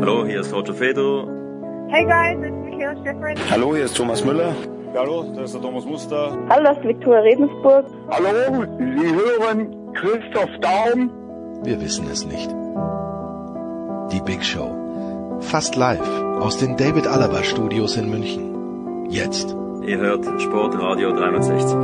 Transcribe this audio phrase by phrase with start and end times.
[0.00, 1.26] Hallo, hier ist Roger Fedor.
[1.88, 3.36] Hey guys, it's Michaela Schifrin.
[3.50, 4.52] Hallo, hier ist Thomas Müller.
[4.94, 6.36] Hallo, das ist der Thomas Muster.
[6.48, 7.86] Hallo, das ist Viktoria Redensburg.
[8.10, 11.10] Hallo, Sie hören Christoph Daum.
[11.64, 12.50] Wir wissen es nicht.
[14.12, 15.38] Die Big Show.
[15.40, 16.00] Fast live
[16.40, 19.06] aus den David Alaba Studios in München.
[19.10, 19.56] Jetzt.
[19.86, 21.76] Ihr hört Sportradio 360.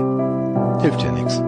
[0.83, 1.43] Hilft ja nichts.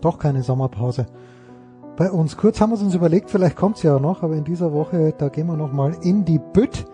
[0.00, 1.06] Doch keine Sommerpause.
[1.96, 2.36] Bei uns.
[2.36, 5.28] Kurz haben wir es uns überlegt, vielleicht kommt's ja noch, aber in dieser Woche, da
[5.28, 6.86] gehen wir nochmal in die Bütt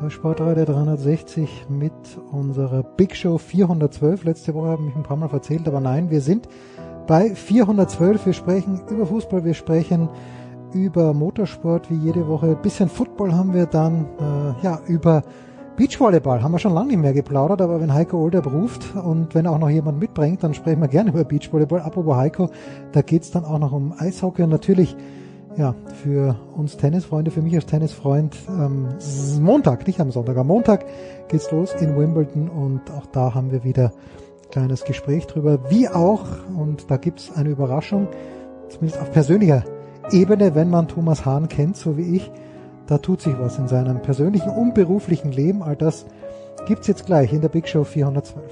[0.00, 1.92] bei Sportradio 360 mit
[2.32, 4.24] unserer Big Show 412.
[4.24, 6.48] Letzte Woche habe ich ein paar Mal erzählt, aber nein, wir sind
[7.06, 8.26] bei 412.
[8.26, 10.08] Wir sprechen über Fußball, wir sprechen
[10.72, 12.46] über Motorsport wie jede Woche.
[12.46, 15.22] Ein bisschen Football haben wir dann, äh, ja, über
[15.76, 19.46] Beachvolleyball haben wir schon lange nicht mehr geplaudert, aber wenn Heiko Older ruft und wenn
[19.46, 21.80] auch noch jemand mitbringt, dann sprechen wir gerne über Beachvolleyball.
[21.80, 22.50] Apropos Heiko,
[22.92, 24.96] da geht's dann auch noch um Eishockey und natürlich
[25.56, 28.88] ja, für uns Tennisfreunde, für mich als Tennisfreund, ähm,
[29.40, 30.84] Montag, nicht am Sonntag, am Montag
[31.28, 33.92] geht's los in Wimbledon und auch da haben wir wieder
[34.44, 36.24] ein kleines Gespräch drüber, wie auch,
[36.56, 38.08] und da gibt's eine Überraschung,
[38.68, 39.64] zumindest auf persönlicher
[40.12, 42.30] Ebene, wenn man Thomas Hahn kennt, so wie ich,
[42.90, 46.06] da tut sich was in seinem persönlichen und beruflichen Leben, all das
[46.66, 48.42] gibt's jetzt gleich in der Big Show 412.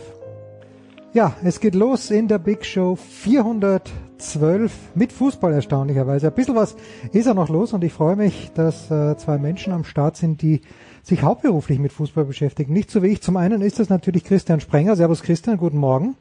[1.12, 6.28] Ja, es geht los in der Big Show 412 mit Fußball erstaunlicherweise.
[6.28, 6.76] Ein bisschen was
[7.12, 10.40] ist ja noch los und ich freue mich, dass äh, zwei Menschen am Start sind,
[10.40, 10.60] die
[11.02, 12.72] sich hauptberuflich mit Fußball beschäftigen.
[12.72, 13.20] Nicht so wie ich.
[13.20, 14.94] Zum einen ist das natürlich Christian Sprenger.
[14.94, 16.16] Servus Christian, guten Morgen.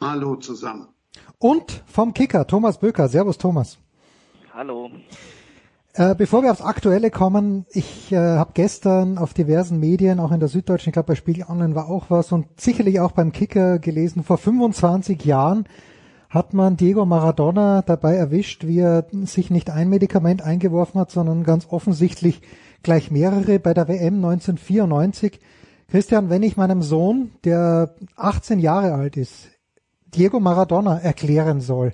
[0.00, 0.88] Hallo zusammen.
[1.38, 3.06] Und vom Kicker, Thomas Böker.
[3.08, 3.78] Servus Thomas.
[4.52, 4.90] Hallo.
[5.96, 10.40] Äh, bevor wir aufs Aktuelle kommen, ich äh, habe gestern auf diversen Medien, auch in
[10.40, 13.78] der Süddeutschen, ich glaube bei Spiegel Online war auch was und sicherlich auch beim Kicker
[13.78, 15.68] gelesen, vor 25 Jahren
[16.28, 21.44] hat man Diego Maradona dabei erwischt, wie er sich nicht ein Medikament eingeworfen hat, sondern
[21.44, 22.42] ganz offensichtlich
[22.82, 25.38] gleich mehrere bei der WM 1994.
[25.86, 29.48] Christian, wenn ich meinem Sohn, der 18 Jahre alt ist,
[30.12, 31.92] Diego Maradona erklären soll,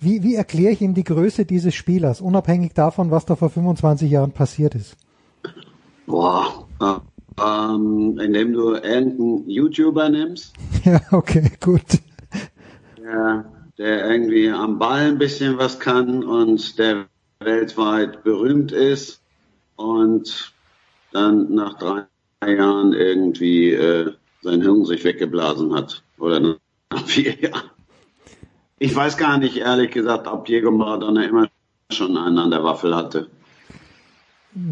[0.00, 4.10] wie, wie erkläre ich ihm die Größe dieses Spielers, unabhängig davon, was da vor 25
[4.10, 4.96] Jahren passiert ist?
[6.06, 6.94] Boah, äh,
[7.42, 10.54] ähm, indem du irgendeinen YouTuber nimmst.
[10.84, 11.82] Ja, okay, gut.
[12.96, 13.44] Der,
[13.76, 17.06] der irgendwie am Ball ein bisschen was kann und der
[17.40, 19.20] weltweit berühmt ist
[19.76, 20.52] und
[21.12, 22.06] dann nach drei
[22.46, 26.02] Jahren irgendwie äh, sein Hirn sich weggeblasen hat.
[26.18, 26.40] Oder
[26.90, 27.70] nach vier Jahren.
[28.78, 31.48] Ich weiß gar nicht, ehrlich gesagt, ob Diego Maradona immer
[31.90, 33.28] schon einen an der Waffel hatte.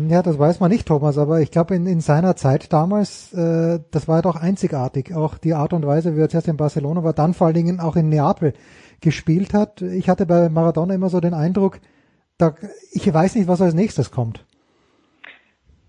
[0.09, 3.81] Ja, das weiß man nicht, Thomas, aber ich glaube, in, in seiner Zeit damals, äh,
[3.91, 5.15] das war doch einzigartig.
[5.15, 7.81] Auch die Art und Weise, wie er zuerst in Barcelona war, dann vor allen Dingen
[7.81, 8.55] auch in Neapel
[9.01, 9.83] gespielt hat.
[9.83, 11.81] Ich hatte bei Maradona immer so den Eindruck,
[12.39, 12.55] da,
[12.93, 14.45] ich weiß nicht, was als nächstes kommt.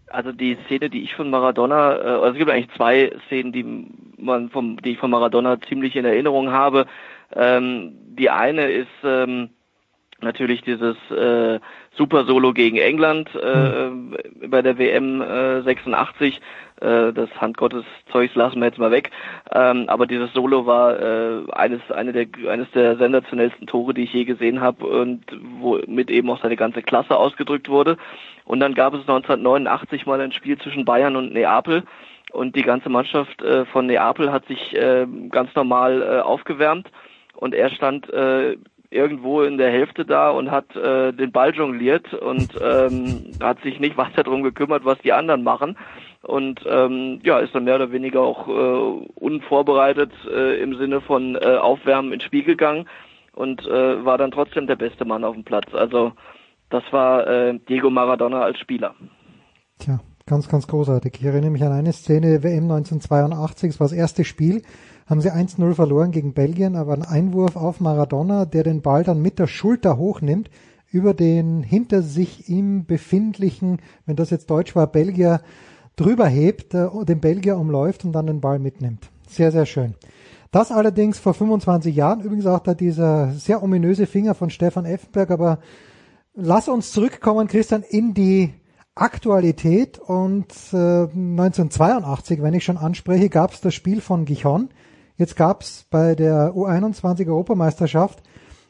[0.08, 3.88] Also die Szene, die ich von Maradona, äh, also es gibt eigentlich zwei Szenen, die
[4.18, 6.88] man vom, die ich von Maradona ziemlich in Erinnerung habe.
[7.36, 9.50] Ähm, die eine ist ähm,
[10.22, 11.60] natürlich dieses äh,
[11.96, 13.90] Super Solo gegen England äh,
[14.48, 16.40] bei der WM äh, 86.
[16.80, 19.12] Äh, das Handgottes Zeugs lassen wir jetzt mal weg.
[19.52, 24.14] Ähm, aber dieses Solo war äh, eines, eine der, eines der sensationellsten Tore, die ich
[24.14, 25.24] je gesehen habe und
[25.60, 27.98] womit eben auch seine ganze Klasse ausgedrückt wurde.
[28.46, 31.84] Und dann gab es 1989 mal ein Spiel zwischen Bayern und Neapel.
[32.32, 36.90] Und die ganze Mannschaft äh, von Neapel hat sich äh, ganz normal äh, aufgewärmt
[37.38, 38.58] und er stand äh,
[38.90, 43.80] irgendwo in der Hälfte da und hat äh, den Ball jongliert und ähm, hat sich
[43.80, 45.78] nicht weiter darum gekümmert, was die anderen machen
[46.24, 51.36] und ähm, ja ist dann mehr oder weniger auch äh, unvorbereitet äh, im Sinne von
[51.36, 52.88] äh, Aufwärmen ins Spiel gegangen
[53.34, 55.68] und äh, war dann trotzdem der beste Mann auf dem Platz.
[55.74, 56.14] Also
[56.70, 58.96] das war äh, Diego Maradona als Spieler.
[59.80, 61.14] Tja, ganz, ganz großartig.
[61.20, 64.64] Ich erinnere mich an eine Szene WM 1982, es war das erste Spiel
[65.08, 69.22] haben sie 1-0 verloren gegen Belgien, aber ein Einwurf auf Maradona, der den Ball dann
[69.22, 70.50] mit der Schulter hochnimmt,
[70.92, 75.42] über den hinter sich ihm befindlichen, wenn das jetzt Deutsch war, Belgier
[75.96, 79.10] drüber hebt, äh, den Belgier umläuft und dann den Ball mitnimmt.
[79.28, 79.96] Sehr, sehr schön.
[80.52, 85.32] Das allerdings vor 25 Jahren, übrigens auch da dieser sehr ominöse Finger von Stefan Effenberg,
[85.32, 85.60] aber
[86.34, 88.54] lass uns zurückkommen, Christian, in die
[88.96, 94.70] Aktualität und äh, 1982, wenn ich schon anspreche, gab es das Spiel von Gijon.
[95.18, 98.22] Jetzt gab es bei der U21 Europameisterschaft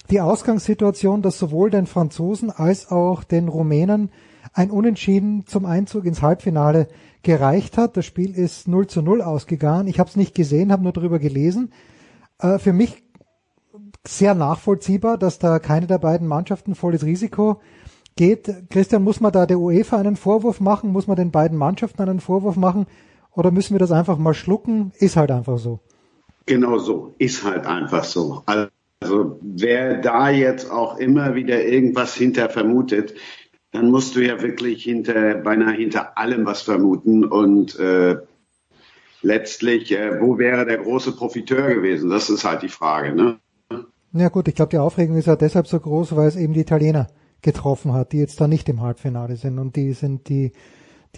[0.09, 4.11] die Ausgangssituation, dass sowohl den Franzosen als auch den Rumänen
[4.53, 6.87] ein Unentschieden zum Einzug ins Halbfinale
[7.21, 7.97] gereicht hat.
[7.97, 9.87] Das Spiel ist 0 zu 0 ausgegangen.
[9.87, 11.73] Ich habe es nicht gesehen, habe nur darüber gelesen.
[12.39, 13.03] Äh, für mich
[14.07, 17.59] sehr nachvollziehbar, dass da keine der beiden Mannschaften volles Risiko
[18.15, 18.69] geht.
[18.69, 20.93] Christian, muss man da der UEFA einen Vorwurf machen?
[20.93, 22.85] Muss man den beiden Mannschaften einen Vorwurf machen?
[23.31, 24.93] Oder müssen wir das einfach mal schlucken?
[24.97, 25.81] Ist halt einfach so.
[26.47, 27.13] Genau so.
[27.19, 28.43] Ist halt einfach so.
[28.45, 33.13] Also wer da jetzt auch immer wieder irgendwas hinter vermutet,
[33.71, 38.17] dann musst du ja wirklich hinter beinahe hinter allem was vermuten und äh,
[39.21, 42.09] letztlich, äh, wo wäre der große Profiteur gewesen?
[42.09, 43.13] Das ist halt die Frage.
[43.13, 43.39] Ne?
[44.13, 46.61] Ja gut, ich glaube, die Aufregung ist ja deshalb so groß, weil es eben die
[46.61, 47.07] Italiener
[47.41, 50.53] getroffen hat, die jetzt da nicht im Halbfinale sind und die sind die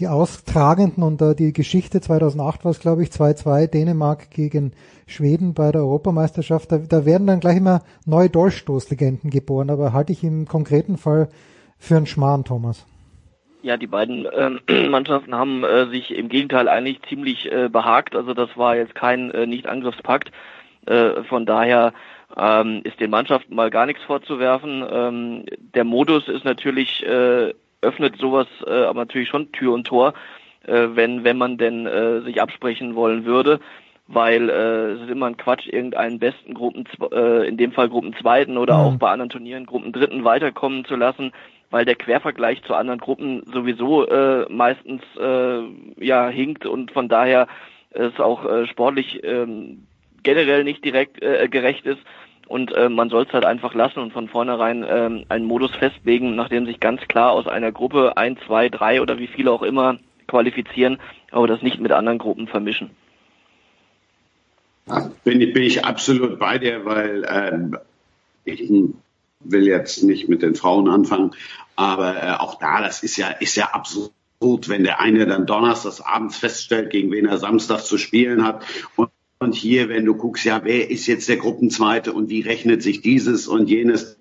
[0.00, 4.72] die austragenden und uh, die Geschichte 2008 war es glaube ich 2-2 Dänemark gegen
[5.06, 6.72] Schweden bei der Europameisterschaft.
[6.72, 11.28] Da, da werden dann gleich immer neue Dolchstoßlegenden geboren, aber halte ich im konkreten Fall
[11.78, 12.86] für einen Schmarrn, Thomas.
[13.62, 18.16] Ja, die beiden äh, Mannschaften haben äh, sich im Gegenteil eigentlich ziemlich äh, behagt.
[18.16, 20.30] Also das war jetzt kein äh, Nicht-Angriffspakt.
[20.86, 21.92] Äh, von daher
[22.36, 24.84] ähm, ist den Mannschaften mal gar nichts vorzuwerfen.
[24.90, 25.44] Ähm,
[25.74, 30.14] der Modus ist natürlich, äh, öffnet sowas äh, aber natürlich schon Tür und Tor,
[30.66, 33.60] äh, wenn, wenn man denn äh, sich absprechen wollen würde
[34.12, 38.58] weil äh, es ist immer ein Quatsch, irgendeinen besten Gruppen, äh, in dem Fall Gruppenzweiten
[38.58, 38.80] oder mhm.
[38.80, 41.32] auch bei anderen Turnieren Gruppendritten weiterkommen zu lassen,
[41.70, 45.60] weil der Quervergleich zu anderen Gruppen sowieso äh, meistens äh,
[46.04, 47.46] ja hinkt und von daher
[47.90, 49.46] es auch äh, sportlich äh,
[50.24, 52.00] generell nicht direkt äh, gerecht ist
[52.50, 56.34] und äh, man soll es halt einfach lassen und von vornherein äh, einen Modus festlegen,
[56.34, 59.98] nachdem sich ganz klar aus einer Gruppe ein, zwei, drei oder wie viele auch immer
[60.26, 60.98] qualifizieren,
[61.30, 62.90] aber das nicht mit anderen Gruppen vermischen.
[65.22, 67.78] Bin bin ich absolut bei dir, weil ähm,
[68.44, 68.68] ich
[69.38, 71.30] will jetzt nicht mit den Frauen anfangen,
[71.76, 74.10] aber äh, auch da, das ist ja, ist ja absurd,
[74.66, 78.64] wenn der eine dann donnerstags abends feststellt, gegen wen er Samstag zu spielen hat.
[78.96, 82.82] Und, und hier, wenn du guckst, ja, wer ist jetzt der Gruppenzweite und wie rechnet
[82.82, 84.18] sich dieses und jenes?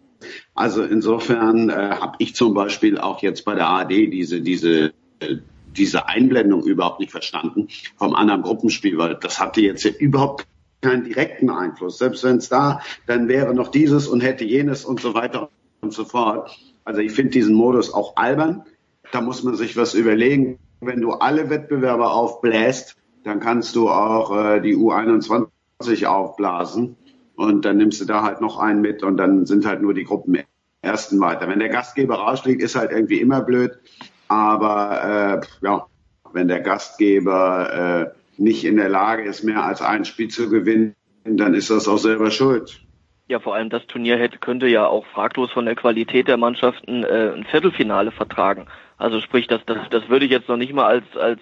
[0.56, 5.38] Also insofern äh, habe ich zum Beispiel auch jetzt bei der ARD diese, diese äh,
[5.76, 7.68] diese Einblendung überhaupt nicht verstanden
[7.98, 10.48] vom anderen Gruppenspiel, weil das hatte jetzt ja überhaupt
[10.82, 11.98] keinen direkten Einfluss.
[11.98, 15.50] Selbst wenn es da, dann wäre noch dieses und hätte jenes und so weiter
[15.82, 16.58] und so fort.
[16.86, 18.64] Also ich finde diesen Modus auch albern.
[19.12, 20.60] Da muss man sich was überlegen.
[20.82, 26.96] Wenn du alle Wettbewerber aufbläst, dann kannst du auch äh, die U21 aufblasen
[27.36, 30.04] und dann nimmst du da halt noch einen mit und dann sind halt nur die
[30.04, 30.40] Gruppen
[30.82, 31.48] ersten weiter.
[31.48, 33.72] Wenn der Gastgeber rausfliegt, ist halt irgendwie immer blöd.
[34.28, 35.86] Aber äh, ja,
[36.34, 40.96] wenn der Gastgeber äh, nicht in der Lage ist, mehr als ein Spiel zu gewinnen,
[41.26, 42.82] dann ist das auch selber schuld.
[43.28, 47.04] Ja, vor allem das Turnier hätte, könnte ja auch fraglos von der Qualität der Mannschaften
[47.04, 48.66] äh, ein Viertelfinale vertragen.
[48.98, 51.40] Also sprich, das, das, das würde ich jetzt noch nicht mal als, als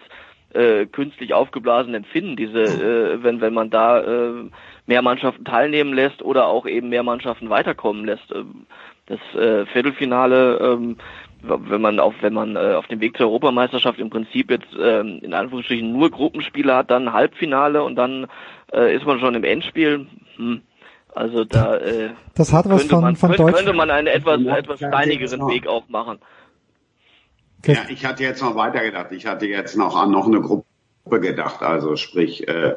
[0.53, 4.49] äh, künstlich aufgeblasen empfinden, diese, äh, wenn, wenn man da äh,
[4.85, 8.31] mehr Mannschaften teilnehmen lässt oder auch eben mehr Mannschaften weiterkommen lässt.
[8.33, 8.65] Ähm,
[9.07, 10.97] das äh, Viertelfinale ähm,
[11.41, 15.19] wenn man auf wenn man äh, auf dem Weg zur Europameisterschaft im Prinzip jetzt ähm,
[15.21, 18.27] in Anführungsstrichen nur Gruppenspiele hat, dann Halbfinale und dann
[18.73, 20.07] äh, ist man schon im Endspiel.
[20.37, 20.61] Hm.
[21.13, 24.41] Also da äh, das hat was von, man, von könnte, Deutsch könnte man einen etwas
[24.41, 26.19] etwas steinigeren Weg auch machen.
[27.67, 29.11] Ja, ich hatte jetzt noch weitergedacht.
[29.11, 30.65] Ich hatte jetzt noch an noch eine Gruppe
[31.19, 32.75] gedacht, also sprich äh,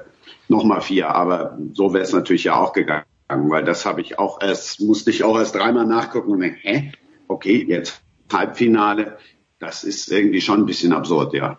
[0.48, 4.40] nochmal vier, aber so wäre es natürlich ja auch gegangen, weil das habe ich auch
[4.40, 6.92] erst, musste ich auch erst dreimal nachgucken und denken, hä?
[7.28, 9.18] Okay, jetzt Halbfinale,
[9.58, 11.58] das ist irgendwie schon ein bisschen absurd, ja.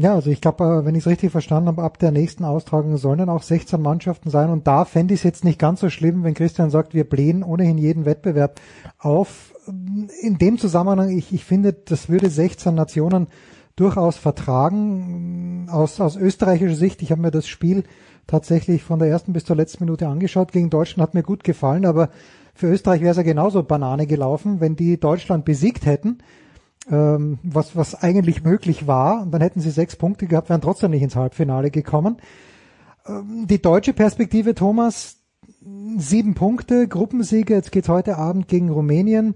[0.00, 2.96] Ja, also ich glaube, äh, wenn ich es richtig verstanden habe, ab der nächsten Austragung
[2.98, 4.48] sollen dann auch 16 Mannschaften sein.
[4.48, 7.42] Und da fände ich es jetzt nicht ganz so schlimm, wenn Christian sagt, wir blähen
[7.42, 8.60] ohnehin jeden Wettbewerb
[8.98, 9.52] auf.
[9.68, 13.26] In dem Zusammenhang, ich, ich finde, das würde 16 Nationen
[13.76, 15.68] durchaus vertragen.
[15.70, 17.84] Aus, aus österreichischer Sicht, ich habe mir das Spiel
[18.26, 20.52] tatsächlich von der ersten bis zur letzten Minute angeschaut.
[20.52, 22.10] Gegen Deutschland hat mir gut gefallen, aber
[22.54, 26.18] für Österreich wäre es ja genauso Banane gelaufen, wenn die Deutschland besiegt hätten,
[26.90, 29.22] ähm, was, was eigentlich möglich war.
[29.22, 32.16] Und dann hätten sie sechs Punkte gehabt, wären trotzdem nicht ins Halbfinale gekommen.
[33.06, 35.17] Ähm, die deutsche Perspektive, Thomas,
[35.96, 39.34] sieben Punkte, Gruppensiege, jetzt geht's heute Abend gegen Rumänien.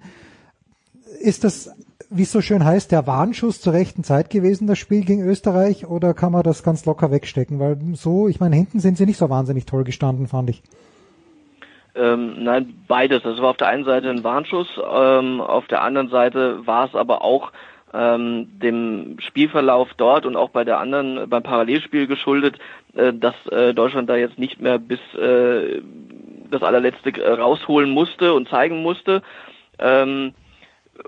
[1.21, 1.71] Ist das
[2.15, 5.87] wie es so schön heißt, der Warnschuss zur rechten Zeit gewesen, das Spiel gegen Österreich,
[5.87, 7.59] oder kann man das ganz locker wegstecken?
[7.59, 10.63] Weil so, ich meine, hinten sind sie nicht so wahnsinnig toll gestanden, fand ich.
[11.95, 13.23] Ähm, nein, beides.
[13.23, 16.95] Das war auf der einen Seite ein Warnschuss, ähm, auf der anderen Seite war es
[16.95, 17.53] aber auch
[17.95, 22.59] ähm, dem Spielverlauf dort und auch bei der anderen, beim Parallelspiel geschuldet,
[22.95, 25.81] äh, dass äh, Deutschland da jetzt nicht mehr bis äh,
[26.53, 29.23] das allerletzte äh, rausholen musste und zeigen musste.
[29.79, 30.35] Ähm,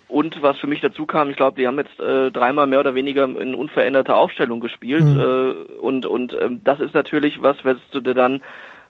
[0.09, 2.95] und was für mich dazu kam, ich glaube, die haben jetzt äh, dreimal mehr oder
[2.95, 5.05] weniger in unveränderter Aufstellung gespielt.
[5.05, 5.21] Mhm.
[5.21, 8.43] Äh, und und ähm, das ist natürlich was, was du dir dann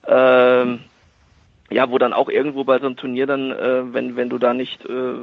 [0.03, 0.77] äh,
[1.71, 4.53] ja, wo dann auch irgendwo bei so einem Turnier dann, äh, wenn, wenn du da
[4.53, 5.13] nicht äh,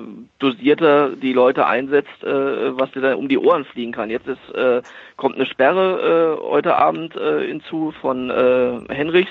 [0.40, 4.10] dosierter die Leute einsetzt, äh, was dir dann um die Ohren fliegen kann.
[4.10, 4.82] Jetzt ist, äh,
[5.16, 9.30] kommt eine Sperre äh, heute Abend äh, hinzu von äh, Henrichs,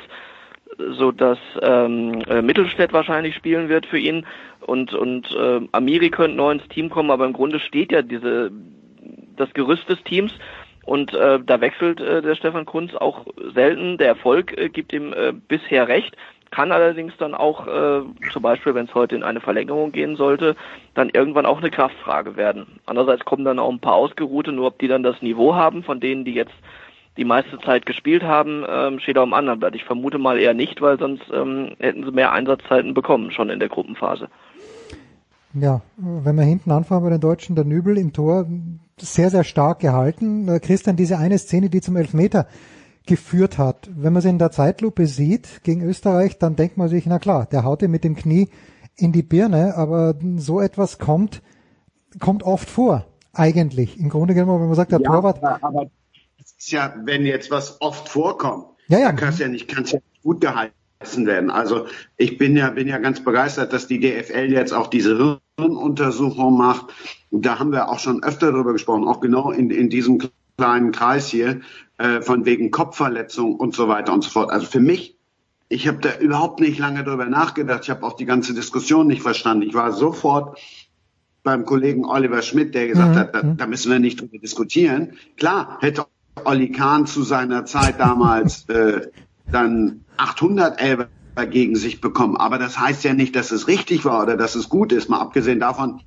[0.91, 4.25] so dass ähm, äh, Mittelstädt wahrscheinlich spielen wird für ihn
[4.61, 8.51] und und äh, Amiri könnte neu ins Team kommen, aber im Grunde steht ja diese
[9.35, 10.33] das Gerüst des Teams
[10.85, 13.97] und äh, da wechselt äh, der Stefan Kunz auch selten.
[13.97, 16.15] Der Erfolg äh, gibt ihm äh, bisher recht
[16.51, 20.55] kann allerdings dann auch, äh, zum Beispiel, wenn es heute in eine Verlängerung gehen sollte,
[20.93, 22.79] dann irgendwann auch eine Kraftfrage werden.
[22.85, 26.01] Andererseits kommen dann auch ein paar Ausgeruhte, nur ob die dann das Niveau haben, von
[26.01, 26.53] denen, die jetzt
[27.17, 29.75] die meiste Zeit gespielt haben, ähm, steht auch im anderen Blatt.
[29.75, 33.59] Ich vermute mal eher nicht, weil sonst ähm, hätten sie mehr Einsatzzeiten bekommen, schon in
[33.59, 34.29] der Gruppenphase.
[35.53, 38.47] Ja, wenn wir hinten anfangen bei den Deutschen, der Nübel im Tor
[38.97, 40.47] sehr, sehr stark gehalten.
[40.47, 42.47] Äh, Christian, diese eine Szene, die zum Elfmeter
[43.05, 43.89] geführt hat.
[43.93, 47.47] Wenn man sie in der Zeitlupe sieht gegen Österreich, dann denkt man sich, na klar,
[47.51, 48.49] der haut ihm mit dem Knie
[48.95, 51.41] in die Birne, aber so etwas kommt,
[52.19, 53.99] kommt oft vor, eigentlich.
[53.99, 55.43] Im Grunde genommen, wenn man sagt, der ja, Torwart.
[55.43, 55.87] Aber
[56.61, 59.05] ist ja, wenn jetzt was oft vorkommt, ja, ja.
[59.07, 61.49] dann kann es ja nicht, kann es ja nicht gut geheißen werden.
[61.49, 61.87] Also
[62.17, 66.93] ich bin ja, bin ja ganz begeistert, dass die DFL jetzt auch diese Hirnuntersuchung macht.
[67.31, 70.21] Und da haben wir auch schon öfter darüber gesprochen, auch genau in, in diesem
[70.57, 71.61] kleinen Kreis hier,
[71.97, 74.51] äh, von wegen Kopfverletzung und so weiter und so fort.
[74.51, 75.17] Also für mich,
[75.67, 77.85] ich habe da überhaupt nicht lange drüber nachgedacht.
[77.85, 79.67] Ich habe auch die ganze Diskussion nicht verstanden.
[79.67, 80.59] Ich war sofort
[81.41, 83.17] beim Kollegen Oliver Schmidt, der gesagt mhm.
[83.17, 85.13] hat, da, da, müssen wir nicht drüber diskutieren.
[85.37, 86.05] Klar, hätte
[86.43, 89.07] Olli Kahn zu seiner Zeit damals äh,
[89.51, 91.09] dann 800 Elber
[91.49, 92.37] gegen sich bekommen.
[92.37, 95.09] Aber das heißt ja nicht, dass es richtig war oder dass es gut ist.
[95.09, 96.01] Mal abgesehen davon,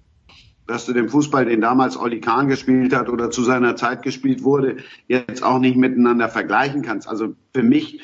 [0.66, 4.42] dass du den Fußball, den damals Olli Kahn gespielt hat oder zu seiner Zeit gespielt
[4.42, 4.78] wurde,
[5.08, 7.08] jetzt auch nicht miteinander vergleichen kannst.
[7.08, 8.00] Also für mich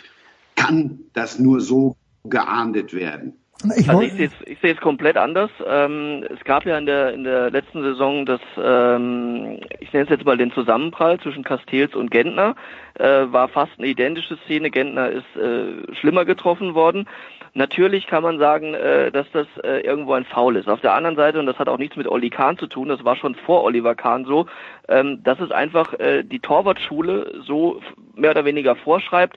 [0.56, 3.39] kann das nur so geahndet werden.
[3.76, 5.50] Ich also ich sehe es ich sehe es komplett anders.
[5.66, 10.10] Ähm, es gab ja in der in der letzten Saison das, ähm, ich nenne es
[10.10, 12.54] jetzt mal den Zusammenprall zwischen Castells und Gentner.
[12.94, 14.70] Äh, war fast eine identische Szene.
[14.70, 17.06] Gentner ist äh, schlimmer getroffen worden.
[17.52, 20.68] Natürlich kann man sagen, äh, dass das äh, irgendwo ein Foul ist.
[20.68, 23.04] Auf der anderen Seite, und das hat auch nichts mit Olli Kahn zu tun, das
[23.04, 24.46] war schon vor Oliver Kahn so,
[24.88, 27.80] ähm, dass es einfach äh, die Torwartschule so
[28.14, 29.36] mehr oder weniger vorschreibt,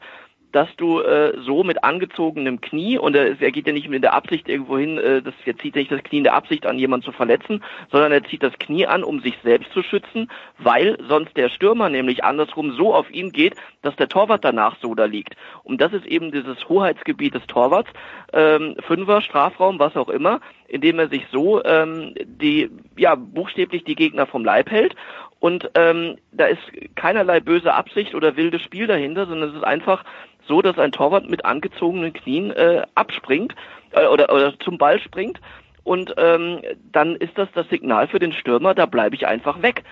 [0.53, 4.13] dass du äh, so mit angezogenem Knie, und er, er geht ja nicht mit der
[4.13, 6.77] Absicht irgendwo hin, äh, das, er zieht ja nicht das Knie in der Absicht an,
[6.77, 10.29] jemanden zu verletzen, sondern er zieht das Knie an, um sich selbst zu schützen,
[10.59, 14.93] weil sonst der Stürmer nämlich andersrum so auf ihn geht, dass der Torwart danach so
[14.93, 15.35] da liegt.
[15.63, 17.89] Und das ist eben dieses Hoheitsgebiet des Torwarts,
[18.31, 23.95] ähm, Fünfer, Strafraum, was auch immer, indem er sich so ähm, die, ja, buchstäblich die
[23.95, 24.95] Gegner vom Leib hält
[25.43, 26.61] und ähm, da ist
[26.95, 30.05] keinerlei böse Absicht oder wildes Spiel dahinter, sondern es ist einfach
[30.47, 33.55] so, dass ein Torwart mit angezogenen Knien äh, abspringt
[33.91, 35.39] äh, oder, oder zum Ball springt
[35.83, 39.83] und ähm, dann ist das das Signal für den Stürmer, da bleibe ich einfach weg.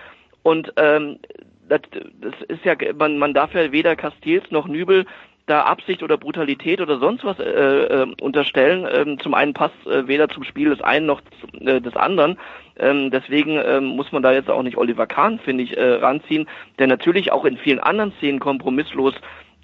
[0.43, 1.20] Und ähm,
[1.67, 1.81] das,
[2.22, 5.05] das ist ja, man, man darf ja weder Castells noch Nübel
[5.48, 8.88] da Absicht oder Brutalität oder sonst was äh, äh, unterstellen.
[8.89, 11.22] Ähm, zum einen passt äh, weder zum Spiel des einen noch
[11.60, 12.38] äh, des anderen.
[12.77, 16.48] Ähm, deswegen ähm, muss man da jetzt auch nicht Oliver Kahn, finde ich, äh, ranziehen,
[16.79, 19.15] der natürlich auch in vielen anderen Szenen kompromisslos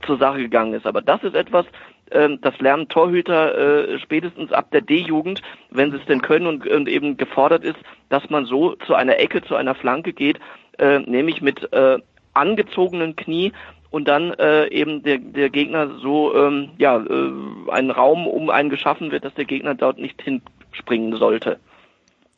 [0.06, 0.86] zur Sache gegangen ist.
[0.86, 1.66] Aber das ist etwas,
[2.12, 6.68] ähm, das lernen Torhüter äh, spätestens ab der D-Jugend, wenn sie es denn können und,
[6.68, 7.78] und, eben gefordert ist,
[8.10, 10.40] dass man so zu einer Ecke, zu einer Flanke geht,
[10.78, 11.98] äh, nämlich mit äh,
[12.34, 13.52] angezogenen Knie
[13.90, 17.32] und dann äh, eben der, der Gegner so ähm, ja äh,
[17.72, 21.60] ein Raum um einen geschaffen wird, dass der Gegner dort nicht hinspringen sollte.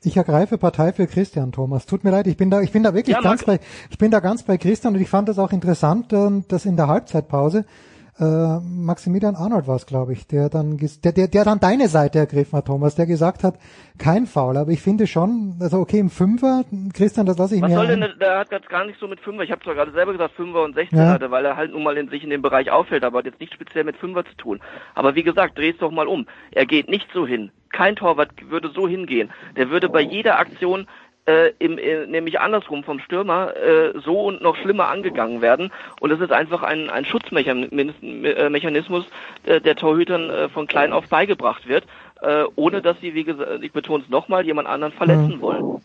[0.02, 1.86] Ich ergreife Partei für Christian Thomas.
[1.86, 4.12] Tut mir leid, ich bin da, ich bin da wirklich ja, ganz bei, ich bin
[4.12, 7.66] da ganz bei Christian und ich fand das auch interessant, ähm, dass in der Halbzeitpause
[8.20, 12.20] äh, Maximilian Arnold war es, glaube ich, der dann, der, der, der dann deine Seite
[12.20, 13.56] ergriffen hat, Thomas, der gesagt hat,
[13.98, 17.70] kein Foul, aber ich finde schon, also okay, im Fünfer, Christian, das lasse ich Was
[17.70, 17.78] mir...
[17.78, 20.12] Was soll denn, der hat gar nicht so mit Fünfer, ich habe zwar gerade selber
[20.12, 21.08] gesagt, Fünfer und 16 ja.
[21.08, 23.40] hatte, weil er halt nun mal in sich in dem Bereich auffällt, aber hat jetzt
[23.40, 24.60] nicht speziell mit Fünfer zu tun.
[24.96, 26.28] Aber wie gesagt, dreh es doch mal um.
[26.52, 27.52] Er geht nicht so hin.
[27.72, 29.30] Kein Torwart würde so hingehen.
[29.56, 30.88] Der würde bei jeder Aktion
[31.30, 35.72] äh, im, äh, nämlich andersrum vom Stürmer äh, so und noch schlimmer angegangen werden.
[36.00, 39.06] Und es ist einfach ein, ein Schutzmechanismus,
[39.44, 41.86] äh, der Torhütern äh, von klein auf beigebracht wird,
[42.22, 45.42] äh, ohne dass sie, wie gesagt, ich betone es nochmal, jemand anderen verletzen Mhm.
[45.42, 45.82] wollen.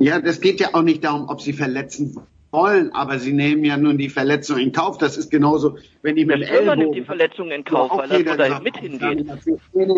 [0.00, 2.16] Ja, das geht ja auch nicht darum, ob sie verletzen
[2.50, 4.98] wollen, aber sie nehmen ja nun die Verletzung in Kauf.
[4.98, 6.92] Das ist genauso, wenn die mit dem Stürmer nimmt Ellbogen...
[6.94, 9.26] die Verletzung in Kauf, auch weil er da mit hingeht.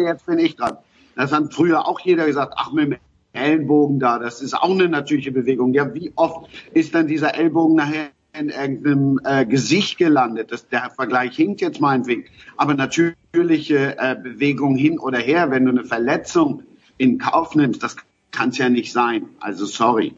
[0.06, 0.76] Jetzt bin ich dran.
[1.16, 2.96] Das hat früher auch jeder gesagt, ach, mit dem
[3.32, 5.72] Ellenbogen da, das ist auch eine natürliche Bewegung.
[5.74, 10.52] Ja, wie oft ist dann dieser Ellbogen nachher in irgendeinem äh, Gesicht gelandet?
[10.52, 12.24] Das, der Vergleich hinkt jetzt meinetwegen.
[12.56, 16.62] Aber natürliche äh, Bewegung hin oder her, wenn du eine Verletzung
[16.98, 17.96] in Kauf nimmst, das
[18.30, 19.26] kann es ja nicht sein.
[19.40, 20.14] Also sorry.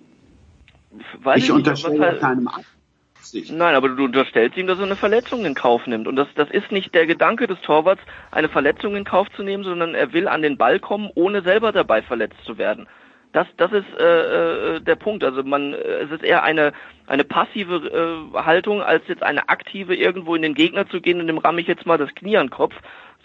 [1.22, 3.52] Weiß ich unterstelle halt- keinem Absicht.
[3.52, 6.06] Nein, aber du unterstellst ihm, dass er eine Verletzung in Kauf nimmt.
[6.06, 9.64] Und das, das ist nicht der Gedanke des Torwarts, eine Verletzung in Kauf zu nehmen,
[9.64, 12.86] sondern er will an den Ball kommen, ohne selber dabei verletzt zu werden.
[13.34, 15.24] Das, das ist äh, äh, der Punkt.
[15.24, 16.72] Also man, äh, es ist eher eine
[17.08, 21.26] eine passive äh, Haltung, als jetzt eine aktive irgendwo in den Gegner zu gehen und
[21.26, 22.74] dem ramme ich jetzt mal das Knie an den Kopf,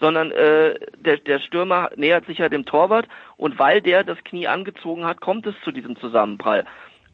[0.00, 4.48] sondern äh, der, der Stürmer nähert sich ja dem Torwart und weil der das Knie
[4.48, 6.66] angezogen hat, kommt es zu diesem Zusammenprall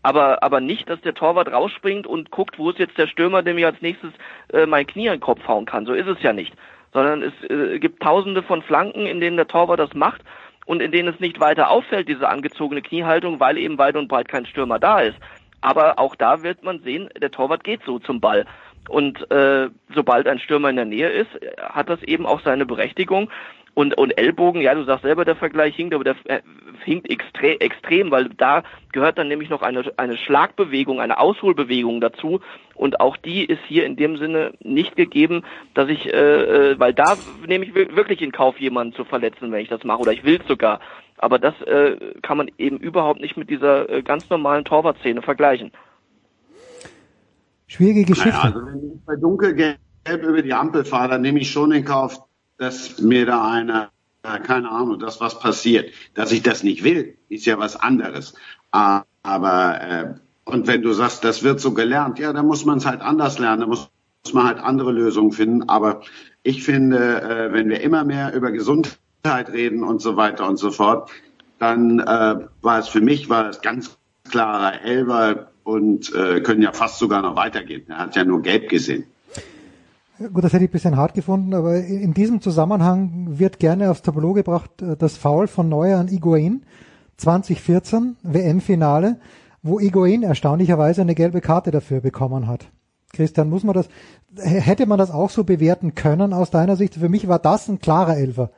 [0.03, 3.55] aber aber nicht, dass der Torwart rausspringt und guckt, wo ist jetzt der Stürmer, der
[3.55, 4.13] mir als nächstes
[4.53, 5.85] äh, mein Knie an den Kopf hauen kann.
[5.85, 6.55] So ist es ja nicht,
[6.93, 10.23] sondern es äh, gibt Tausende von Flanken, in denen der Torwart das macht
[10.67, 14.29] und in denen es nicht weiter auffällt, diese angezogene Kniehaltung, weil eben weit und breit
[14.29, 15.17] kein Stürmer da ist.
[15.63, 18.45] Aber auch da wird man sehen, der Torwart geht so zum Ball.
[18.89, 21.31] Und äh, sobald ein Stürmer in der Nähe ist,
[21.61, 23.31] hat das eben auch seine Berechtigung.
[23.77, 26.41] Und, und Ellbogen, ja, du sagst selber, der Vergleich hinkt, aber der äh,
[26.83, 32.41] hinkt extre extrem, weil da gehört dann nämlich noch eine, eine Schlagbewegung, eine Ausholbewegung dazu.
[32.75, 35.43] Und auch die ist hier in dem Sinne nicht gegeben,
[35.75, 39.53] dass ich, äh, äh, weil da nehme ich wir- wirklich in Kauf, jemanden zu verletzen,
[39.53, 40.81] wenn ich das mache, oder ich will es sogar.
[41.19, 45.71] Aber das äh, kann man eben überhaupt nicht mit dieser äh, ganz normalen Torwartszene vergleichen.
[47.67, 48.31] Schwierige Geschichte.
[48.31, 49.77] Naja, also wenn ich bei dunkelgelb
[50.23, 52.23] über die Ampel fahre, dann nehme ich schon in Kauf,
[52.59, 53.91] dass mir da einer,
[54.23, 55.93] keine Ahnung, das was passiert.
[56.15, 58.35] Dass ich das nicht will, ist ja was anderes.
[58.71, 60.15] Aber, äh,
[60.45, 63.39] und wenn du sagst, das wird so gelernt, ja, dann muss man es halt anders
[63.39, 63.89] lernen, dann muss,
[64.25, 65.69] muss man halt andere Lösungen finden.
[65.69, 66.03] Aber
[66.43, 70.71] ich finde, äh, wenn wir immer mehr über Gesundheit reden und so weiter und so
[70.71, 71.11] fort,
[71.59, 73.97] dann äh, war es für mich war es ganz
[74.29, 77.85] klarer Elber und äh, können ja fast sogar noch weitergehen.
[77.89, 79.07] Er hat ja nur gelb gesehen.
[80.19, 84.01] Gut, das hätte ich ein bisschen hart gefunden, aber in diesem Zusammenhang wird gerne aufs
[84.03, 86.65] Tableau gebracht äh, das Foul von Neuer an Higuain
[87.19, 89.19] 2014 WM-Finale,
[89.63, 92.71] wo Higuain erstaunlicherweise eine gelbe Karte dafür bekommen hat.
[93.13, 93.89] Christian, muss man das,
[94.37, 96.95] hätte man das auch so bewerten können aus deiner Sicht?
[96.95, 98.51] Für mich war das ein klarer Elfer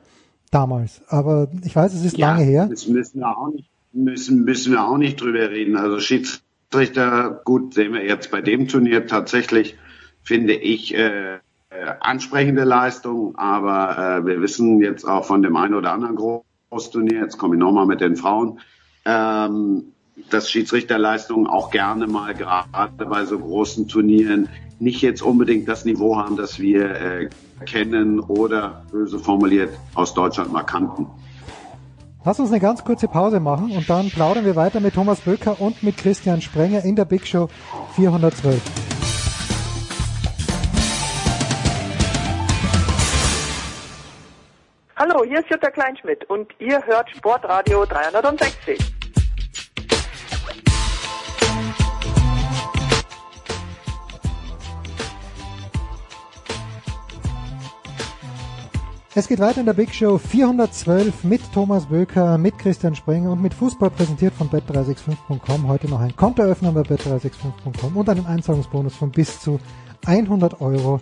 [0.51, 2.67] damals, aber ich weiß, es ist lange her.
[2.69, 5.75] Das müssen wir auch nicht, müssen, müssen wir auch nicht drüber reden.
[5.75, 9.77] Also Schiedsrichter, gut, sehen wir jetzt bei dem Turnier tatsächlich,
[10.23, 11.39] finde ich, äh,
[11.99, 17.37] ansprechende Leistung, aber äh, wir wissen jetzt auch von dem einen oder anderen Großturnier, jetzt
[17.37, 18.59] komme ich nochmal mit den Frauen,
[19.05, 19.93] ähm,
[20.29, 26.17] dass Schiedsrichterleistungen auch gerne mal gerade bei so großen Turnieren nicht jetzt unbedingt das Niveau
[26.17, 27.29] haben, das wir äh,
[27.65, 31.07] kennen oder böse formuliert aus Deutschland mal kannten.
[32.25, 35.61] Lass uns eine ganz kurze Pause machen und dann plaudern wir weiter mit Thomas Böcker
[35.61, 37.47] und mit Christian Sprenger in der Big Show
[37.95, 38.98] 412.
[45.01, 48.77] Hallo, hier ist Jutta Kleinschmidt und ihr hört Sportradio 360.
[59.15, 63.41] Es geht weiter in der Big Show 412 mit Thomas Böker, mit Christian Sprenger und
[63.41, 65.65] mit Fußball präsentiert von bet365.com.
[65.69, 69.61] Heute noch ein Kontoeröffner bei bet365.com und einen Einzahlungsbonus von bis zu
[70.05, 70.99] 100 Euro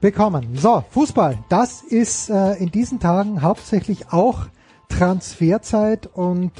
[0.00, 0.56] bekommen.
[0.56, 4.46] So, Fußball, das ist äh, in diesen Tagen hauptsächlich auch
[4.88, 6.52] Transferzeit und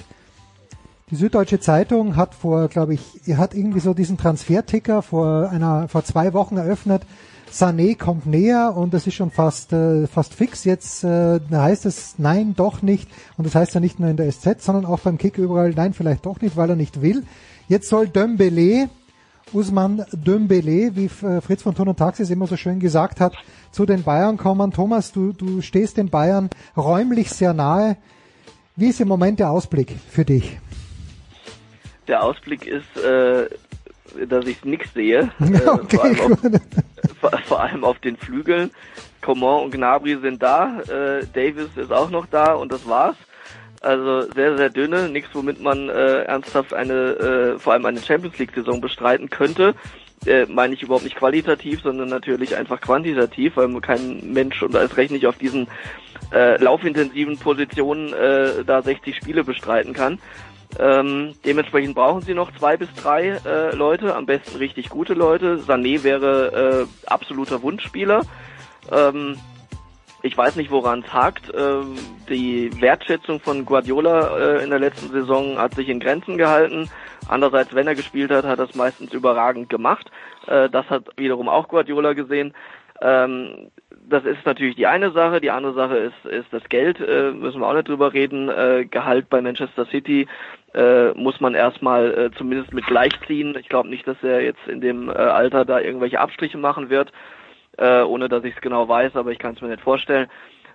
[1.11, 6.05] die Süddeutsche Zeitung hat vor, glaube ich, hat irgendwie so diesen Transferticker vor einer, vor
[6.05, 7.03] zwei Wochen eröffnet.
[7.51, 10.64] Sané kommt näher und es ist schon fast äh, fast fix.
[10.64, 13.09] Jetzt äh, heißt es nein, doch nicht.
[13.38, 15.94] Und das heißt ja nicht nur in der SZ, sondern auch beim Kick überall nein,
[15.94, 17.24] vielleicht doch nicht, weil er nicht will.
[17.68, 18.90] Jetzt soll Dembele,
[19.52, 23.34] Usman Dembele, wie äh, Fritz von Thun und Taxis immer so schön gesagt hat,
[23.70, 24.72] zu den Bayern kommen.
[24.72, 27.96] Thomas, du, du stehst den Bayern räumlich sehr nahe.
[28.76, 30.58] Wie ist im Moment der Ausblick für dich?
[32.06, 33.48] Der Ausblick ist, äh,
[34.26, 35.30] dass ich nichts sehe.
[35.40, 36.38] Äh, vor, Okay, allem auf,
[37.20, 38.70] vor, vor allem auf den Flügeln.
[39.20, 43.16] Coman und Gnabry sind da, äh, Davis ist auch noch da und das war's.
[43.80, 48.38] Also sehr, sehr dünne, nichts, womit man äh, ernsthaft eine, äh, vor allem eine Champions
[48.38, 49.74] League-Saison bestreiten könnte.
[50.26, 54.96] Äh, meine ich überhaupt nicht qualitativ, sondern natürlich einfach quantitativ, weil kein Mensch und als
[54.96, 55.68] recht nicht auf diesen
[56.32, 60.18] äh, laufintensiven Positionen äh, da 60 Spiele bestreiten kann.
[60.78, 65.58] Ähm, dementsprechend brauchen sie noch zwei bis drei äh, Leute, am besten richtig gute Leute.
[65.66, 68.22] Sané wäre äh, absoluter Wunschspieler.
[68.92, 69.36] Ähm,
[70.22, 71.52] ich weiß nicht, woran es hakt.
[71.57, 71.94] Ähm,
[72.28, 76.90] die Wertschätzung von Guardiola äh, in der letzten Saison hat sich in Grenzen gehalten.
[77.28, 80.11] Andererseits, wenn er gespielt hat, hat er es meistens überragend gemacht.
[80.46, 82.52] Äh, das hat wiederum auch Guardiola gesehen.
[83.00, 83.70] Ähm,
[84.09, 85.40] das ist natürlich die eine Sache.
[85.40, 86.98] Die andere Sache ist, ist das Geld.
[86.98, 88.50] Äh, müssen wir auch nicht drüber reden.
[88.90, 90.26] Gehalt bei Manchester City
[91.14, 93.57] muss man erstmal zumindest mit gleichziehen.
[93.59, 97.11] Ich glaube nicht, dass er jetzt in dem Alter da irgendwelche Abstriche machen wird,
[97.78, 100.28] äh, ohne dass ich es genau weiß, aber ich kann es mir nicht vorstellen.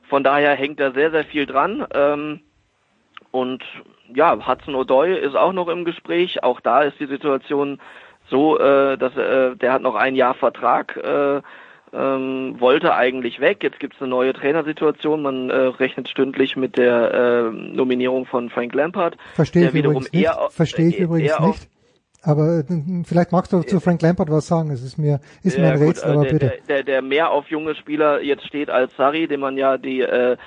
[0.09, 1.85] Von daher hängt da sehr, sehr viel dran.
[1.93, 2.41] Ähm,
[3.31, 3.63] und
[4.13, 6.43] ja, Hudson O'Doy ist auch noch im Gespräch.
[6.43, 7.79] Auch da ist die Situation
[8.29, 10.97] so, äh, dass äh, der hat noch ein Jahr Vertrag.
[10.97, 11.41] Äh,
[11.93, 13.63] ähm, wollte eigentlich weg.
[13.63, 15.21] Jetzt gibt es eine neue Trainersituation.
[15.21, 19.15] Man äh, rechnet stündlich mit der äh, Nominierung von Frank Lampard.
[19.35, 20.29] Verstehe ich übrigens nicht.
[20.49, 21.69] Verstehe ich äh, übrigens nicht.
[22.23, 24.71] Aber äh, vielleicht magst du zu Frank Lampard was sagen.
[24.71, 26.53] Es ist mir ist mir ein Rätsel, gut, aber der, bitte.
[26.69, 30.37] Der, der, mehr auf junge Spieler jetzt steht als Sarri, dem man ja die äh,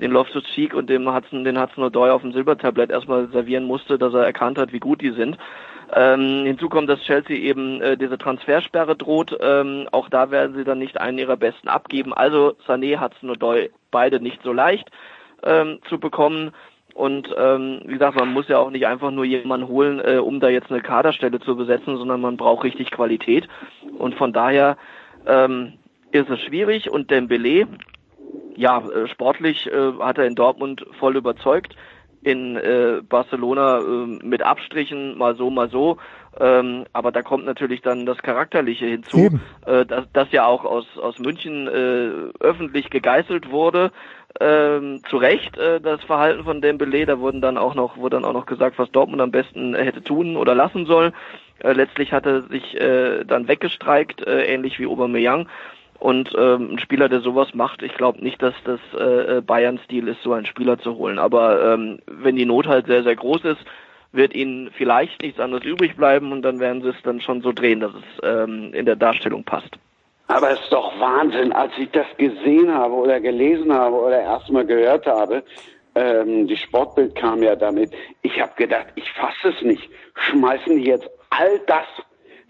[0.00, 3.98] den Loftus Cheek und dem Hudson, den Hudson O'Doy auf dem Silbertablett erstmal servieren musste,
[3.98, 5.38] dass er erkannt hat, wie gut die sind.
[5.94, 9.36] Ähm, hinzu kommt, dass Chelsea eben äh, diese Transfersperre droht.
[9.40, 12.12] Ähm, auch da werden sie dann nicht einen ihrer Besten abgeben.
[12.12, 13.36] Also Sané es nur
[13.90, 14.90] beide nicht so leicht
[15.44, 16.52] ähm, zu bekommen.
[16.96, 20.40] Und ähm, wie gesagt, man muss ja auch nicht einfach nur jemanden holen, äh, um
[20.40, 23.46] da jetzt eine Kaderstelle zu besetzen, sondern man braucht richtig Qualität.
[23.98, 24.78] Und von daher
[25.26, 25.74] ähm,
[26.10, 26.90] ist es schwierig.
[26.90, 27.66] Und Dembele,
[28.56, 31.76] ja, äh, sportlich äh, hat er in Dortmund voll überzeugt
[32.22, 35.98] in äh, Barcelona äh, mit Abstrichen, mal so, mal so.
[36.40, 40.86] Ähm, aber da kommt natürlich dann das Charakterliche hinzu, äh, dass das ja auch aus,
[40.98, 43.92] aus München äh, öffentlich gegeißelt wurde.
[44.40, 48.24] Ähm, zu Recht äh, das Verhalten von Dembele, da wurden dann auch noch wurde dann
[48.24, 51.12] auch noch gesagt, was Dortmund am besten hätte tun oder lassen sollen.
[51.60, 55.48] Äh, letztlich hat er sich äh, dann weggestreikt, äh, ähnlich wie Aubameyang.
[55.98, 60.22] Und ähm, ein Spieler, der sowas macht, ich glaube nicht, dass das äh, Bayern-Stil ist,
[60.22, 61.18] so einen Spieler zu holen.
[61.18, 63.64] Aber ähm, wenn die Not halt sehr, sehr groß ist,
[64.12, 67.52] wird ihnen vielleicht nichts anderes übrig bleiben und dann werden sie es dann schon so
[67.52, 69.78] drehen, dass es ähm, in der Darstellung passt.
[70.28, 74.66] Aber es ist doch Wahnsinn, als ich das gesehen habe oder gelesen habe oder erstmal
[74.66, 75.44] gehört habe,
[75.94, 77.92] ähm, die Sportbild kam ja damit.
[78.22, 79.88] Ich habe gedacht, ich fasse es nicht.
[80.14, 81.86] Schmeißen die jetzt all das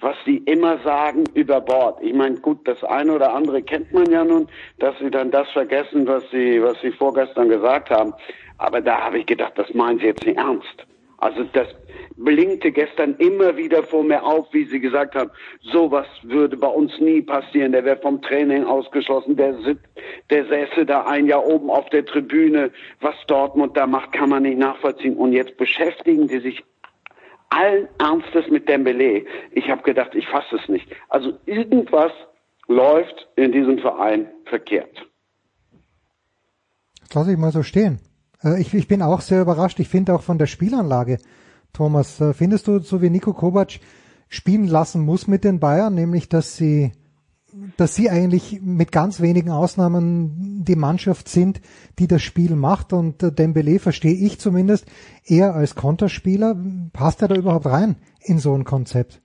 [0.00, 2.02] was sie immer sagen, über Bord.
[2.02, 5.48] Ich meine, gut, das eine oder andere kennt man ja nun, dass sie dann das
[5.50, 8.12] vergessen, was sie, was sie vorgestern gesagt haben.
[8.58, 10.85] Aber da habe ich gedacht, das meinen sie jetzt nicht ernst.
[11.18, 11.68] Also das
[12.16, 16.98] blinkte gestern immer wieder vor mir auf, wie sie gesagt haben, sowas würde bei uns
[17.00, 17.72] nie passieren.
[17.72, 19.84] Der wäre vom Training ausgeschlossen, der, sitzt,
[20.30, 22.70] der säße da ein Jahr oben auf der Tribüne.
[23.00, 25.16] Was Dortmund da macht, kann man nicht nachvollziehen.
[25.16, 26.64] Und jetzt beschäftigen die sich
[27.48, 29.24] allen Ernstes mit Dembele.
[29.52, 30.86] Ich habe gedacht, ich fasse es nicht.
[31.08, 32.12] Also irgendwas
[32.66, 35.06] läuft in diesem Verein verkehrt.
[37.00, 38.00] Das lasse ich mal so stehen.
[38.42, 39.80] Äh, ich, ich bin auch sehr überrascht.
[39.80, 41.18] Ich finde auch von der Spielanlage,
[41.72, 43.80] Thomas, äh, findest du, so wie Nico Kovac
[44.28, 46.92] spielen lassen muss mit den Bayern, nämlich dass sie
[47.76, 51.60] dass sie eigentlich mit ganz wenigen Ausnahmen die Mannschaft sind,
[51.98, 54.86] die das Spiel macht und Dembele verstehe ich zumindest
[55.24, 56.56] eher als Konterspieler.
[56.92, 59.22] Passt er da überhaupt rein in so ein Konzept?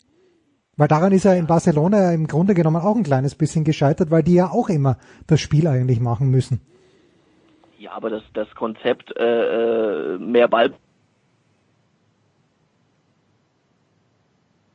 [0.78, 4.24] Weil daran ist er in Barcelona im Grunde genommen auch ein kleines bisschen gescheitert, weil
[4.24, 4.98] die ja auch immer
[5.28, 6.62] das Spiel eigentlich machen müssen.
[7.82, 10.72] Ja, aber das, das Konzept äh, äh mehr Ball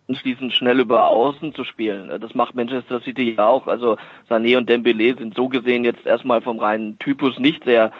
[0.08, 2.08] anschließend schnell über Außen zu spielen.
[2.20, 3.68] Das macht Manchester City ja auch.
[3.68, 3.96] Also
[4.28, 7.92] Sané und Dembele sind so gesehen jetzt erstmal vom reinen Typus nicht sehr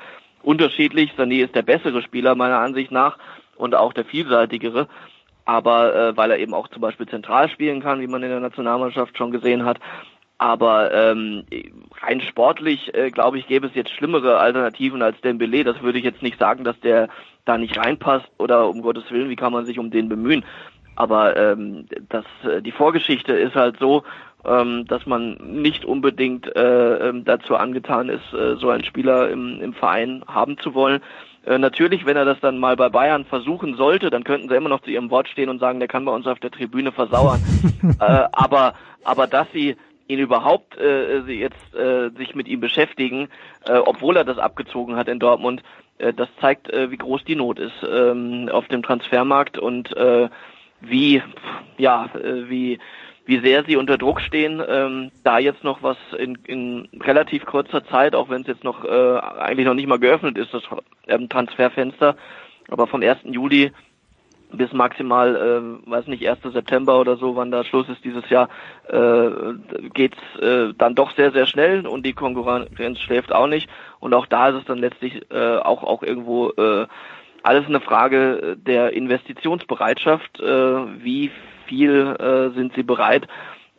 [0.43, 1.13] unterschiedlich.
[1.17, 3.17] Sané ist der bessere Spieler meiner Ansicht nach
[3.57, 4.89] und auch der vielseitigere.
[5.45, 8.41] Aber äh, weil er eben auch zum Beispiel zentral spielen kann, wie man in der
[8.41, 9.79] Nationalmannschaft schon gesehen hat.
[10.39, 11.45] Aber ähm,
[12.03, 15.65] rein sportlich, äh, glaube ich, gäbe es jetzt schlimmere Alternativen als Dembele.
[15.65, 17.09] Das würde ich jetzt nicht sagen, dass der
[17.47, 20.45] da nicht reinpasst oder um Gottes Willen, wie kann man sich um den bemühen.
[20.95, 24.03] Aber ähm, das, äh, die Vorgeschichte ist halt so,
[24.45, 29.61] ähm, dass man nicht unbedingt äh, ähm, dazu angetan ist, äh, so einen Spieler im,
[29.61, 31.01] im Verein haben zu wollen.
[31.45, 34.69] Äh, natürlich, wenn er das dann mal bei Bayern versuchen sollte, dann könnten sie immer
[34.69, 37.41] noch zu ihrem Wort stehen und sagen, der kann bei uns auf der Tribüne versauern.
[38.01, 39.77] äh, aber, aber dass sie
[40.09, 43.29] ihn überhaupt äh, jetzt äh, sich mit ihm beschäftigen,
[43.67, 45.63] äh, obwohl er das abgezogen hat in Dortmund,
[45.99, 50.29] äh, das zeigt, äh, wie groß die Not ist ähm, auf dem Transfermarkt und äh,
[50.81, 51.23] wie
[51.79, 52.79] ja äh, wie
[53.27, 57.85] wie sehr sie unter Druck stehen, ähm, da jetzt noch was in, in relativ kurzer
[57.85, 60.63] Zeit, auch wenn es jetzt noch äh, eigentlich noch nicht mal geöffnet ist, das
[61.09, 62.17] ähm, Transferfenster,
[62.69, 63.19] aber vom 1.
[63.25, 63.73] Juli
[64.53, 66.39] bis maximal, äh, weiß nicht, 1.
[66.53, 68.49] September oder so, wann da Schluss ist dieses Jahr,
[68.89, 69.31] äh,
[69.95, 73.69] geht's äh, dann doch sehr, sehr schnell und die Konkurrenz schläft auch nicht.
[74.01, 76.87] Und auch da ist es dann letztlich äh, auch, auch irgendwo äh,
[77.43, 80.41] alles eine Frage der Investitionsbereitschaft.
[80.41, 81.31] Äh, wie
[81.67, 83.27] viel äh, sind sie bereit,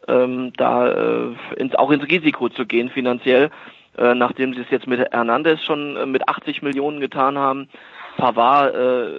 [0.08, 3.49] ähm, da äh, ins, auch ins Risiko zu gehen finanziell,
[3.97, 7.69] äh, nachdem sie es jetzt mit Hernandez schon äh, mit 80 Millionen getan haben.
[8.17, 9.10] Pavard äh,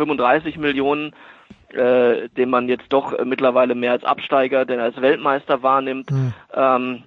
[0.00, 1.12] 35 Millionen,
[1.68, 6.10] äh, den man jetzt doch äh, mittlerweile mehr als Absteiger, denn als Weltmeister wahrnimmt.
[6.10, 6.32] Mhm.
[6.54, 7.02] Ähm,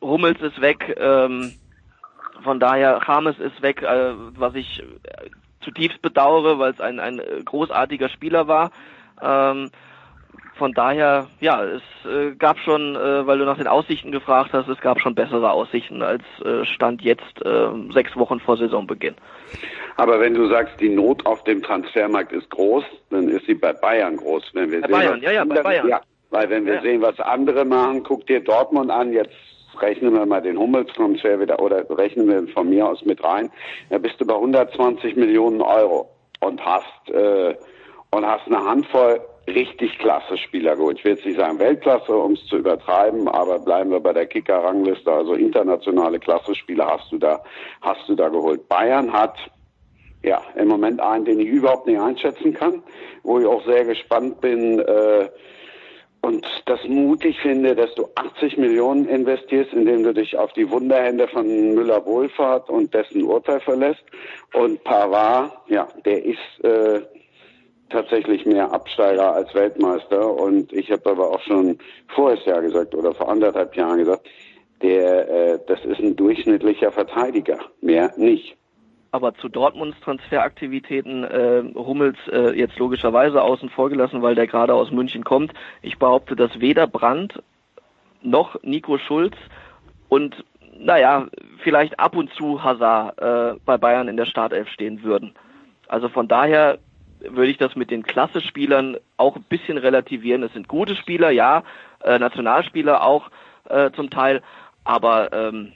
[0.00, 1.52] Hummels ist weg, ähm,
[2.42, 7.20] von daher James ist weg, äh, was ich äh, zutiefst bedauere, weil es ein, ein
[7.44, 8.70] großartiger Spieler war.
[9.22, 9.70] Ähm,
[10.58, 14.68] von daher, ja, es äh, gab schon, äh, weil du nach den Aussichten gefragt hast,
[14.68, 19.14] es gab schon bessere Aussichten als äh, Stand jetzt äh, sechs Wochen vor Saisonbeginn.
[19.96, 23.72] Aber wenn du sagst, die Not auf dem Transfermarkt ist groß, dann ist sie bei
[23.72, 24.50] Bayern groß.
[24.52, 25.88] Wenn wir bei sehen, Bayern, ja, ja, bei Bayern.
[25.88, 26.82] Ja, weil wenn wir Ja.
[26.82, 29.34] sehen, was andere machen, guck dir Dortmund an, jetzt
[29.80, 33.50] rechnen wir mal den Hummels-Transfer wieder oder rechnen wir von mir aus mit rein,
[33.90, 37.54] da bist du bei 120 Millionen Euro und hast äh,
[38.10, 39.20] und hast eine Handvoll
[39.54, 40.98] richtig klasse Spieler geholt.
[40.98, 44.26] Ich will jetzt nicht sagen Weltklasse, um es zu übertreiben, aber bleiben wir bei der
[44.26, 47.42] Kicker-Rangliste, also internationale Klasse-Spieler hast du da,
[47.80, 48.68] hast du da geholt.
[48.68, 49.36] Bayern hat
[50.22, 52.82] ja, im Moment einen, den ich überhaupt nicht einschätzen kann,
[53.22, 55.28] wo ich auch sehr gespannt bin äh,
[56.20, 61.28] und das mutig finde, dass du 80 Millionen investierst, indem du dich auf die Wunderhände
[61.28, 64.02] von Müller-Wohlfahrt und dessen Urteil verlässt.
[64.52, 67.02] Und Pavard, ja, der ist äh,
[67.90, 70.34] tatsächlich mehr Absteiger als Weltmeister.
[70.34, 74.28] Und ich habe aber auch schon voriges Jahr gesagt oder vor anderthalb Jahren gesagt,
[74.82, 78.56] der, äh, das ist ein durchschnittlicher Verteidiger, mehr nicht.
[79.10, 84.74] Aber zu Dortmunds Transferaktivitäten äh, Hummels äh, jetzt logischerweise außen vor gelassen, weil der gerade
[84.74, 85.52] aus München kommt.
[85.80, 87.42] Ich behaupte, dass weder Brandt
[88.22, 89.34] noch Nico Schulz
[90.08, 90.44] und
[90.78, 91.26] naja,
[91.62, 95.34] vielleicht ab und zu Hazard äh, bei Bayern in der Startelf stehen würden.
[95.88, 96.78] Also von daher
[97.20, 100.42] würde ich das mit den Klasse-Spielern auch ein bisschen relativieren.
[100.42, 101.62] Es sind gute Spieler, ja,
[102.02, 103.30] äh, Nationalspieler auch
[103.68, 104.42] äh, zum Teil,
[104.84, 105.72] aber ähm,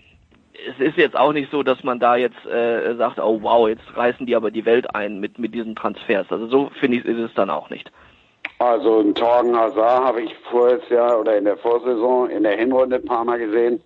[0.69, 3.85] es ist jetzt auch nicht so, dass man da jetzt äh, sagt, oh wow, jetzt
[3.97, 6.27] reißen die aber die Welt ein mit, mit diesen Transfers.
[6.31, 7.91] Also so finde ich, ist es dann auch nicht.
[8.59, 12.97] Also ein Torgen Hazard habe ich voriges Jahr oder in der Vorsaison in der Hinrunde
[12.97, 13.83] ein paar Mal gesehen.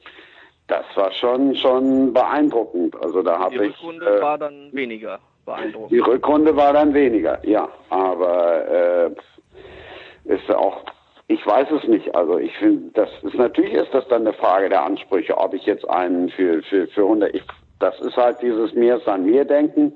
[0.67, 2.95] Das war schon schon beeindruckend.
[3.03, 5.93] Also da Die habe ich Rückrunde äh, war dann weniger beeindruckend.
[5.93, 7.69] die Rückrunde war dann weniger, ja.
[7.89, 9.11] Aber äh,
[10.27, 10.85] ist auch
[11.29, 12.15] ich weiß es nicht.
[12.15, 15.67] Also ich finde, das ist natürlich ist das dann eine Frage der Ansprüche, ob ich
[15.67, 17.35] jetzt einen für für für 100.
[17.35, 17.43] Ich,
[17.81, 19.95] das ist halt dieses mir ist an mir denken.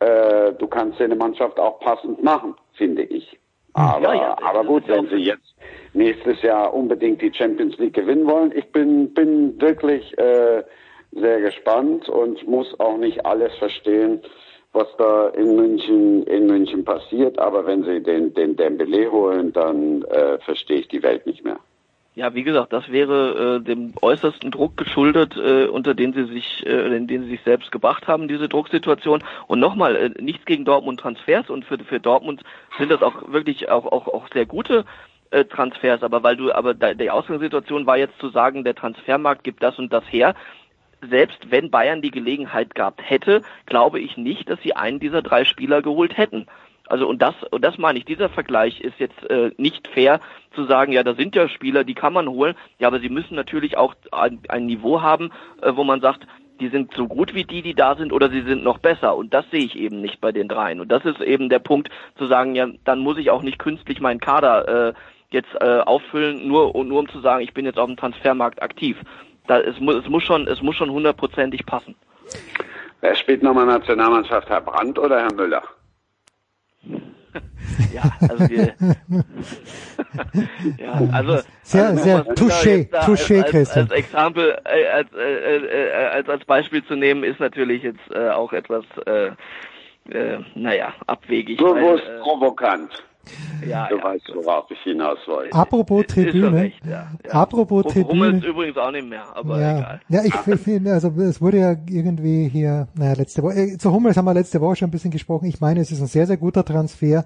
[0.00, 3.38] Äh, du kannst dir eine Mannschaft auch passend machen, finde ich.
[3.74, 5.54] Aber Ja, ja, aber gut, wenn sie jetzt
[5.94, 10.64] nächstes Jahr unbedingt die Champions League gewinnen wollen, ich bin bin wirklich äh,
[11.12, 14.20] sehr gespannt und muss auch nicht alles verstehen,
[14.74, 17.38] was da in München in München passiert.
[17.38, 21.58] Aber wenn sie den den Dembele holen, dann äh, verstehe ich die Welt nicht mehr.
[22.16, 26.64] Ja, wie gesagt, das wäre äh, dem äußersten Druck geschuldet, äh, unter den sie sich,
[26.64, 29.24] äh, in den sie sich selbst gebracht haben, diese Drucksituation.
[29.48, 32.42] Und nochmal, äh, nichts gegen Dortmund Transfers und für, für Dortmund
[32.78, 34.84] sind das auch wirklich auch, auch, auch sehr gute
[35.32, 39.42] äh, Transfers, aber weil du, aber da, die Ausgangssituation war jetzt zu sagen, der Transfermarkt
[39.42, 40.36] gibt das und das her.
[41.10, 45.44] Selbst wenn Bayern die Gelegenheit gehabt hätte, glaube ich nicht, dass sie einen dieser drei
[45.44, 46.46] Spieler geholt hätten.
[46.86, 50.20] Also und das und das meine ich, dieser Vergleich ist jetzt äh, nicht fair
[50.54, 53.34] zu sagen, ja, da sind ja Spieler, die kann man holen, ja, aber sie müssen
[53.34, 55.30] natürlich auch ein, ein Niveau haben,
[55.62, 56.26] äh, wo man sagt,
[56.60, 59.16] die sind so gut wie die, die da sind, oder sie sind noch besser.
[59.16, 60.80] Und das sehe ich eben nicht bei den dreien.
[60.80, 64.00] Und das ist eben der Punkt, zu sagen, ja, dann muss ich auch nicht künstlich
[64.00, 64.92] meinen Kader äh,
[65.30, 68.96] jetzt äh, auffüllen, nur, nur um zu sagen, ich bin jetzt auf dem Transfermarkt aktiv.
[69.46, 71.94] Da, es, muss, es muss schon, es muss schon hundertprozentig passen.
[73.00, 75.62] Wer spielt nochmal Nationalmannschaft, Herr Brandt oder Herr Müller?
[77.92, 78.74] Ja, also wir,
[80.78, 83.84] ja, also Sehr, also sehr touché, touché, als, als, Christian.
[83.84, 88.30] als Exempel, äh, als, äh, äh, als als Beispiel zu nehmen, ist natürlich jetzt äh,
[88.30, 89.30] auch etwas, äh,
[90.10, 91.58] äh, naja, abwegig.
[91.58, 93.02] Bewusst weil, äh, provokant.
[93.66, 95.54] Ja, du ja, weißt, worauf ich hinaus wollte.
[95.54, 96.52] Apropos Tribüne.
[96.52, 97.30] recht, ja, ja.
[97.32, 98.46] Apropos Hu- Hummels Tribüne.
[98.52, 100.00] übrigens auch nicht mehr, aber Ja, egal.
[100.08, 104.16] ja, ich finde, also es wurde ja irgendwie hier, naja, letzte Woche, äh, zu Hummels
[104.16, 105.46] haben wir letzte Woche schon ein bisschen gesprochen.
[105.46, 107.24] Ich meine, es ist ein sehr, sehr guter Transfer,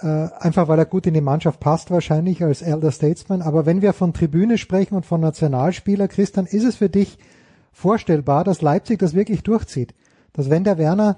[0.00, 0.06] äh,
[0.40, 3.40] einfach weil er gut in die Mannschaft passt wahrscheinlich als Elder Statesman.
[3.42, 7.18] Aber wenn wir von Tribüne sprechen und von Nationalspieler, Christian, ist es für dich
[7.72, 9.94] vorstellbar, dass Leipzig das wirklich durchzieht?
[10.32, 11.16] Dass wenn der Werner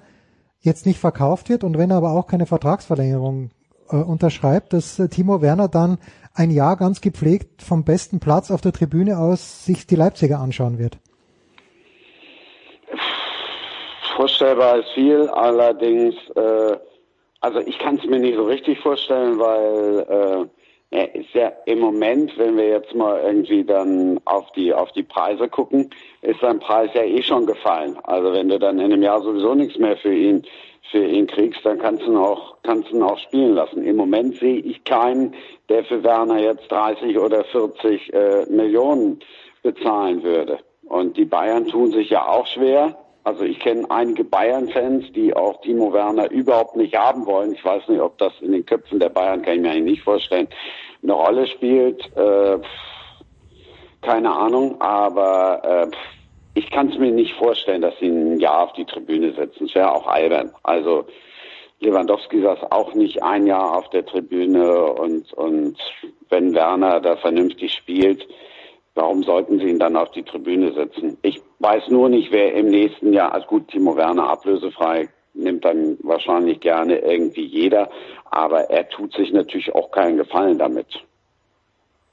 [0.61, 3.51] jetzt nicht verkauft wird und wenn er aber auch keine Vertragsverlängerung
[3.91, 5.99] äh, unterschreibt, dass äh, Timo Werner dann
[6.35, 10.79] ein Jahr ganz gepflegt vom besten Platz auf der Tribüne aus sich die Leipziger anschauen
[10.79, 10.99] wird.
[14.17, 16.77] Vorstellbar ist viel, allerdings, äh,
[17.41, 20.47] also ich kann es mir nicht so richtig vorstellen, weil äh,
[20.97, 25.03] er ist ja im Moment, wenn wir jetzt mal irgendwie dann auf die auf die
[25.03, 25.91] Preise gucken,
[26.23, 27.99] ist sein Preis ja eh schon gefallen.
[28.05, 30.45] Also wenn du dann in einem Jahr sowieso nichts mehr für ihn
[30.91, 33.85] für ihn kriegst, dann kannst du ihn auch kannst ihn auch spielen lassen.
[33.85, 35.35] Im Moment sehe ich keinen,
[35.69, 39.21] der für Werner jetzt 30 oder 40 äh, Millionen
[39.63, 40.59] bezahlen würde.
[40.85, 42.97] Und die Bayern tun sich ja auch schwer.
[43.23, 47.53] Also ich kenne einige Bayern-Fans, die auch Timo Werner überhaupt nicht haben wollen.
[47.55, 50.03] Ich weiß nicht, ob das in den Köpfen der Bayern, kann ich mir eigentlich nicht
[50.03, 50.49] vorstellen,
[51.03, 52.05] eine Rolle spielt.
[52.17, 52.59] Äh,
[54.03, 55.97] keine Ahnung, aber äh,
[56.55, 59.67] ich kann es mir nicht vorstellen, dass sie ein Jahr auf die Tribüne setzen.
[59.67, 60.53] Es wäre auch albern.
[60.63, 61.05] Also
[61.81, 65.77] Lewandowski saß auch nicht ein Jahr auf der Tribüne und, und
[66.31, 68.27] wenn Werner da vernünftig spielt,
[68.95, 71.19] Warum sollten Sie ihn dann auf die Tribüne setzen?
[71.23, 75.99] Ich weiß nur nicht, wer im nächsten Jahr, also gut, Timo Werner ablösefrei nimmt dann
[76.03, 77.91] wahrscheinlich gerne irgendwie jeder,
[78.31, 80.87] aber er tut sich natürlich auch keinen Gefallen damit.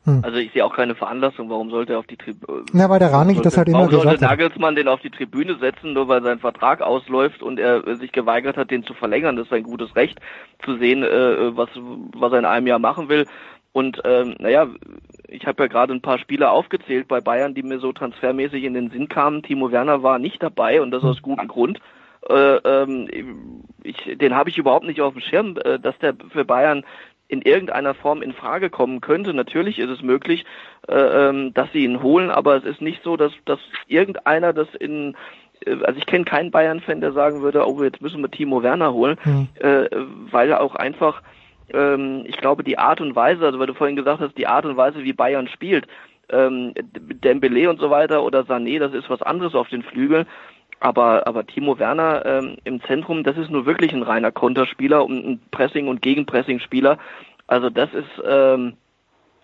[0.05, 3.11] Also ich sehe auch keine Veranlassung, warum sollte er auf die Tribüne Ja, weil der
[3.11, 4.39] Rangnick das halt immer warum sollte gesagt hat.
[4.39, 8.11] Nagelsmann den auf die Tribüne setzen, nur weil sein Vertrag ausläuft und er äh, sich
[8.11, 9.35] geweigert hat, den zu verlängern.
[9.35, 10.19] Das ist ein gutes Recht
[10.65, 11.69] zu sehen, äh, was,
[12.15, 13.27] was er in einem Jahr machen will.
[13.73, 14.67] Und ähm, naja,
[15.27, 18.73] ich habe ja gerade ein paar Spieler aufgezählt bei Bayern, die mir so transfermäßig in
[18.73, 19.43] den Sinn kamen.
[19.43, 21.79] Timo Werner war nicht dabei und das aus gutem Grund.
[22.27, 26.45] Äh, ähm, ich, den habe ich überhaupt nicht auf dem Schirm, äh, dass der für
[26.45, 26.83] Bayern
[27.31, 29.33] in irgendeiner Form in Frage kommen könnte.
[29.33, 30.45] Natürlich ist es möglich,
[30.89, 34.67] äh, ähm, dass sie ihn holen, aber es ist nicht so, dass, dass irgendeiner das
[34.75, 35.15] in
[35.65, 38.91] äh, also ich kenne keinen Bayern-Fan, der sagen würde, oh, jetzt müssen wir Timo Werner
[38.91, 39.47] holen, Hm.
[39.59, 39.87] äh,
[40.29, 41.21] weil er auch einfach
[41.73, 44.65] ähm, ich glaube, die Art und Weise, also weil du vorhin gesagt hast, die Art
[44.65, 45.87] und Weise, wie Bayern spielt,
[46.29, 46.73] ähm,
[47.23, 50.25] Dembele und so weiter oder Sané, das ist was anderes auf den Flügeln.
[50.81, 55.25] Aber, aber Timo Werner ähm, im Zentrum, das ist nur wirklich ein reiner Konterspieler und
[55.25, 56.97] ein Pressing- und Gegenpressing-Spieler.
[57.45, 58.73] Also das ist, ähm,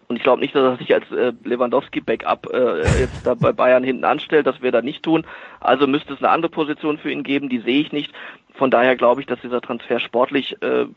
[0.08, 3.84] und ich glaube nicht, dass er sich als äh, Lewandowski-Backup äh, jetzt da bei Bayern
[3.84, 5.26] hinten anstellt, das wir da nicht tun.
[5.60, 8.12] Also müsste es eine andere Position für ihn geben, die sehe ich nicht.
[8.56, 10.88] Von daher glaube ich, dass dieser Transfer sportlich äh,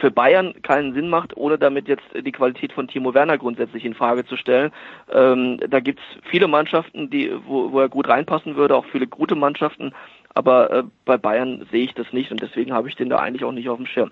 [0.00, 3.94] für Bayern keinen Sinn macht, ohne damit jetzt die Qualität von Timo Werner grundsätzlich in
[3.94, 4.70] Frage zu stellen.
[5.12, 9.34] Ähm, da gibt's viele Mannschaften, die, wo, wo er gut reinpassen würde, auch viele gute
[9.34, 9.92] Mannschaften,
[10.34, 13.44] aber äh, bei Bayern sehe ich das nicht und deswegen habe ich den da eigentlich
[13.44, 14.10] auch nicht auf dem Schirm.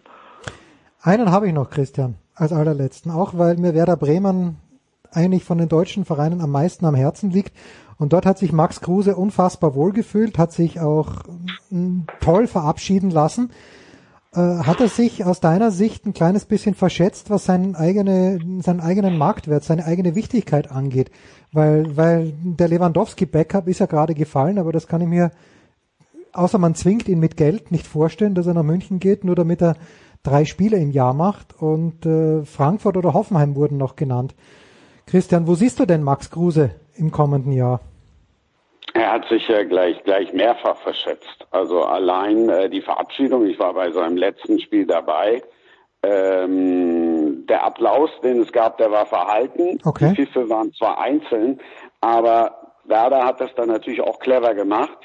[1.02, 4.56] Einen habe ich noch, Christian, als allerletzten, auch weil mir Werder Bremen
[5.12, 7.52] eigentlich von den deutschen Vereinen am meisten am Herzen liegt.
[7.98, 11.24] Und dort hat sich Max Kruse unfassbar wohlgefühlt, hat sich auch
[11.70, 13.50] mm, toll verabschieden lassen.
[14.36, 18.80] Äh, hat er sich aus deiner Sicht ein kleines bisschen verschätzt, was seinen, eigene, seinen
[18.80, 21.10] eigenen Marktwert, seine eigene Wichtigkeit angeht?
[21.52, 25.30] Weil, weil der Lewandowski-Backup ist ja gerade gefallen, aber das kann ich mir,
[26.34, 29.62] außer man zwingt ihn mit Geld, nicht vorstellen, dass er nach München geht, nur damit
[29.62, 29.76] er
[30.22, 31.54] drei Spiele im Jahr macht.
[31.58, 34.34] Und äh, Frankfurt oder Hoffenheim wurden noch genannt.
[35.06, 37.80] Christian, wo siehst du denn Max Kruse im kommenden Jahr?
[38.96, 41.46] Er hat sich ja gleich, gleich mehrfach verschätzt.
[41.50, 45.42] Also allein äh, die Verabschiedung, ich war bei seinem letzten Spiel dabei.
[46.02, 49.78] Ähm, der Applaus, den es gab, der war verhalten.
[49.84, 50.14] Okay.
[50.16, 51.60] Die Pfiffe waren zwar einzeln,
[52.00, 54.96] aber Werder hat das dann natürlich auch clever gemacht.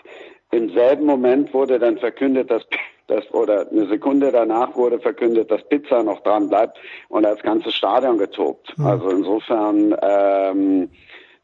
[0.52, 2.64] Im selben Moment wurde dann verkündet, dass
[3.08, 6.78] das, oder eine Sekunde danach wurde verkündet, dass Pizza noch dran bleibt
[7.10, 8.78] und das ganze Stadion getobt.
[8.78, 8.86] Mhm.
[8.86, 10.90] Also insofern, ähm,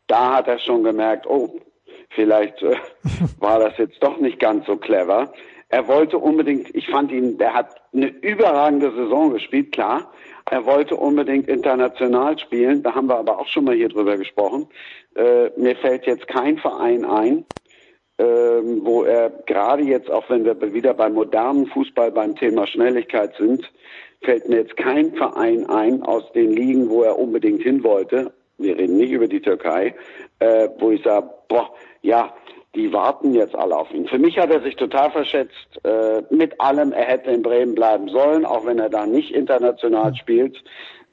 [0.07, 1.59] da hat er schon gemerkt, oh,
[2.09, 2.75] vielleicht äh,
[3.39, 5.31] war das jetzt doch nicht ganz so clever.
[5.69, 10.11] Er wollte unbedingt, ich fand ihn, der hat eine überragende Saison gespielt, klar.
[10.49, 14.67] Er wollte unbedingt international spielen, da haben wir aber auch schon mal hier drüber gesprochen.
[15.15, 17.45] Äh, mir fällt jetzt kein Verein ein,
[18.17, 23.35] ähm, wo er gerade jetzt, auch wenn wir wieder beim modernen Fußball beim Thema Schnelligkeit
[23.37, 23.69] sind,
[24.21, 28.31] fällt mir jetzt kein Verein ein aus den Ligen, wo er unbedingt hin wollte.
[28.57, 29.93] Wir reden nicht über die Türkei,
[30.39, 31.71] äh, wo ich sage, boah,
[32.07, 32.33] ja,
[32.73, 34.07] die warten jetzt alle auf ihn.
[34.07, 36.93] Für mich hat er sich total verschätzt äh, mit allem.
[36.93, 40.63] Er hätte in Bremen bleiben sollen, auch wenn er da nicht international spielt.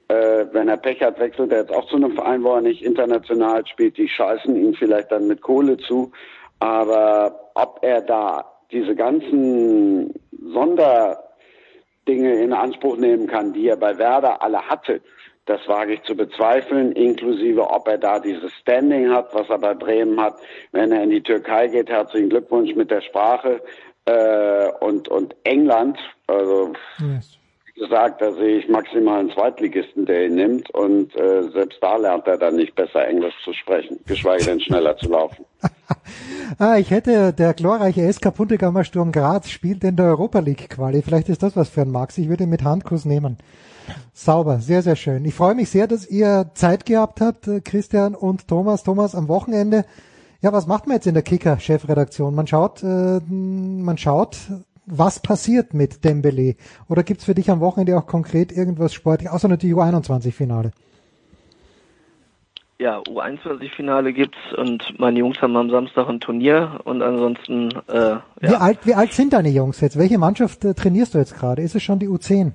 [0.09, 2.82] Äh, wenn er Pech hat, wechselt er jetzt auch zu einem Verein, wo er nicht
[2.82, 3.97] international spielt.
[3.97, 6.12] Die scheißen ihn vielleicht dann mit Kohle zu.
[6.61, 10.14] Aber ob er da diese ganzen
[10.53, 15.01] Sonderdinge in Anspruch nehmen kann, die er bei Werder alle hatte,
[15.47, 19.74] das wage ich zu bezweifeln, inklusive ob er da dieses Standing hat, was er bei
[19.74, 20.36] Bremen hat.
[20.72, 23.61] Wenn er in die Türkei geht, herzlichen Glückwunsch mit der Sprache
[24.07, 25.99] äh, und, und England.
[26.26, 27.38] Also yes.
[27.66, 31.97] wie gesagt, da sehe ich maximal einen Zweitligisten, der ihn nimmt und äh, selbst da
[31.97, 35.45] lernt er dann nicht besser Englisch zu sprechen, geschweige denn schneller zu laufen.
[36.59, 41.03] Ah, ich hätte der glorreiche SK Puntigammer Sturm Graz spielt in der Europa League Quali.
[41.03, 42.19] Vielleicht ist das was für ein Max.
[42.19, 43.39] Ich würde ihn mit Handkuss nehmen.
[44.12, 45.25] Sauber, sehr, sehr schön.
[45.25, 48.83] Ich freue mich sehr, dass ihr Zeit gehabt habt, Christian und Thomas.
[48.83, 49.85] Thomas am Wochenende.
[50.41, 52.35] Ja, was macht man jetzt in der Kicker-Chefredaktion?
[52.35, 54.37] Man schaut, äh, man schaut,
[54.87, 56.57] was passiert mit Dembele.
[56.89, 60.73] Oder gibt's für dich am Wochenende auch konkret irgendwas sportlich, außer natürlich U21-Finale?
[62.79, 67.70] Ja, U21-Finale gibt's und meine Jungs haben am Samstag ein Turnier und ansonsten.
[67.89, 68.22] Äh, ja.
[68.41, 69.97] Wie alt, wie alt sind deine Jungs jetzt?
[69.97, 71.62] Welche Mannschaft äh, trainierst du jetzt gerade?
[71.62, 72.53] Ist es schon die U10?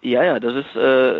[0.00, 1.14] Ja, ja, das ist äh,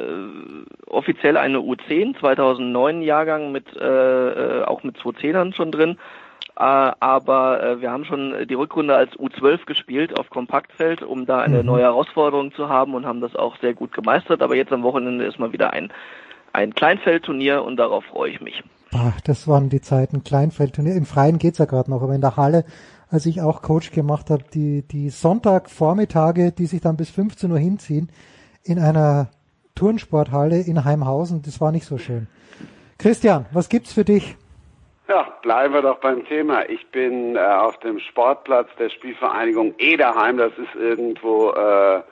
[0.87, 5.99] offiziell eine U10, 2009 Jahrgang mit äh, äh, auch mit 210ern schon drin.
[6.57, 11.39] Äh, aber äh, wir haben schon die Rückrunde als U12 gespielt auf Kompaktfeld, um da
[11.39, 11.67] eine mhm.
[11.67, 14.43] neue Herausforderung zu haben und haben das auch sehr gut gemeistert.
[14.43, 15.93] Aber jetzt am Wochenende ist mal wieder ein
[16.53, 18.63] ein Kleinfeldturnier und darauf freue ich mich.
[18.95, 20.95] Ach, das waren die Zeiten Kleinfeldturnier.
[20.95, 22.65] Im Freien geht's ja gerade noch, aber in der Halle,
[23.11, 27.59] als ich auch Coach gemacht habe, die die Sonntagvormittage, die sich dann bis 15 Uhr
[27.59, 28.11] hinziehen,
[28.65, 29.31] in einer
[29.75, 31.43] Turnsporthalle in Heimhausen.
[31.43, 32.27] Das war nicht so schön.
[32.99, 34.37] Christian, was gibt's für dich?
[35.09, 36.69] Ja, bleiben wir doch beim Thema.
[36.69, 40.37] Ich bin äh, auf dem Sportplatz der Spielvereinigung Ederheim.
[40.37, 42.03] Das ist irgendwo äh,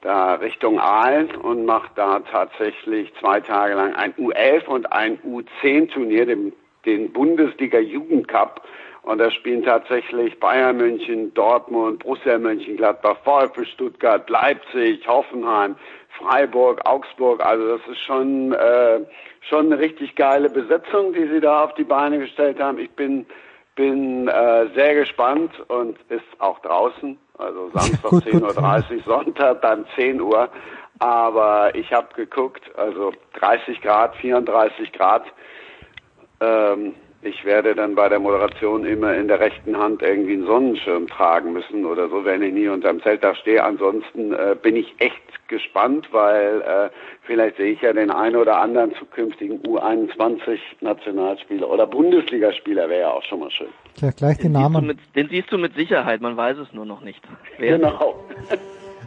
[0.00, 6.26] da Richtung Aalen und mache da tatsächlich zwei Tage lang ein U11 und ein U10-Turnier,
[6.26, 6.52] den,
[6.86, 8.62] den Bundesliga Jugendcup.
[9.02, 15.76] Und da spielen tatsächlich Bayern München, Dortmund, Borussia Mönchengladbach, VfB Stuttgart, Leipzig, Hoffenheim,
[16.18, 17.44] Freiburg, Augsburg.
[17.44, 19.00] Also das ist schon äh,
[19.48, 22.78] schon eine richtig geile Besetzung, die sie da auf die Beine gestellt haben.
[22.78, 23.26] Ich bin
[23.74, 27.16] bin äh, sehr gespannt und ist auch draußen.
[27.40, 30.48] Also Samstag 10.30 Uhr, Sonntag dann 10 Uhr.
[30.98, 35.24] Aber ich habe geguckt, also 30 Grad, 34 Grad.
[36.40, 41.06] Ähm, ich werde dann bei der Moderation immer in der rechten Hand irgendwie einen Sonnenschirm
[41.06, 43.62] tragen müssen oder so, wenn ich nie unterm Zeltdach stehe.
[43.62, 46.88] Ansonsten äh, bin ich echt gespannt, weil äh,
[47.24, 53.22] vielleicht sehe ich ja den einen oder anderen zukünftigen U21-Nationalspieler oder Bundesligaspieler wäre ja auch
[53.24, 53.68] schon mal schön.
[53.96, 54.86] Ja, gleich den, den Namen.
[54.86, 57.20] Siehst mit, den siehst du mit Sicherheit, man weiß es nur noch nicht.
[57.58, 58.24] Wer genau.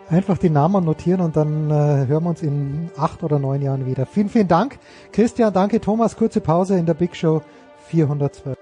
[0.09, 3.87] Einfach die Namen notieren und dann äh, hören wir uns in acht oder neun Jahren
[3.87, 4.05] wieder.
[4.05, 4.77] Vielen, vielen Dank.
[5.13, 6.15] Christian, danke Thomas.
[6.15, 7.41] Kurze Pause in der Big Show.
[7.89, 8.57] 412.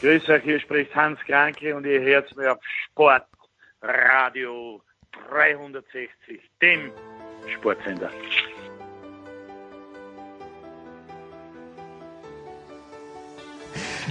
[0.00, 2.58] Grüß euch, hier spricht Hans Kranke und ihr hört mir auf
[2.90, 4.82] Sportradio
[5.30, 6.90] 360, dem
[7.54, 8.10] Sportsender.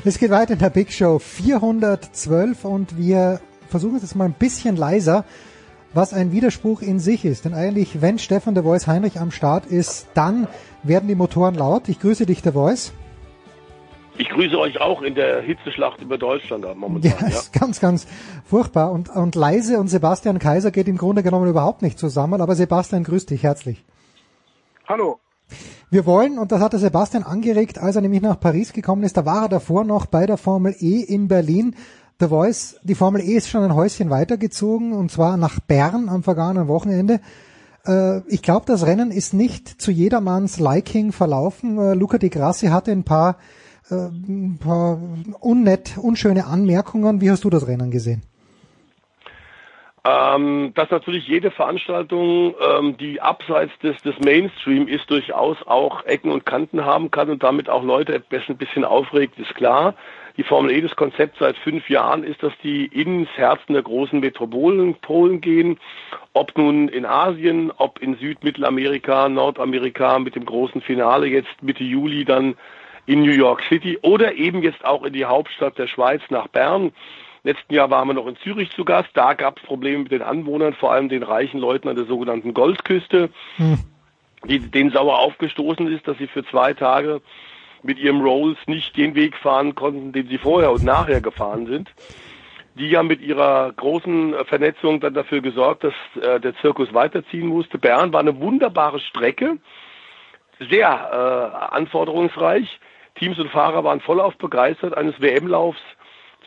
[0.05, 4.34] Es geht weiter in der Big Show 412 und wir versuchen es jetzt mal ein
[4.34, 5.26] bisschen leiser
[5.93, 7.45] was ein Widerspruch in sich ist.
[7.45, 10.47] Denn eigentlich, wenn Stefan der Voice Heinrich am Start ist, dann
[10.83, 11.89] werden die Motoren laut.
[11.89, 12.93] Ich grüße dich, der Voice.
[14.17, 17.11] Ich grüße euch auch in der Hitzeschlacht über Deutschland momentan.
[17.11, 17.27] Ja, ja.
[17.27, 18.07] ist ganz, ganz
[18.45, 18.91] furchtbar.
[18.91, 22.41] Und, und leise und Sebastian Kaiser geht im Grunde genommen überhaupt nicht zusammen.
[22.41, 23.83] Aber Sebastian, grüß dich herzlich.
[24.87, 25.19] Hallo.
[25.89, 29.17] Wir wollen, und das hat der Sebastian angeregt, als er nämlich nach Paris gekommen ist,
[29.17, 31.75] da war er davor noch bei der Formel E in Berlin,
[32.22, 36.22] The Voice, die Formel E ist schon ein Häuschen weitergezogen und zwar nach Bern am
[36.22, 37.19] vergangenen Wochenende.
[37.84, 41.80] Äh, ich glaube, das Rennen ist nicht zu jedermanns Liking verlaufen.
[41.80, 43.38] Äh, Luca Di Grassi hatte ein paar,
[43.89, 45.01] äh, ein paar
[45.39, 47.22] unnett, unschöne Anmerkungen.
[47.22, 48.22] Wie hast du das Rennen gesehen?
[50.05, 56.30] Ähm, dass natürlich jede Veranstaltung, ähm, die abseits des, des Mainstream ist, durchaus auch Ecken
[56.30, 59.95] und Kanten haben kann und damit auch Leute ein bisschen aufregt, ist klar
[60.41, 64.19] die Formel E, das Konzept seit fünf Jahren ist, dass die ins Herzen der großen
[64.19, 65.77] Metropolen Polen gehen,
[66.33, 71.83] ob nun in Asien, ob in Süd-, Mittelamerika, Nordamerika mit dem großen Finale jetzt Mitte
[71.83, 72.55] Juli dann
[73.05, 76.91] in New York City oder eben jetzt auch in die Hauptstadt der Schweiz nach Bern.
[77.43, 79.09] Letzten Jahr waren wir noch in Zürich zu Gast.
[79.13, 82.55] Da gab es Probleme mit den Anwohnern, vor allem den reichen Leuten an der sogenannten
[82.55, 83.29] Goldküste.
[83.57, 83.77] Hm.
[84.45, 87.21] die, denen sauer aufgestoßen ist, dass sie für zwei Tage
[87.84, 91.89] mit ihrem Rolls nicht den Weg fahren konnten, den sie vorher und nachher gefahren sind.
[92.75, 97.77] Die ja mit ihrer großen Vernetzung dann dafür gesorgt, dass äh, der Zirkus weiterziehen musste.
[97.77, 99.57] Bern war eine wunderbare Strecke,
[100.69, 102.79] sehr äh, anforderungsreich.
[103.15, 105.82] Teams und Fahrer waren vollauf begeistert eines WM-Laufs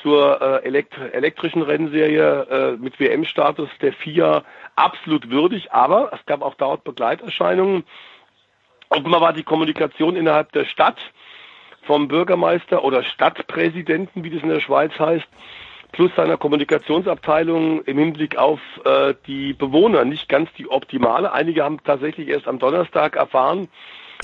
[0.02, 4.44] zur äh, elekt elektrischen Rennserie äh, mit WM-Status der FIA
[4.76, 7.84] absolut würdig, aber es gab auch dort Begleiterscheinungen.
[8.88, 10.98] Offenbar war die Kommunikation innerhalb der Stadt
[11.86, 15.26] vom Bürgermeister oder Stadtpräsidenten, wie das in der Schweiz heißt,
[15.92, 21.32] plus seiner Kommunikationsabteilung im Hinblick auf äh, die Bewohner nicht ganz die optimale.
[21.32, 23.68] Einige haben tatsächlich erst am Donnerstag erfahren,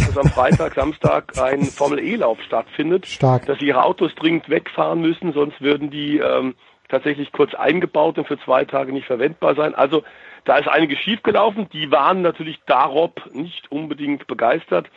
[0.05, 3.47] dass am Freitag, Samstag ein Formel-E-Lauf stattfindet, Stark.
[3.47, 6.55] dass sie ihre Autos dringend wegfahren müssen, sonst würden die ähm,
[6.89, 9.75] tatsächlich kurz eingebaut und für zwei Tage nicht verwendbar sein.
[9.75, 10.03] Also
[10.45, 11.69] da ist einiges schiefgelaufen.
[11.73, 14.89] Die waren natürlich darob nicht unbedingt begeistert.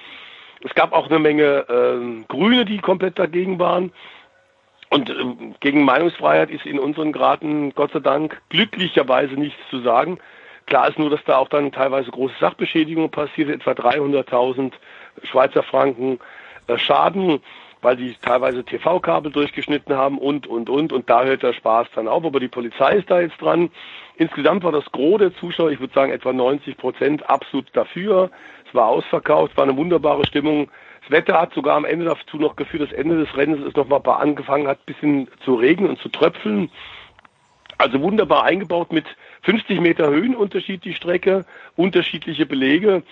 [0.63, 3.91] Es gab auch eine Menge äh, Grüne, die komplett dagegen waren.
[4.89, 10.19] Und ähm, gegen Meinungsfreiheit ist in unseren Graden Gott sei Dank glücklicherweise nichts zu sagen.
[10.65, 14.71] Klar ist nur, dass da auch dann teilweise große Sachbeschädigungen passiert, etwa 300.000
[15.23, 16.19] Schweizer Franken
[16.67, 17.41] äh, Schaden,
[17.81, 20.93] weil die teilweise TV-Kabel durchgeschnitten haben und, und, und.
[20.93, 22.23] Und da hört der Spaß dann auf.
[22.23, 23.69] Aber die Polizei ist da jetzt dran.
[24.15, 28.29] Insgesamt war das Gros der Zuschauer, ich würde sagen etwa 90 Prozent, absolut dafür.
[28.73, 30.69] War ausverkauft, war eine wunderbare Stimmung.
[31.01, 34.01] Das Wetter hat sogar am Ende dazu noch geführt, das Ende des Rennens ist nochmal
[34.05, 36.69] angefangen hat, bisschen zu regnen und zu tröpfeln.
[37.77, 39.05] Also wunderbar eingebaut mit
[39.41, 41.45] 50 Meter Höhenunterschied die Strecke,
[41.75, 43.03] unterschiedliche Belege.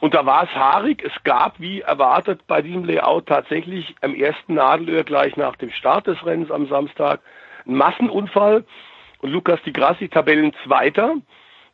[0.00, 1.02] Und da war es haarig.
[1.04, 6.06] Es gab, wie erwartet, bei diesem Layout tatsächlich am ersten Nadelöhr gleich nach dem Start
[6.06, 7.20] des Rennens am Samstag
[7.66, 8.64] einen Massenunfall.
[9.20, 11.16] Und Lukas Di Grassi, Tabellenzweiter,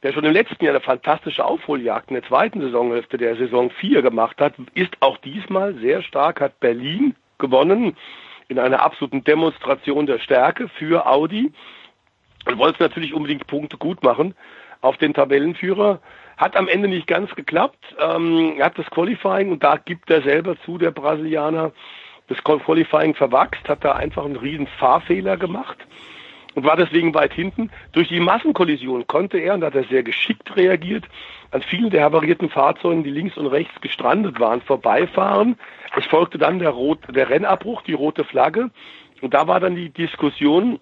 [0.06, 4.02] der schon im letzten Jahr eine fantastische Aufholjagd in der zweiten Saisonhälfte der Saison 4
[4.02, 7.96] gemacht hat, ist auch diesmal sehr stark, hat Berlin gewonnen
[8.46, 11.50] in einer absoluten Demonstration der Stärke für Audi
[12.46, 14.36] und wollte natürlich unbedingt Punkte gut machen
[14.80, 15.98] auf den Tabellenführer.
[16.36, 17.84] Hat am Ende nicht ganz geklappt.
[17.98, 21.72] Ähm, er hat das Qualifying und da gibt er selber zu, der Brasilianer,
[22.28, 25.78] das Qualifying verwachst, hat da einfach einen riesen Fahrfehler gemacht
[26.56, 27.70] und war deswegen weit hinten.
[27.92, 31.04] Durch die Massenkollision konnte er, und da hat er sehr geschickt reagiert,
[31.50, 35.58] an vielen der havarierten Fahrzeugen, die links und rechts gestrandet waren, vorbeifahren.
[35.96, 38.70] Es folgte dann der, Rot, der Rennabbruch, die rote Flagge.
[39.20, 40.80] Und da war dann die Diskussion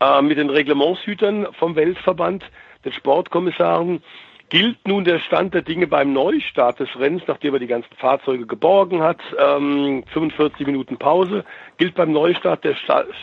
[0.00, 2.44] äh, mit den Reglementshütern vom Weltverband,
[2.84, 4.02] den Sportkommissaren,
[4.48, 8.46] gilt nun der Stand der Dinge beim Neustart des Rennens, nachdem er die ganzen Fahrzeuge
[8.46, 11.44] geborgen hat, ähm, 45 Minuten Pause,
[11.78, 12.76] gilt beim Neustart der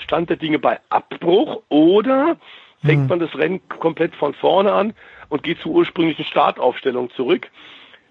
[0.04, 2.38] Stand der Dinge bei Abbruch oder
[2.84, 3.08] fängt mhm.
[3.08, 4.94] man das Rennen komplett von vorne an
[5.30, 7.50] und geht zur ursprünglichen Startaufstellung zurück.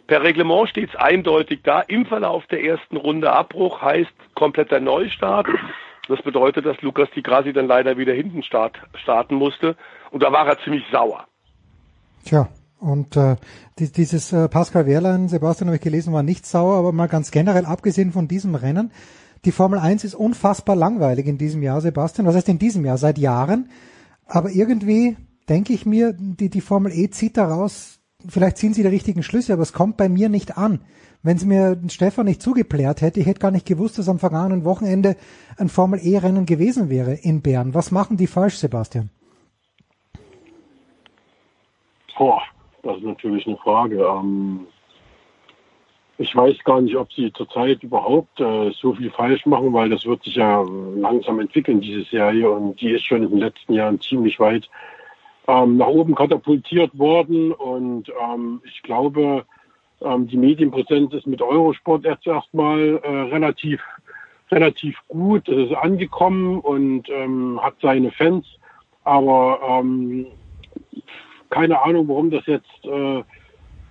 [0.06, 5.46] Per Reglement steht es eindeutig da, im Verlauf der ersten Runde Abbruch heißt kompletter Neustart.
[6.08, 9.76] Das bedeutet, dass Lukas Di Grassi dann leider wieder hinten start, starten musste.
[10.10, 11.26] Und da war er ziemlich sauer.
[12.24, 12.48] Tja,
[12.83, 13.37] und äh,
[13.78, 17.30] die, dieses äh, Pascal Wehrlein, Sebastian habe ich gelesen, war nicht sauer, aber mal ganz
[17.30, 18.91] generell, abgesehen von diesem Rennen,
[19.45, 22.26] die Formel 1 ist unfassbar langweilig in diesem Jahr, Sebastian.
[22.26, 22.99] Was heißt in diesem Jahr?
[22.99, 23.70] Seit Jahren.
[24.26, 25.16] Aber irgendwie
[25.49, 29.53] denke ich mir, die, die Formel E zieht daraus, vielleicht ziehen sie die richtigen Schlüsse,
[29.53, 30.80] aber es kommt bei mir nicht an.
[31.22, 34.64] Wenn es mir Stefan nicht zugeplärt hätte, ich hätte gar nicht gewusst, dass am vergangenen
[34.64, 35.16] Wochenende
[35.57, 37.74] ein Formel E-Rennen gewesen wäre in Bern.
[37.74, 39.11] Was machen die falsch, Sebastian?
[42.18, 42.43] Boah,
[42.83, 44.05] das ist natürlich eine Frage.
[44.05, 44.66] Ähm,
[46.18, 50.05] ich weiß gar nicht, ob sie zurzeit überhaupt äh, so viel falsch machen, weil das
[50.05, 50.62] wird sich ja
[50.97, 52.51] langsam entwickeln, diese Serie.
[52.51, 54.68] Und die ist schon in den letzten Jahren ziemlich weit
[55.49, 57.53] ähm, nach oben katapultiert worden.
[57.53, 59.45] Und ähm, ich glaube,
[60.05, 63.80] die Medienpräsenz ist mit Eurosport jetzt erstmal äh, relativ,
[64.51, 65.49] relativ gut.
[65.49, 67.07] Es ist angekommen und
[67.62, 68.45] hat seine Fans.
[69.05, 69.85] Aber
[71.53, 73.22] keine Ahnung, warum das jetzt äh,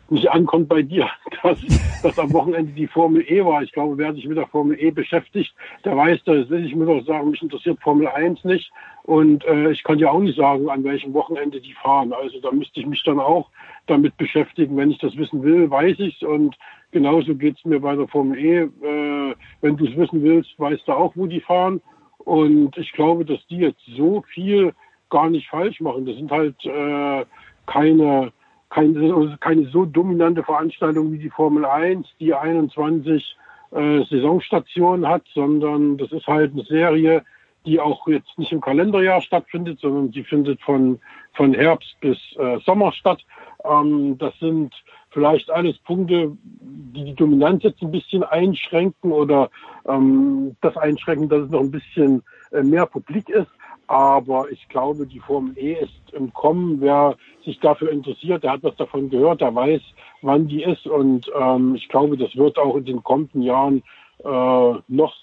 [0.09, 1.07] nicht ankommt bei dir,
[1.43, 1.59] dass,
[2.03, 3.64] dass am Wochenende die Formel E war.
[3.64, 5.53] Ich glaube, wer sich mit der Formel E beschäftigt,
[5.86, 6.49] der weiß das.
[6.51, 8.72] Ich muss auch sagen, mich interessiert Formel 1 nicht.
[9.03, 12.14] Und äh, ich kann ja auch nicht sagen, an welchem Wochenende die fahren.
[12.14, 13.49] Also da müsste ich mich dann auch
[13.88, 14.76] damit beschäftigen.
[14.76, 16.24] Wenn ich das wissen will, weiß ich's.
[16.24, 16.57] Und
[16.91, 18.57] genauso geht's mir bei der Formel E.
[18.62, 21.80] Äh, wenn du es wissen willst, weißt du auch, wo die fahren.
[22.18, 24.74] Und ich glaube, dass die jetzt so viel
[25.12, 26.05] gar nicht falsch machen.
[26.05, 27.26] Das sind halt äh,
[27.72, 28.32] keine,
[28.69, 33.38] keine, keine so dominante Veranstaltung wie die Formel 1, die 21
[33.72, 37.24] äh, Saisonstationen hat, sondern das ist halt eine Serie,
[37.65, 40.99] die auch jetzt nicht im Kalenderjahr stattfindet, sondern die findet von,
[41.34, 43.24] von Herbst bis äh, Sommer statt.
[43.63, 44.74] Ähm, das sind
[45.11, 49.49] vielleicht alles Punkte, die die Dominanz jetzt ein bisschen einschränken oder
[49.88, 53.51] ähm, das einschränken, dass es noch ein bisschen äh, mehr publik ist.
[53.92, 56.80] Aber ich glaube, die Formel E ist im Kommen.
[56.80, 59.82] Wer sich dafür interessiert, der hat was davon gehört, der weiß,
[60.22, 60.88] wann die ist.
[60.88, 63.84] Und ähm, ich glaube, das wird auch in den kommenden Jahren
[64.24, 65.14] äh, noch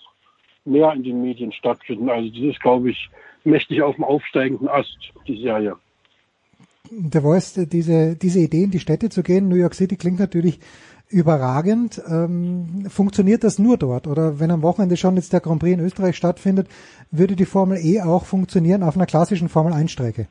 [0.66, 2.10] mehr in den Medien stattfinden.
[2.10, 3.08] Also das ist, glaube ich,
[3.42, 5.76] mächtig auf dem aufsteigenden Ast, die Serie.
[6.90, 10.60] Der Voice, diese, diese Idee in die Städte zu gehen, New York City klingt natürlich
[11.10, 12.00] überragend.
[12.08, 14.06] Ähm, funktioniert das nur dort?
[14.06, 16.68] Oder wenn am Wochenende schon jetzt der Grand Prix in Österreich stattfindet,
[17.10, 20.26] würde die Formel E auch funktionieren auf einer klassischen Formel 1 Strecke?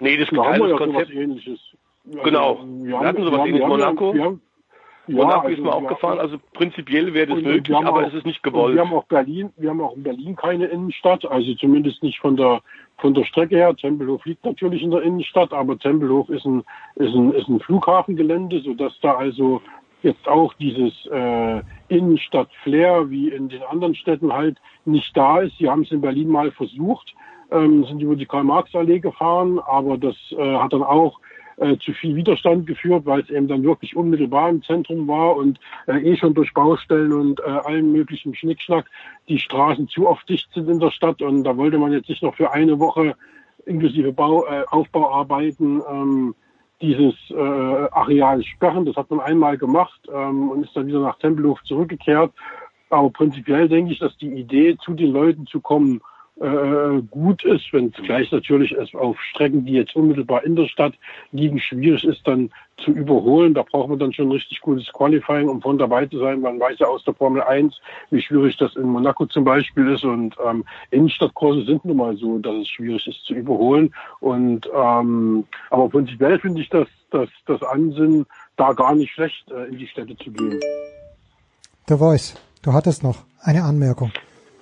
[0.00, 1.10] Nee, das Da haben wir ja Konzept.
[1.12, 1.58] ähnliches.
[2.24, 2.58] Genau.
[2.82, 3.62] Wir hatten wir sowas ähnliches.
[3.68, 4.32] haben ja-
[5.06, 5.22] Monaco.
[5.22, 8.06] Ja, Monaco ist also man auch gefahren, also prinzipiell wäre das Und- möglich, aber auch-
[8.08, 8.74] es ist nicht gewollt.
[8.74, 12.36] Wir haben auch Berlin, wir haben auch in Berlin keine Innenstadt, also zumindest nicht von
[12.36, 12.60] der
[12.98, 13.74] von der Strecke her.
[13.74, 16.62] Tempelhof liegt natürlich in der Innenstadt, aber Tempelhof ist ein
[16.94, 19.60] ist ein ist ein Flughafengelände, sodass da also
[20.02, 25.56] jetzt auch dieses äh, Innenstadt-Flair wie in den anderen Städten halt nicht da ist.
[25.58, 27.14] Sie haben es in Berlin mal versucht,
[27.50, 31.20] ähm, sind über die Karl-Marx-Allee gefahren, aber das äh, hat dann auch
[31.56, 35.58] äh, zu viel Widerstand geführt, weil es eben dann wirklich unmittelbar im Zentrum war und
[35.86, 38.86] äh, eh schon durch Baustellen und äh, allen möglichen Schnickschnack
[39.28, 42.22] die Straßen zu oft dicht sind in der Stadt und da wollte man jetzt nicht
[42.22, 43.14] noch für eine Woche
[43.66, 46.34] inklusive Bau, äh, Aufbauarbeiten ähm,
[46.80, 48.84] dieses äh, Areal sperren.
[48.84, 52.32] Das hat man einmal gemacht ähm, und ist dann wieder nach Tempelhof zurückgekehrt.
[52.90, 56.00] Aber prinzipiell denke ich, dass die Idee, zu den Leuten zu kommen,
[56.40, 60.66] äh, gut ist, wenn es gleich natürlich es auf Strecken, die jetzt unmittelbar in der
[60.66, 60.94] Stadt
[61.30, 63.54] liegen, schwierig ist, dann zu überholen.
[63.54, 66.40] Da braucht man dann schon richtig gutes Qualifying, um von dabei zu sein.
[66.40, 67.80] Man weiß ja aus der Formel 1,
[68.10, 70.04] wie schwierig das in Monaco zum Beispiel ist.
[70.04, 73.94] Und ähm, Innenstadtkurse sind nun mal so, dass es schwierig ist zu überholen.
[74.18, 78.26] Und ähm, aber prinzipiell finde ich das, das, das Ansinnen
[78.56, 80.58] da gar nicht schlecht, äh, in die Städte zu gehen.
[81.88, 84.10] Der Voice, du hattest noch eine Anmerkung.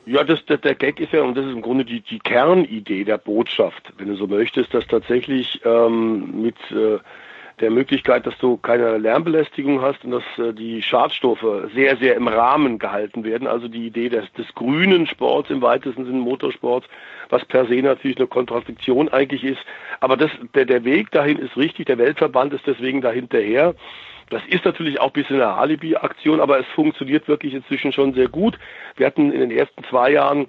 [0.05, 3.05] Ja, das, der, der Gag ist ja, und das ist im Grunde die, die Kernidee
[3.05, 6.99] der Botschaft, wenn du so möchtest, dass tatsächlich ähm, mit äh,
[7.61, 12.27] der Möglichkeit, dass du keine Lärmbelästigung hast und dass äh, die Schadstoffe sehr, sehr im
[12.27, 13.47] Rahmen gehalten werden.
[13.47, 16.89] Also die Idee des, des grünen Sports im weitesten Sinne Motorsports,
[17.29, 19.61] was per se natürlich eine Kontradiktion eigentlich ist.
[20.01, 23.75] Aber das, der, der Weg dahin ist richtig, der Weltverband ist deswegen dahinterher.
[24.33, 28.29] Das ist natürlich auch ein bisschen eine Alibi-Aktion, aber es funktioniert wirklich inzwischen schon sehr
[28.29, 28.59] gut.
[28.97, 30.47] Wir hatten in den ersten zwei Jahren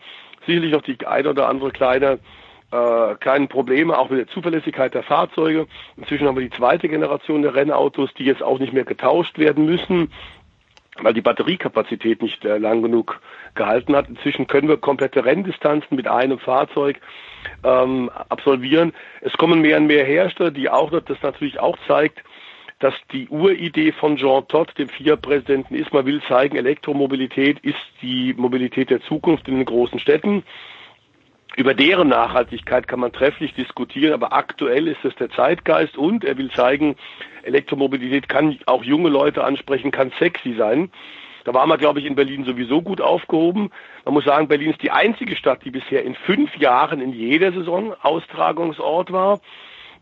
[0.47, 2.19] sicherlich noch die eine oder andere kleine
[2.71, 5.67] äh, kleinen Probleme, auch mit der Zuverlässigkeit der Fahrzeuge.
[5.97, 9.65] Inzwischen haben wir die zweite Generation der Rennautos, die jetzt auch nicht mehr getauscht werden
[9.65, 10.13] müssen,
[11.01, 13.19] weil die Batteriekapazität nicht äh, lang genug
[13.53, 14.07] gehalten hat.
[14.07, 17.01] Inzwischen können wir komplette Renndistanzen mit einem Fahrzeug
[17.65, 18.93] ähm, absolvieren.
[19.19, 22.23] Es kommen mehr und mehr Hersteller, die auch das natürlich auch zeigt,
[22.84, 28.34] dass die Uridee von Jean Todt, dem FIA-Präsidenten, ist, man will zeigen, Elektromobilität ist die
[28.34, 30.43] Mobilität der Zukunft in den großen Städten.
[31.55, 36.38] Über deren Nachhaltigkeit kann man trefflich diskutieren, aber aktuell ist es der Zeitgeist und er
[36.38, 36.97] will zeigen,
[37.43, 40.91] Elektromobilität kann auch junge Leute ansprechen, kann sexy sein.
[41.45, 43.69] Da waren wir, glaube ich, in Berlin sowieso gut aufgehoben.
[44.03, 47.53] Man muss sagen, Berlin ist die einzige Stadt, die bisher in fünf Jahren in jeder
[47.53, 49.39] Saison Austragungsort war.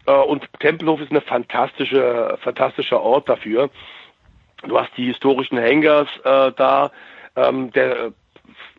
[0.05, 3.69] Und Tempelhof ist eine fantastische, fantastischer Ort dafür.
[4.67, 6.91] Du hast die historischen Hangars äh, da.
[7.35, 8.11] Ähm, der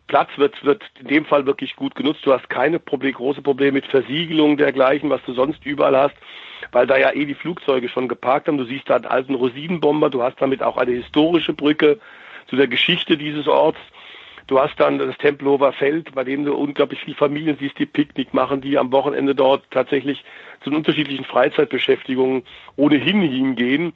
[0.07, 2.25] Platz wird, wird in dem Fall wirklich gut genutzt.
[2.25, 6.15] Du hast keine Problem, große Probleme mit Versiegelung dergleichen, was du sonst überall hast,
[6.71, 8.57] weil da ja eh die Flugzeuge schon geparkt haben.
[8.57, 10.09] Du siehst da einen alten Rosinenbomber.
[10.09, 11.99] Du hast damit auch eine historische Brücke
[12.47, 13.79] zu der Geschichte dieses Orts.
[14.47, 18.33] Du hast dann das Tempelhofer Feld, bei dem du unglaublich viele Familien siehst, die Picknick
[18.33, 20.23] machen, die am Wochenende dort tatsächlich
[20.63, 22.43] zu den unterschiedlichen Freizeitbeschäftigungen
[22.75, 23.93] ohnehin hingehen.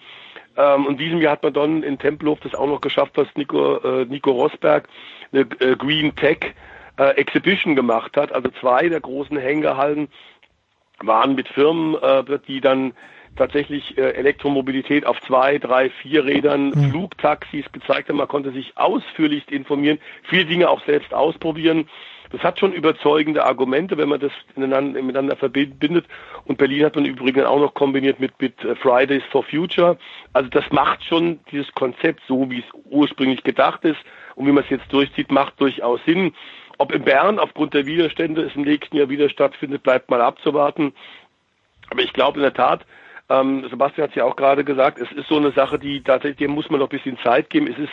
[0.55, 3.77] Ähm, und diesem Jahr hat man dann in Tempelhof das auch noch geschafft, was Nico,
[3.77, 4.87] äh, Nico Rosberg
[5.31, 6.53] eine äh, Green Tech
[6.97, 8.31] äh, Exhibition gemacht hat.
[8.31, 10.07] Also zwei der großen Hängerhallen
[10.99, 12.93] waren mit Firmen, äh, die dann
[13.37, 16.91] tatsächlich äh, Elektromobilität auf zwei, drei, vier Rädern, mhm.
[16.91, 18.17] Flugtaxis gezeigt haben.
[18.17, 21.87] Man konnte sich ausführlichst informieren, viele Dinge auch selbst ausprobieren.
[22.31, 26.05] Das hat schon überzeugende Argumente, wenn man das miteinander, miteinander verbindet.
[26.45, 29.97] Und Berlin hat man übrigens auch noch kombiniert mit, mit Fridays for Future.
[30.33, 33.99] Also das macht schon dieses Konzept so, wie es ursprünglich gedacht ist
[34.35, 36.33] und wie man es jetzt durchzieht, macht durchaus Sinn.
[36.79, 40.93] Ob in Bern aufgrund der Widerstände es im nächsten Jahr wieder stattfindet, bleibt mal abzuwarten.
[41.89, 42.85] Aber ich glaube in der Tat,
[43.29, 46.37] ähm, Sebastian hat es ja auch gerade gesagt, es ist so eine Sache, die tatsächlich,
[46.37, 47.67] dem muss man noch ein bisschen Zeit geben.
[47.67, 47.91] Es ist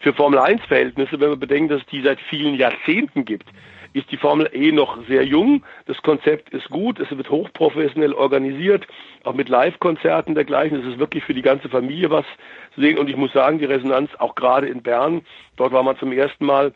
[0.00, 3.46] für Formel 1 Verhältnisse, wenn man bedenkt, dass es die seit vielen Jahrzehnten gibt,
[3.92, 5.62] ist die Formel E noch sehr jung.
[5.86, 8.86] Das Konzept ist gut, es wird hochprofessionell organisiert,
[9.24, 10.80] auch mit Live-Konzerten dergleichen.
[10.80, 12.24] Es ist wirklich für die ganze Familie was
[12.74, 12.98] zu sehen.
[12.98, 15.22] Und ich muss sagen, die Resonanz auch gerade in Bern,
[15.56, 16.72] dort war man zum ersten Mal,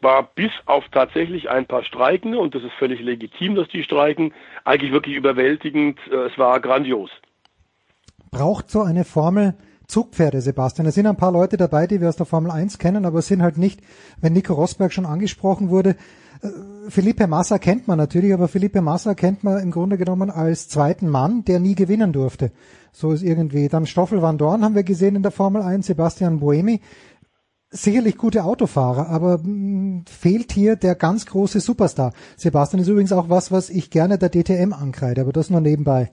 [0.00, 4.34] war bis auf tatsächlich ein paar Streikende, und das ist völlig legitim, dass die streiken,
[4.64, 5.98] eigentlich wirklich überwältigend.
[6.10, 7.10] Äh, es war grandios.
[8.34, 9.54] Braucht so eine Formel
[9.86, 10.88] Zugpferde, Sebastian.
[10.88, 13.28] Es sind ein paar Leute dabei, die wir aus der Formel 1 kennen, aber es
[13.28, 13.80] sind halt nicht,
[14.20, 15.90] wenn Nico Rosberg schon angesprochen wurde,
[16.42, 16.48] äh,
[16.88, 21.08] Felipe Massa kennt man natürlich, aber Felipe Massa kennt man im Grunde genommen als zweiten
[21.08, 22.50] Mann, der nie gewinnen durfte.
[22.90, 23.68] So ist irgendwie.
[23.68, 26.80] Dann Stoffel van Dorn haben wir gesehen in der Formel 1, Sebastian Buemi.
[27.70, 32.12] Sicherlich gute Autofahrer, aber mm, fehlt hier der ganz große Superstar.
[32.36, 36.10] Sebastian ist übrigens auch was, was ich gerne der DTM ankreide, aber das nur nebenbei.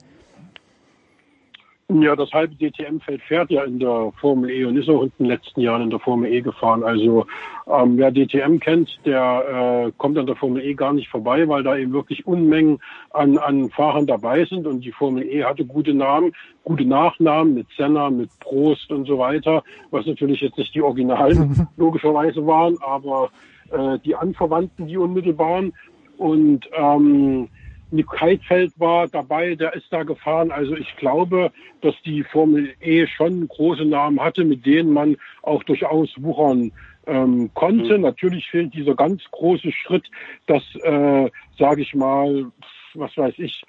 [2.00, 5.26] Ja, das halbe DTM-Feld fährt ja in der Formel E und ist auch in den
[5.26, 6.82] letzten Jahren in der Formel E gefahren.
[6.84, 7.26] Also
[7.66, 11.62] ähm, wer DTM kennt, der äh, kommt an der Formel E gar nicht vorbei, weil
[11.62, 12.78] da eben wirklich Unmengen
[13.10, 14.66] an, an Fahrern dabei sind.
[14.66, 16.32] Und die Formel E hatte gute Namen,
[16.64, 21.68] gute Nachnamen mit Senna, mit Prost und so weiter, was natürlich jetzt nicht die Originalen
[21.76, 23.30] logischerweise waren, aber
[23.70, 25.72] äh, die Anverwandten, die unmittelbaren.
[26.16, 27.48] Und ähm,
[27.92, 30.50] Nick Heidfeld war dabei, der ist da gefahren.
[30.50, 35.62] Also ich glaube, dass die Formel E schon große Namen hatte, mit denen man auch
[35.64, 36.72] durchaus wuchern
[37.06, 37.98] ähm, konnte.
[37.98, 38.02] Mhm.
[38.02, 40.04] Natürlich fehlt dieser ganz große Schritt,
[40.46, 42.46] dass, äh, sage ich mal,
[42.94, 43.62] was weiß ich,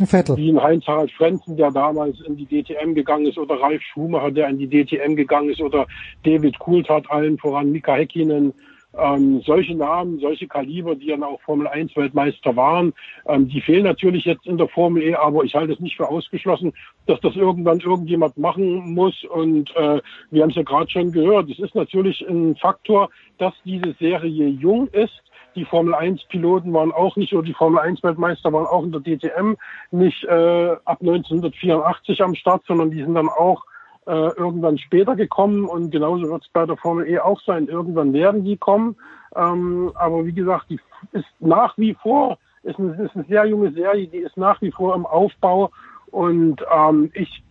[0.00, 4.32] ein wie ein Heinz-Harald Frenzen, der damals in die DTM gegangen ist, oder Ralf Schumacher,
[4.32, 5.86] der in die DTM gegangen ist, oder
[6.24, 8.52] David Coulthard, allen voran Mika Häkkinen,
[8.98, 12.92] ähm, solche Namen, solche Kaliber, die dann auch Formel 1 Weltmeister waren,
[13.26, 16.08] ähm, die fehlen natürlich jetzt in der Formel E, aber ich halte es nicht für
[16.08, 16.72] ausgeschlossen,
[17.06, 19.24] dass das irgendwann irgendjemand machen muss.
[19.24, 23.54] Und äh, wir haben es ja gerade schon gehört, es ist natürlich ein Faktor, dass
[23.64, 25.22] diese Serie jung ist.
[25.56, 28.92] Die Formel 1 Piloten waren auch nicht, oder die Formel 1 Weltmeister waren auch in
[28.92, 29.54] der DTM
[29.92, 33.64] nicht äh, ab 1984 am Start, sondern die sind dann auch
[34.06, 37.68] äh, irgendwann später gekommen und genauso wird es bei der Formel E auch sein.
[37.68, 38.96] Irgendwann werden die kommen.
[39.34, 40.80] Ähm, aber wie gesagt, die
[41.12, 44.70] ist nach wie vor, ist eine, ist eine sehr junge Serie, die ist nach wie
[44.70, 45.70] vor im Aufbau
[46.10, 47.42] und ähm, ich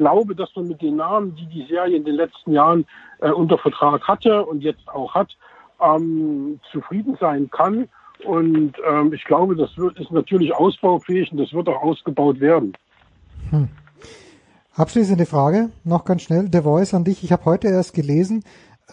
[0.00, 2.86] glaube, dass man mit den Namen, die die Serie in den letzten Jahren
[3.20, 5.36] äh, unter Vertrag hatte und jetzt auch hat,
[5.78, 7.86] ähm, zufrieden sein kann.
[8.24, 12.72] Und ähm, ich glaube, das wird, ist natürlich ausbaufähig und das wird auch ausgebaut werden.
[13.50, 13.68] Hm.
[14.80, 16.48] Abschließende Frage, noch ganz schnell.
[16.50, 17.22] The Voice an dich.
[17.22, 18.44] Ich habe heute erst gelesen,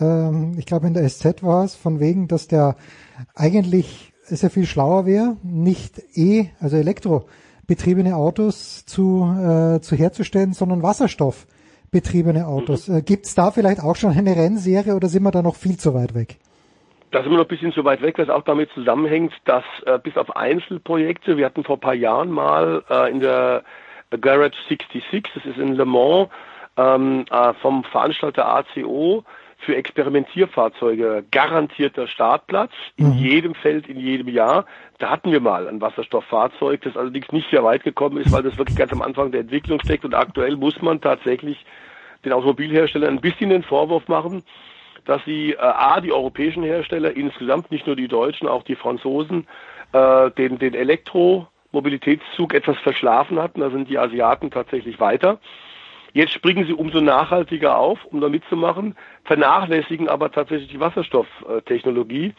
[0.01, 2.75] ähm, ich glaube in der SZ war es, von wegen, dass der
[3.33, 10.83] eigentlich sehr viel schlauer wäre, nicht E, also elektrobetriebene Autos zu, äh, zu herzustellen, sondern
[10.83, 12.89] Wasserstoffbetriebene Autos.
[12.89, 12.97] Mhm.
[12.97, 15.77] Äh, Gibt es da vielleicht auch schon eine Rennserie oder sind wir da noch viel
[15.77, 16.35] zu weit weg?
[17.11, 19.97] Da sind wir noch ein bisschen zu weit weg, was auch damit zusammenhängt, dass äh,
[19.99, 23.63] bis auf Einzelprojekte, wir hatten vor ein paar Jahren mal äh, in der
[24.09, 26.29] Garage 66, das ist in Le Mans
[26.77, 29.23] ähm, äh, vom Veranstalter ACO
[29.59, 33.17] für Experimentierfahrzeuge garantierter Startplatz in mhm.
[33.17, 34.65] jedem Feld, in jedem Jahr.
[34.99, 38.57] Da hatten wir mal ein Wasserstofffahrzeug, das allerdings nicht sehr weit gekommen ist, weil das
[38.57, 41.65] wirklich ganz am Anfang der Entwicklung steckt und aktuell muss man tatsächlich
[42.23, 44.43] den Automobilherstellern ein bisschen den Vorwurf machen,
[45.05, 49.47] dass sie äh, A, die europäischen Hersteller insgesamt, nicht nur die Deutschen, auch die Franzosen,
[49.93, 51.47] äh, den, den Elektro
[51.77, 53.61] Mobilitätszug etwas verschlafen hatten.
[53.61, 55.39] Da sind die Asiaten tatsächlich weiter.
[56.13, 62.33] Jetzt springen sie umso nachhaltiger auf, um da mitzumachen, vernachlässigen aber tatsächlich die Wasserstofftechnologie.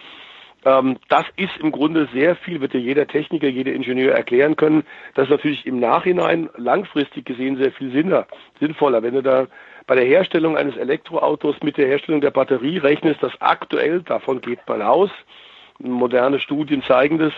[0.64, 4.82] Ähm, das ist im Grunde sehr viel, wird ja jeder Techniker, jeder Ingenieur erklären können.
[5.14, 7.92] Das ist natürlich im Nachhinein langfristig gesehen sehr viel
[8.58, 9.02] sinnvoller.
[9.04, 9.46] Wenn du da
[9.86, 14.66] bei der Herstellung eines Elektroautos mit der Herstellung der Batterie rechnest, das aktuell, davon geht
[14.66, 15.10] man aus,
[15.78, 17.32] moderne Studien zeigen das,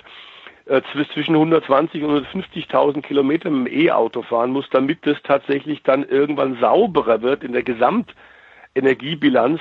[0.70, 6.08] äh, zwischen 120 und 150.000 Kilometer mit dem E-Auto fahren muss, damit es tatsächlich dann
[6.08, 9.60] irgendwann sauberer wird in der Gesamtenergiebilanz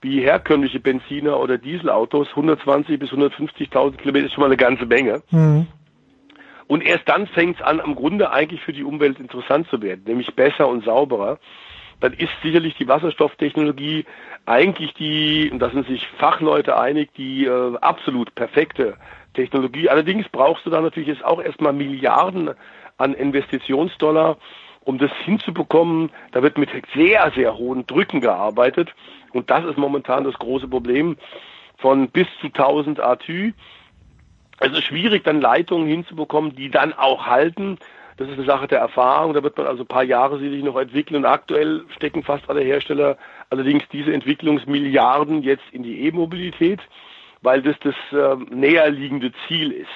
[0.00, 2.28] wie herkömmliche Benziner oder Dieselautos.
[2.30, 5.22] 120 bis 150.000 Kilometer ist schon mal eine ganze Menge.
[5.30, 5.66] Mhm.
[6.66, 10.04] Und erst dann fängt es an, am Grunde eigentlich für die Umwelt interessant zu werden,
[10.06, 11.38] nämlich besser und sauberer.
[12.00, 14.06] Dann ist sicherlich die Wasserstofftechnologie
[14.46, 18.96] eigentlich die, und da sind sich Fachleute einig, die äh, absolut perfekte
[19.38, 19.88] Technologie.
[19.88, 22.50] Allerdings brauchst du da natürlich jetzt auch erstmal Milliarden
[22.96, 24.36] an Investitionsdollar,
[24.84, 26.10] um das hinzubekommen.
[26.32, 28.92] Da wird mit sehr, sehr hohen Drücken gearbeitet.
[29.32, 31.16] Und das ist momentan das große Problem
[31.76, 33.52] von bis zu 1000 ATÜ.
[34.58, 37.78] Es ist schwierig, dann Leitungen hinzubekommen, die dann auch halten.
[38.16, 39.34] Das ist eine Sache der Erfahrung.
[39.34, 41.18] Da wird man also ein paar Jahre sicherlich noch entwickeln.
[41.18, 43.16] Und aktuell stecken fast alle Hersteller
[43.50, 46.80] allerdings diese Entwicklungsmilliarden jetzt in die E-Mobilität.
[47.42, 49.88] Weil das das äh, näherliegende Ziel ist.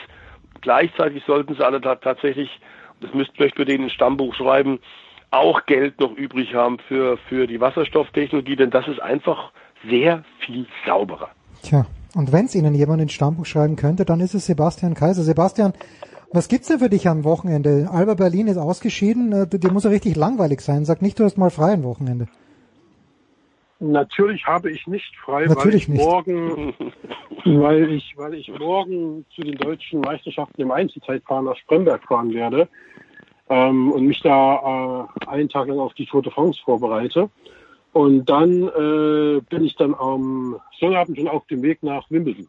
[0.60, 2.48] Gleichzeitig sollten sie alle tatsächlich,
[3.00, 4.78] das müsst, möchten wir denen ein Stammbuch schreiben,
[5.30, 9.50] auch Geld noch übrig haben für, für die Wasserstofftechnologie, denn das ist einfach
[9.88, 11.30] sehr viel sauberer.
[11.62, 15.22] Tja, und wenn es Ihnen jemand ins Stammbuch schreiben könnte, dann ist es Sebastian Kaiser.
[15.22, 15.72] Sebastian,
[16.32, 17.88] was gibt's denn für dich am Wochenende?
[17.90, 20.84] Alba Berlin ist ausgeschieden, äh, dir muss ja richtig langweilig sein.
[20.84, 22.26] Sag nicht, du hast mal frei am Wochenende.
[23.82, 26.00] Natürlich habe ich nicht frei, Natürlich weil ich nicht.
[26.00, 26.74] morgen,
[27.44, 32.68] weil ich, weil ich morgen zu den deutschen Meisterschaften im Einzelzeitfahren nach Spremberg fahren werde
[33.48, 37.28] ähm, und mich da äh, einen Tag lang auf die Tour de France vorbereite.
[37.92, 42.48] Und dann äh, bin ich dann am Sonnabend schon auf dem Weg nach Wimbledon.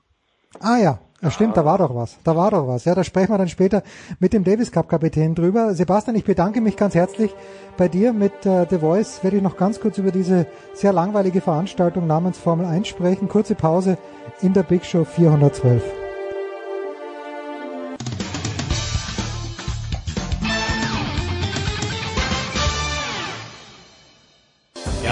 [0.59, 2.17] Ah ja, ja stimmt, da war doch was.
[2.23, 2.85] Da war doch was.
[2.85, 3.83] Ja, da sprechen wir dann später
[4.19, 5.73] mit dem Davis Cup Kapitän drüber.
[5.73, 7.33] Sebastian, ich bedanke mich ganz herzlich
[7.77, 8.13] bei dir.
[8.13, 12.37] Mit äh, The Voice werde ich noch ganz kurz über diese sehr langweilige Veranstaltung namens
[12.37, 13.27] Formel 1 sprechen.
[13.27, 13.97] Kurze Pause
[14.41, 16.02] in der Big Show 412.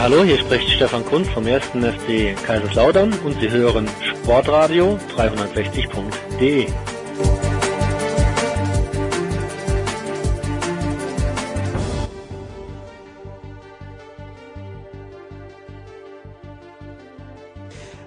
[0.01, 1.63] hallo, hier spricht Stefan Kunz vom 1.
[1.63, 6.65] FC Kaiserslautern und Sie hören Sportradio 360.de.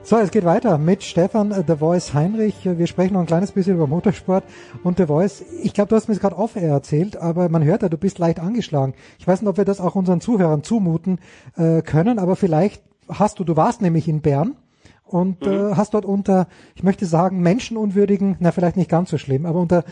[0.06, 2.56] So, es geht weiter mit Stefan äh, The Voice Heinrich.
[2.66, 4.44] Wir sprechen noch ein kleines bisschen über Motorsport
[4.82, 5.42] und The Voice.
[5.62, 8.18] Ich glaube, du hast mir es gerade off-air erzählt, aber man hört ja, du bist
[8.18, 8.92] leicht angeschlagen.
[9.18, 11.20] Ich weiß nicht, ob wir das auch unseren Zuhörern zumuten
[11.56, 14.56] äh, können, aber vielleicht hast du, du warst nämlich in Bern
[15.04, 15.52] und Mhm.
[15.52, 19.60] äh, hast dort unter, ich möchte sagen, menschenunwürdigen, na vielleicht nicht ganz so schlimm, aber
[19.60, 19.84] unter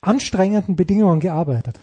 [0.00, 1.80] anstrengenden Bedingungen gearbeitet.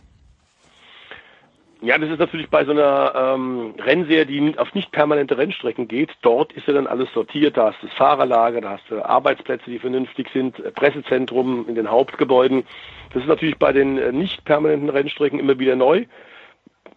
[1.83, 6.11] Ja, das ist natürlich bei so einer ähm, Rennserie, die auf nicht permanente Rennstrecken geht.
[6.21, 7.57] Dort ist ja dann alles sortiert.
[7.57, 11.75] Da hast du das Fahrerlager, da hast du Arbeitsplätze, die vernünftig sind, äh, Pressezentrum in
[11.75, 12.63] den Hauptgebäuden.
[13.11, 16.05] Das ist natürlich bei den äh, nicht permanenten Rennstrecken immer wieder neu.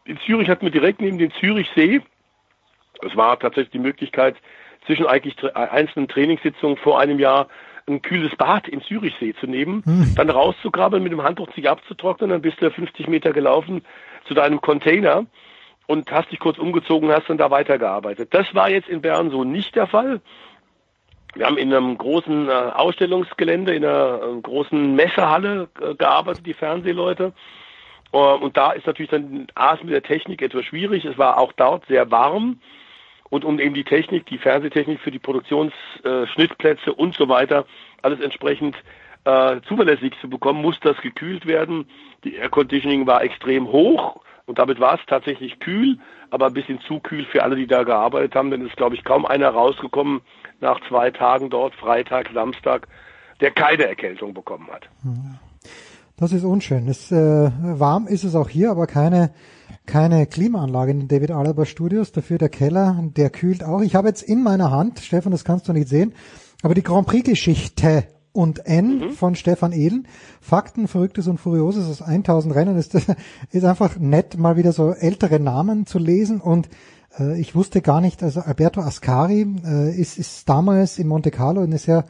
[0.05, 2.01] In Zürich hatten wir direkt neben dem Zürichsee,
[3.03, 4.37] es war tatsächlich die Möglichkeit,
[4.87, 7.49] zwischen eigentlich tra einzelnen Trainingssitzungen vor einem Jahr
[7.89, 9.83] ein kühles Bad im Zürichsee zu nehmen,
[10.17, 13.83] dann rauszukrabbeln, mit dem Handtuch sich abzutrocknen, dann bist du 50 Meter gelaufen
[14.27, 15.27] zu deinem Container
[15.87, 18.33] und hast dich kurz umgezogen, hast dann da weitergearbeitet.
[18.33, 20.21] Das war jetzt in Bern so nicht der Fall.
[21.35, 26.55] Wir haben in einem großen äh, Ausstellungsgelände, in einer äh, großen Messehalle äh, gearbeitet, die
[26.55, 27.33] Fernsehleute.
[28.13, 31.05] Äh, und da ist natürlich dann A mit der Technik etwas schwierig.
[31.05, 32.61] Es war auch dort sehr warm.
[33.29, 37.67] Und um eben die Technik, die Fernsehtechnik für die Produktionsschnittplätze und so weiter,
[38.01, 38.77] alles entsprechend
[39.27, 41.87] äh, zuverlässig zu bekommen, muss das gekühlt werden.
[42.25, 45.99] Die Air Conditioning war extrem hoch und damit war es tatsächlich kühl,
[46.31, 48.95] aber ein bisschen zu kühl für alle, die da gearbeitet haben, denn es ist, glaube
[48.95, 50.21] ich, kaum einer rausgekommen
[50.61, 52.87] nach zwei Tagen dort, Freitag, Samstag,
[53.41, 54.89] der keine Erkältung bekommen hat.
[56.17, 56.89] Das ist unschön.
[56.89, 59.33] Es, äh, warm ist es auch hier, aber keine,
[59.87, 62.13] keine Klimaanlage in den David Alaba Studios.
[62.13, 63.83] Dafür der Keller, der kühlt auch.
[63.83, 66.15] Ich habe jetzt in meiner Hand, Stefan, das kannst du nicht sehen,
[66.63, 68.05] aber die Grand Prix Geschichte
[68.37, 70.07] und N von Stefan Ehlen.
[70.41, 72.77] Fakten, Verrücktes und Furioses aus 1000 Rennen.
[72.77, 72.95] Ist,
[73.51, 76.69] ist einfach nett, mal wieder so ältere Namen zu lesen und
[77.19, 81.63] äh, ich wusste gar nicht, also Alberto Ascari äh, ist, ist damals in Monte Carlo
[81.63, 82.05] eine sehr,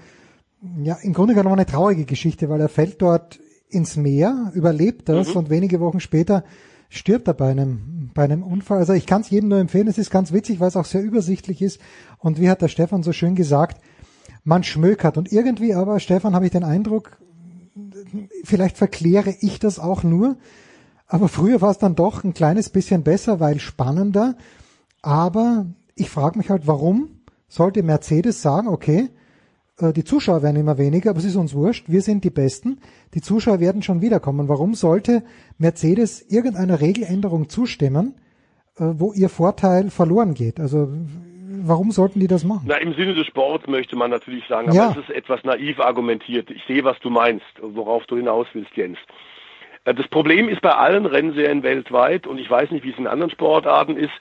[0.82, 5.30] ja, im Grunde genommen eine traurige Geschichte, weil er fällt dort ins Meer, überlebt das
[5.30, 5.36] Mhm.
[5.36, 6.44] und wenige Wochen später
[6.88, 8.78] stirbt er bei einem, bei einem Unfall.
[8.78, 11.02] Also ich kann es jedem nur empfehlen, es ist ganz witzig, weil es auch sehr
[11.02, 11.80] übersichtlich ist.
[12.18, 13.80] Und wie hat der Stefan so schön gesagt,
[14.46, 15.18] man schmökert.
[15.18, 17.18] Und irgendwie aber, Stefan, habe ich den Eindruck,
[18.44, 20.36] vielleicht verkläre ich das auch nur,
[21.08, 24.36] aber früher war es dann doch ein kleines bisschen besser, weil spannender.
[25.02, 29.10] Aber ich frage mich halt, warum sollte Mercedes sagen, okay,
[29.78, 32.78] äh, die Zuschauer werden immer weniger, aber es ist uns wurscht, wir sind die Besten,
[33.14, 34.48] die Zuschauer werden schon wiederkommen.
[34.48, 35.22] Warum sollte
[35.58, 38.14] Mercedes irgendeiner Regeländerung zustimmen,
[38.78, 40.58] äh, wo ihr Vorteil verloren geht?
[40.58, 40.88] Also
[41.68, 42.64] warum sollten die das machen?
[42.66, 44.90] Na, im Sinne des Sports möchte man natürlich sagen, aber Ja.
[44.92, 46.50] es ist etwas naiv argumentiert.
[46.50, 48.98] Ich sehe, was du meinst, worauf du hinaus willst, Jens.
[49.84, 53.06] Äh, Das Problem ist bei allen Rennserien weltweit, und ich weiß nicht, wie es in
[53.06, 54.12] anderen Sportarten ist,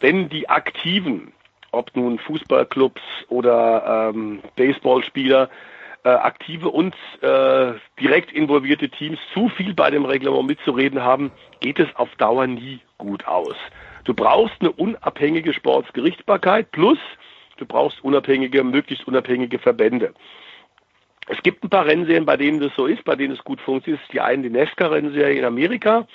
[0.00, 1.32] wenn die Aktiven,
[1.72, 5.48] ob nun Fußballclubs oder ähm, Baseballspieler,
[6.04, 11.80] äh, aktive und äh, direkt involvierte Teams zu viel bei dem Reglement mitzureden haben, geht
[11.80, 13.56] es auf Dauer nie gut aus.
[14.06, 16.98] Du brauchst eine unabhängige Sportsgerichtbarkeit plus
[17.56, 20.14] du brauchst unabhängige, möglichst unabhängige Verbände.
[21.28, 24.00] Es gibt ein paar Rennserien, bei denen das so ist, bei denen es gut funktioniert.
[24.12, 26.06] Die einen, die NASCAR-Rennserie in Amerika.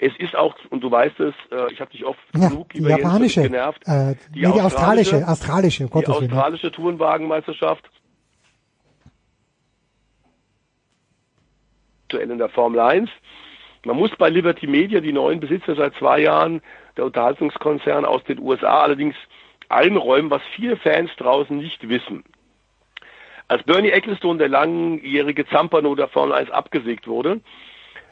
[0.00, 2.82] Es ist auch, und du weißt es, äh, ich habe dich oft ja, über die
[2.82, 3.82] japanische, genervt.
[3.86, 7.88] Äh, die, nee, die australische, australische, um Gottes Die australische Tourenwagenmeisterschaft.
[12.12, 13.10] In der Formel 1.
[13.84, 16.62] Man muss bei Liberty Media, die neuen Besitzer seit zwei Jahren,
[16.98, 19.16] der Unterhaltungskonzern aus den USA, allerdings
[19.68, 22.24] einräumen, was viele Fans draußen nicht wissen.
[23.48, 27.40] Als Bernie Ecclestone, der langjährige Zampano der Formel 1, abgesägt wurde,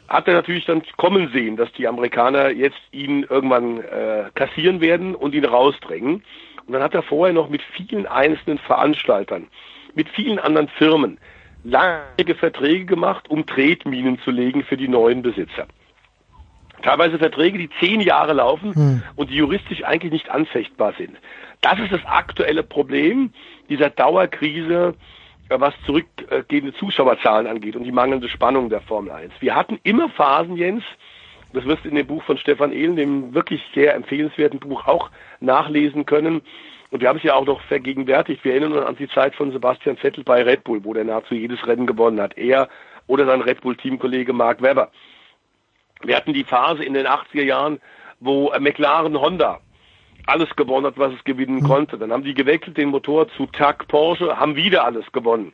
[0.08, 5.14] hat er natürlich dann kommen sehen, dass die Amerikaner jetzt ihn irgendwann äh, kassieren werden
[5.14, 6.22] und ihn rausdrängen.
[6.66, 9.48] Und dann hat er vorher noch mit vielen einzelnen Veranstaltern,
[9.94, 11.18] mit vielen anderen Firmen
[11.64, 15.66] lange Verträge gemacht, um Tretminen zu legen für die neuen Besitzer.
[16.82, 19.02] Teilweise Verträge, die zehn Jahre laufen hm.
[19.16, 21.16] und die juristisch eigentlich nicht anfechtbar sind.
[21.60, 23.32] Das ist das aktuelle Problem
[23.68, 24.94] dieser Dauerkrise,
[25.48, 29.32] äh, was zurückgehende Zuschauerzahlen angeht und die mangelnde Spannung der Formel 1.
[29.40, 30.84] Wir hatten immer Phasen, Jens,
[31.52, 35.10] das wirst du in dem Buch von Stefan Ehlen, dem wirklich sehr empfehlenswerten Buch, auch
[35.40, 36.42] nachlesen können.
[36.90, 38.44] Und wir haben es ja auch noch vergegenwärtigt.
[38.44, 41.34] Wir erinnern uns an die Zeit von Sebastian Vettel bei Red Bull, wo der nahezu
[41.34, 42.36] jedes Rennen gewonnen hat.
[42.36, 42.68] Er
[43.06, 44.90] oder sein Red Bull-Teamkollege Mark Webber.
[46.02, 47.80] Wir hatten die Phase in den 80er Jahren,
[48.20, 49.60] wo McLaren Honda
[50.26, 51.68] alles gewonnen hat, was es gewinnen mhm.
[51.68, 51.98] konnte.
[51.98, 55.52] Dann haben die gewechselt den Motor zu TAG Porsche, haben wieder alles gewonnen.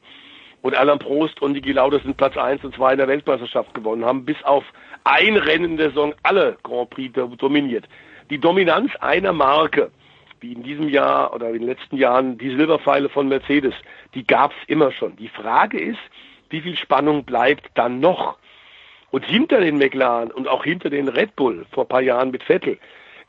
[0.62, 4.04] Und Alain Prost und Niki Lauda sind Platz 1 und 2 in der Weltmeisterschaft gewonnen,
[4.04, 4.64] haben bis auf
[5.04, 7.88] ein Rennen der Saison alle Grand Prix dominiert.
[8.30, 9.90] Die Dominanz einer Marke,
[10.40, 13.74] wie in diesem Jahr oder in den letzten Jahren die Silberpfeile von Mercedes,
[14.14, 15.16] die gab es immer schon.
[15.16, 15.98] Die Frage ist,
[16.50, 18.38] wie viel Spannung bleibt dann noch?
[19.12, 22.42] Und hinter den McLaren und auch hinter den Red Bull vor ein paar Jahren mit
[22.42, 22.78] Vettel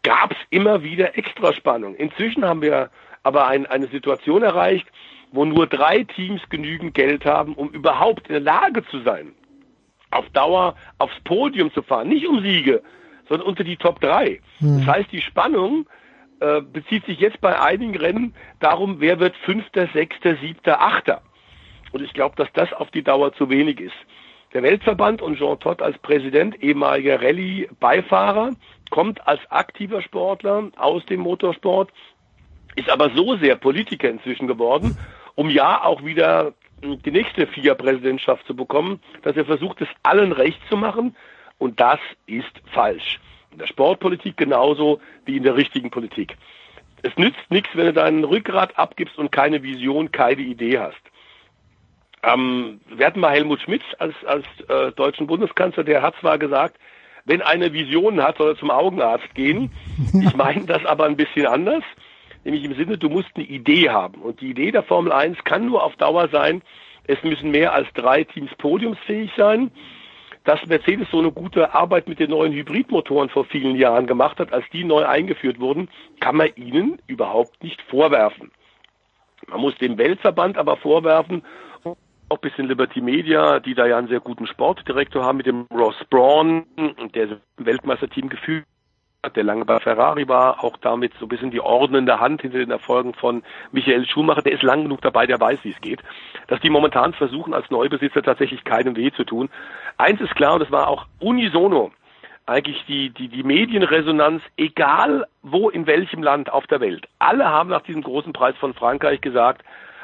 [0.01, 1.95] gab es immer wieder Extraspannung.
[1.95, 2.89] Inzwischen haben wir
[3.21, 4.88] aber ein, eine Situation erreicht,
[5.31, 9.34] wo nur drei Teams genügend Geld haben, um überhaupt in der Lage zu sein,
[10.11, 12.07] auf Dauer aufs Podium zu fahren.
[12.07, 12.81] Nicht um Siege,
[13.27, 14.39] sondern unter die Top 3.
[14.59, 14.77] Hm.
[14.77, 15.86] Das heißt, die Spannung
[16.39, 21.21] äh, bezieht sich jetzt bei einigen Rennen darum, wer wird Fünfter, Sechster, Siebter, Achter.
[21.91, 23.95] Und ich glaube, dass das auf die Dauer zu wenig ist.
[24.54, 28.51] Der Weltverband und Jean Todt als Präsident, ehemaliger Rallye-Beifahrer,
[28.91, 31.91] kommt als aktiver Sportler aus dem Motorsport,
[32.76, 34.95] ist aber so sehr Politiker inzwischen geworden,
[35.34, 40.60] um ja auch wieder die nächste FIA-Präsidentschaft zu bekommen, dass er versucht, es allen recht
[40.70, 41.16] zu machen.
[41.58, 43.20] Und das ist falsch.
[43.51, 46.38] In der Sportpolitik genauso wie in der richtigen Politik.
[47.01, 51.01] Es nützt nichts, wenn du deinen Rückgrat abgibst und keine Vision, keine Idee hast.
[52.24, 56.78] Ähm, wir hatten mal Helmut Schmidt als, als äh, deutschen Bundeskanzler, der hat zwar gesagt,
[57.26, 59.71] wenn eine Vision hat, soll er zum Augenarzt gehen.
[60.13, 61.84] Ich meine das aber ein bisschen anders,
[62.43, 64.21] nämlich im Sinne, du musst eine Idee haben.
[64.21, 66.61] Und die Idee der Formel 1 kann nur auf Dauer sein,
[67.05, 69.71] es müssen mehr als drei Teams podiumsfähig sein.
[70.45, 74.51] Dass Mercedes so eine gute Arbeit mit den neuen Hybridmotoren vor vielen Jahren gemacht hat,
[74.51, 78.51] als die neu eingeführt wurden, kann man ihnen überhaupt nicht vorwerfen.
[79.47, 81.43] Man muss dem Weltverband aber vorwerfen,
[82.34, 85.67] auch bis in Liberty Media, die da ja einen sehr guten Sportdirektor haben mit dem
[85.71, 86.65] Ross Braun,
[87.13, 88.65] der Weltmeisterteam geführt
[89.23, 92.57] hat, der lange bei Ferrari war, auch damit so ein bisschen die ordnende Hand hinter
[92.57, 96.01] den Erfolgen von Michael Schumacher, der ist lang genug dabei, der weiß, wie es geht,
[96.47, 99.49] dass die momentan versuchen, als Neubesitzer tatsächlich keinem weh zu tun.
[99.97, 101.91] Eins ist klar, und das war auch unisono,
[102.47, 107.07] eigentlich die, die, die Medienresonanz, egal wo, in welchem Land auf der Welt.
[107.19, 109.63] Alle haben nach diesem großen Preis von Frankreich gesagt,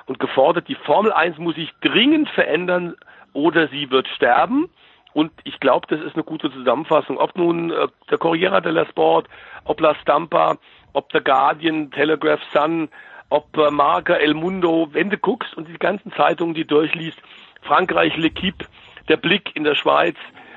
[0.10, 2.96] und gefordert, die Formel 1 muss sich dringend verändern
[3.32, 4.68] oder sie wird sterben.
[5.14, 7.20] Und ich glaube, das ist eine gute Zusammenfassung.
[7.20, 9.28] Ob nun äh, der Corriere dello Sport,
[9.66, 10.58] ob La Stampa,
[10.94, 12.90] ob der Guardian, Telegraph Sun,
[13.30, 17.20] ob äh, Marca, El Mundo, wenn du guckst und die ganzen Zeitungen, die durchliest,
[17.62, 18.66] Frankreich, L'Equipe,
[19.10, 20.16] der Blick in der Schweiz,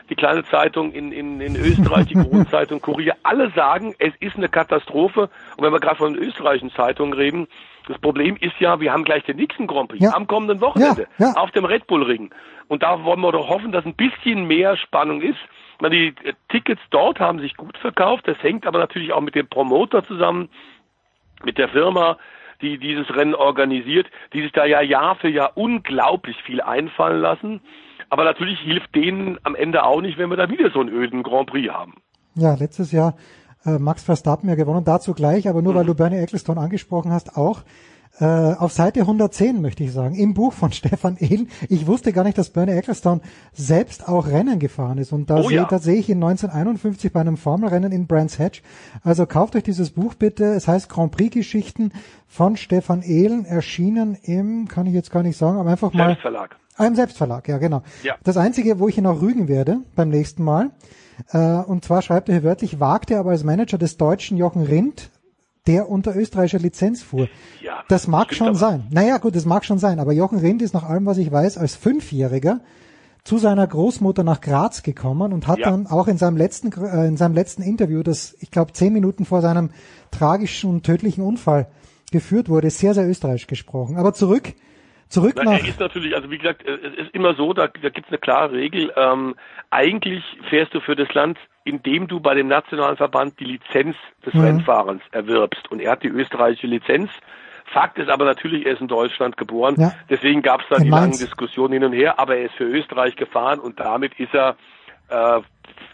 [0.09, 4.36] die kleine Zeitung in, in, in Österreich, die große Zeitung Kurier, alle sagen, es ist
[4.36, 5.28] eine Katastrophe.
[5.57, 7.48] Und wenn wir gerade von den österreichischen Zeitungen reden,
[7.89, 10.14] das Problem ist ja, wir haben gleich den nächsten Grand Prix ja.
[10.14, 11.33] am kommenden Wochenende ja, ja.
[11.35, 12.30] auf dem Red Bull Ring.
[12.68, 15.39] Und da wollen wir doch hoffen, dass ein bisschen mehr Spannung ist.
[15.83, 18.26] Die äh, Tickets dort haben sich gut verkauft.
[18.26, 20.49] Das hängt aber natürlich auch mit dem Promoter zusammen,
[21.45, 22.18] mit der Firma,
[22.61, 27.61] die dieses Rennen organisiert, die sich da ja Jahr für Jahr unglaublich viel einfallen lassen.
[28.09, 31.22] Aber natürlich hilft denen am Ende auch nicht, wenn wir da wieder so einen öden
[31.22, 31.95] Grand Prix haben.
[32.35, 33.14] Ja, letztes Jahr
[33.64, 35.78] äh, Max Verstappen ja gewonnen, dazu gleich, aber nur mhm.
[35.78, 37.62] weil du Bernie Ecclestone angesprochen hast, auch
[38.20, 41.48] äh, auf Seite 110 möchte ich sagen, im Buch von Stefan Ehlen.
[41.68, 45.12] Ich wusste gar nicht, dass Bernie Ecclestone selbst auch Rennen gefahren ist.
[45.12, 45.64] Und da, oh, sehe, ja.
[45.64, 48.62] da sehe ich ihn 1951 bei einem Formelrennen in Brands Hatch.
[49.02, 50.44] Also kauft euch dieses Buch bitte.
[50.44, 51.92] Es heißt Grand Prix Geschichten
[52.28, 56.08] von Stefan Ehlen, erschienen im, kann ich jetzt gar nicht sagen, aber einfach mal.
[56.08, 56.56] Selbstverlag.
[56.76, 57.82] Ah, im Selbstverlag, ja genau.
[58.02, 58.16] Ja.
[58.24, 60.70] Das Einzige, wo ich ihn auch rügen werde beim nächsten Mal,
[61.66, 65.10] und zwar schreibt er hier wörtlich, wagte aber als Manager des deutschen Jochen Rindt,
[65.66, 67.28] der unter österreichischer Lizenz fuhr.
[67.62, 68.56] Ja, das mag schon aber.
[68.58, 68.86] sein.
[68.90, 70.00] Naja, gut, das mag schon sein.
[70.00, 72.60] Aber Jochen Rindt ist nach allem, was ich weiß, als Fünfjähriger
[73.24, 75.70] zu seiner Großmutter nach Graz gekommen und hat Ja.
[75.70, 79.24] dann auch in seinem letzten äh, in seinem letzten Interview, das ich glaube zehn Minuten
[79.24, 79.70] vor seinem
[80.10, 81.68] tragischen und tödlichen Unfall
[82.10, 83.96] geführt wurde, sehr sehr österreichisch gesprochen.
[83.96, 84.54] Aber zurück
[85.12, 87.88] zurück Na, nach er ist natürlich, also wie gesagt, es ist immer so, da, da
[87.90, 88.92] gibt es eine klare Regel.
[88.96, 89.34] Ähm,
[89.70, 93.96] eigentlich fährst du für das Land, indem du bei dem nationalen Verband die Lizenz
[94.26, 94.40] des Mhm.
[94.44, 95.70] Rennfahrens erwirbst.
[95.70, 97.10] Und er hat die österreichische Lizenz.
[97.66, 99.76] Fakt ist aber natürlich, er ist in Deutschland geboren.
[99.78, 99.92] Ja.
[100.10, 101.12] Deswegen gab es da In die langen.
[101.12, 102.18] Diskussionen hin und her.
[102.18, 104.56] Aber er ist für Österreich gefahren und damit ist er
[105.08, 105.40] äh,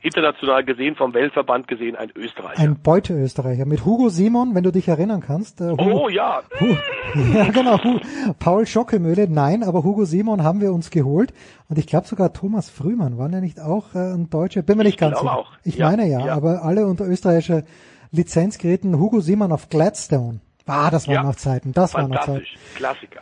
[0.03, 2.61] international gesehen, vom Weltverband gesehen, ein Österreicher.
[2.63, 5.61] ein Beute-Österreicher mit Hugo Simon, wenn du dich erinnern kannst.
[5.61, 6.67] Äh, Hugo, oh ja, Hu
[7.35, 7.83] ja, genau.
[7.83, 7.99] Hu
[8.39, 11.33] Paul Schockemöhle, nein, aber Hugo Simon haben wir uns geholt.
[11.69, 14.63] Und ich glaube sogar Thomas Frühmann, war der nicht auch äh, ein Deutscher?
[14.63, 15.39] Bin mir nicht ganz glaube sicher.
[15.39, 15.53] auch.
[15.65, 16.35] Ich Ja, meine ja, ja.
[16.35, 17.63] aber alle unter österreichischer
[18.11, 18.99] Lizenz geräten.
[18.99, 20.41] Hugo Simon auf Gladstone.
[20.67, 21.23] Ah, das waren Ja.
[21.23, 21.73] noch Zeiten.
[21.73, 22.45] Das waren noch Zeiten.
[22.75, 23.21] Klassiker.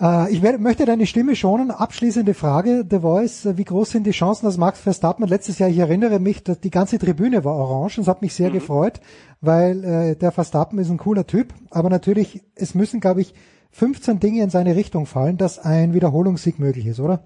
[0.00, 1.70] Äh, ich möchte deine Stimme schonen.
[1.70, 3.46] Abschließende Frage, The Voice.
[3.46, 6.60] äh, Wie groß sind die Chancen, dass Max Verstappen letztes Jahr, ich erinnere mich, dass
[6.60, 8.36] die ganze Tribüne war orange und es hat mich Mhm.
[8.36, 9.00] sehr gefreut,
[9.40, 11.48] weil äh, der Verstappen ist ein cooler Typ.
[11.70, 13.32] Aber natürlich, es müssen, glaube ich,
[13.72, 17.24] 15 Dinge in seine Richtung fallen, dass ein Wiederholungssieg möglich ist, oder?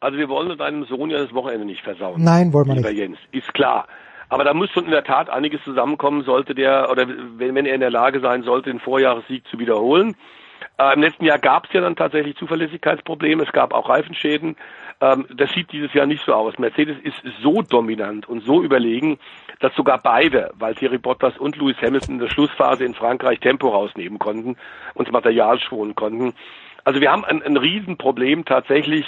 [0.00, 2.22] Also wir wollen deinem Sohn ja das Wochenende nicht versauen.
[2.22, 2.98] Nein, wollen wir lieber nicht.
[2.98, 3.86] Jens, ist klar.
[4.28, 7.74] Aber da muss schon in der Tat einiges zusammenkommen, sollte der, oder wenn, wenn er
[7.74, 10.14] in der Lage sein sollte, den Vorjahressieg zu wiederholen.
[10.78, 14.56] Äh, Im letzten Jahr gab es ja dann tatsächlich Zuverlässigkeitsprobleme, es gab auch Reifenschäden.
[15.00, 16.58] Ähm, das sieht dieses Jahr nicht so aus.
[16.58, 19.18] Mercedes ist so dominant und so überlegen,
[19.60, 23.68] dass sogar beide, weil Thierry Bottas und Lewis Hamilton in der Schlussphase in Frankreich Tempo
[23.68, 24.56] rausnehmen konnten
[24.94, 26.34] und das Material schonen konnten.
[26.84, 29.06] Also wir haben ein, ein Riesenproblem tatsächlich.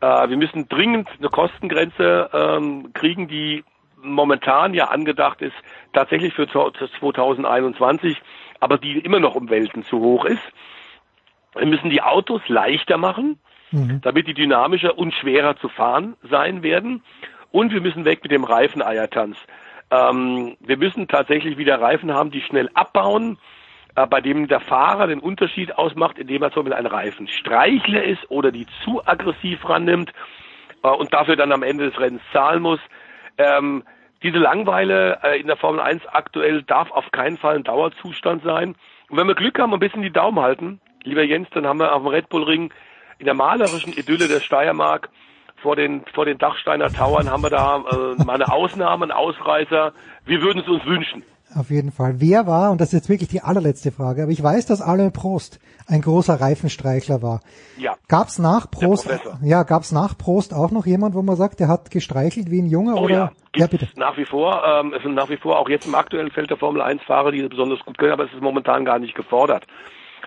[0.00, 3.64] Äh, wir müssen dringend eine Kostengrenze ähm, kriegen, die
[4.02, 5.54] momentan ja angedacht ist,
[5.92, 8.20] tatsächlich für 2021,
[8.60, 10.42] aber die immer noch um Welten zu hoch ist.
[11.54, 13.38] Wir müssen die Autos leichter machen,
[14.02, 17.02] damit die dynamischer und schwerer zu fahren sein werden.
[17.52, 19.36] Und wir müssen weg mit dem Reifeneiertanz.
[19.90, 23.38] Ähm, wir müssen tatsächlich wieder Reifen haben, die schnell abbauen,
[23.96, 28.30] äh, bei dem der Fahrer den Unterschied ausmacht, indem er zum Beispiel einen Reifenstreichler ist
[28.30, 30.12] oder die zu aggressiv rannimmt
[30.82, 32.80] äh, und dafür dann am Ende des Rennens zahlen muss.
[33.36, 33.82] Ähm,
[34.22, 38.76] diese Langweile äh, in der Formel 1 aktuell darf auf keinen Fall ein Dauerzustand sein.
[39.08, 41.78] Und wenn wir Glück haben und ein bisschen die Daumen halten, lieber Jens, dann haben
[41.78, 42.72] wir auf dem Red Bull Ring
[43.18, 45.10] in der malerischen Idylle der Steiermark
[45.62, 49.92] vor den, vor den Dachsteiner Tauern haben wir da äh, mal eine Ausnahme, einen Ausreißer.
[50.24, 51.22] Wir würden es uns wünschen.
[51.54, 52.14] Auf jeden Fall.
[52.18, 55.12] Wer war, und das ist jetzt wirklich die allerletzte Frage, aber ich weiß, dass Alain
[55.12, 57.40] Prost ein großer Reifenstreichler war.
[57.76, 57.96] Ja.
[58.06, 59.10] Gab's nach Prost,
[59.42, 62.66] ja, gab's nach Prost auch noch jemand, wo man sagt, der hat gestreichelt wie ein
[62.66, 63.14] Junge Oh oder?
[63.14, 63.88] ja, ja, bitte.
[63.96, 64.62] nach wie vor.
[64.64, 67.32] Ähm, es sind nach wie vor auch jetzt im aktuellen Feld der Formel 1 Fahrer,
[67.32, 69.66] die das besonders gut können, aber es ist momentan gar nicht gefordert.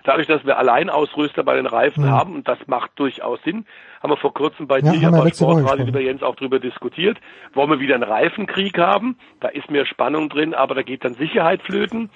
[0.03, 2.11] Dadurch, dass wir Alleinausrüster bei den Reifen Mhm.
[2.11, 3.65] haben, und das macht durchaus Sinn,
[4.01, 7.17] haben wir vor kurzem bei Ja, dir wir bei Sportradio, lieber Jens, auch drüber diskutiert.
[7.53, 9.17] Wollen wir wieder einen Reifenkrieg haben?
[9.39, 12.09] Da ist mehr Spannung drin, aber da geht dann Sicherheit flöten.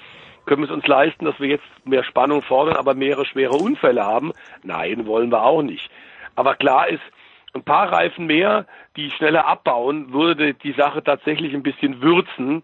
[0.46, 4.06] Können wir es uns leisten, dass wir jetzt mehr Spannung fordern, aber mehrere schwere Unfälle
[4.06, 4.32] haben?
[4.64, 5.90] Nein, wollen wir auch nicht.
[6.36, 7.02] Aber klar ist,
[7.54, 8.66] ein paar Reifen mehr,
[8.96, 12.64] die schneller abbauen, würde die Sache tatsächlich ein bisschen würzen.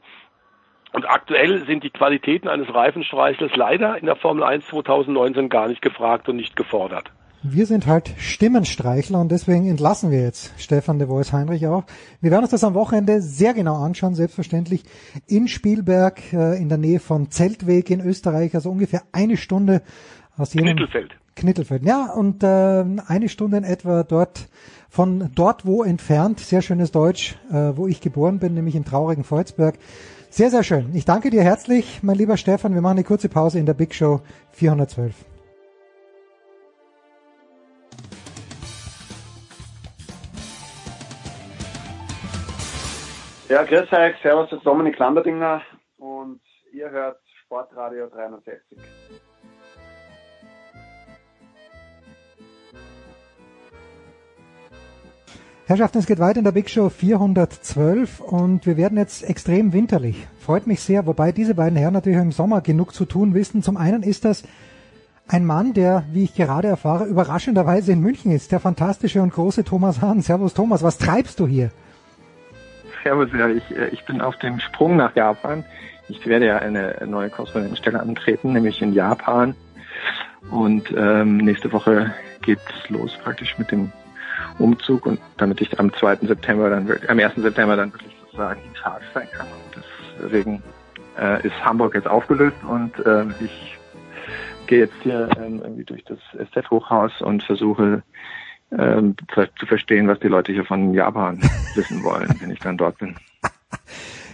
[0.93, 5.81] Und aktuell sind die Qualitäten eines Reifenstreichlers leider in der Formel 1 2019 gar nicht
[5.81, 7.11] gefragt und nicht gefordert.
[7.41, 11.83] Wir sind halt Stimmenstreichler und deswegen entlassen wir jetzt Stefan de Vois Heinrich auch.
[12.21, 14.83] Wir werden uns das am Wochenende sehr genau anschauen, selbstverständlich
[15.27, 19.81] in Spielberg äh, in der Nähe von Zeltweg in Österreich, also ungefähr eine Stunde
[20.37, 21.15] aus jedem Knittelfeld.
[21.35, 21.83] Knittelfeld.
[21.83, 24.47] Ja, und äh, eine Stunde in etwa dort
[24.89, 29.23] von dort wo entfernt, sehr schönes Deutsch, äh, wo ich geboren bin, nämlich im traurigen
[29.23, 29.75] Volzberg.
[30.35, 30.95] Sehr, sehr schön.
[30.95, 32.73] Ich danke dir herzlich, mein lieber Stefan.
[32.73, 34.19] Wir machen eine kurze Pause in der Big Show
[34.53, 35.13] 412.
[43.47, 45.61] Ja, grüß euch, servus, das ist Dominik Landerdinger
[45.97, 46.41] und
[46.71, 48.79] ihr hört Sportradio 360.
[55.65, 60.27] Herrschaften, es geht weiter in der Big Show 412 und wir werden jetzt extrem winterlich.
[60.41, 63.63] Freut mich sehr, wobei diese beiden Herren natürlich im Sommer genug zu tun wissen.
[63.63, 64.43] Zum einen ist das
[65.25, 68.51] ein Mann, der, wie ich gerade erfahre, überraschenderweise in München ist.
[68.51, 70.21] Der fantastische und große Thomas Hahn.
[70.21, 71.71] Servus Thomas, was treibst du hier?
[73.01, 75.63] Servus, ja, ich, äh, ich bin auf dem Sprung nach Japan.
[76.09, 79.55] Ich werde ja eine neue Korrespondentenstelle antreten, nämlich in Japan.
[80.51, 83.93] Und ähm, nächste Woche geht's los praktisch mit dem
[84.59, 86.17] Umzug und damit ich am 2.
[86.23, 87.35] September dann wirklich, am 1.
[87.35, 89.47] September dann wirklich sozusagen in Charge sein kann.
[89.47, 89.83] Und
[90.21, 90.63] deswegen
[91.19, 93.77] äh, ist Hamburg jetzt aufgelöst und äh, ich
[94.67, 98.03] gehe jetzt hier ähm, irgendwie durch das SZ-Hochhaus und versuche
[98.71, 99.15] ähm,
[99.59, 101.39] zu verstehen, was die Leute hier von Japan
[101.75, 103.15] wissen wollen, wenn ich dann dort bin.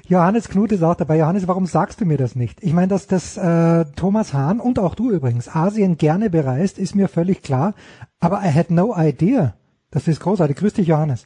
[0.07, 1.19] Johannes Knut ist auch dabei.
[1.19, 2.63] Johannes, warum sagst du mir das nicht?
[2.63, 6.95] Ich meine, dass das äh, Thomas Hahn und auch du übrigens Asien gerne bereist, ist
[6.95, 7.75] mir völlig klar.
[8.19, 9.53] Aber I had no idea.
[9.91, 10.57] Das ist großartig.
[10.57, 11.25] Grüß dich, Johannes.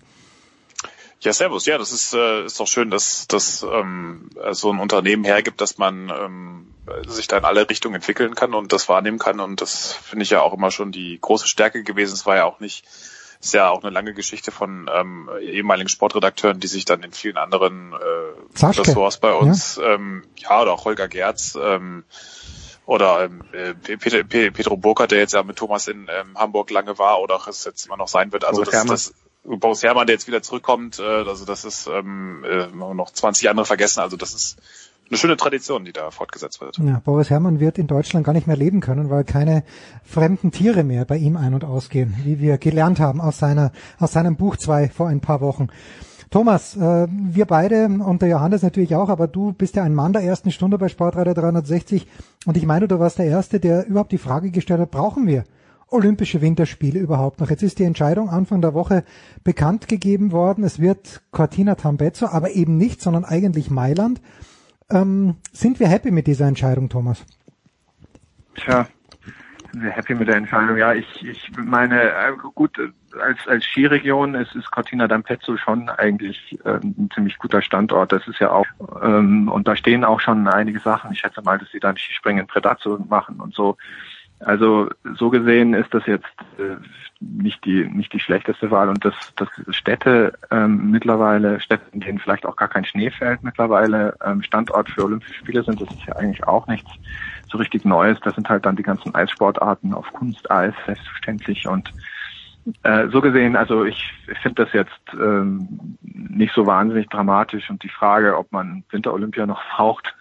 [1.19, 1.65] Ja, servus.
[1.65, 5.77] Ja, das ist, äh, ist doch schön, dass, dass ähm, so ein Unternehmen hergibt, dass
[5.77, 6.73] man ähm,
[7.07, 9.39] sich da in alle Richtungen entwickeln kann und das wahrnehmen kann.
[9.39, 12.13] Und das finde ich ja auch immer schon die große Stärke gewesen.
[12.13, 12.85] Es war ja auch nicht
[13.43, 17.35] ist ja auch eine lange Geschichte von ähm, ehemaligen Sportredakteuren, die sich dann in vielen
[17.35, 19.95] anderen äh, Ressorts bei uns, ja.
[19.95, 22.05] Ähm, ja, oder auch Holger Gerz, ähm,
[22.85, 26.97] oder ähm, äh, Peter, Pedro Burkhardt, der jetzt ja mit Thomas in ähm, Hamburg lange
[26.97, 28.45] war oder auch es jetzt immer noch sein wird.
[28.45, 32.43] Also Boris das, das Boris Herrmann, der jetzt wieder zurückkommt, äh, also das ist ähm,
[32.45, 33.99] äh, noch 20 andere vergessen.
[33.99, 34.57] Also das ist
[35.09, 36.77] eine schöne Tradition, die da fortgesetzt wird.
[36.77, 39.63] Ja, Boris Herrmann wird in Deutschland gar nicht mehr leben können, weil keine
[40.05, 44.13] fremden Tiere mehr bei ihm ein- und ausgehen, wie wir gelernt haben aus seiner, aus
[44.13, 45.67] seinem Buch zwei vor ein paar Wochen.
[46.33, 50.13] Thomas, äh, wir beide und der Johannes natürlich auch, aber du bist ja ein Mann
[50.13, 52.07] der ersten Stunde bei Sportreiter 360
[52.47, 55.43] und ich meine, du warst der Erste, der überhaupt die Frage gestellt hat, brauchen wir
[55.89, 57.51] Olympische Winterspiele überhaupt noch?
[57.51, 59.03] Jetzt ist die Entscheidung Anfang der Woche
[59.43, 60.63] bekannt gegeben worden.
[60.63, 64.19] Es wird Cortina Tambezzo, aber eben nicht, sondern eigentlich Mailand.
[64.89, 67.23] Ähm, sind wir happy mit dieser Entscheidung, Thomas?
[68.55, 68.87] Tja,
[69.71, 70.77] sind wir happy mit der Entscheidung?
[70.77, 72.79] Ja, ich, ich meine, äh, gut,
[73.21, 78.11] als, als Skiregion ist, ist Cortina d'Ampezzo schon eigentlich äh, ein ziemlich guter Standort.
[78.11, 78.65] Das ist ja auch,
[79.01, 81.11] ähm, und da stehen auch schon einige Sachen.
[81.11, 83.77] Ich schätze mal, dass sie dann Skispringen in Predazzo machen und so.
[84.39, 86.25] Also so gesehen ist das jetzt
[86.57, 86.75] äh,
[87.19, 92.19] nicht die nicht die schlechteste Wahl und dass dass Städte ähm, mittlerweile Städte, in denen
[92.19, 96.05] vielleicht auch gar kein Schnee fällt, mittlerweile ähm, Standort für Olympische Spiele sind, das ist
[96.07, 96.91] ja eigentlich auch nichts
[97.49, 98.19] so richtig Neues.
[98.21, 101.93] Das sind halt dann die ganzen Eissportarten auf Kunsteis selbstverständlich und
[102.83, 107.83] äh, so gesehen, also ich, ich finde das jetzt ähm, nicht so wahnsinnig dramatisch und
[107.83, 110.15] die Frage, ob man Winterolympia noch braucht,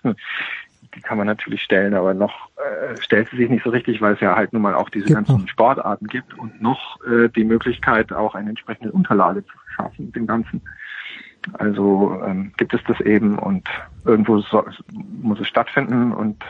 [0.94, 4.14] die kann man natürlich stellen, aber noch äh, stellt sie sich nicht so richtig, weil
[4.14, 5.20] es ja halt nun mal auch diese genau.
[5.20, 10.16] ganzen Sportarten gibt und noch äh, die Möglichkeit, auch eine entsprechende Unterlage zu schaffen mit
[10.16, 10.60] dem Ganzen.
[11.54, 13.68] Also ähm, gibt es das eben und
[14.04, 14.64] irgendwo so,
[15.22, 16.44] muss es stattfinden und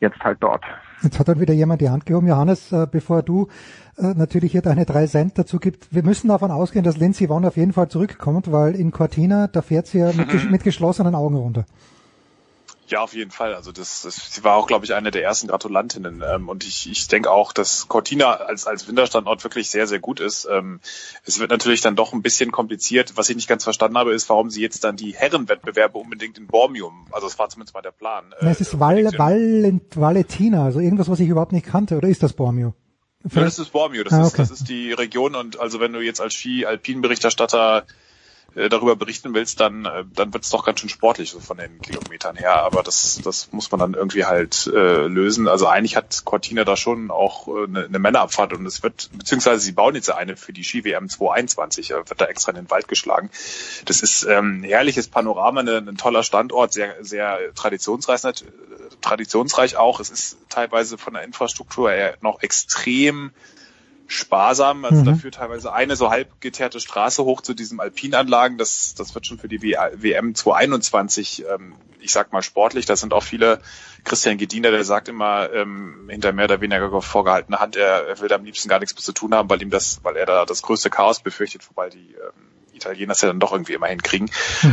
[0.00, 0.64] jetzt halt dort.
[1.02, 2.26] Jetzt hat dann wieder jemand die Hand gehoben.
[2.26, 3.48] Johannes, äh, bevor du
[3.96, 7.44] äh, natürlich hier deine drei Cent dazu gibt, wir müssen davon ausgehen, dass Lindsay Vonn
[7.44, 11.36] auf jeden Fall zurückkommt, weil in Cortina, da fährt sie ja mit, mit geschlossenen Augen
[11.36, 11.64] runter.
[12.88, 13.54] Ja, auf jeden Fall.
[13.54, 16.22] Also das, das sie war auch, glaube ich, eine der ersten Gratulantinnen.
[16.26, 20.20] Ähm, und ich, ich denke auch, dass Cortina als, als Winterstandort wirklich sehr, sehr gut
[20.20, 20.48] ist.
[20.50, 20.80] Ähm,
[21.24, 23.12] es wird natürlich dann doch ein bisschen kompliziert.
[23.16, 26.46] Was ich nicht ganz verstanden habe, ist, warum sie jetzt dann die Herrenwettbewerbe unbedingt in
[26.46, 28.34] Bormium, also das war zumindest mal der Plan.
[28.40, 31.96] Äh, es ist Val, Val, Valentina, also irgendwas, was ich überhaupt nicht kannte.
[31.96, 32.74] Oder ist das Bormio?
[33.34, 34.04] Ja, das ist Bormio.
[34.04, 34.26] Das, ah, okay.
[34.26, 35.34] ist, das ist die Region.
[35.34, 37.84] Und also wenn du jetzt als Ski-Alpin-Berichterstatter
[38.54, 41.58] äh, darüber berichten willst, dann, äh, dann wird es doch ganz schön sportlich so von
[41.58, 42.62] den Kilometern her.
[42.62, 45.48] Aber das, das muss man dann irgendwie halt äh, lösen.
[45.48, 49.60] Also eigentlich hat Cortina da schon auch äh, eine, eine Männerabfahrt und es wird, beziehungsweise
[49.60, 52.88] sie bauen jetzt eine für die Ski-WM 221, äh, wird da extra in den Wald
[52.88, 53.30] geschlagen.
[53.84, 58.22] Das ist ähm, herrliches Panorama, eine, ein toller Standort, sehr, sehr traditionsreich,
[59.00, 60.00] traditionsreich auch.
[60.00, 63.32] Es ist teilweise von der Infrastruktur her noch extrem
[64.08, 64.84] sparsam.
[64.86, 65.04] Also mhm.
[65.04, 68.58] da führt teilweise eine so halb geteerte Straße hoch zu diesem Alpinanlagen.
[68.58, 72.86] Das, das wird schon für die WM 221, ähm, ich sag mal sportlich.
[72.86, 73.60] Da sind auch viele,
[74.04, 78.28] Christian Gediner, der sagt immer ähm, hinter mehr oder weniger vorgehaltener Hand, er, er will
[78.28, 80.46] da am liebsten gar nichts mehr zu tun haben, weil ihm das, weil er da
[80.46, 84.30] das größte Chaos befürchtet, wobei die ähm, Italiener es ja dann doch irgendwie immer hinkriegen.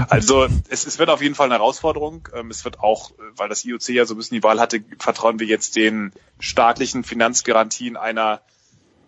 [0.09, 2.29] Also es, es wird auf jeden Fall eine Herausforderung.
[2.33, 5.39] Ähm, es wird auch, weil das IOC ja so ein bisschen die Wahl hatte, vertrauen
[5.39, 8.41] wir jetzt den staatlichen Finanzgarantien einer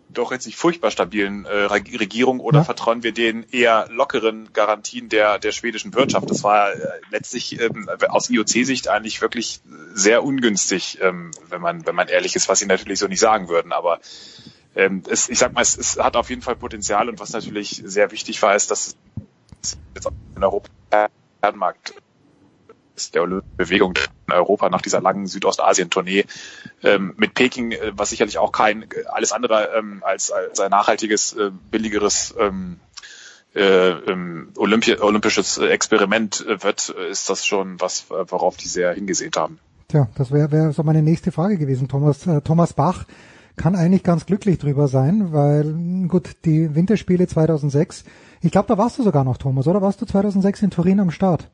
[0.09, 2.63] doch jetzt nicht furchtbar stabilen äh, Regierung oder ja.
[2.63, 6.29] vertrauen wir den eher lockeren Garantien der, der schwedischen Wirtschaft?
[6.29, 6.77] Das war äh,
[7.11, 9.61] letztlich ähm, aus IOC-Sicht eigentlich wirklich
[9.93, 13.49] sehr ungünstig, ähm, wenn man, wenn man ehrlich ist, was sie natürlich so nicht sagen
[13.49, 13.73] würden.
[13.73, 13.99] Aber
[14.75, 17.81] ähm, es, ich sag mal, es, es hat auf jeden Fall Potenzial und was natürlich
[17.85, 18.95] sehr wichtig war, ist, dass
[19.61, 20.69] es jetzt in Europa
[21.53, 21.93] Markt
[23.13, 23.93] der Bewegung
[24.31, 26.25] Europa nach dieser langen Südostasien-Tournee
[26.83, 31.33] ähm, mit Peking, äh, was sicherlich auch kein alles andere ähm, als, als ein nachhaltiges,
[31.33, 32.79] äh, billigeres ähm,
[33.55, 39.59] äh, ähm, Olympi olympisches Experiment wird, ist das schon was, worauf die sehr hingesehen haben.
[39.87, 41.87] Tja, das wäre wär so meine nächste Frage gewesen.
[41.87, 43.05] Thomas, äh, Thomas Bach
[43.55, 48.03] kann eigentlich ganz glücklich drüber sein, weil gut, die Winterspiele 2006,
[48.41, 51.11] ich glaube, da warst du sogar noch, Thomas, oder warst du 2006 in Turin am
[51.11, 51.49] Start?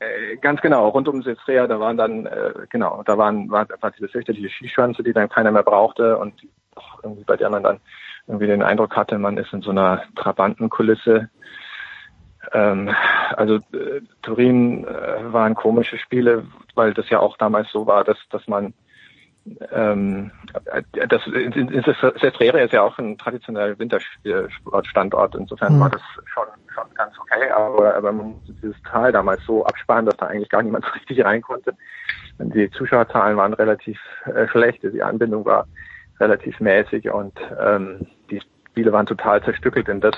[0.00, 3.90] Äh, ganz genau, rund um Silstrea, da waren dann, äh, genau, da waren, war, war
[3.90, 6.34] diese fürchterliche Skischanze, die dann keiner mehr brauchte und
[6.74, 7.80] auch irgendwie bei der man dann
[8.26, 11.28] irgendwie den Eindruck hatte, man ist in so einer Trabantenkulisse.
[12.52, 12.94] Ähm,
[13.36, 18.18] also äh, Turin äh, waren komische Spiele, weil das ja auch damals so war, dass,
[18.30, 18.74] dass man
[19.72, 20.30] ähm,
[21.08, 21.22] das,
[22.20, 25.34] Sestrere ist ja auch ein traditioneller Wintersportstandort.
[25.34, 25.80] Insofern mhm.
[25.80, 30.06] war das schon, schon ganz okay, aber, aber man musste dieses Tal damals so absparen,
[30.06, 31.74] dass da eigentlich gar niemand so richtig rein konnte.
[32.38, 35.66] Die Zuschauerzahlen waren relativ äh, schlecht, die Anbindung war
[36.20, 38.40] relativ mäßig und ähm, die
[38.70, 40.14] Spiele waren total zerstückelt in das,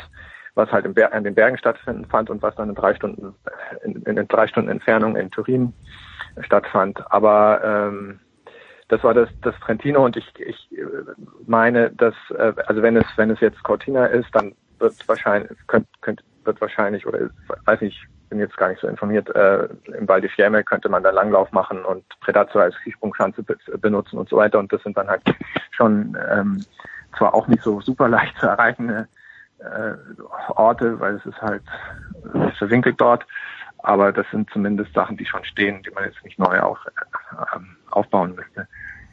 [0.54, 3.34] was halt an den Bergen stattfinden fand und was dann in drei Stunden
[3.84, 5.72] in, in drei Stunden Entfernung in Turin
[6.42, 7.00] stattfand.
[7.10, 8.20] Aber ähm,
[8.88, 10.68] das war das, das Trentino und ich, ich
[11.46, 15.88] meine, dass äh, also wenn es wenn es jetzt Cortina ist, dann wird wahrscheinlich könnt,
[16.02, 17.30] könnt, wird wahrscheinlich oder
[17.64, 21.02] weiß nicht, bin jetzt gar nicht so informiert, äh, im Val di Fiemme könnte man
[21.02, 24.58] da Langlauf machen und Predazzo als Skisprungschanze be benutzen und so weiter.
[24.58, 25.22] Und das sind dann halt
[25.70, 26.64] schon ähm,
[27.16, 29.08] zwar auch nicht so super leicht zu erreichende
[29.58, 29.94] äh,
[30.50, 31.62] Orte, weil es ist halt
[32.58, 33.26] verwinkelt dort,
[33.86, 37.58] aber das sind zumindest Sachen, die schon stehen, die man jetzt nicht neu auf, äh,
[37.92, 38.66] aufbauen müsste.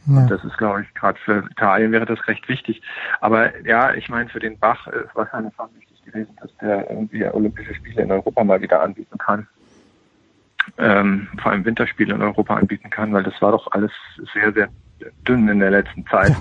[0.07, 0.17] Ja.
[0.17, 2.81] Und das ist, glaube ich, gerade für Italien wäre das recht wichtig.
[3.21, 7.23] Aber ja, ich meine, für den Bach ist wahrscheinlich auch wichtig gewesen, dass der irgendwie
[7.23, 9.47] Olympische Spiele in Europa mal wieder anbieten kann.
[10.79, 13.91] Ähm, vor allem Winterspiele in Europa anbieten kann, weil das war doch alles
[14.33, 14.69] sehr, sehr
[15.27, 16.35] dünn in der letzten Zeit.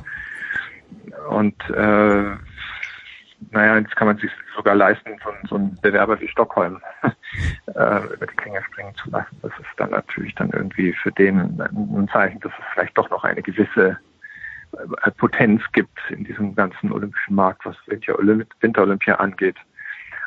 [1.29, 2.31] Und äh,
[3.51, 8.27] naja, jetzt kann man sich sogar leisten, so, so einen Bewerber wie Stockholm äh, über
[8.27, 9.37] die Klinge springen zu lassen.
[9.43, 13.25] Das ist dann natürlich dann irgendwie für den ein Zeichen, dass es vielleicht doch noch
[13.25, 13.99] eine gewisse
[14.73, 19.57] äh, Potenz gibt in diesem ganzen olympischen Markt, was Winter-Olympia angeht.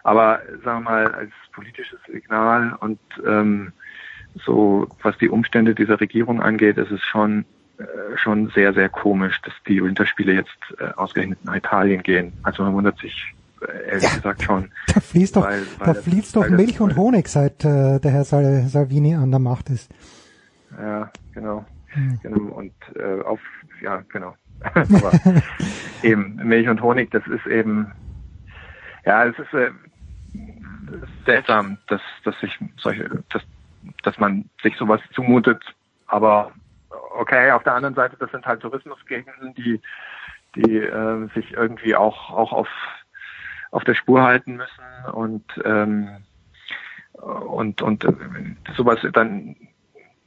[0.03, 3.73] Aber sagen wir mal, als politisches Signal und ähm,
[4.45, 7.45] so, was die Umstände dieser Regierung angeht, ist es schon
[8.15, 12.33] schon sehr, sehr komisch, dass die Winterspiele jetzt äh, ausgerechnet nach Italien gehen.
[12.43, 14.71] Also man wundert sich äh, ehrlich ja, gesagt schon.
[14.93, 18.23] Da fließt doch, weil, weil da fließt doch Milch und Honig, seit äh, der Herr
[18.23, 19.91] Sal Salvini an der Macht ist.
[20.79, 21.65] Ja, genau.
[21.87, 22.19] Hm.
[22.21, 22.53] genau.
[22.53, 23.39] Und äh, auf,
[23.81, 24.35] ja, genau.
[24.73, 25.11] Aber
[26.01, 27.91] eben Milch und Honig, das ist eben,
[29.05, 29.71] ja, es ist äh,
[31.25, 33.41] seltsam, dass, dass sich solche, dass,
[34.03, 35.61] dass man sich sowas zumutet,
[36.07, 36.51] aber
[37.17, 39.81] okay, auf der anderen Seite, das sind halt Tourismusgegenden, die,
[40.55, 42.69] die äh, sich irgendwie auch, auch auf,
[43.71, 46.07] auf der Spur halten müssen und, ähm,
[47.13, 48.13] und, und äh,
[48.75, 49.55] sowas dann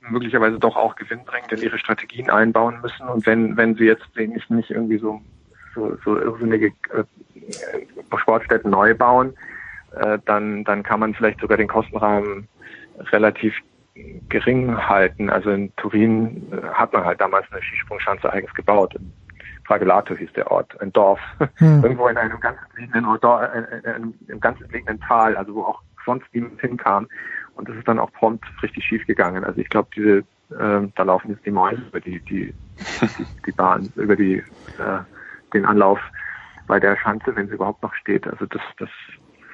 [0.00, 3.08] möglicherweise doch auch gewinnbringend in ihre Strategien einbauen müssen.
[3.08, 5.20] Und wenn, wenn sie jetzt nicht, nicht irgendwie so,
[5.74, 7.04] so, so irrsinnige äh,
[8.16, 9.34] Sportstätten neu bauen,
[9.92, 12.48] äh, dann, dann kann man vielleicht sogar den Kostenrahmen
[13.12, 13.54] relativ
[14.28, 15.30] gering halten.
[15.30, 18.94] Also in Turin äh, hat man halt damals eine Skisprungschanze eigens gebaut.
[19.64, 21.20] Fragelato hieß der Ort, ein Dorf,
[21.56, 21.82] hm.
[21.82, 26.26] irgendwo in einem ganz entlegenen, äh, äh, im ganz entlegenen Tal, also wo auch sonst
[26.32, 27.06] niemand hinkam.
[27.54, 29.44] Und das ist dann auch prompt richtig schief gegangen.
[29.44, 30.18] Also ich glaube, diese,
[30.56, 32.54] äh, da laufen jetzt die Mäuse über die, die,
[33.00, 35.00] die, die Bahn, über die, äh,
[35.52, 35.98] den Anlauf
[36.66, 38.26] bei der Schanze, wenn sie überhaupt noch steht.
[38.26, 38.88] Also das, das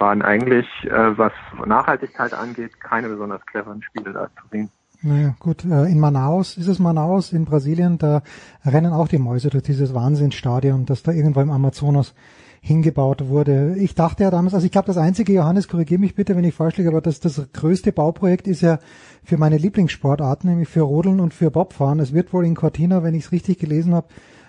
[0.00, 1.32] waren eigentlich, äh, was
[1.64, 4.70] Nachhaltigkeit angeht, keine besonders cleveren Spiele da zu sehen.
[5.02, 8.22] Naja, gut, äh, in Manaus, ist es Manaus in Brasilien, da
[8.64, 12.14] rennen auch die Mäuse durch dieses Wahnsinnsstadion, das da irgendwo im Amazonas
[12.62, 13.76] hingebaut wurde.
[13.76, 16.54] Ich dachte ja damals, also ich glaube, das einzige, Johannes, korrigiere mich bitte, wenn ich
[16.54, 18.78] falsch liege, aber das, das größte Bauprojekt ist ja
[19.22, 22.00] für meine Lieblingssportarten, nämlich für Rodeln und für Bobfahren.
[22.00, 24.06] Es wird wohl in Cortina, wenn ich es richtig gelesen habe,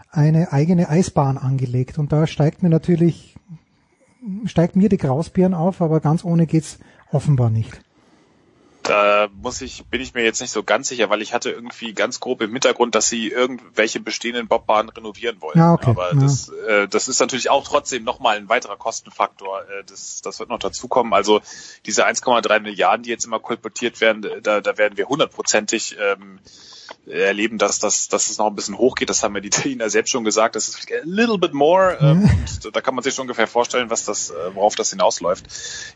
[0.10, 2.00] eine eigene Eisbahn angelegt.
[2.00, 3.36] Und da steigt mir natürlich
[4.46, 6.80] steigt mir die Grausbirn auf, aber ganz ohne geht's
[7.12, 7.80] offenbar nicht.
[8.88, 11.94] Da muss ich, bin ich mir jetzt nicht so ganz sicher, weil ich hatte irgendwie
[11.94, 15.58] ganz grob im Hintergrund, dass sie irgendwelche bestehenden Bobbahnen renovieren wollen.
[15.58, 15.90] Ja, okay.
[15.90, 16.20] Aber ja.
[16.20, 19.62] das, äh, das ist natürlich auch trotzdem nochmal ein weiterer Kostenfaktor.
[19.62, 21.14] Äh, das, das wird noch dazukommen.
[21.14, 21.42] Also
[21.88, 26.40] diese 1,3 Milliarden, die jetzt immer kolportiert werden, da, da werden wir hundertprozentig ähm,
[27.07, 29.10] erleben, dass, dass, dass es noch ein bisschen hochgeht.
[29.10, 30.56] Das haben ja die Italiener selbst schon gesagt.
[30.56, 31.98] Das ist a little bit more.
[32.02, 32.30] Ähm,
[32.64, 35.45] und da kann man sich schon ungefähr vorstellen, was das, äh, worauf das hinausläuft.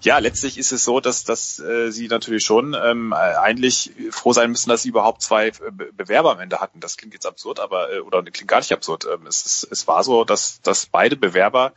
[0.02, 4.52] Ja, letztlich ist es so, dass, dass äh, sie natürlich schon ähm, eigentlich froh sein
[4.52, 5.54] müssen, dass sie überhaupt zwei äh,
[5.94, 6.80] Bewerber am Ende hatten.
[6.80, 9.06] Das klingt jetzt absurd, aber äh, oder klingt gar nicht absurd.
[9.12, 11.74] Ähm, es, ist, es war so, dass, dass beide Bewerber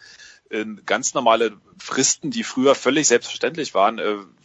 [0.51, 3.99] äh, ganz normale Fristen, die früher völlig selbstverständlich waren,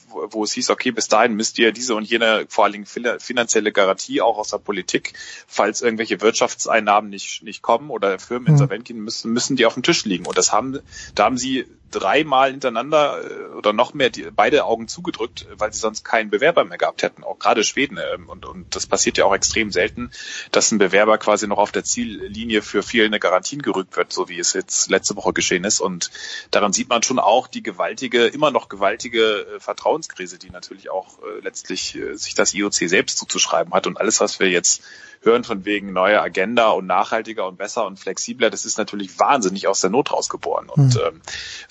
[0.09, 2.85] äh, wo, es hieß, okay, bis dahin müsst ihr diese und jene vor allen Dingen
[2.85, 5.13] finanzielle Garantie auch aus der Politik,
[5.47, 9.83] falls irgendwelche Wirtschaftseinnahmen nicht, nicht kommen oder Firmen insolvent gehen müssen, müssen die auf dem
[9.83, 10.25] Tisch liegen.
[10.25, 10.79] Und das haben,
[11.15, 15.79] da haben sie dreimal hintereinander äh, oder noch mehr die, beide Augen zugedrückt, weil sie
[15.79, 17.97] sonst keinen Bewerber mehr gehabt hätten, auch gerade Schweden.
[18.13, 20.11] Ähm, und, und das passiert ja auch extrem selten,
[20.51, 24.39] dass ein Bewerber quasi noch auf der Ziellinie für fehlende Garantien gerückt wird, so wie
[24.39, 25.79] es jetzt letzte Woche geschehen ist.
[25.79, 26.11] Und
[26.51, 31.19] daran sieht man schon auch die gewaltige, immer noch gewaltige äh, Vertrauenskrise, die natürlich auch
[31.19, 33.87] äh, letztlich äh, sich das IOC selbst zuzuschreiben hat.
[33.87, 34.83] Und alles, was wir jetzt
[35.21, 39.67] hören von wegen neuer Agenda und nachhaltiger und besser und flexibler, das ist natürlich wahnsinnig
[39.67, 40.69] aus der Not rausgeboren.
[40.69, 41.01] Und mhm.
[41.07, 41.21] ähm,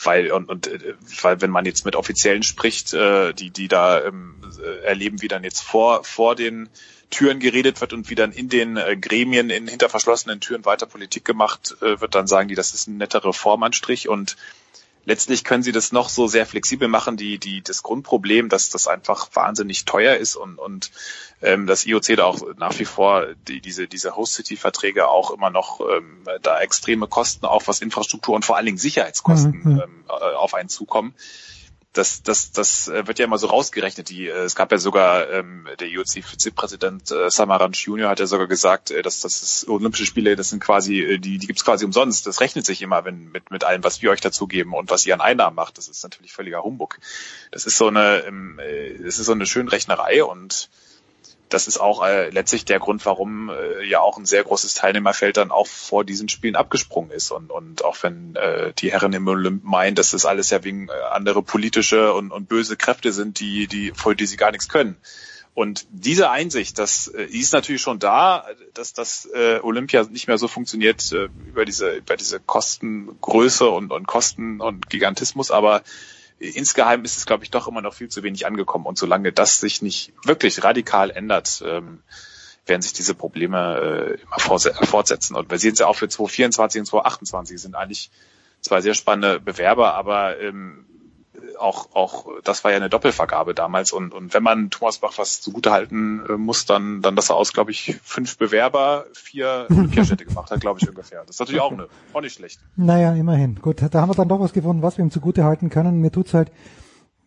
[0.02, 4.04] weil und, und äh, weil wenn man jetzt mit Offiziellen spricht, äh, die die da
[4.04, 6.68] ähm, äh, erleben, wie dann jetzt vor vor den
[7.10, 10.86] Türen geredet wird und wie dann in den äh, Gremien in hinter verschlossenen Türen weiter
[10.86, 14.36] Politik gemacht äh, wird, dann sagen die, das ist ein netter Reformanstrich und
[15.06, 18.86] letztlich können sie das noch so sehr flexibel machen, die, die, das Grundproblem, dass das
[18.88, 20.90] einfach wahnsinnig teuer ist und, und
[21.40, 25.80] ähm, das IOC da auch nach wie vor die, diese, diese Host-City-Verträge auch immer noch
[25.80, 29.80] ähm, da extreme Kosten auch was Infrastruktur und vor allen Dingen Sicherheitskosten mhm.
[29.80, 31.14] ähm, äh, auf einen zukommen
[31.96, 34.08] das, das, das äh, wird ja immer so rausgerechnet.
[34.10, 38.46] Die, äh, es gab ja sogar ähm, der IOC-Vizepräsident äh, Samaranch Junior hat ja sogar
[38.46, 41.84] gesagt, äh, dass das ist, Olympische Spiele, das sind quasi, äh, die, die gibt's quasi
[41.84, 42.26] umsonst.
[42.26, 45.14] Das rechnet sich immer, wenn mit mit allem, was wir euch dazugeben und was ihr
[45.14, 45.78] an Einnahmen macht.
[45.78, 46.98] Das ist natürlich völliger Humbug.
[47.50, 48.60] Das ist so eine, ähm,
[49.02, 50.68] das ist so eine schöne Rechnerei und
[51.48, 55.36] das ist auch äh, letztlich der Grund, warum äh, ja auch ein sehr großes Teilnehmerfeld
[55.36, 57.30] dann auch vor diesen Spielen abgesprungen ist.
[57.30, 60.88] Und, und auch wenn äh, die Herren im Olymp meinen, dass das alles ja wegen
[60.88, 64.68] äh, andere politische und, und böse Kräfte sind, die, die, vor die sie gar nichts
[64.68, 64.96] können.
[65.54, 68.44] Und diese Einsicht, das äh, ist natürlich schon da,
[68.74, 73.90] dass das äh, Olympia nicht mehr so funktioniert äh, über diese über diese Kostengröße und,
[73.90, 75.82] und Kosten und Gigantismus, aber
[76.38, 78.86] insgeheim ist es, glaube ich, doch immer noch viel zu wenig angekommen.
[78.86, 82.02] Und solange das sich nicht wirklich radikal ändert, ähm,
[82.66, 85.36] werden sich diese Probleme äh, immer fortsetzen.
[85.36, 88.10] Und wir sehen es ja auch für 2024 und 2028 sind eigentlich
[88.60, 90.84] zwei sehr spannende Bewerber, aber ähm,
[91.58, 93.92] auch, auch das war ja eine Doppelvergabe damals.
[93.92, 97.52] Und, und wenn man Thomas Bach was zugutehalten äh, muss, dann, dann, dass er aus,
[97.52, 101.20] glaube ich, fünf Bewerber vier Olympiastädte gemacht hat, glaube ich ungefähr.
[101.20, 102.60] Das ist natürlich auch, eine, auch nicht schlecht.
[102.76, 103.56] Naja, immerhin.
[103.60, 106.00] Gut, da haben wir dann doch was gefunden, was wir ihm zugutehalten können.
[106.00, 106.50] Mir tut's halt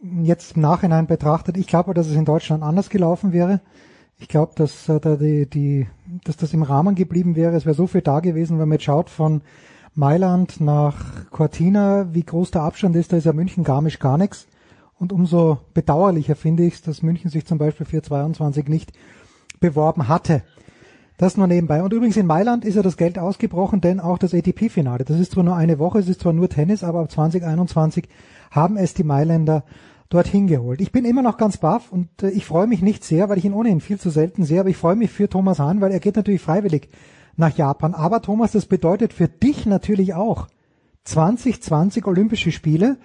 [0.02, 3.62] jetzt im Nachhinein betrachtet, ich glaube, dass es in Deutschland anders gelaufen wäre.
[4.18, 5.88] Ich glaube, dass äh, da die, die,
[6.26, 7.56] dass das im Rahmen geblieben wäre.
[7.56, 9.42] Es wäre so viel da gewesen, wenn man jetzt schaut von
[9.96, 14.48] Mailand nach Cortina, wie groß der Abstand ist, da ist ja München Garmisch gar nichts.
[14.98, 18.92] Und umso bedauerlicher finde ich es, dass München sich zum Beispiel für 22 nicht
[19.60, 20.44] beworben hatte.
[21.18, 21.84] Das nur nebenbei.
[21.84, 25.34] Und übrigens in Mailand ist ja das Geld ausgebrochen, denn auch das ATP-Finale, das ist
[25.34, 28.08] zwar nur eine Woche, es ist zwar nur Tennis, aber ab 2021
[28.52, 29.66] haben es die Mailänder
[30.10, 30.82] dorthin geholt.
[30.82, 33.46] Ich bin immer noch ganz baff und äh, ich freue mich nicht sehr, weil ich
[33.46, 36.00] ihn ohnehin viel zu selten sehe, aber ich freue mich für Thomas Hahn, weil er
[36.00, 36.90] geht natürlich freiwillig
[37.40, 37.94] nach Japan.
[37.94, 40.48] Aber Thomas, das bedeutet für dich natürlich auch
[41.06, 42.98] 2020 Olympische Spiele.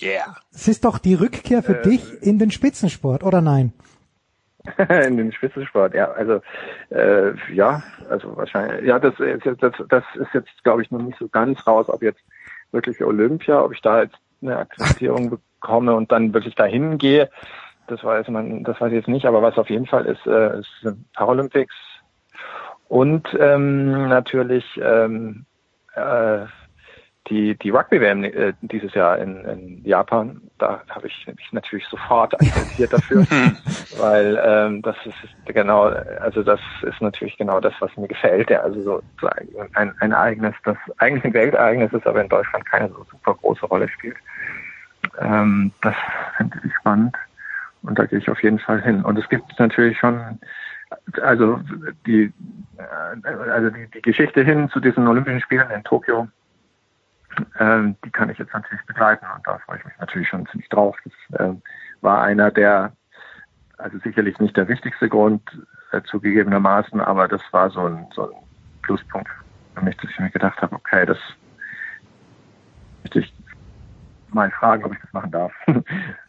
[0.00, 0.36] Yeah.
[0.52, 3.72] Es ist doch die Rückkehr für äh, dich in den Spitzensport, oder nein?
[4.88, 6.40] in den Spitzensport, ja, also
[6.90, 11.00] äh, ja, also wahrscheinlich, ja, das ist jetzt, das, das ist jetzt, glaube ich, noch
[11.00, 12.20] nicht so ganz raus, ob jetzt
[12.70, 15.30] wirklich Olympia, ob ich da jetzt eine Akkreditierung
[15.60, 17.30] bekomme und dann wirklich dahin gehe.
[17.86, 20.60] Das weiß man, das weiß ich jetzt nicht, aber was auf jeden Fall ist, äh,
[20.60, 20.68] ist
[21.14, 21.74] Paralympics
[22.88, 25.44] und ähm, natürlich ähm,
[25.94, 26.46] äh,
[27.28, 32.32] die, die Rugby-WM äh, dieses Jahr in, in Japan, da habe ich mich natürlich sofort
[32.40, 33.26] interessiert dafür,
[33.98, 35.16] weil ähm, das ist
[35.46, 35.84] genau,
[36.20, 38.50] also das ist natürlich genau das, was mir gefällt.
[38.50, 39.02] Ja, also so
[39.74, 43.66] ein, ein Ereignis, das eigentlich ein Weltereignis ist, aber in Deutschland keine so super große
[43.66, 44.16] Rolle spielt.
[45.20, 45.94] Ähm, das
[46.36, 47.14] finde ich spannend
[47.82, 49.04] und da gehe ich auf jeden Fall hin.
[49.04, 50.38] Und es gibt natürlich schon
[51.22, 51.60] also
[52.06, 52.32] die,
[52.76, 56.28] äh, also die, die Geschichte hin zu diesen Olympischen Spielen in Tokio,
[57.58, 60.68] ähm, die kann ich jetzt natürlich begleiten und da freue ich mich natürlich schon ziemlich
[60.68, 60.96] drauf.
[61.04, 61.54] Das äh,
[62.00, 62.92] war einer der,
[63.78, 65.42] also sicherlich nicht der wichtigste Grund
[65.92, 68.36] äh, zugegebenermaßen, aber das war so ein, so ein
[68.82, 69.30] Pluspunkt
[69.74, 71.18] für mich, dass ich mir gedacht habe, okay, das
[73.02, 73.34] möchte ich
[74.30, 75.52] mal fragen, ob ich das machen darf.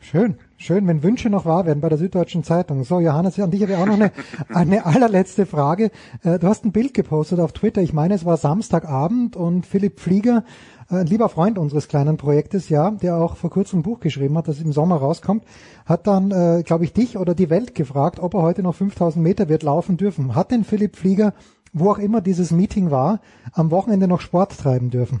[0.00, 2.84] Schön, schön, wenn Wünsche noch wahr werden bei der Süddeutschen Zeitung.
[2.84, 4.12] So, Johannes, an dich habe ich auch noch eine,
[4.48, 5.90] eine allerletzte Frage.
[6.22, 7.82] Äh, du hast ein Bild gepostet auf Twitter.
[7.82, 10.44] Ich meine, es war Samstagabend und Philipp Flieger,
[10.90, 14.38] äh, ein lieber Freund unseres kleinen Projektes, ja, der auch vor kurzem ein Buch geschrieben
[14.38, 15.44] hat, das im Sommer rauskommt,
[15.84, 19.22] hat dann, äh, glaube ich, dich oder die Welt gefragt, ob er heute noch 5000
[19.22, 20.34] Meter wird laufen dürfen.
[20.34, 21.34] Hat denn Philipp Flieger,
[21.72, 23.20] wo auch immer dieses Meeting war,
[23.52, 25.20] am Wochenende noch Sport treiben dürfen?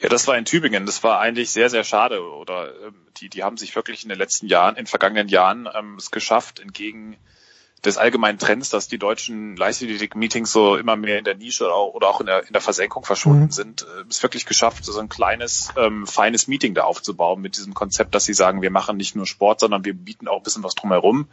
[0.00, 0.86] Ja, das war in Tübingen.
[0.86, 2.22] Das war eigentlich sehr, sehr schade.
[2.22, 5.96] Oder ähm, die, die haben sich wirklich in den letzten Jahren, in vergangenen Jahren ähm,
[5.96, 7.16] es geschafft, entgegen
[7.84, 12.20] des allgemeinen Trends, dass die deutschen Leichtathletik-Meetings so immer mehr in der Nische oder auch,
[12.20, 13.50] in, der, in der Versenkung verschwunden mhm.
[13.50, 17.74] sind, äh, es wirklich geschafft, so ein kleines, ähm, feines Meeting da aufzubauen mit diesem
[17.74, 20.62] Konzept, dass sie sagen, wir machen nicht nur Sport, sondern wir bieten auch ein bisschen
[20.62, 21.28] was drumherum.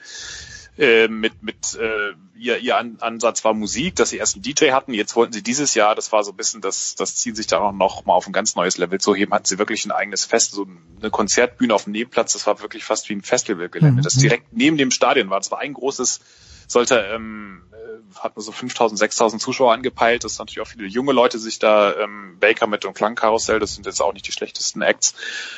[0.77, 4.93] Äh, mit, mit äh, ihr, ihr Ansatz war Musik, dass sie erst einen DJ hatten.
[4.93, 7.60] Jetzt wollten sie dieses Jahr, das war so ein bisschen das, das Ziel, sich da
[7.60, 10.23] auch noch mal auf ein ganz neues Level zu heben, hatten sie wirklich ein eigenes
[10.23, 10.65] Fest, so
[10.99, 12.34] eine Konzertbühne auf dem Nebenplatz.
[12.34, 14.03] Das war wirklich fast wie ein Festivalgelände, mhm.
[14.03, 15.39] das direkt neben dem Stadion war.
[15.39, 16.22] Das war ein großes
[16.72, 20.23] sollte, ähm, äh, hat man so 5000, 6000 Zuschauer angepeilt.
[20.23, 23.76] Das sind natürlich auch viele junge Leute sich da ähm, Baker mit dem Klangkarussell, das
[23.76, 25.14] sind jetzt auch nicht die schlechtesten Acts,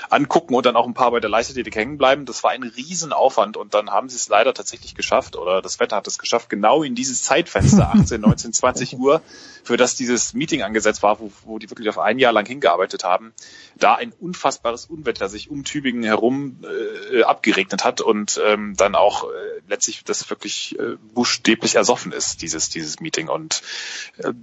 [0.09, 2.25] angucken und dann auch ein paar bei der Leichtathletik hängen bleiben.
[2.25, 5.95] Das war ein Riesenaufwand und dann haben sie es leider tatsächlich geschafft oder das Wetter
[5.95, 9.21] hat es geschafft, genau in dieses Zeitfenster 18, 19, 20 Uhr,
[9.63, 13.03] für das dieses Meeting angesetzt war, wo, wo die wirklich auf ein Jahr lang hingearbeitet
[13.03, 13.33] haben,
[13.77, 16.63] da ein unfassbares Unwetter sich um Tübingen herum
[17.11, 19.27] äh, abgeregnet hat und ähm, dann auch äh,
[19.67, 23.29] letztlich das wirklich äh, buchstäblich ersoffen ist, dieses, dieses Meeting.
[23.29, 23.61] Und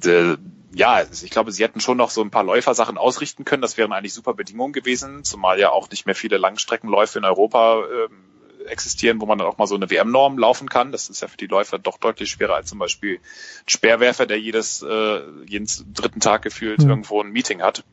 [0.05, 0.37] äh,
[0.73, 3.62] ja, ich glaube, sie hätten schon noch so ein paar Läufersachen ausrichten können.
[3.62, 7.82] Das wären eigentlich super Bedingungen gewesen, zumal ja auch nicht mehr viele Langstreckenläufe in Europa
[7.82, 8.09] äh,
[8.66, 10.93] existieren, wo man dann auch mal so eine WM-Norm laufen kann.
[10.93, 14.39] Das ist ja für die Läufer doch deutlich schwerer als zum Beispiel ein Speerwerfer, der
[14.39, 16.91] jedes, äh, jeden dritten Tag gefühlt mhm.
[16.91, 17.85] irgendwo ein Meeting hat.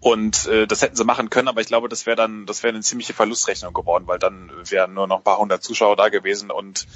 [0.00, 2.72] Und äh, das hätten sie machen können, aber ich glaube, das wäre dann, das wäre
[2.72, 6.50] eine ziemliche Verlustrechnung geworden, weil dann wären nur noch ein paar hundert Zuschauer da gewesen
[6.52, 6.86] und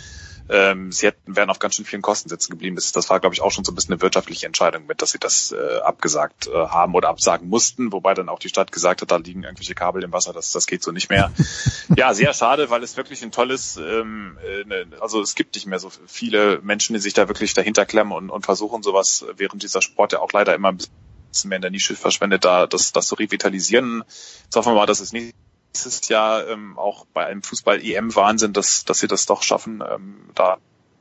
[0.53, 2.77] ähm, sie hätten, wären auf ganz schön vielen Kosten sitzen geblieben.
[2.77, 5.12] Das, das war, glaube ich, auch schon so ein bisschen eine wirtschaftliche Entscheidung mit, dass
[5.12, 9.01] sie das äh, abgesagt äh, haben oder absagen mussten, wobei dann auch die Stadt gesagt
[9.01, 11.33] hat, da liegen irgendwelche Kabel im Wasser, das, das geht so nicht mehr.
[11.97, 15.66] ja, sehr schade, weil es wirklich ein tolles, ähm, äh, ne, also es gibt nicht
[15.66, 19.62] mehr so viele Menschen, die sich da wirklich dahinter klemmen und, und versuchen sowas, während
[19.62, 22.93] dieser Sport ja auch leider immer ein bisschen mehr in der Nische verschwendet, da das,
[22.93, 24.05] das zu revitalisieren.
[24.45, 25.35] Jetzt hoffen wir mal, dass es nicht
[25.73, 30.59] nächstes Jahr ähm, auch bei einem Fußball-EM-Wahnsinn, dass, dass sie das doch schaffen, ähm, da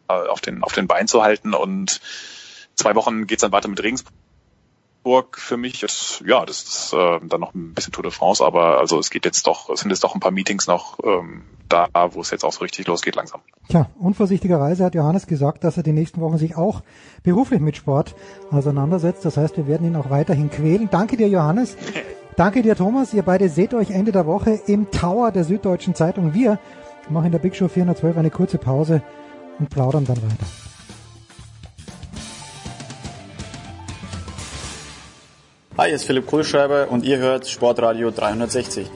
[0.08, 1.54] äh, auf den, auf den Bein zu halten.
[1.54, 2.00] Und
[2.76, 5.84] zwei Wochen geht's dann weiter mit Regensburg für mich.
[5.84, 9.10] Ist, ja, das ist äh, dann noch ein bisschen Tour de France, aber also es
[9.10, 12.32] geht jetzt doch, es sind jetzt doch ein paar Meetings noch ähm, da, wo es
[12.32, 13.42] jetzt auch so richtig losgeht langsam.
[13.70, 16.82] Tja, unvorsichtigerweise hat Johannes gesagt, dass er die nächsten Wochen sich auch
[17.24, 18.16] beruflich mit Sport
[18.52, 19.26] auseinandersetzt.
[19.26, 20.90] Das heißt, wir werden ihn auch weiterhin quälen.
[20.90, 21.76] Danke dir, Johannes.
[22.38, 23.14] Danke dir, Thomas.
[23.14, 26.34] Ihr beide seht euch Ende der Woche im Tower der Süddeutschen Zeitung.
[26.34, 26.60] Wir
[27.10, 29.02] machen in der Big Show 412 eine kurze Pause
[29.60, 30.46] und plaudern dann weiter.
[35.78, 38.90] Hi, hier ist Philipp Kohlschreiber und ihr hört Sportradio 360.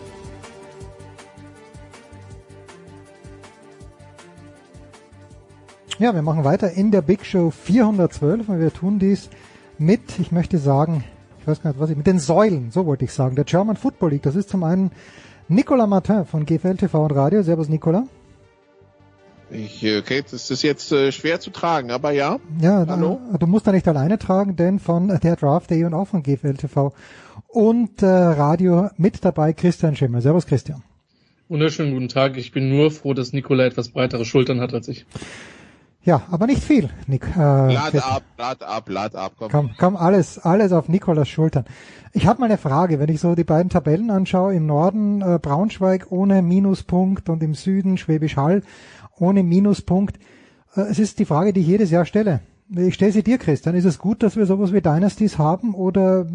[5.97, 9.29] Ja, wir machen weiter in der Big Show 412 und wir tun dies
[9.77, 11.03] mit, ich möchte sagen,
[11.45, 13.75] ich weiß gar nicht, was ich, mit den Säulen, so wollte ich sagen, der German
[13.75, 14.23] Football League.
[14.23, 14.89] Das ist zum einen
[15.47, 17.43] Nicolas Martin von GFL TV und Radio.
[17.43, 18.05] Servus, Nicolas.
[19.51, 22.39] Ich, äh, okay, das ist jetzt äh, schwer zu tragen, aber ja.
[22.59, 23.19] Ja, Hallo?
[23.31, 26.23] Du, du musst da nicht alleine tragen, denn von der Draft Day und auch von
[26.23, 26.93] GFL TV
[27.47, 30.21] und äh, Radio mit dabei Christian Schimmer.
[30.21, 30.81] Servus, Christian.
[31.47, 32.37] Wunderschönen guten Tag.
[32.37, 35.05] Ich bin nur froh, dass Nikola etwas breitere Schultern hat als ich.
[36.05, 37.25] Ja, aber nicht viel, Nick.
[37.35, 39.33] Äh, lad ab, lad ab, lad ab.
[39.39, 39.51] Komm.
[39.51, 41.65] komm, komm, alles, alles auf Nikolas Schultern.
[42.13, 45.39] Ich habe mal eine Frage, wenn ich so die beiden Tabellen anschaue, im Norden äh,
[45.41, 48.61] Braunschweig ohne Minuspunkt und im Süden Schwäbisch Hall
[49.17, 50.19] ohne Minuspunkt.
[50.75, 52.41] Äh, es ist die Frage, die ich jedes Jahr stelle.
[52.69, 53.73] Ich stelle sie dir, Christian.
[53.75, 56.27] Ist es gut, dass wir sowas wie Dynasties haben oder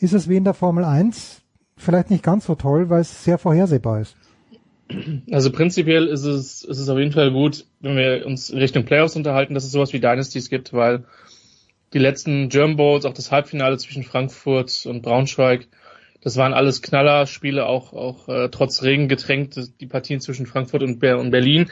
[0.00, 1.42] ist es wie in der Formel 1
[1.76, 4.16] vielleicht nicht ganz so toll, weil es sehr vorhersehbar ist?
[5.30, 9.16] Also prinzipiell ist es, ist es auf jeden Fall gut, wenn wir uns Richtung Playoffs
[9.16, 11.04] unterhalten, dass es sowas wie Dynasties gibt, weil
[11.92, 15.68] die letzten German Bowls, auch das Halbfinale zwischen Frankfurt und Braunschweig,
[16.22, 21.00] das waren alles Knallerspiele, auch, auch äh, trotz Regen getränkt, die Partien zwischen Frankfurt und,
[21.00, 21.70] Ber und Berlin.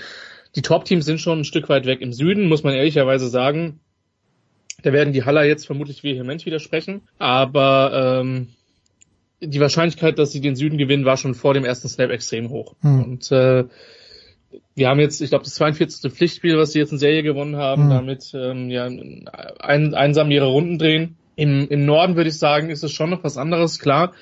[0.57, 3.81] Die Top-Teams sind schon ein Stück weit weg im Süden, muss man ehrlicherweise sagen.
[4.82, 8.49] Da werden die Haller jetzt vermutlich vehement widersprechen, aber ähm,
[9.41, 12.75] die Wahrscheinlichkeit, dass sie den Süden gewinnen, war schon vor dem ersten Snap extrem hoch.
[12.83, 13.05] Hm.
[13.05, 13.65] Und äh,
[14.75, 16.12] wir haben jetzt, ich glaube, das 42.
[16.12, 17.91] Pflichtspiel, was sie jetzt in Serie gewonnen haben, hm.
[17.91, 21.17] damit ähm, ja, ein, einsam ihre Runden drehen.
[21.37, 23.79] Im, Im Norden würde ich sagen, ist es schon noch was anderes.
[23.79, 24.12] Klar,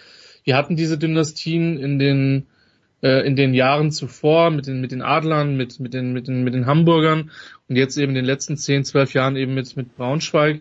[0.45, 2.47] wir hatten diese Dynastien in den
[3.03, 6.45] äh, in den Jahren zuvor mit den mit den Adlern, mit mit den mit den
[6.45, 7.31] mit den Hamburgern
[7.69, 10.61] und jetzt eben in den letzten 10, 12 Jahren eben mit mit Braunschweig.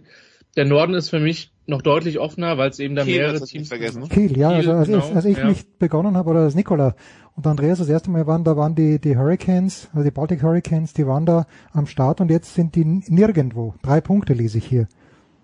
[0.55, 3.67] Der Norden ist für mich noch deutlich offener, weil es eben da Kiel, mehrere Teams
[3.67, 4.03] vergessen.
[4.03, 4.09] Ne?
[4.09, 5.45] Kiel, ja, Kiel, also als, genau, als ich ja.
[5.45, 6.95] mich begonnen habe, oder als Nikola
[7.35, 10.93] und Andreas das erste Mal waren, da waren die, die Hurricanes, also die Baltic Hurricanes,
[10.93, 13.75] die waren da am Start und jetzt sind die nirgendwo.
[13.83, 14.87] Drei Punkte lese ich hier.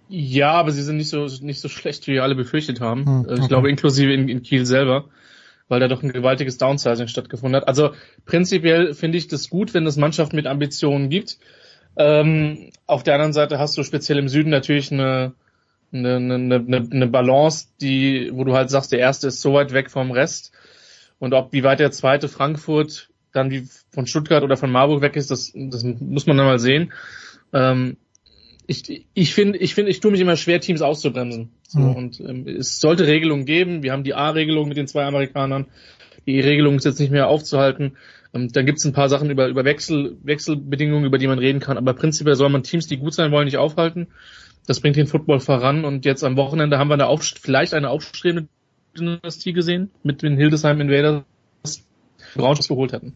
[0.08, 3.06] Ja, aber sie sind nicht so nicht so schlecht, wie wir alle befürchtet haben.
[3.06, 3.40] Hm, okay.
[3.42, 5.06] Ich glaube inklusive in, in Kiel selber.
[5.68, 7.68] weil da doch ein gewaltiges Downsizing stattgefunden hat.
[7.68, 7.92] Also
[8.26, 11.38] prinzipiell finde ich das gut, wenn es Mannschaften mit Ambitionen gibt.
[11.96, 15.34] Ähm, auf der anderen Seite hast du speziell im Süden natürlich eine,
[15.94, 19.92] eine, eine, eine Balance, die, wo du halt sagst, der erste ist so weit weg
[19.92, 20.52] vom Rest.
[21.20, 25.16] Und ob wie weit der zweite Frankfurt dann wie von Stuttgart oder von Marburg weg
[25.16, 26.94] ist, das, das muss man dann mal sehen.
[27.52, 27.98] Ähm,
[28.68, 31.52] ich ich finde, ich finde, ich tue mich immer schwer, Teams auszubremsen.
[31.68, 31.96] So, mhm.
[31.96, 33.84] Und ähm, es sollte Regelungen geben.
[33.84, 35.66] Wir haben die A-Regelung mit den zwei Amerikanern.
[36.26, 37.98] Die Regelung ist jetzt nicht mehr aufzuhalten.
[38.34, 41.60] Ähm, dann gibt es ein paar Sachen über, über Wechsel, Wechselbedingungen, über die man reden
[41.60, 41.78] kann.
[41.78, 44.08] Aber prinzipiell soll man Teams, die gut sein wollen, nicht aufhalten.
[44.66, 45.86] Das bringt den Football voran.
[45.86, 48.48] Und jetzt am Wochenende haben wir eine auf, vielleicht eine aufstrebende
[48.98, 51.24] Dynastie gesehen mit den Hildesheim Invaders,
[51.66, 53.16] die Braunschweig geholt hätten.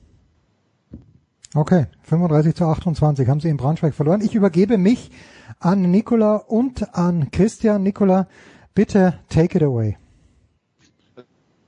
[1.54, 4.22] Okay, 35 zu 28 haben sie in Braunschweig verloren.
[4.22, 5.10] Ich übergebe mich
[5.60, 7.84] an Nicola und an Christian.
[7.84, 8.28] Nicola,
[8.76, 9.98] bitte take it away.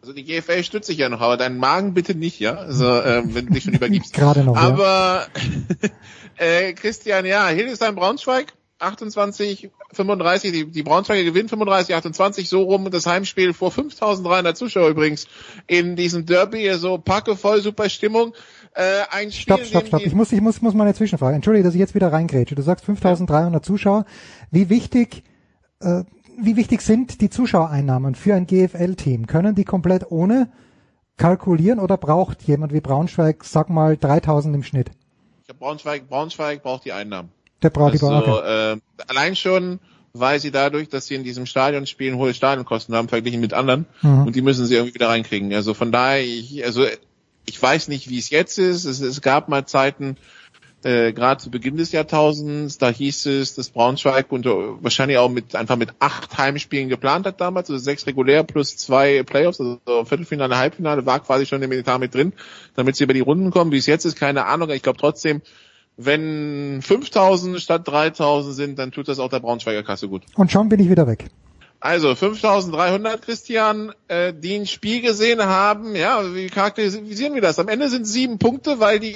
[0.02, 2.56] Also die GFL stützt sich ja noch, aber deinen Magen bitte nicht, ja?
[2.56, 4.14] Also äh, wenn du dich schon übergibst.
[4.16, 4.56] Gerade noch.
[4.56, 5.28] Aber
[5.82, 5.90] ja.
[6.38, 12.90] äh, Christian, ja, Hildesheim Braunschweig, 28, 35, die, die Braunschweiger gewinnen 35, 28, so rum
[12.90, 15.28] das Heimspiel vor 5300 Zuschauer übrigens
[15.68, 18.34] in diesem Derby, so packevoll, super Stimmung.
[18.74, 20.02] Äh, ein Spiel, stopp, stopp, stopp.
[20.06, 21.36] Ich muss, ich muss, muss mal eine Zwischenfrage.
[21.36, 22.56] Entschuldige, dass ich jetzt wieder reingrätsche.
[22.56, 24.06] Du sagst 5300 Zuschauer.
[24.52, 25.24] Wie wichtig,
[25.82, 26.04] äh,
[26.38, 29.28] wie wichtig sind die Zuschauereinnahmen für ein GFL-Team?
[29.28, 30.50] Können die komplett ohne
[31.18, 34.92] kalkulieren oder braucht jemand wie Braunschweig, sag mal, 3000 im Schnitt?
[35.58, 37.32] Braunschweig, Braunschweig braucht die Einnahmen.
[37.62, 38.78] Der braucht also, äh,
[39.08, 39.80] Allein schon,
[40.14, 43.86] weil sie dadurch, dass sie in diesem Stadion spielen, hohe Stadionkosten haben, verglichen mit anderen.
[44.02, 44.28] Mhm.
[44.28, 45.54] Und die müssen sie irgendwie wieder reinkriegen.
[45.54, 46.86] Also von daher, ich, also
[47.46, 48.86] ich weiß nicht, wie es jetzt ist.
[48.86, 50.18] Es, es gab mal Zeiten,
[50.84, 55.54] äh, gerade zu Beginn des Jahrtausends, da hieß es, dass Braunschweig und wahrscheinlich auch mit
[55.56, 60.58] einfach mit acht Heimspielen geplant hat damals, also sechs regulär plus zwei Playoffs, also Viertelfinale,
[60.58, 62.32] Halbfinale war quasi schon im Militar mit drin,
[62.76, 63.74] damit sie über die Runden kommen.
[63.74, 64.70] Wie es jetzt ist, keine Ahnung.
[64.70, 65.42] Ich glaube trotzdem,
[66.02, 70.24] wenn 5000 statt 3000 sind, dann tut das auch der Braunschweiger Kasse gut.
[70.36, 71.26] Und schon bin ich wieder weg.
[71.82, 75.96] Also 5300 Christian, äh, die ein Spiel gesehen haben.
[75.96, 77.60] Ja, wie charakterisieren wir das?
[77.60, 79.14] Am Ende sind sieben Punkte, weil die,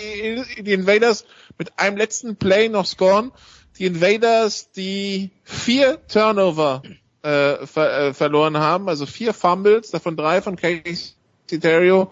[0.59, 1.25] die Invaders
[1.57, 3.31] mit einem letzten Play noch scoren.
[3.79, 6.83] Die Invaders, die vier Turnover
[7.21, 11.13] äh, ver äh, verloren haben, also vier Fumbles, davon drei von Casey
[11.47, 12.11] Terrio,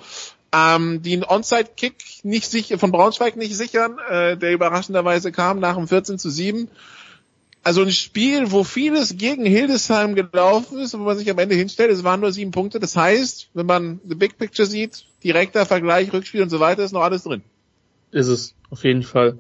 [0.53, 5.76] ähm, die einen Onside-Kick nicht sicher, von Braunschweig nicht sichern, äh, der überraschenderweise kam nach
[5.76, 6.69] dem 14 zu 7
[7.64, 11.91] also ein Spiel, wo vieles gegen Hildesheim gelaufen ist, wo man sich am Ende hinstellt,
[11.91, 12.80] es waren nur sieben Punkte.
[12.80, 16.91] Das heißt, wenn man the big picture sieht, direkter Vergleich, Rückspiel und so weiter, ist
[16.91, 17.44] noch alles drin.
[18.11, 19.40] Ist es, auf jeden Fall.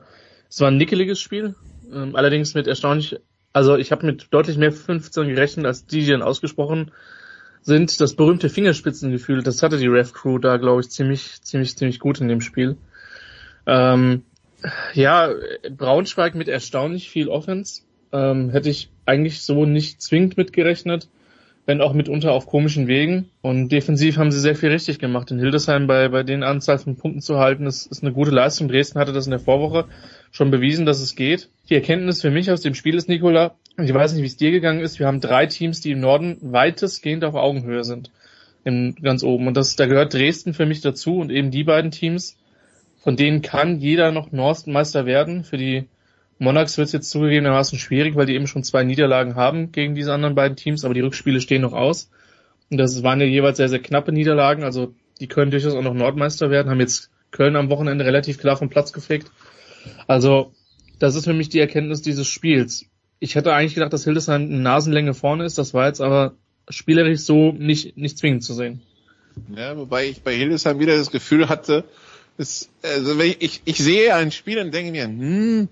[0.49, 1.55] Es war ein nickeliges Spiel,
[1.91, 3.17] ähm, allerdings mit erstaunlich,
[3.53, 6.91] also ich habe mit deutlich mehr 15 gerechnet, als dann ausgesprochen
[7.61, 7.99] sind.
[8.01, 12.19] Das berühmte Fingerspitzengefühl, das hatte die Ref Crew da, glaube ich, ziemlich, ziemlich, ziemlich gut
[12.21, 12.77] in dem Spiel.
[13.65, 14.23] Ähm,
[14.93, 15.29] ja,
[15.69, 17.81] Braunschweig mit erstaunlich viel Offense
[18.11, 21.07] ähm, hätte ich eigentlich so nicht zwingend mitgerechnet,
[21.65, 23.29] wenn auch mitunter auf komischen Wegen.
[23.41, 25.31] Und defensiv haben sie sehr viel richtig gemacht.
[25.31, 28.67] In Hildesheim bei, bei den Anzahl von Punkten zu halten, ist, ist eine gute Leistung.
[28.67, 29.85] Dresden hatte das in der Vorwoche
[30.31, 31.49] schon bewiesen, dass es geht.
[31.69, 34.51] Die Erkenntnis für mich aus dem Spiel ist, Nikola, ich weiß nicht, wie es dir
[34.51, 38.11] gegangen ist, wir haben drei Teams, die im Norden weitestgehend auf Augenhöhe sind.
[38.63, 39.47] Im, ganz oben.
[39.47, 42.37] Und das, da gehört Dresden für mich dazu und eben die beiden Teams,
[42.99, 45.43] von denen kann jeder noch Norstenmeister werden.
[45.43, 45.85] Für die
[46.41, 50.11] Monarchs wird es jetzt zugegebenermaßen schwierig, weil die eben schon zwei Niederlagen haben gegen diese
[50.11, 52.09] anderen beiden Teams, aber die Rückspiele stehen noch aus.
[52.71, 55.93] Und das waren ja jeweils sehr, sehr knappe Niederlagen, also die können durchaus auch noch
[55.93, 59.29] Nordmeister werden, haben jetzt Köln am Wochenende relativ klar vom Platz gefegt.
[60.07, 60.51] Also,
[60.97, 62.85] das ist für mich die Erkenntnis dieses Spiels.
[63.19, 66.33] Ich hätte eigentlich gedacht, dass Hildesheim eine Nasenlänge vorne ist, das war jetzt aber
[66.69, 68.81] spielerisch so nicht, nicht zwingend zu sehen.
[69.55, 71.83] Ja, wobei ich bei Hildesheim wieder das Gefühl hatte,
[72.37, 75.69] dass, also wenn ich, ich, ich sehe ein Spiel und denke mir, hm,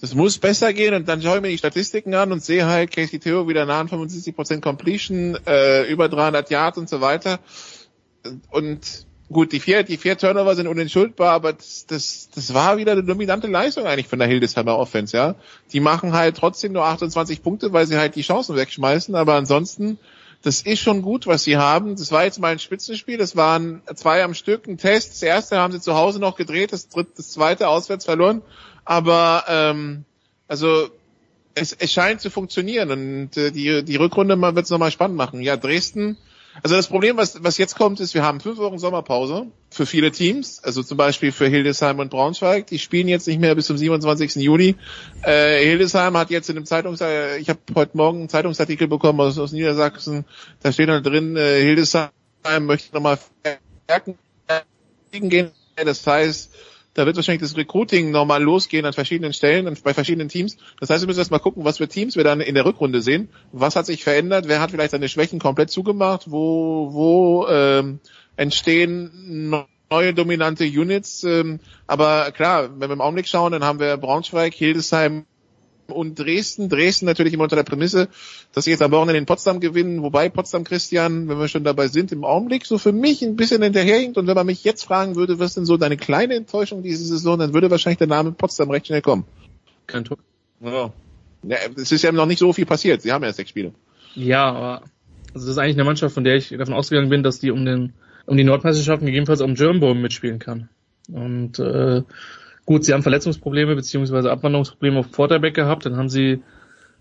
[0.00, 2.90] das muss besser gehen und dann schaue ich mir die Statistiken an und sehe halt
[2.90, 7.38] Casey Theo wieder nah an 75% Completion, äh, über 300 Yards und so weiter.
[8.50, 12.92] Und gut, die vier, die vier Turnover sind unentschuldbar, aber das, das, das war wieder
[12.92, 15.34] eine dominante Leistung eigentlich von der Hildesheimer Offense, ja.
[15.72, 19.98] Die machen halt trotzdem nur 28 Punkte, weil sie halt die Chancen wegschmeißen, aber ansonsten,
[20.42, 21.96] das ist schon gut, was sie haben.
[21.96, 25.12] Das war jetzt mal ein Spitzenspiel, das waren zwei am Stück, ein Test.
[25.12, 28.40] Das erste haben sie zu Hause noch gedreht, das dritte, das zweite auswärts verloren.
[28.90, 30.04] Aber ähm,
[30.48, 30.88] also
[31.54, 35.40] es, es scheint zu funktionieren und äh, die, die Rückrunde wird es nochmal spannend machen.
[35.42, 36.16] Ja, Dresden,
[36.60, 40.10] also das Problem, was, was jetzt kommt, ist, wir haben fünf Wochen Sommerpause für viele
[40.10, 42.66] Teams, also zum Beispiel für Hildesheim und Braunschweig.
[42.66, 44.34] Die spielen jetzt nicht mehr bis zum 27.
[44.42, 44.74] Juni.
[45.22, 49.38] Äh, Hildesheim hat jetzt in einem Zeitungs, ich habe heute Morgen einen Zeitungsartikel bekommen aus,
[49.38, 50.24] aus Niedersachsen,
[50.64, 52.10] da steht dann drin, äh, Hildesheim
[52.62, 53.20] möchte nochmal
[53.84, 54.18] Stärken
[55.12, 55.52] gehen.
[55.76, 56.50] Das heißt,
[57.00, 60.58] da wird wahrscheinlich das Recruiting nochmal losgehen an verschiedenen Stellen bei verschiedenen Teams.
[60.80, 63.00] Das heißt, wir müssen erst mal gucken, was für Teams wir dann in der Rückrunde
[63.00, 63.30] sehen.
[63.52, 64.48] Was hat sich verändert?
[64.48, 66.30] Wer hat vielleicht seine Schwächen komplett zugemacht?
[66.30, 68.00] Wo, wo ähm,
[68.36, 69.48] entstehen
[69.90, 71.24] neue dominante Units?
[71.24, 75.24] Ähm, aber klar, wenn wir im Augenblick schauen, dann haben wir Braunschweig, Hildesheim,
[75.92, 76.68] und Dresden.
[76.68, 78.08] Dresden natürlich immer unter der Prämisse,
[78.52, 81.88] dass sie jetzt am Wochenende in Potsdam gewinnen, wobei Potsdam Christian, wenn wir schon dabei
[81.88, 84.18] sind, im Augenblick so für mich ein bisschen hinterherhinkt.
[84.18, 87.38] Und wenn man mich jetzt fragen würde, was denn so deine kleine Enttäuschung diese Saison,
[87.38, 89.24] dann würde wahrscheinlich der Name Potsdam recht schnell kommen.
[89.86, 90.18] Kein Tor.
[90.60, 90.92] Ja.
[91.42, 91.56] ja.
[91.76, 93.02] Es ist ja noch nicht so viel passiert.
[93.02, 93.72] Sie haben ja sechs Spiele.
[94.14, 94.82] Ja, aber
[95.32, 97.64] also das ist eigentlich eine Mannschaft, von der ich davon ausgegangen bin, dass die um
[97.64, 97.92] den
[98.26, 100.68] um die Nordmeisterschaften gegebenenfalls um German Bowl mitspielen kann.
[101.10, 102.02] Und äh,
[102.70, 105.86] Gut, sie haben Verletzungsprobleme beziehungsweise Abwanderungsprobleme auf Quarterback gehabt.
[105.86, 106.40] Dann haben sie,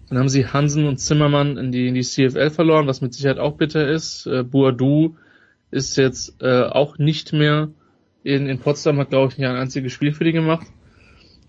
[0.09, 3.37] dann haben sie Hansen und Zimmermann in die, in die CFL verloren, was mit Sicherheit
[3.37, 4.25] auch bitter ist.
[4.25, 5.15] Äh, Boadu
[5.69, 7.69] ist jetzt äh, auch nicht mehr
[8.23, 10.65] in, in Potsdam, hat glaube ich nicht ein einziges Spiel für die gemacht.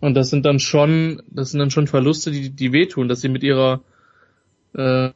[0.01, 3.31] Und das sind dann schon, das sind dann schon Verluste, die, die wehtun, dass sie
[3.31, 3.81] mit ihrer,
[4.75, 5.09] äh,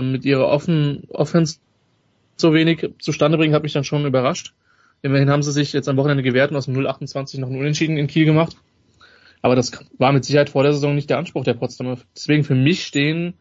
[0.00, 1.58] mit ihrer Offen, Offense
[2.36, 4.54] so wenig zustande bringen, hat mich dann schon überrascht.
[5.02, 7.96] Immerhin haben sie sich jetzt am Wochenende gewehrt und aus dem 028 noch einen Unentschieden
[7.96, 8.56] in Kiel gemacht.
[9.42, 11.98] Aber das war mit Sicherheit vor der Saison nicht der Anspruch der Potsdamer.
[12.14, 13.34] Deswegen für mich stehen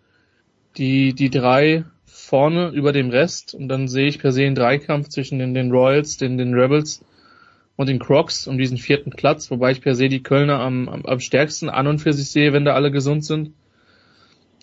[0.78, 5.10] die, die drei vorne über dem Rest und dann sehe ich per se einen Dreikampf
[5.10, 7.04] zwischen den, den Royals, den, den Rebels
[7.76, 11.06] und den Crocs um diesen vierten Platz, wobei ich per se die Kölner am, am,
[11.06, 13.52] am stärksten an und für sich sehe, wenn da alle gesund sind.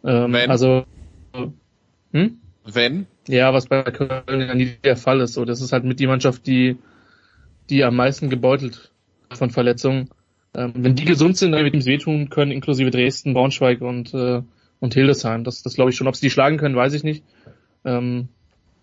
[0.04, 0.34] Ähm?
[0.34, 0.84] Also,
[2.12, 2.38] hm?
[2.64, 3.06] Wenn?
[3.28, 5.34] Ja, was bei Köln ja nie der Fall ist.
[5.34, 6.76] So, das ist halt mit die Mannschaft, die,
[7.70, 8.92] die am meisten gebeutelt
[9.32, 10.10] von Verletzungen.
[10.54, 14.42] Ähm, wenn die gesund sind, dann wird ihm wehtun können, inklusive Dresden, Braunschweig und, äh,
[14.80, 15.44] und Hildesheim.
[15.44, 16.06] Das, das glaube ich schon.
[16.06, 17.24] Ob sie die schlagen können, weiß ich nicht.
[17.84, 18.28] Ähm,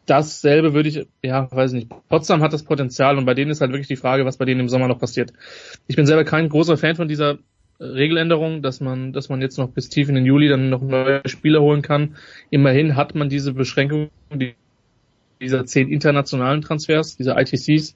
[0.05, 2.09] dasselbe würde ich, ja, weiß ich nicht.
[2.09, 4.61] Potsdam hat das Potenzial und bei denen ist halt wirklich die Frage, was bei denen
[4.61, 5.31] im Sommer noch passiert.
[5.87, 7.37] Ich bin selber kein großer Fan von dieser
[7.79, 11.21] Regeländerung, dass man, dass man jetzt noch bis tief in den Juli dann noch neue
[11.25, 12.15] Spieler holen kann.
[12.49, 14.09] Immerhin hat man diese Beschränkung
[15.39, 17.95] dieser zehn internationalen Transfers, dieser ITCs.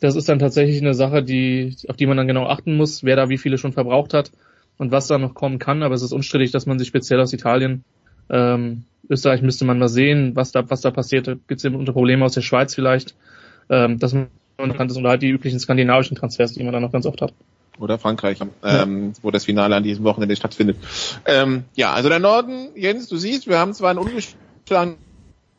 [0.00, 3.16] Das ist dann tatsächlich eine Sache, die, auf die man dann genau achten muss, wer
[3.16, 4.30] da wie viele schon verbraucht hat
[4.76, 5.82] und was da noch kommen kann.
[5.82, 7.84] Aber es ist unstrittig, dass man sich speziell aus Italien,
[8.28, 11.26] ähm, Österreich müsste man mal sehen, was da, was da passiert.
[11.26, 13.14] Gibt es unter Probleme aus der Schweiz vielleicht,
[13.70, 14.28] ähm, dass man
[14.58, 17.32] kann das und halt die üblichen skandinavischen Transfers, die man dann noch ganz oft hat
[17.78, 20.76] oder Frankreich, ähm, wo das Finale an diesem Wochenende stattfindet.
[21.24, 24.98] Ähm, ja, also der Norden, Jens, du siehst, wir haben zwar einen ungeschlagenen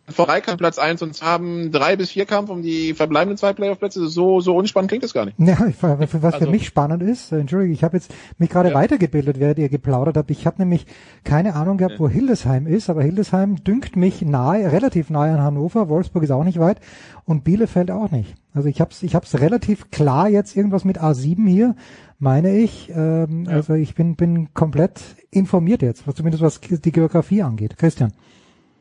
[0.09, 4.07] Vorreikampf Platz 1 und haben drei bis vier Kampf um die verbleibenden zwei Playoff-Plätze.
[4.07, 5.37] So, so unspannend klingt das gar nicht.
[5.47, 8.75] Ja, was für also, mich spannend ist, äh, Entschuldigung, ich habe jetzt mich gerade ja.
[8.75, 10.29] weitergebildet, während ihr geplaudert habt.
[10.29, 10.85] Ich habe nämlich
[11.23, 11.99] keine Ahnung gehabt, ja.
[11.99, 15.89] wo Hildesheim ist, aber Hildesheim dünkt mich nahe, relativ nahe an Hannover.
[15.89, 16.79] Wolfsburg ist auch nicht weit
[17.25, 18.35] und Bielefeld auch nicht.
[18.53, 21.75] Also ich habe es ich hab's relativ klar jetzt irgendwas mit A7 hier,
[22.19, 22.91] meine ich.
[22.93, 23.51] Ähm, ja.
[23.51, 25.01] Also ich bin, bin komplett
[25.31, 27.77] informiert jetzt, was zumindest was die Geografie angeht.
[27.77, 28.13] Christian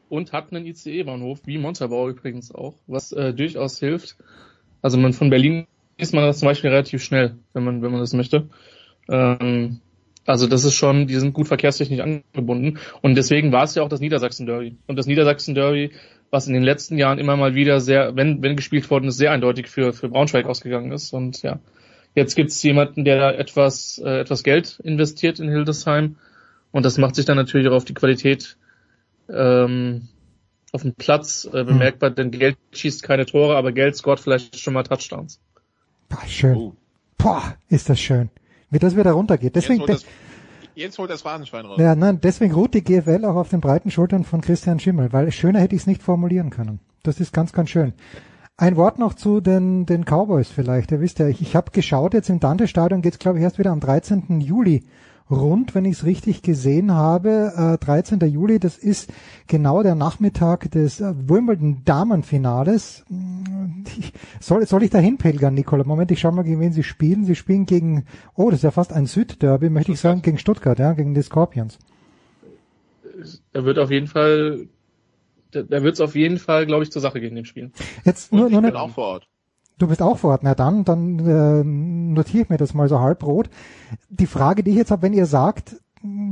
[0.08, 4.16] und hat einen ICE-Bahnhof, wie Montabaur übrigens auch, was äh, durchaus hilft.
[4.82, 5.66] Also man von Berlin
[5.96, 8.48] ist man das zum Beispiel relativ schnell, wenn man, wenn man das möchte.
[9.08, 9.80] Ähm,
[10.26, 12.78] also das ist schon, die sind gut verkehrstechnisch angebunden.
[13.00, 14.76] Und deswegen war es ja auch das Niedersachsen-Derby.
[14.86, 15.92] Und das Niedersachsen-Derby,
[16.30, 19.30] was in den letzten Jahren immer mal wieder sehr, wenn, wenn gespielt worden ist, sehr
[19.30, 21.12] eindeutig für, für Braunschweig ausgegangen ist.
[21.12, 21.60] Und ja,
[22.14, 26.16] jetzt gibt es jemanden, der da etwas, äh, etwas Geld investiert in Hildesheim.
[26.72, 28.56] Und das macht sich dann natürlich auch auf die Qualität
[29.28, 30.08] ähm,
[30.72, 34.74] auf dem Platz äh, bemerkbar, denn Geld schießt keine Tore, aber Geld scoret vielleicht schon
[34.74, 35.40] mal Touchdowns.
[36.08, 36.56] Boah, schön.
[36.56, 36.72] Oh.
[37.18, 38.30] Boah, ist das schön.
[38.70, 39.56] Wie das wieder runtergeht.
[39.56, 40.04] Deswegen, jetzt holt das,
[40.74, 41.78] jetzt holt das Phrasenschwein raus.
[41.80, 45.30] Ja, nein, deswegen ruht die GFL auch auf den breiten Schultern von Christian Schimmel, weil
[45.32, 46.80] schöner hätte ich es nicht formulieren können.
[47.02, 47.94] Das ist ganz, ganz schön.
[48.58, 50.90] Ein Wort noch zu den, den Cowboys vielleicht.
[50.90, 53.70] Ihr wisst ja, ich, ich habe geschaut, jetzt im Dante-Stadion geht's glaube ich erst wieder
[53.70, 54.40] am 13.
[54.40, 54.84] Juli
[55.30, 57.78] rund, wenn ich es richtig gesehen habe.
[57.80, 58.20] Äh, 13.
[58.20, 59.12] Juli, das ist
[59.46, 63.04] genau der Nachmittag des äh, Wimbledon Damenfinales.
[64.40, 65.84] Soll, soll ich da hinpilgern, Nicola?
[65.84, 67.24] Moment, ich schau mal, gegen wen sie spielen.
[67.24, 68.04] Sie spielen gegen,
[68.34, 71.22] oh, das ist ja fast ein Südderby, möchte ich sagen, gegen Stuttgart, ja, gegen die
[71.22, 71.78] Scorpions.
[73.52, 74.68] Er wird auf jeden Fall,
[75.50, 77.70] da wird es auf jeden Fall, glaube ich, zur Sache gehen, dem Spiel.
[78.04, 79.28] Jetzt nur, nur ich bin auch vor Ort.
[79.78, 80.42] Du bist auch vor Ort.
[80.42, 83.50] Na dann, dann äh, notiere ich mir das mal so halbrot.
[84.08, 85.76] Die Frage, die ich jetzt habe, wenn ihr sagt,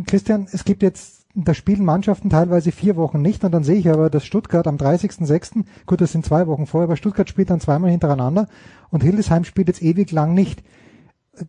[0.06, 3.88] Christian, es gibt jetzt, da spielen Mannschaften teilweise vier Wochen nicht und dann sehe ich
[3.88, 7.60] aber, dass Stuttgart am 30.06., gut, das sind zwei Wochen vorher, aber Stuttgart spielt dann
[7.60, 8.48] zweimal hintereinander
[8.90, 10.62] und Hildesheim spielt jetzt ewig lang nicht.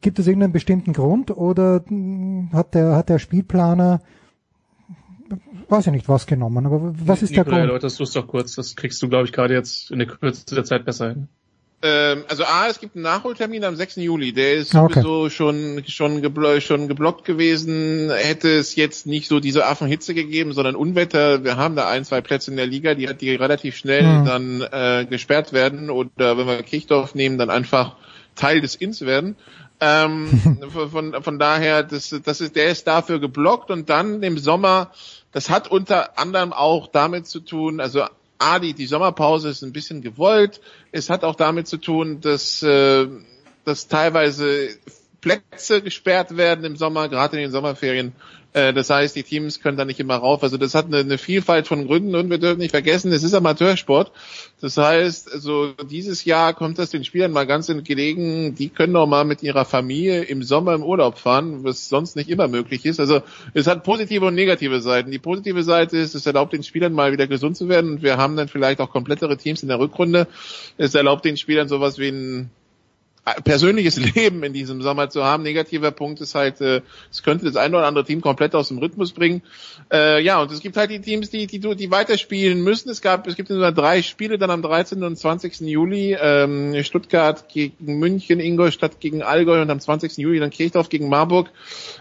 [0.01, 1.83] Gibt es irgendeinen bestimmten Grund oder
[2.51, 4.01] hat der, hat der Spielplaner
[5.69, 7.73] weiß ich nicht, was genommen, aber was ist Nikolai, der Grund?
[7.73, 10.63] Leute, das doch kurz, das kriegst du, glaube ich, gerade jetzt in der Kürze der
[10.63, 11.27] Zeit besser hin.
[11.87, 13.97] Ähm, also A, es gibt einen Nachholtermin am 6.
[13.97, 15.01] Juli, der ist okay.
[15.01, 18.11] sowieso schon, schon, geblo schon geblockt gewesen.
[18.11, 21.43] Hätte es jetzt nicht so diese Affenhitze gegeben, sondern Unwetter.
[21.43, 24.25] Wir haben da ein, zwei Plätze in der Liga, die, die relativ schnell mhm.
[24.25, 27.97] dann äh, gesperrt werden oder wenn wir Kirchdorf nehmen, dann einfach
[28.33, 29.35] Teil des Inns werden.
[29.79, 30.59] Ähm,
[30.91, 34.89] von, von daher, das, das ist, der ist dafür geblockt und dann im Sommer,
[35.31, 38.05] das hat unter anderem auch damit zu tun, also
[38.37, 40.61] A, die, die Sommerpause ist ein bisschen gewollt.
[40.91, 43.07] Es hat auch damit zu tun, dass, äh,
[43.63, 44.69] dass teilweise
[45.21, 48.13] Plätze gesperrt werden im Sommer, gerade in den Sommerferien.
[48.55, 50.41] Äh, das heißt, die Teams können da nicht immer rauf.
[50.41, 53.33] Also das hat eine, eine Vielfalt von Gründen und wir dürfen nicht vergessen, es ist
[53.33, 54.13] Amateursport.
[54.61, 58.55] Das heißt, also dieses Jahr kommt das den Spielern mal ganz entgelegen.
[58.55, 62.29] Die können auch mal mit ihrer Familie im Sommer im Urlaub fahren, was sonst nicht
[62.29, 63.01] immer möglich ist.
[63.01, 63.21] Also
[63.53, 65.11] es hat positive und negative Seiten.
[65.11, 68.15] Die positive Seite ist, es erlaubt den Spielern mal wieder gesund zu werden und wir
[68.15, 70.27] haben dann vielleicht auch komplettere Teams in der Rückrunde.
[70.77, 72.51] Es erlaubt den Spielern sowas wie ein
[73.43, 75.43] persönliches Leben in diesem Sommer zu haben.
[75.43, 78.77] Negativer Punkt ist halt, äh, es könnte das eine oder andere Team komplett aus dem
[78.77, 79.41] Rhythmus bringen.
[79.91, 82.89] Äh, ja, und es gibt halt die Teams, die, die, die weiterspielen müssen.
[82.89, 85.03] Es gab, es gibt nur drei Spiele dann am 13.
[85.03, 85.61] und 20.
[85.61, 86.15] Juli.
[86.19, 90.17] Ähm, Stuttgart gegen München, Ingolstadt gegen Allgäu und am 20.
[90.17, 91.49] Juli dann Kirchdorf gegen Marburg.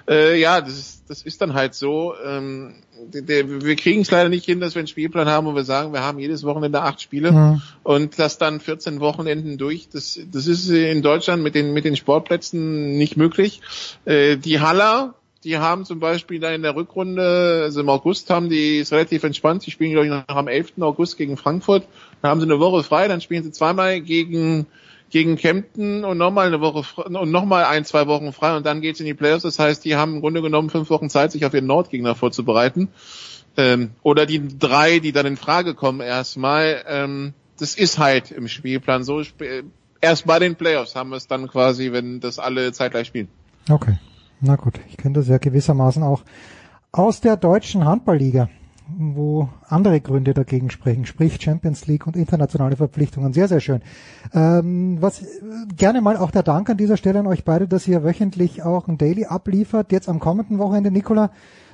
[0.09, 2.15] Äh, ja, das ist, das ist dann halt so.
[2.25, 2.75] Ähm,
[3.13, 6.03] wir kriegen es leider nicht hin, dass wir einen Spielplan haben und wir sagen, wir
[6.03, 7.61] haben jedes Wochenende acht Spiele ja.
[7.83, 9.89] und das dann 14 Wochenenden durch.
[9.89, 13.61] Das, das ist in Deutschland mit den, mit den Sportplätzen nicht möglich.
[14.05, 15.15] Äh, die Haller,
[15.45, 19.25] die haben zum Beispiel da in der Rückrunde, also im August haben die, ist relativ
[19.25, 20.75] entspannt, die spielen glaube ich noch am 11.
[20.81, 21.87] August gegen Frankfurt.
[22.23, 24.67] Da haben sie eine Woche frei, dann spielen sie zweimal gegen
[25.15, 28.99] gegen Kempten und nochmal eine Woche und nochmal ein, zwei Wochen frei und dann geht's
[28.99, 29.45] in die Playoffs.
[29.45, 32.89] Das heißt, die haben im Grunde genommen fünf Wochen Zeit, sich auf ihren Nordgegner vorzubereiten.
[33.57, 36.83] Ähm, oder die drei, die dann in Frage kommen erstmal.
[36.89, 39.23] Ähm, das ist halt im Spielplan so.
[40.01, 43.29] Erst bei den Playoffs haben wir es dann quasi, wenn das alle zeitgleich spielen.
[43.71, 44.01] Okay,
[44.41, 44.81] na gut.
[44.89, 46.25] Ich kenne das ja gewissermaßen auch
[46.91, 48.49] aus der deutschen Handballliga
[48.87, 53.33] wo andere Gründe dagegen sprechen, sprich Champions League und internationale Verpflichtungen.
[53.33, 53.81] Sehr, sehr schön.
[54.33, 55.25] Ähm, was
[55.77, 58.89] gerne mal auch der Dank an dieser Stelle an euch beide, dass ihr wöchentlich auch
[58.89, 59.93] ein Daily abliefert.
[59.93, 61.31] Jetzt am kommenden Wochenende, Nicola,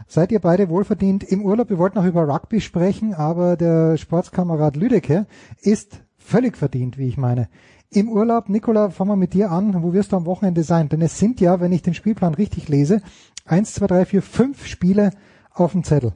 [0.07, 1.71] seid ihr beide wohlverdient im Urlaub.
[1.71, 5.27] Wir wollten auch über Rugby sprechen, aber der Sportskamerad Lüdecke
[5.61, 7.49] ist völlig verdient, wie ich meine.
[7.91, 9.83] Im Urlaub, Nicola, fangen wir mit dir an.
[9.83, 10.89] Wo wirst du am Wochenende sein?
[10.89, 13.03] Denn es sind ja, wenn ich den Spielplan richtig lese,
[13.45, 15.11] eins, zwei, drei, vier, fünf Spiele
[15.53, 16.13] auf dem Zettel.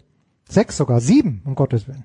[0.48, 2.04] Sechs sogar, sieben, um Gottes Willen.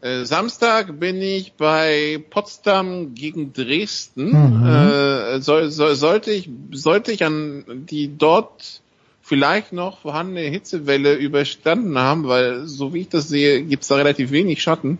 [0.00, 4.60] Äh, Samstag bin ich bei Potsdam gegen Dresden.
[4.60, 4.66] Mhm.
[4.66, 8.82] Äh, soll, soll, sollte ich sollte ich an die dort
[9.22, 14.30] vielleicht noch vorhandene Hitzewelle überstanden haben, weil so wie ich das sehe, gibt's da relativ
[14.30, 14.98] wenig Schatten.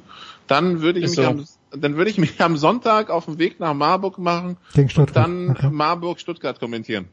[0.48, 1.30] Dann würde ich Ist mich so.
[1.30, 5.50] am dann würde ich mich am Sonntag auf den Weg nach Marburg machen und dann
[5.50, 5.68] okay.
[5.70, 7.08] Marburg-Stuttgart kommentieren.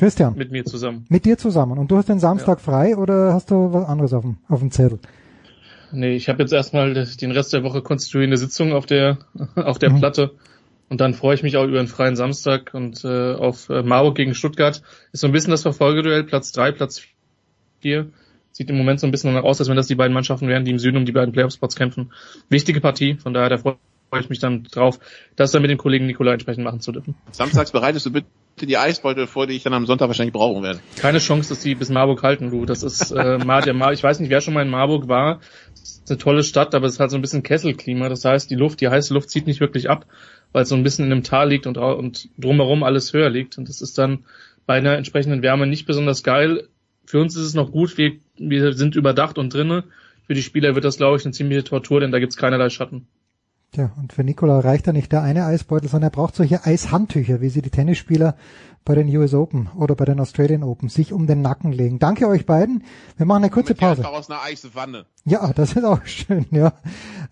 [0.00, 0.34] Christian.
[0.34, 1.04] Mit mir zusammen.
[1.10, 1.78] Mit dir zusammen.
[1.78, 2.64] Und du hast den Samstag ja.
[2.64, 4.98] frei oder hast du was anderes auf dem, auf dem Zettel?
[5.92, 9.18] Nee, ich habe jetzt erstmal den Rest der Woche konstituierende Sitzung auf der,
[9.56, 9.98] auf der mhm.
[9.98, 10.30] Platte.
[10.88, 14.16] Und dann freue ich mich auch über einen freien Samstag und äh, auf äh, Marburg
[14.16, 14.80] gegen Stuttgart.
[15.12, 17.02] Ist so ein bisschen das Verfolgeduell, Platz drei, Platz
[17.80, 18.10] vier.
[18.52, 20.64] Sieht im Moment so ein bisschen danach aus, als wenn das die beiden Mannschaften wären,
[20.64, 22.10] die im Süden um die beiden Playoff-Spots kämpfen.
[22.48, 23.76] Wichtige Partie, von daher da freue
[24.18, 24.98] ich mich dann drauf,
[25.36, 27.14] das dann mit dem Kollegen Nikola entsprechend machen zu dürfen.
[27.30, 28.26] Samstags bereitest du bitte
[28.60, 30.80] die Eisbeutel vor, die ich dann am Sonntag wahrscheinlich brauchen werde.
[30.96, 32.66] Keine Chance, dass die bis Marburg halten, du.
[32.66, 35.40] Das ist äh, Mar der Mar ich weiß nicht, wer schon mal in Marburg war.
[35.70, 38.08] Das ist eine tolle Stadt, aber es halt so ein bisschen Kesselklima.
[38.08, 40.06] Das heißt, die Luft, die heiße Luft zieht nicht wirklich ab,
[40.52, 43.56] weil es so ein bisschen in einem Tal liegt und, und drumherum alles höher liegt.
[43.56, 44.24] Und das ist dann
[44.66, 46.68] bei einer entsprechenden Wärme nicht besonders geil.
[47.06, 49.84] Für uns ist es noch gut, wir, wir sind überdacht und drinnen.
[50.26, 53.08] Für die Spieler wird das, glaube ich, eine ziemliche Tortur, denn da gibt's keinerlei Schatten.
[53.72, 57.40] Tja, und für Nikola reicht da nicht der eine Eisbeutel, sondern er braucht solche Eishandtücher,
[57.40, 58.34] wie sie die Tennisspieler
[58.84, 62.00] bei den US Open oder bei den Australian Open sich um den Nacken legen.
[62.00, 62.82] Danke euch beiden.
[63.16, 64.08] Wir machen eine kurze Pause.
[64.08, 65.06] Aus einer Eiswanne.
[65.24, 66.72] Ja, das ist auch schön, ja.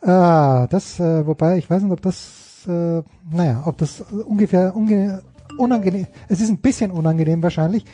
[0.01, 3.03] Ah, das, äh, wobei, ich weiß nicht, ob das, äh,
[3.33, 5.23] naja, ob das ungefähr unge
[5.57, 7.85] unangenehm, es ist ein bisschen unangenehm wahrscheinlich,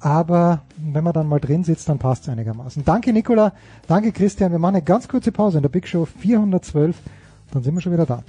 [0.00, 2.84] aber wenn man dann mal drin sitzt, dann passt es einigermaßen.
[2.84, 3.54] Danke Nikola,
[3.86, 4.52] danke Christian.
[4.52, 6.96] Wir machen eine ganz kurze Pause in der Big Show 412
[7.54, 8.22] dann sind wir schon wieder da.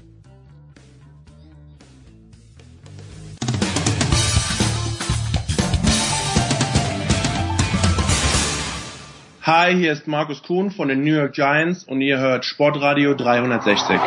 [9.41, 13.99] Hi, hier ist Markus Kuhn von den New York Giants und ihr hört Sportradio 360.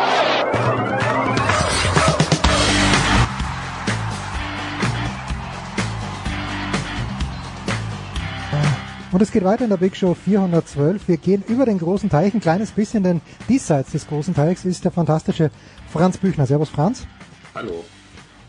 [9.10, 11.08] Und es geht weiter in der Big Show 412.
[11.08, 14.84] Wir gehen über den großen Teich ein kleines bisschen, denn diesseits des großen Teichs ist
[14.84, 15.50] der fantastische
[15.90, 16.44] Franz Büchner.
[16.44, 17.06] Servus Franz.
[17.54, 17.84] Hallo.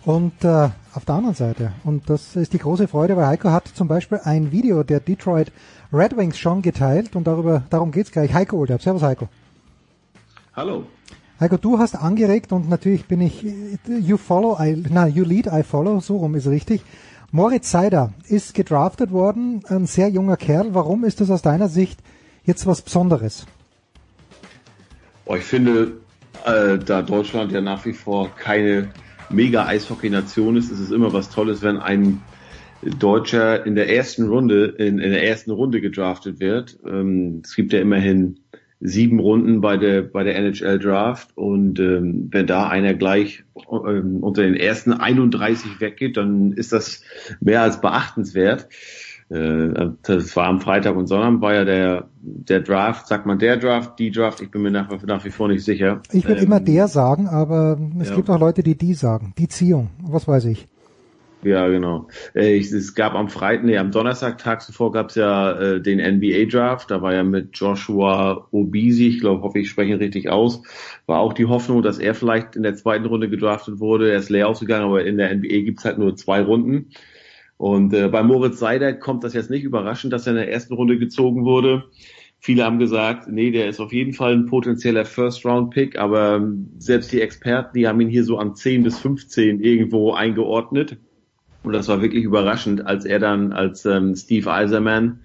[0.04, 3.70] Und äh, auf der anderen Seite, und das ist die große Freude, weil Heiko hat
[3.70, 5.54] zum Beispiel ein Video der Detroit
[5.94, 8.34] Red Wings schon geteilt und darüber, darum geht's gleich.
[8.34, 8.82] Heiko Olderb.
[8.82, 9.30] Servus Heiko.
[10.54, 10.84] Hallo.
[11.40, 13.46] Heiko, du hast angeregt und natürlich bin ich,
[13.88, 16.82] you follow, I, na, you lead, I follow, so rum ist richtig.
[17.32, 20.74] Moritz Seider ist gedraftet worden, ein sehr junger Kerl.
[20.74, 22.00] Warum ist das aus deiner Sicht
[22.44, 23.46] jetzt was Besonderes?
[25.26, 26.00] Oh, ich finde,
[26.46, 28.90] äh, da Deutschland ja nach wie vor keine
[29.30, 32.22] mega Eishockey-Nation ist, ist es immer was Tolles, wenn ein
[32.82, 36.80] Deutscher in der ersten Runde, in, in der ersten Runde gedraftet wird.
[36.84, 38.40] Ähm, es gibt ja immerhin
[38.82, 44.24] sieben Runden bei der bei der NHL Draft und ähm, wenn da einer gleich ähm,
[44.24, 47.02] unter den ersten 31 weggeht, dann ist das
[47.42, 48.70] mehr als beachtenswert.
[49.28, 53.58] Äh, das war am Freitag und Sonntag war ja der der Draft, sagt man der
[53.58, 56.02] Draft, die Draft, ich bin mir nach, nach wie vor nicht sicher.
[56.14, 58.16] Ich würde ähm, immer der sagen, aber es ja.
[58.16, 60.69] gibt auch Leute, die die sagen, die Ziehung, was weiß ich.
[61.42, 62.10] Ja, genau.
[62.36, 65.82] Äh, ich, es gab am Freitag, nee, am Donnerstag, tags zuvor gab es ja äh,
[65.82, 66.92] den NBA-Draft.
[66.92, 70.62] Da war ja mit Joshua Obisi, ich glaube, hoffe ich spreche ihn richtig aus,
[71.06, 74.12] war auch die Hoffnung, dass er vielleicht in der zweiten Runde gedraftet wurde.
[74.12, 76.92] Er ist leer ausgegangen, aber in der NBA gibt's halt nur zwei Runden.
[77.56, 80.74] Und äh, bei Moritz Seider kommt das jetzt nicht überraschend, dass er in der ersten
[80.74, 81.86] Runde gezogen wurde.
[82.42, 86.42] Viele haben gesagt, nee, der ist auf jeden Fall ein potenzieller First-Round-Pick, aber
[86.78, 90.98] selbst die Experten, die haben ihn hier so an 10 bis 15 irgendwo eingeordnet.
[91.64, 95.20] Und das war wirklich überraschend, als er dann als ähm, Steve Eiserman,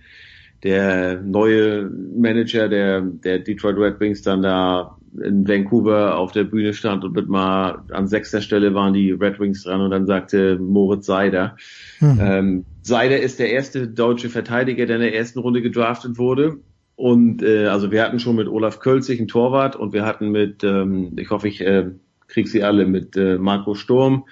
[0.63, 6.75] der neue Manager der, der Detroit Red Wings, dann da in Vancouver auf der Bühne
[6.75, 10.59] stand und mit mal an sechster Stelle waren die Red Wings dran und dann sagte
[10.59, 11.57] Moritz Seider.
[12.01, 12.19] Mhm.
[12.21, 16.59] Ähm, Seider ist der erste deutsche Verteidiger, der in der ersten Runde gedraftet wurde.
[16.97, 20.65] Und äh, also wir hatten schon mit Olaf Kölzig einen Torwart und wir hatten mit,
[20.65, 21.91] ähm, ich hoffe, ich äh,
[22.29, 24.25] krieg sie alle, mit äh, Marco Sturm,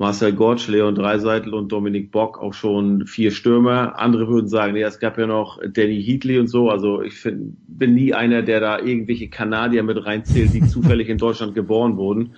[0.00, 3.98] Marcel Gottsch, Leon Dreiseitel und Dominik Bock auch schon vier Stürmer.
[3.98, 6.70] Andere würden sagen, nee, es gab ja noch Danny Heatley und so.
[6.70, 11.18] Also ich find, bin nie einer, der da irgendwelche Kanadier mit reinzählt, die zufällig in
[11.18, 12.34] Deutschland geboren wurden.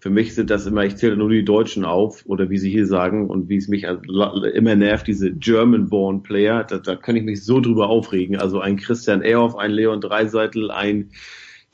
[0.00, 2.86] Für mich sind das immer, ich zähle nur die Deutschen auf, oder wie sie hier
[2.86, 7.44] sagen, und wie es mich immer nervt, diese German-born Player, da, da kann ich mich
[7.44, 8.36] so drüber aufregen.
[8.36, 11.10] Also ein Christian Ehrhoff, ein Leon Dreiseitel, ein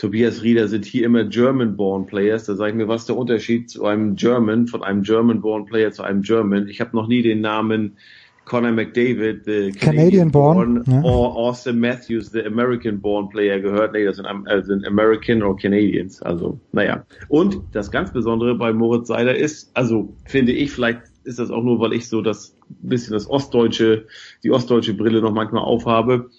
[0.00, 2.46] Tobias Rieder sind hier immer German-born Players.
[2.46, 5.92] Da sage ich mir, was ist der Unterschied zu einem German, von einem German-born Player
[5.92, 6.68] zu einem German?
[6.68, 7.98] Ich habe noch nie den Namen
[8.46, 11.02] Conor McDavid, the Canadian-born, ja.
[11.02, 13.92] or Austin Matthews, the American-born Player gehört.
[13.92, 16.22] Nee, das sind, äh, sind American or Canadians.
[16.22, 17.04] Also, naja.
[17.28, 21.62] Und das ganz Besondere bei Moritz Seider ist, also finde ich, vielleicht ist das auch
[21.62, 24.06] nur, weil ich so das bisschen das ostdeutsche,
[24.42, 26.30] die ostdeutsche Brille noch manchmal aufhabe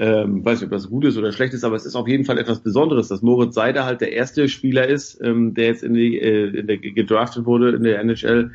[0.00, 2.24] ähm, weiß nicht, ob das gut ist oder schlecht ist, aber es ist auf jeden
[2.24, 5.92] Fall etwas Besonderes, dass Moritz Seider halt der erste Spieler ist, ähm, der jetzt in
[5.92, 8.50] die, äh, in der gedraftet wurde in der NHL,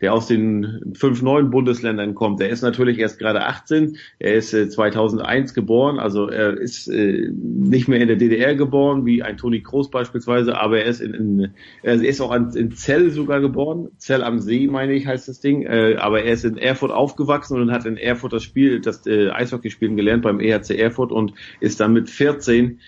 [0.00, 2.40] der aus den fünf neuen Bundesländern kommt.
[2.40, 3.96] Der ist natürlich erst gerade 18.
[4.18, 9.04] Er ist äh, 2001 geboren, also er ist äh, nicht mehr in der DDR geboren,
[9.06, 11.50] wie ein Toni Kroos beispielsweise, aber er ist in, in
[11.82, 13.88] er ist auch in Zell sogar geboren.
[13.98, 15.62] Zell am See, meine ich, heißt das Ding.
[15.62, 19.30] Äh, aber er ist in Erfurt aufgewachsen und hat in Erfurt das Spiel, das äh,
[19.30, 22.80] Eishockeyspielen gelernt beim EHC Erfurt und ist dann mit 14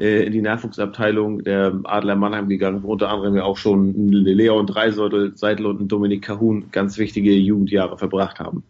[0.00, 4.66] äh, in die Nachwuchsabteilung der Adler Mannheim gegangen, wo unter anderem ja auch schon Leon
[4.66, 8.62] Dreiseitel und Dominik Kahun ganz wichtige Jugendjahre verbracht haben.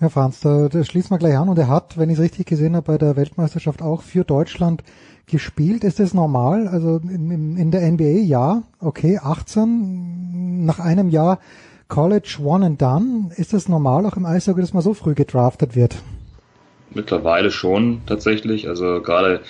[0.00, 1.48] Ja, Franz, da, da schließen wir gleich an.
[1.48, 4.84] Und er hat, wenn ich es richtig gesehen habe, bei der Weltmeisterschaft auch für Deutschland
[5.26, 5.82] gespielt.
[5.82, 6.68] Ist das normal?
[6.68, 11.40] Also in, in der NBA ja, okay, 18 nach einem Jahr
[11.88, 13.30] College One and Done.
[13.36, 15.96] Ist das normal auch im Eishockey, dass man so früh gedraftet wird?
[16.94, 18.68] Mittlerweile schon tatsächlich.
[18.68, 19.40] Also gerade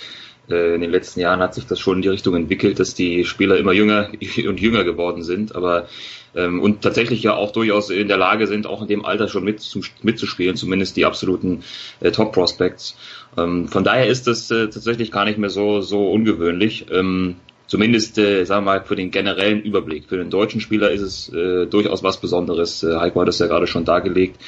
[0.48, 3.56] in den letzten Jahren hat sich das schon in die Richtung entwickelt, dass die Spieler
[3.56, 4.10] immer jünger
[4.48, 5.88] und jünger geworden sind, aber
[6.36, 9.42] ähm, und tatsächlich ja auch durchaus in der Lage sind, auch in dem Alter schon
[9.42, 9.62] mit,
[10.02, 11.64] mitzuspielen, zumindest die absoluten
[12.00, 12.96] äh, Top Prospects.
[13.36, 16.86] Ähm, von daher ist das äh, tatsächlich gar nicht mehr so so ungewöhnlich.
[16.92, 17.36] Ähm,
[17.66, 20.08] zumindest, äh, sagen wir mal, für den generellen Überblick.
[20.08, 22.82] Für den deutschen Spieler ist es äh, durchaus was Besonderes.
[22.82, 24.40] Äh, Heiko hat es ja gerade schon dargelegt,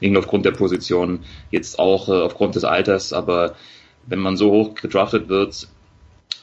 [0.00, 1.20] nicht nur aufgrund der Position,
[1.50, 3.54] jetzt auch äh, aufgrund des Alters, aber
[4.08, 5.68] wenn man so hoch gedraftet wird,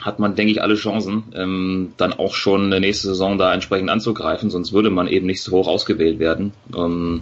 [0.01, 4.49] hat man, denke ich, alle Chancen, ähm, dann auch schon nächste Saison da entsprechend anzugreifen,
[4.49, 6.53] sonst würde man eben nicht so hoch ausgewählt werden.
[6.75, 7.21] Ähm,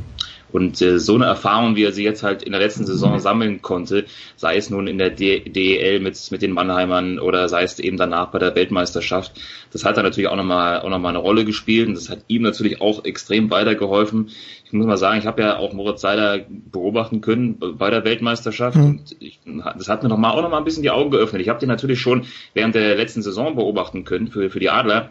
[0.54, 3.64] und äh, so eine Erfahrung, wie er sie jetzt halt in der letzten Saison sammeln
[3.64, 4.06] konnte,
[4.36, 8.28] sei es nun in der DEL mit, mit den Mannheimern oder sei es eben danach
[8.28, 9.34] bei der Weltmeisterschaft,
[9.72, 12.20] das hat dann natürlich auch nochmal auch noch mal eine Rolle gespielt und das hat
[12.28, 14.30] ihm natürlich auch extrem weitergeholfen.
[14.66, 18.78] Ich muss mal sagen, ich habe ja auch Moritz Seider beobachten können bei der Weltmeisterschaft
[18.78, 18.86] mhm.
[18.86, 19.40] und ich,
[19.78, 21.42] das hat mir noch mal, auch nochmal ein bisschen die Augen geöffnet.
[21.42, 25.10] Ich habe den natürlich schon während der letzten Saison beobachten können für, für die Adler,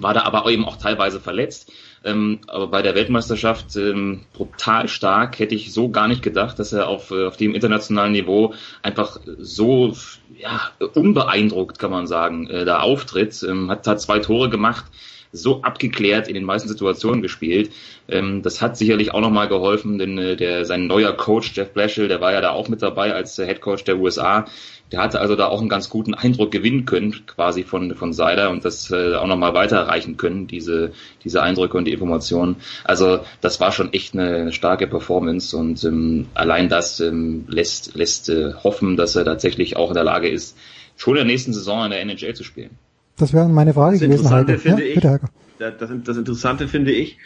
[0.00, 1.70] war da aber eben auch teilweise verletzt
[2.04, 6.72] Ähm, aber bei der Weltmeisterschaft ähm, brutal stark, hätte ich so gar nicht gedacht, dass
[6.72, 8.52] er auf, äh, auf dem internationalen Niveau
[8.82, 9.94] einfach so
[10.36, 13.42] ja, unbeeindruckt, kann man sagen, äh, da auftritt.
[13.42, 14.84] Ähm, hat, hat zwei Tore gemacht,
[15.32, 17.70] so abgeklärt in den meisten Situationen gespielt.
[18.08, 22.08] Ähm, das hat sicherlich auch nochmal geholfen, denn äh, der, sein neuer Coach, Jeff Blashill,
[22.08, 24.44] der war ja da auch mit dabei als Head Coach der USA.
[24.92, 28.50] Der hatte also da auch einen ganz guten Eindruck gewinnen können, quasi von, von Seider
[28.50, 30.92] und das äh, auch nochmal weiterreichen können, diese,
[31.24, 32.56] diese Eindrücke und die Informationen.
[32.84, 38.28] Also das war schon echt eine, starke Performance und ähm, allein das ähm, lässt, lässt
[38.28, 40.56] äh, hoffen, dass er tatsächlich auch in der Lage ist,
[40.96, 42.70] schon in der nächsten Saison in der NHL zu spielen.
[43.16, 44.20] Das wäre meine Frage Das gewesen.
[44.20, 45.20] Interessante finde ja, ich, bitte,
[45.58, 47.18] das, das Interessante finde ich,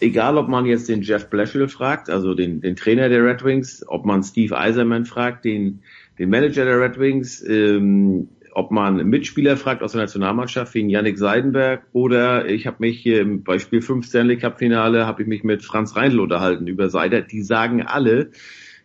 [0.00, 3.84] egal ob man jetzt den Jeff Blashill fragt, also den, den Trainer der Red Wings,
[3.86, 5.80] ob man Steve Eiserman fragt, den,
[6.18, 11.18] den Manager der Red Wings, ähm, ob man Mitspieler fragt aus der Nationalmannschaft wie Yannick
[11.18, 15.44] Seidenberg oder ich habe mich hier im Beispiel 5 Stanley Cup Finale habe ich mich
[15.44, 18.30] mit Franz Reindl unterhalten über Seider, die sagen alle,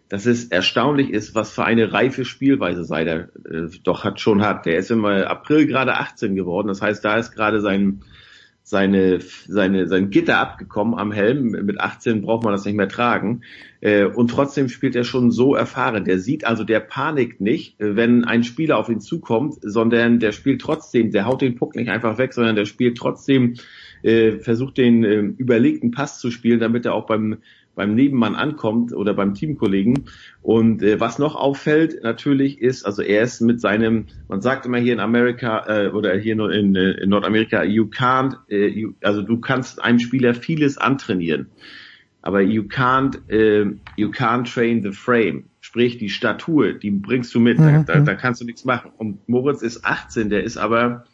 [0.10, 4.68] dass es erstaunlich ist, was für eine reife Spielweise Seider äh, doch hat schon hat.
[4.68, 8.04] Der ist im April gerade 18 geworden, das heißt, da ist gerade sein
[8.64, 11.52] seine, seine, sein Gitter abgekommen am Helm.
[11.52, 13.42] Mit 18 braucht man das nicht mehr tragen.
[13.82, 16.06] Äh, und trotzdem spielt er schon so erfahren.
[16.06, 20.62] Der sieht also, der panikt nicht, wenn ein Spieler auf ihn zukommt, sondern der spielt
[20.62, 23.56] trotzdem, der haut den Puck nicht einfach weg, sondern der spielt trotzdem,
[24.02, 27.38] äh, versucht den äh, überlegten Pass zu spielen, damit er auch beim
[27.76, 30.06] beim Nebenmann ankommt oder beim Teamkollegen.
[30.42, 34.78] Und äh, was noch auffällt natürlich ist, also er ist mit seinem, man sagt immer
[34.78, 38.94] hier in Amerika äh, oder hier nur in, äh, in Nordamerika, you can't, äh, you,
[39.02, 41.48] also du kannst einem Spieler vieles antrainieren,
[42.22, 45.46] aber you can't, äh, you can't train the frame.
[45.62, 47.86] Sprich, die Statur, die bringst du mit, Mhm.
[47.86, 48.92] da, da kannst du nichts machen.
[48.98, 51.06] Und Moritz ist 18, der ist aber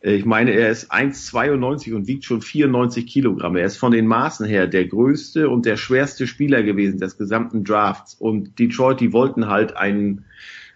[0.00, 3.56] ich meine, er ist 1,92 und wiegt schon 94 Kilogramm.
[3.56, 7.64] Er ist von den Maßen her der größte und der schwerste Spieler gewesen des gesamten
[7.64, 8.14] Drafts.
[8.14, 10.24] Und Detroit, die wollten halt einen,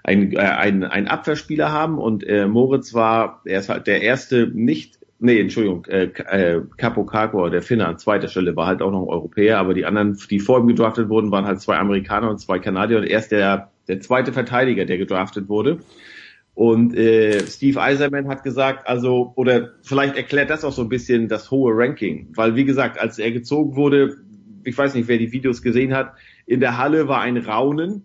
[0.03, 4.51] einen, äh, einen, einen Abwehrspieler haben und äh, Moritz war, er ist halt der erste
[4.53, 8.91] nicht, nee, Entschuldigung, äh, äh, Capo Kakor, der Finne an zweiter Stelle, war halt auch
[8.91, 12.29] noch ein Europäer, aber die anderen, die vor ihm gedraftet wurden, waren halt zwei Amerikaner
[12.29, 15.79] und zwei Kanadier und er ist der, der zweite Verteidiger, der gedraftet wurde.
[16.55, 21.29] Und äh, Steve Eiserman hat gesagt, also, oder vielleicht erklärt das auch so ein bisschen
[21.29, 24.19] das hohe Ranking, weil wie gesagt, als er gezogen wurde,
[24.65, 26.15] ich weiß nicht, wer die Videos gesehen hat,
[26.47, 28.05] in der Halle war ein Raunen.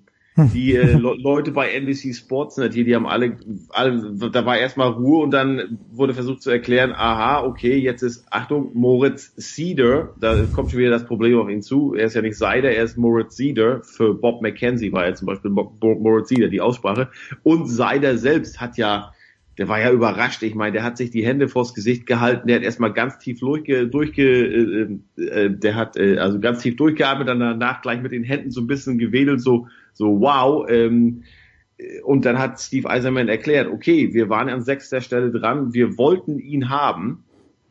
[0.53, 3.37] Die äh, Le Leute bei NBC Sportsnet hier, die haben alle,
[3.69, 8.25] alle, da war erstmal Ruhe und dann wurde versucht zu erklären, aha, okay, jetzt ist,
[8.29, 11.95] Achtung, Moritz Cedar, da kommt schon wieder das Problem auf ihn zu.
[11.95, 13.81] Er ist ja nicht Seider, er ist Moritz Cedar.
[13.83, 17.09] Für Bob McKenzie war er zum Beispiel Mo Mo Moritz Cedar, die Aussprache.
[17.43, 19.13] Und Seider selbst hat ja,
[19.57, 20.43] der war ja überrascht.
[20.43, 23.39] Ich meine, der hat sich die Hände vors Gesicht gehalten, der hat erstmal ganz tief
[23.39, 28.11] durchge, durchge äh, äh, der hat äh, also ganz tief durchgeatmet, dann danach gleich mit
[28.11, 30.67] den Händen so ein bisschen gewedelt, so so wow.
[30.69, 31.23] Ähm,
[32.03, 36.39] und dann hat Steve Eiserman erklärt, okay, wir waren an sechster Stelle dran, wir wollten
[36.39, 37.23] ihn haben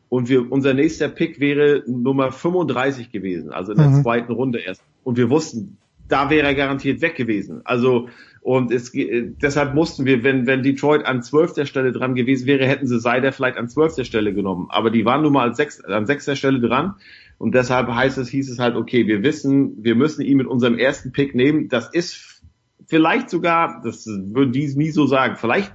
[0.09, 4.03] und wir, unser nächster Pick wäre Nummer 35 gewesen, also in der Mhm.
[4.03, 4.81] zweiten Runde erst.
[5.03, 5.77] Und wir wussten,
[6.07, 7.61] da wäre er garantiert weg gewesen.
[7.65, 8.07] Also
[8.47, 12.65] und es, ge- deshalb mussten wir, wenn, wenn Detroit an zwölfter Stelle dran gewesen wäre,
[12.65, 14.67] hätten sie Seider vielleicht an zwölfter Stelle genommen.
[14.69, 16.93] Aber die waren nun mal an sechster Stelle dran.
[17.37, 20.77] Und deshalb heißt es, hieß es halt, okay, wir wissen, wir müssen ihn mit unserem
[20.79, 21.67] ersten Pick nehmen.
[21.67, 22.41] Das ist
[22.85, 25.73] vielleicht sogar, das würden die nie so sagen, vielleicht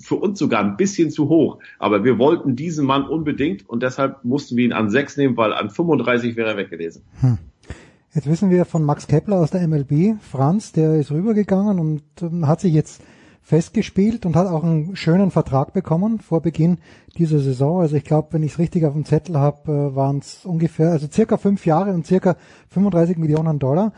[0.00, 1.58] für uns sogar ein bisschen zu hoch.
[1.80, 5.52] Aber wir wollten diesen Mann unbedingt und deshalb mussten wir ihn an sechs nehmen, weil
[5.52, 7.02] an 35 wäre er weg gewesen.
[8.12, 12.48] Jetzt wissen wir von Max Kepler aus der MLB, Franz, der ist rübergegangen und ähm,
[12.48, 13.00] hat sich jetzt
[13.40, 16.78] festgespielt und hat auch einen schönen Vertrag bekommen vor Beginn
[17.16, 17.80] dieser Saison.
[17.80, 20.90] Also ich glaube, wenn ich es richtig auf dem Zettel habe, äh, waren es ungefähr,
[20.90, 22.34] also circa fünf Jahre und circa
[22.70, 23.92] 35 Millionen Dollar.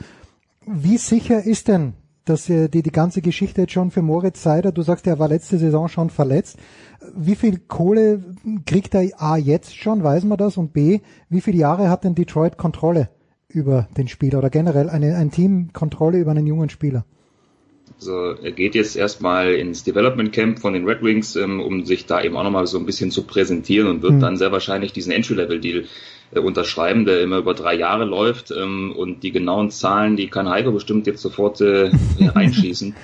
[0.67, 1.95] Wie sicher ist denn
[2.27, 5.27] dass äh, die, die ganze Geschichte jetzt schon für Moritz Seider, du sagst, er war
[5.27, 6.57] letzte Saison schon verletzt.
[7.17, 8.23] Wie viel Kohle
[8.65, 10.57] kriegt er A jetzt schon, weiß man das?
[10.57, 13.09] Und B, wie viele Jahre hat denn Detroit Kontrolle
[13.55, 17.05] über den Spieler oder generell eine, ein Team Kontrolle über einen jungen Spieler?
[17.99, 22.07] Also er geht jetzt erstmal ins Development Camp von den Red Wings, ähm, um sich
[22.07, 24.21] da eben auch nochmal so ein bisschen zu präsentieren und wird Hm.
[24.21, 25.85] dann sehr wahrscheinlich diesen Entry-Level-Deal
[26.33, 28.51] äh, unterschreiben, der immer über drei Jahre läuft.
[28.51, 31.91] Ähm, und die genauen Zahlen, die kann Heiko bestimmt jetzt sofort äh,
[32.35, 32.95] einschießen.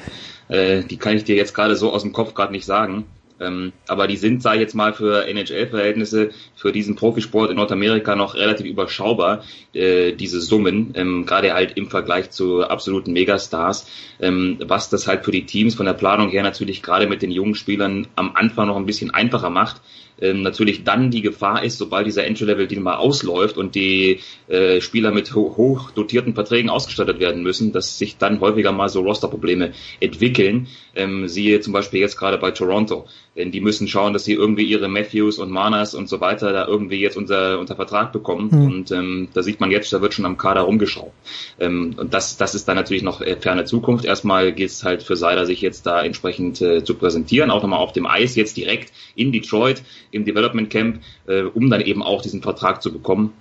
[0.48, 3.04] Äh, die kann ich dir jetzt gerade so aus dem Kopf gerade nicht sagen.
[3.40, 8.16] Ähm, aber die sind, sage ich jetzt mal, für NHL-Verhältnisse, für diesen Profisport in Nordamerika
[8.16, 13.86] noch relativ überschaubar, äh, diese Summen, ähm, gerade halt im Vergleich zu absoluten Megastars,
[14.20, 17.31] ähm, was das halt für die Teams von der Planung her natürlich gerade mit den
[17.31, 19.81] jungen Spielern am Anfang noch ein bisschen einfacher macht,
[20.20, 25.12] ähm, natürlich dann die Gefahr ist, sobald dieser Entry-Level-Deal mal ausläuft und die äh, Spieler
[25.12, 29.73] mit ho hoch dotierten Verträgen ausgestattet werden müssen, dass sich dann häufiger mal so Roster-Probleme
[30.01, 30.66] entwickeln.
[30.94, 33.06] Ähm, siehe zum Beispiel jetzt gerade bei Toronto.
[33.39, 36.66] Denn die müssen schauen, dass sie irgendwie ihre Matthews und Manas und so weiter da
[36.66, 38.48] irgendwie jetzt unter, unter Vertrag bekommen.
[38.51, 38.66] Mhm.
[38.66, 41.15] Und ähm, da sieht man jetzt, da wird schon am Kader rumgeschraubt.
[41.60, 44.05] Ähm, und das, das ist dann natürlich noch äh, ferne Zukunft.
[44.05, 47.78] Erstmal geht es halt für Seider, sich jetzt da entsprechend äh, zu präsentieren, auch nochmal
[47.78, 52.20] auf dem Eis jetzt direkt in Detroit im Development Camp, äh, um dann eben auch
[52.20, 53.32] diesen Vertrag zu bekommen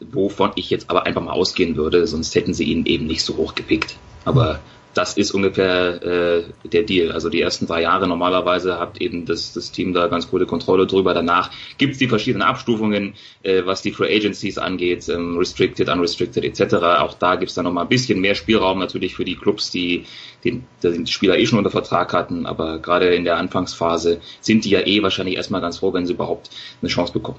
[0.00, 3.36] wovon ich jetzt aber einfach mal ausgehen würde, sonst hätten sie ihn eben nicht so
[3.36, 3.96] hoch gepickt.
[4.24, 4.60] Aber
[4.94, 7.12] das ist ungefähr äh, der Deal.
[7.12, 10.86] Also die ersten drei Jahre normalerweise hat eben das, das Team da ganz gute Kontrolle
[10.86, 11.14] drüber.
[11.14, 16.44] Danach gibt es die verschiedenen Abstufungen, äh, was die Free Agencies angeht, ähm, Restricted, Unrestricted
[16.44, 16.74] etc.
[17.00, 20.04] Auch da gibt es dann nochmal ein bisschen mehr Spielraum natürlich für die Clubs, die
[20.44, 22.46] den, den Spieler eh schon unter Vertrag hatten.
[22.46, 26.14] Aber gerade in der Anfangsphase sind die ja eh wahrscheinlich erstmal ganz froh, wenn sie
[26.14, 26.50] überhaupt
[26.80, 27.38] eine Chance bekommen.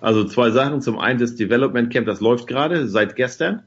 [0.00, 0.80] Also zwei Sachen.
[0.80, 3.62] Zum einen das Development Camp, das läuft gerade seit gestern.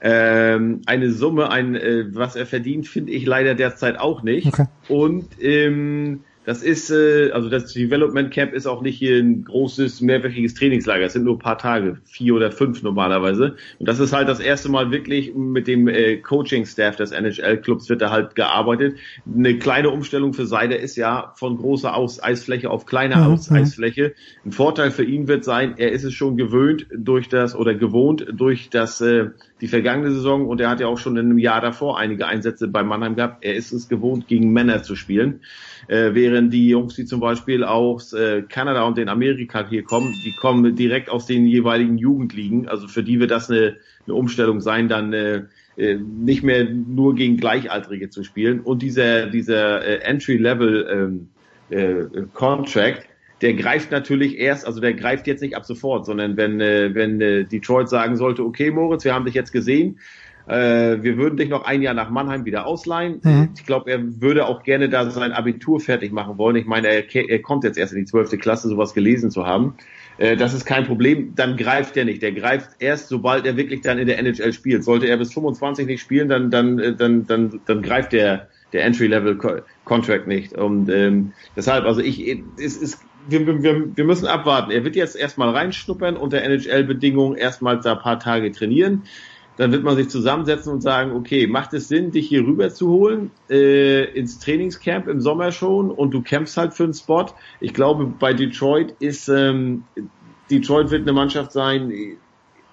[0.00, 4.46] Ähm, eine Summe, ein, äh, was er verdient, finde ich leider derzeit auch nicht.
[4.46, 4.66] Okay.
[4.88, 10.00] Und ähm, das ist, äh, also das Development Camp ist auch nicht hier ein großes,
[10.00, 11.04] mehrwöchiges Trainingslager.
[11.04, 13.56] Es sind nur ein paar Tage, vier oder fünf normalerweise.
[13.80, 18.00] Und das ist halt das erste Mal wirklich mit dem äh, Coaching-Staff des NHL-Clubs wird
[18.00, 18.96] da halt gearbeitet.
[19.26, 23.22] Eine kleine Umstellung für Seide ist ja von großer Aus Eisfläche auf kleine mhm.
[23.22, 24.14] Aus Eisfläche.
[24.44, 28.24] Ein Vorteil für ihn wird sein, er ist es schon gewöhnt durch das oder gewohnt
[28.32, 31.60] durch das äh, die vergangene Saison und er hat ja auch schon in einem Jahr
[31.60, 33.44] davor einige Einsätze bei Mannheim gehabt.
[33.44, 35.40] Er ist es gewohnt, gegen Männer zu spielen.
[35.88, 40.12] Äh, während die Jungs, die zum Beispiel aus äh, Kanada und den Amerika hier kommen,
[40.22, 42.68] die kommen direkt aus den jeweiligen Jugendligen.
[42.68, 45.44] Also für die wird das eine, eine Umstellung sein, dann äh,
[45.78, 48.60] äh nicht mehr nur gegen Gleichaltrige zu spielen.
[48.60, 51.28] Und dieser, dieser äh, Entry-Level ähm,
[51.70, 52.94] äh,
[53.40, 57.86] der greift natürlich erst, also der greift jetzt nicht ab sofort, sondern wenn, wenn Detroit
[57.90, 59.98] sagen sollte, okay Moritz, wir haben dich jetzt gesehen,
[60.46, 63.20] äh, wir würden dich noch ein Jahr nach Mannheim wieder ausleihen.
[63.22, 63.48] Mhm.
[63.56, 66.56] Ich glaube, er würde auch gerne da sein Abitur fertig machen wollen.
[66.56, 69.74] Ich meine, er, er kommt jetzt erst in die zwölfte Klasse, sowas gelesen zu haben.
[70.18, 71.34] Äh, das ist kein Problem.
[71.34, 72.22] Dann greift er nicht.
[72.22, 74.84] Der greift erst, sobald er wirklich dann in der NHL spielt.
[74.84, 78.84] Sollte er bis 25 nicht spielen, dann, dann, äh, dann, dann, dann greift der, der
[78.84, 80.52] Entry-Level-Contract nicht.
[80.52, 84.70] Und ähm, deshalb, also ich, es ist wir, wir, wir müssen abwarten.
[84.70, 89.02] Er wird jetzt erstmal reinschnuppern unter NHL-Bedingungen, erstmal da ein paar Tage trainieren
[89.56, 92.88] dann wird man sich zusammensetzen und sagen, okay, macht es Sinn, dich hier rüber zu
[92.88, 97.26] holen, äh, ins Trainingscamp im Sommer schon und du kämpfst halt für einen Spot.
[97.60, 99.84] Ich glaube, bei Detroit ist, ähm,
[100.50, 102.18] Detroit wird eine Mannschaft sein,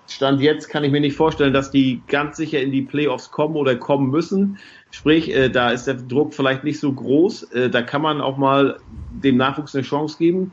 [0.07, 3.55] Stand jetzt kann ich mir nicht vorstellen, dass die ganz sicher in die Playoffs kommen
[3.55, 4.59] oder kommen müssen.
[4.91, 7.43] Sprich, äh, da ist der Druck vielleicht nicht so groß.
[7.53, 8.79] Äh, da kann man auch mal
[9.11, 10.51] dem Nachwuchs eine Chance geben.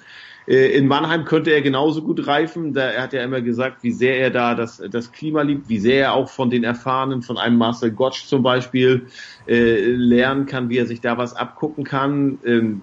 [0.51, 2.75] Äh, in Mannheim könnte er genauso gut reifen.
[2.75, 5.79] Da, er hat ja immer gesagt, wie sehr er da das, das Klima liebt, wie
[5.79, 9.07] sehr er auch von den Erfahrenen, von einem Marcel Gottsch zum Beispiel,
[9.47, 12.39] äh, lernen kann, wie er sich da was abgucken kann.
[12.45, 12.81] Ähm,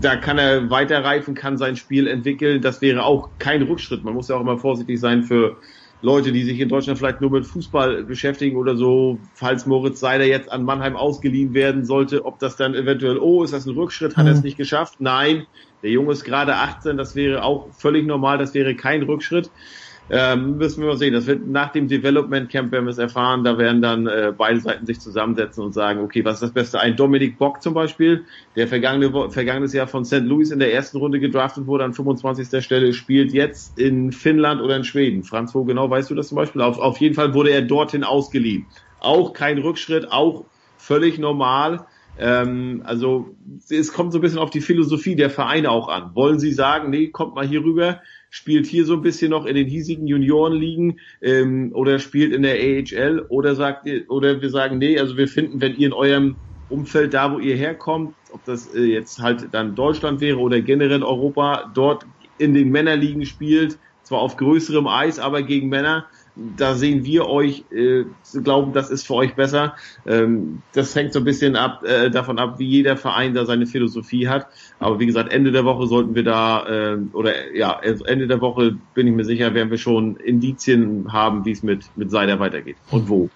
[0.00, 2.60] da kann er weiterreifen, kann sein Spiel entwickeln.
[2.60, 4.02] Das wäre auch kein Rückschritt.
[4.02, 5.56] Man muss ja auch immer vorsichtig sein für
[6.02, 10.24] Leute, die sich in Deutschland vielleicht nur mit Fußball beschäftigen oder so, falls Moritz Seider
[10.24, 14.16] jetzt an Mannheim ausgeliehen werden sollte, ob das dann eventuell, oh, ist das ein Rückschritt,
[14.16, 14.44] hat er es mhm.
[14.44, 14.96] nicht geschafft?
[14.98, 15.46] Nein,
[15.82, 19.50] der Junge ist gerade 18, das wäre auch völlig normal, das wäre kein Rückschritt.
[20.12, 21.12] Ähm, müssen wir mal sehen.
[21.12, 24.58] Das wird nach dem Development Camp, werden wir es erfahren, da werden dann äh, beide
[24.58, 26.80] Seiten sich zusammensetzen und sagen, okay, was ist das Beste?
[26.80, 28.24] Ein Dominik Bock zum Beispiel,
[28.56, 30.22] der vergangene, vergangenes Jahr von St.
[30.22, 32.64] Louis in der ersten Runde gedraftet wurde, an 25.
[32.64, 35.22] Stelle, spielt jetzt in Finnland oder in Schweden.
[35.22, 36.60] Franz, wo genau weißt du das zum Beispiel?
[36.60, 38.66] Auf, auf jeden Fall wurde er dorthin ausgeliehen.
[38.98, 40.44] Auch kein Rückschritt, auch
[40.76, 41.86] völlig normal.
[42.18, 43.34] Ähm, also
[43.68, 46.14] es kommt so ein bisschen auf die Philosophie der Vereine auch an.
[46.14, 49.54] Wollen sie sagen, nee, kommt mal hier rüber, spielt hier so ein bisschen noch in
[49.54, 54.98] den hiesigen Juniorenligen ähm, oder spielt in der AHL oder sagt oder wir sagen, nee,
[54.98, 56.36] also wir finden, wenn ihr in eurem
[56.68, 61.02] Umfeld da, wo ihr herkommt, ob das äh, jetzt halt dann Deutschland wäre oder generell
[61.02, 62.06] Europa, dort
[62.38, 66.06] in den Männerligen spielt, zwar auf größerem Eis, aber gegen Männer,
[66.36, 68.04] da sehen wir euch, äh,
[68.42, 69.74] glauben, das ist für euch besser.
[70.06, 73.66] Ähm, das hängt so ein bisschen ab, äh, davon ab, wie jeder Verein da seine
[73.66, 74.46] Philosophie hat.
[74.78, 78.76] Aber wie gesagt, Ende der Woche sollten wir da, äh, oder ja, Ende der Woche
[78.94, 82.76] bin ich mir sicher, werden wir schon Indizien haben, wie es mit, mit Seider weitergeht
[82.90, 83.28] und wo.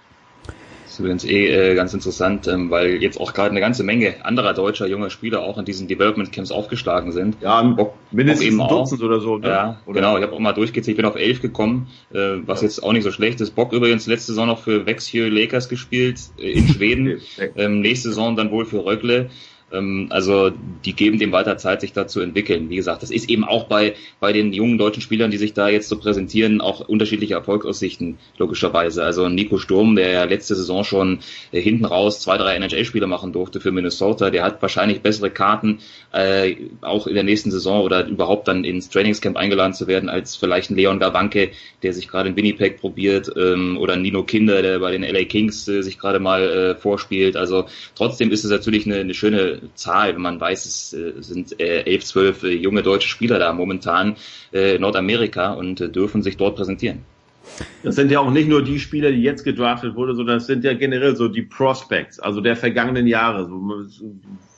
[0.94, 4.24] Das ist übrigens eh äh, ganz interessant, ähm, weil jetzt auch gerade eine ganze Menge
[4.24, 7.36] anderer deutscher junger Spieler auch in diesen Development Camps aufgeschlagen sind.
[7.40, 9.38] Ja, Bock, mindestens eben ein Dutzend oder so.
[9.38, 9.48] Ne?
[9.48, 9.94] Ja, oder?
[9.96, 10.16] genau.
[10.16, 12.68] Ich habe auch mal durchgezählt, ich bin auf elf gekommen, äh, was ja.
[12.68, 13.56] jetzt auch nicht so schlecht ist.
[13.56, 17.20] Bock übrigens letzte Saison noch für Vexio Lakers gespielt äh, in Schweden.
[17.56, 19.30] ähm, nächste Saison dann wohl für Röckle.
[19.74, 20.50] Ähm, also
[20.84, 22.70] die geben dem weiter Zeit, sich da zu entwickeln.
[22.70, 25.68] Wie gesagt, das ist eben auch bei, bei den jungen deutschen Spielern, die sich da
[25.68, 29.04] jetzt so präsentieren, auch unterschiedliche Erfolgsaussichten, logischerweise.
[29.04, 31.20] Also Nico Sturm, der ja letzte Saison schon
[31.52, 35.80] äh, hinten raus zwei, drei NHL-Spieler machen durfte für Minnesota, der hat wahrscheinlich bessere Karten,
[36.12, 40.36] äh, auch in der nächsten Saison oder überhaupt dann ins Trainingscamp eingeladen zu werden, als
[40.36, 41.50] vielleicht ein Leon Gawanke,
[41.82, 45.66] der sich gerade in Winnipeg probiert, ähm, oder Nino Kinder, der bei den LA Kings
[45.68, 47.36] äh, sich gerade mal äh, vorspielt.
[47.36, 51.60] Also trotzdem ist es natürlich eine, eine schöne Zahl, wenn man weiß, es äh, sind
[51.60, 54.16] äh, elf, zwölf äh, junge deutsche Spieler da momentan
[54.52, 57.00] in Nordamerika und dürfen sich dort präsentieren.
[57.82, 60.64] Das sind ja auch nicht nur die Spieler, die jetzt gedraftet wurden, sondern das sind
[60.64, 63.50] ja generell so die Prospects, also der vergangenen Jahre.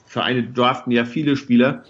[0.07, 1.85] Vereine draften ja viele Spieler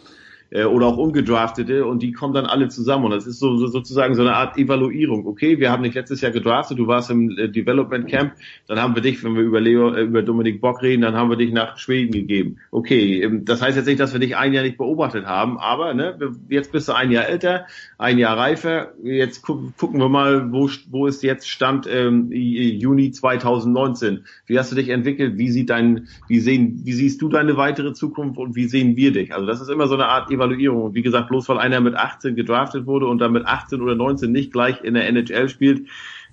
[0.51, 3.67] äh, oder auch ungedraftete und die kommen dann alle zusammen und das ist so, so
[3.67, 5.27] sozusagen so eine Art Evaluierung.
[5.27, 8.33] Okay, wir haben dich letztes Jahr gedraftet, du warst im äh, Development Camp,
[8.67, 11.31] dann haben wir dich, wenn wir über Leo, äh, über Dominik Bock reden, dann haben
[11.31, 12.59] wir dich nach Schweden gegeben.
[12.71, 15.95] Okay, ähm, das heißt jetzt nicht, dass wir dich ein Jahr nicht beobachtet haben, aber
[15.95, 16.19] ne,
[16.49, 17.67] jetzt bist du ein Jahr älter,
[17.99, 18.93] ein Jahr reifer.
[19.03, 24.25] Jetzt gu gucken wir mal, wo, wo ist jetzt Stand ähm, Juni 2019.
[24.47, 25.39] Wie hast du dich entwickelt?
[25.39, 29.13] Wie sieht dein, wie sehen, wie siehst du deine weitere Zukunft und wie sehen wir
[29.13, 29.35] dich?
[29.35, 30.83] Also das ist immer so eine Art Evaluierung.
[30.85, 33.95] Und wie gesagt, bloß weil einer mit 18 gedraftet wurde und dann mit 18 oder
[33.95, 35.87] 19 nicht gleich in der NHL spielt,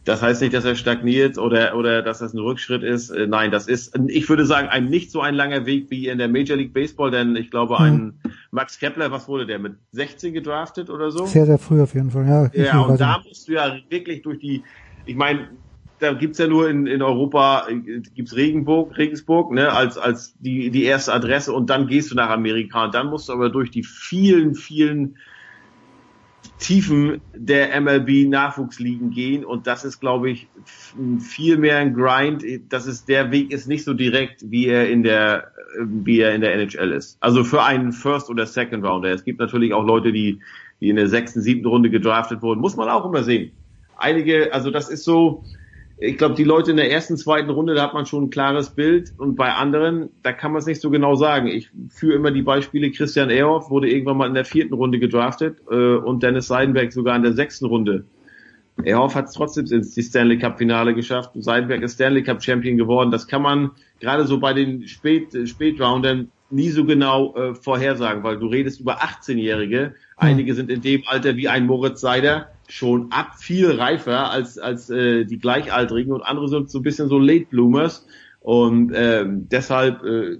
[0.05, 3.09] das heißt nicht, dass er stagniert oder, oder dass das ein Rückschritt ist.
[3.09, 6.17] Äh, nein, das ist, ich würde sagen, ein nicht so ein langer Weg wie in
[6.17, 8.19] der Major League Baseball, denn ich glaube, ein.
[8.51, 11.25] Max Kepler, was wurde der, mit 16 gedraftet oder so?
[11.25, 12.63] Sehr, sehr früh auf jeden Fall, ja.
[12.63, 14.63] Ja, und da musst du ja wirklich durch die,
[15.05, 15.47] ich meine,
[15.99, 17.67] da gibt's ja nur in, in Europa,
[18.15, 22.29] gibt's Regenburg, Regensburg, ne, als, als die, die erste Adresse und dann gehst du nach
[22.29, 25.17] Amerika und dann musst du aber durch die vielen, vielen
[26.59, 30.47] Tiefen der MLB Nachwuchsligen gehen und das ist, glaube ich,
[31.19, 32.43] viel mehr ein Grind.
[32.69, 36.41] Das ist der Weg ist nicht so direkt, wie er in der wie er in
[36.41, 37.17] der NHL ist.
[37.19, 39.09] Also für einen First oder Second Rounder.
[39.09, 40.39] Es gibt natürlich auch Leute, die
[40.83, 42.59] die in der sechsten, siebten Runde gedraftet wurden.
[42.59, 43.53] Muss man auch immer sehen.
[43.97, 45.45] Einige, also das ist so,
[46.05, 48.71] ich glaube, die Leute in der ersten, zweiten Runde, da hat man schon ein klares
[48.71, 51.47] Bild und bei anderen, da kann man es nicht so genau sagen.
[51.47, 55.59] Ich führe immer die Beispiele, Christian Ehrhoff wurde irgendwann mal in der vierten Runde gedraftet
[55.71, 58.03] äh, und Dennis Seidenberg sogar in der sechsten Runde.
[58.83, 61.31] Ehrhoff hat es trotzdem ins Stanley Cup Finale geschafft.
[61.35, 63.09] Seidenberg ist Stanley Cup Champion geworden.
[63.09, 63.71] Das kann man
[64.01, 68.81] gerade so bei den Spät, äh, Spätroundern nie so genau äh, vorhersagen, weil du redest
[68.81, 69.95] über 18-Jährige.
[70.17, 74.89] Einige sind in dem Alter wie ein Moritz Seider schon ab viel reifer als als
[74.89, 78.05] äh, die Gleichaltrigen und andere sind so ein bisschen so Late Bloomers
[78.43, 80.37] und ähm, deshalb äh,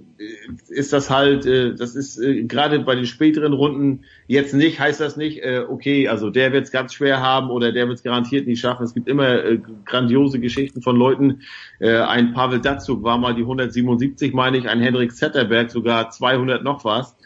[0.68, 5.00] ist das halt, äh, das ist äh, gerade bei den späteren Runden jetzt nicht, heißt
[5.00, 8.04] das nicht, äh, okay, also der wird es ganz schwer haben oder der wird es
[8.04, 8.84] garantiert nicht schaffen.
[8.84, 11.40] Es gibt immer äh, grandiose Geschichten von Leuten.
[11.78, 16.62] Äh, ein Pavel Datsuk war mal die 177, meine ich, ein Henrik Zetterberg sogar 200
[16.62, 17.16] noch was.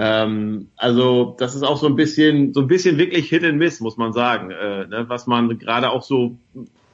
[0.00, 3.80] Ähm, also das ist auch so ein bisschen, so ein bisschen wirklich Hit and Miss,
[3.80, 4.52] muss man sagen.
[4.52, 6.36] Äh, ne, was man gerade auch so,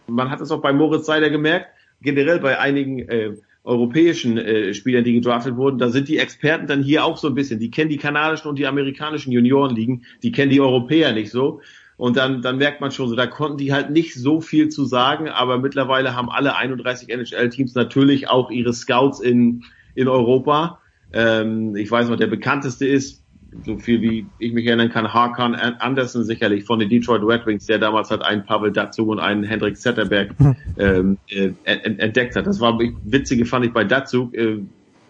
[0.07, 1.67] man hat es auch bei Moritz Seider gemerkt,
[2.01, 6.83] generell bei einigen äh, europäischen äh, Spielern, die gedraftet wurden, da sind die Experten dann
[6.83, 7.61] hier auch so ein bisschen.
[7.61, 11.61] Die kennen die kanadischen und die amerikanischen Juniorenligen, die kennen die Europäer nicht so.
[11.99, 14.87] Und dann, dann merkt man schon so, da konnten die halt nicht so viel zu
[14.87, 19.65] sagen, aber mittlerweile haben alle 31 NHL-Teams natürlich auch ihre Scouts in,
[19.95, 20.81] in Europa.
[21.15, 23.23] Ähm, ich weiß noch, der bekannteste ist,
[23.65, 27.67] so viel wie ich mich erinnern kann, Harkan Anderson sicherlich von den Detroit Red Wings,
[27.67, 30.57] der damals hat einen Pavel Datsuk und einen Hendrik Zetterberg hm.
[30.77, 32.47] ähm, äh, entdeckt hat.
[32.49, 34.35] Das war witzige fand ich bei Datsuk.
[34.35, 34.59] Äh,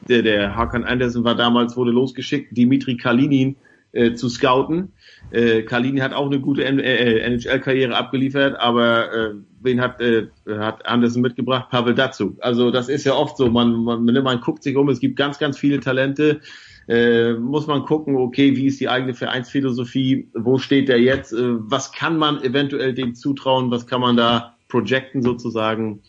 [0.08, 3.56] der, der Hakan Anderson war damals, wurde losgeschickt, Dimitri Kalinin
[3.92, 4.92] äh, zu scouten.
[5.30, 10.86] Äh, Kalinin hat auch eine gute äh, NHL-Karriere abgeliefert, aber äh, wen hat, äh, hat
[10.86, 11.70] Anderson mitgebracht?
[11.70, 12.36] Pavel Datsuk.
[12.40, 15.38] Also das ist ja oft so, man, man, man guckt sich um, es gibt ganz,
[15.38, 16.40] ganz viele Talente,
[16.86, 21.54] äh, muss man gucken, okay, wie ist die eigene Vereinsphilosophie, wo steht der jetzt, äh,
[21.58, 26.00] was kann man eventuell dem zutrauen, was kann man da projecten sozusagen.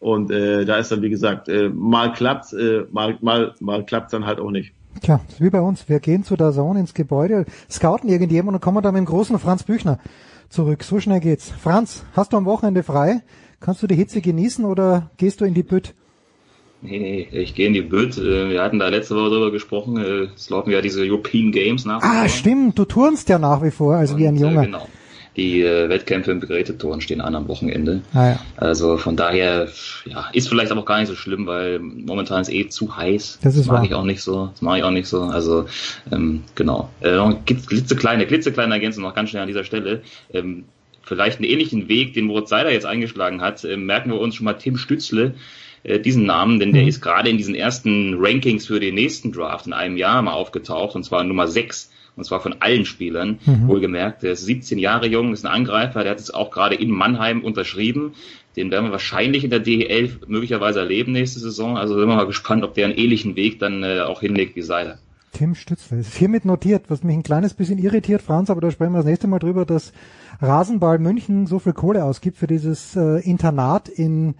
[0.00, 4.12] Und äh, da ist dann, wie gesagt, äh, mal klappt's, äh, mal, mal, mal klappt's
[4.12, 4.72] dann halt auch nicht.
[5.02, 5.88] Tja, wie bei uns.
[5.88, 9.38] Wir gehen zu der Zone ins Gebäude, scouten irgendjemand und kommen dann mit dem großen
[9.38, 9.98] Franz Büchner
[10.48, 10.82] zurück.
[10.84, 11.50] So schnell geht's.
[11.50, 13.22] Franz, hast du am Wochenende frei?
[13.60, 15.94] Kannst du die Hitze genießen oder gehst du in die Bütt?
[16.80, 18.16] Nee, nee, ich gehe in die Bütt.
[18.18, 19.96] Äh, wir hatten da letzte Woche drüber gesprochen.
[19.96, 22.02] Äh, es laufen ja diese European Games nach.
[22.02, 22.78] Ah, stimmt.
[22.78, 24.66] Du turnst ja nach wie vor, also und, wie ein Junge.
[24.66, 24.86] Genau.
[25.38, 28.02] Die äh, Wettkämpfe im Begrätetouren stehen an am Wochenende.
[28.12, 28.40] Ah, ja.
[28.56, 29.68] Also von daher,
[30.04, 33.38] ja, ist vielleicht aber auch gar nicht so schlimm, weil momentan ist eh zu heiß.
[33.42, 33.84] Das ist mag wahr.
[33.84, 34.48] ich auch nicht so.
[34.52, 35.22] Das mache ich auch nicht so.
[35.22, 35.66] Also
[36.12, 36.90] ähm, genau.
[37.00, 40.02] Äh, noch eine klitzekleine, klitzekleine Ergänzung noch ganz schnell an dieser Stelle.
[40.32, 40.64] Ähm,
[41.02, 44.44] vielleicht einen ähnlichen Weg, den Moritz Seider jetzt eingeschlagen hat, äh, merken wir uns schon
[44.44, 45.34] mal Tim Stützle,
[45.84, 46.88] äh, diesen Namen, denn der Mhm.
[46.88, 50.96] ist gerade in diesen ersten Rankings für den nächsten Draft in einem Jahr mal aufgetaucht,
[50.96, 53.68] und zwar Nummer 6, und zwar von allen Spielern, Mhm.
[53.68, 54.22] wohlgemerkt.
[54.22, 57.42] Der ist 17 Jahre jung, ist ein Angreifer, der hat es auch gerade in Mannheim
[57.42, 58.12] unterschrieben.
[58.56, 61.78] Den werden wir wahrscheinlich in der DEL möglicherweise erleben nächste Saison.
[61.78, 64.62] Also sind wir mal gespannt, ob der einen ähnlichen Weg dann äh, auch hinlegt wie
[64.62, 64.98] Seiler.
[65.32, 65.98] Tim Stützle.
[65.98, 69.06] Ist hiermit notiert, was mich ein kleines bisschen irritiert, Franz, aber da sprechen wir das
[69.06, 69.92] nächste Mal drüber, dass
[70.40, 74.34] Rasenball München so viel Kohle ausgibt für dieses äh, Internat in,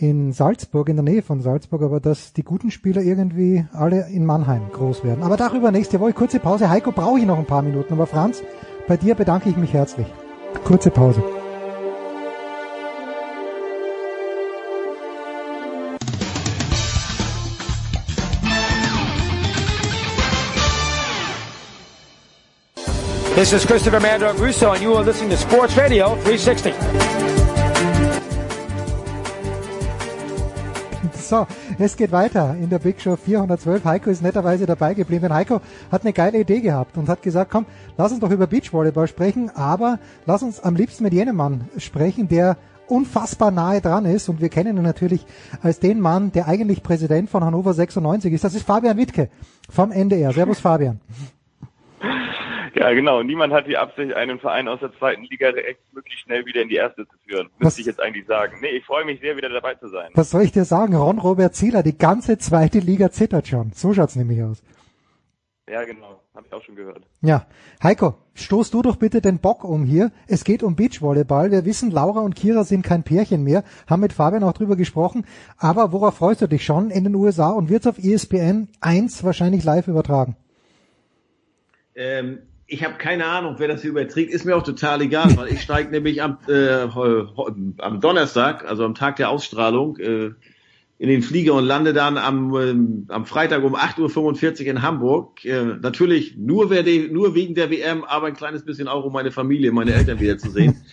[0.00, 4.24] in Salzburg, in der Nähe von Salzburg, aber dass die guten Spieler irgendwie alle in
[4.24, 5.22] Mannheim groß werden.
[5.22, 6.14] Aber darüber nächste Woche.
[6.14, 6.70] Kurze Pause.
[6.70, 8.42] Heiko brauche ich noch ein paar Minuten, aber Franz,
[8.88, 10.06] bei dir bedanke ich mich herzlich.
[10.64, 11.22] Kurze Pause.
[23.34, 27.39] This is Christopher Mandog Russo, and you are listening to Sports Radio 360.
[31.30, 31.46] So,
[31.78, 33.84] es geht weiter in der Big Show 412.
[33.84, 35.32] Heiko ist netterweise dabei geblieben.
[35.32, 35.60] Heiko
[35.92, 37.66] hat eine geile Idee gehabt und hat gesagt, komm,
[37.96, 42.26] lass uns doch über Beachvolleyball sprechen, aber lass uns am liebsten mit jenem Mann sprechen,
[42.26, 42.56] der
[42.88, 45.24] unfassbar nahe dran ist und wir kennen ihn natürlich
[45.62, 48.42] als den Mann, der eigentlich Präsident von Hannover 96 ist.
[48.42, 49.28] Das ist Fabian Wittke
[49.68, 50.32] vom NDR.
[50.32, 50.98] Servus Fabian.
[52.74, 53.22] Ja, genau.
[53.22, 56.68] Niemand hat die Absicht, einen Verein aus der zweiten Liga recht möglichst schnell wieder in
[56.68, 57.48] die erste zu führen.
[57.58, 58.58] Was- Müsste ich jetzt eigentlich sagen.
[58.60, 60.10] Nee, ich freue mich sehr, wieder dabei zu sein.
[60.14, 60.94] Was soll ich dir sagen?
[60.94, 63.72] Ron Robert Zieler, die ganze zweite Liga zittert schon.
[63.72, 64.62] So schaut's nämlich aus.
[65.68, 66.20] Ja, genau.
[66.34, 67.02] Habe ich auch schon gehört.
[67.22, 67.46] Ja,
[67.82, 70.10] Heiko, stoß du doch bitte den Bock um hier.
[70.26, 71.50] Es geht um Beachvolleyball.
[71.52, 75.24] Wir wissen, Laura und Kira sind kein Pärchen mehr, haben mit Fabian auch drüber gesprochen.
[75.58, 79.62] Aber worauf freust du dich schon in den USA und wird's auf ESPN 1 wahrscheinlich
[79.64, 80.36] live übertragen?
[81.94, 82.38] Ähm,
[82.70, 84.32] ich habe keine Ahnung, wer das hier überträgt.
[84.32, 86.86] Ist mir auch total egal, weil ich steige nämlich am, äh,
[87.78, 90.30] am Donnerstag, also am Tag der Ausstrahlung, äh,
[90.98, 95.44] in den Flieger und lande dann am, ähm, am Freitag um 8.45 Uhr in Hamburg.
[95.44, 99.12] Äh, natürlich nur, wer die, nur wegen der WM, aber ein kleines bisschen auch, um
[99.12, 100.76] meine Familie, meine Eltern wieder zu sehen.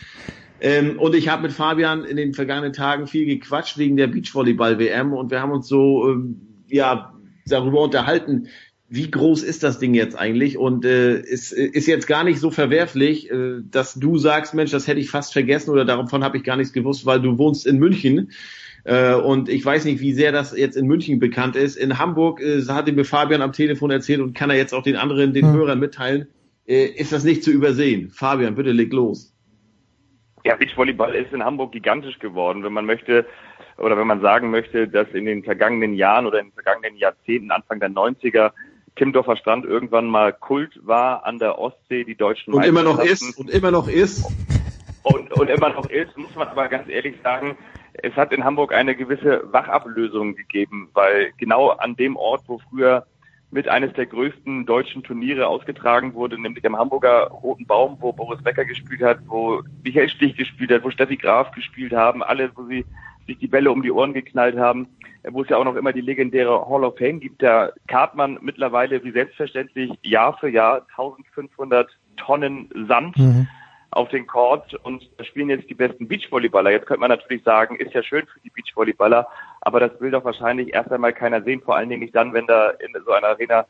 [0.60, 5.14] Ähm, und ich habe mit Fabian in den vergangenen Tagen viel gequatscht wegen der Beachvolleyball-WM
[5.14, 7.14] und wir haben uns so ähm, ja
[7.46, 8.48] darüber unterhalten,
[8.90, 10.58] wie groß ist das Ding jetzt eigentlich?
[10.58, 14.88] Und äh, es ist jetzt gar nicht so verwerflich, äh, dass du sagst, Mensch, das
[14.88, 17.80] hätte ich fast vergessen oder davon habe ich gar nichts gewusst, weil du wohnst in
[17.80, 18.32] München.
[18.86, 21.76] Äh, und ich weiß nicht, wie sehr das jetzt in München bekannt ist.
[21.76, 24.96] In Hamburg äh, hatte mir Fabian am Telefon erzählt und kann er jetzt auch den
[24.96, 25.54] anderen, den Hm.
[25.54, 26.28] Hörern mitteilen,
[26.66, 28.10] äh, ist das nicht zu übersehen.
[28.10, 29.34] Fabian, bitte leg los.
[30.46, 32.64] Ja, Beachvolleyball ist in Hamburg gigantisch geworden.
[32.64, 33.26] Wenn man möchte,
[33.78, 37.52] oder wenn man sagen möchte, dass in den vergangenen Jahren oder in den vergangenen Jahrzehnten,
[37.52, 38.52] Anfang der 90er,
[38.98, 43.38] Timmendorfer Strand irgendwann mal Kult war an der Ostsee, die deutschen Und immer noch ist,
[43.38, 44.26] und immer noch ist.
[45.04, 47.58] und, und immer noch ist, muss man aber ganz ehrlich sagen,
[47.94, 53.06] es hat in Hamburg eine gewisse Wachablösung gegeben, weil genau an dem Ort, wo früher
[53.50, 58.44] mit eines der größten deutschen Turniere ausgetragen wurde, nämlich am Hamburger Roten Baum, wo Boris
[58.44, 62.66] Becker gespielt hat, wo Michael Stich gespielt hat, wo Steffi Graf gespielt haben, alle, wo
[62.66, 62.86] sie
[63.28, 64.88] sich die Bälle um die Ohren geknallt haben,
[65.24, 68.16] äh, wo es ja auch noch immer die legendäre Hall of Fame gibt, da karrt
[68.16, 73.16] man mittlerweile wie selbstverständlich Jahr für Jahr 1500 Tonnen Sand
[73.92, 76.72] auf den Court und da spielen jetzt die besten Beachvolleyballer.
[76.72, 79.28] Jetzt könnte man natürlich sagen, ist ja schön für die Beachvolleyballer,
[79.62, 82.48] aber das will doch wahrscheinlich erst einmal keiner sehen, vor allen Dingen nicht dann, wenn
[82.48, 83.66] da in so einer Arena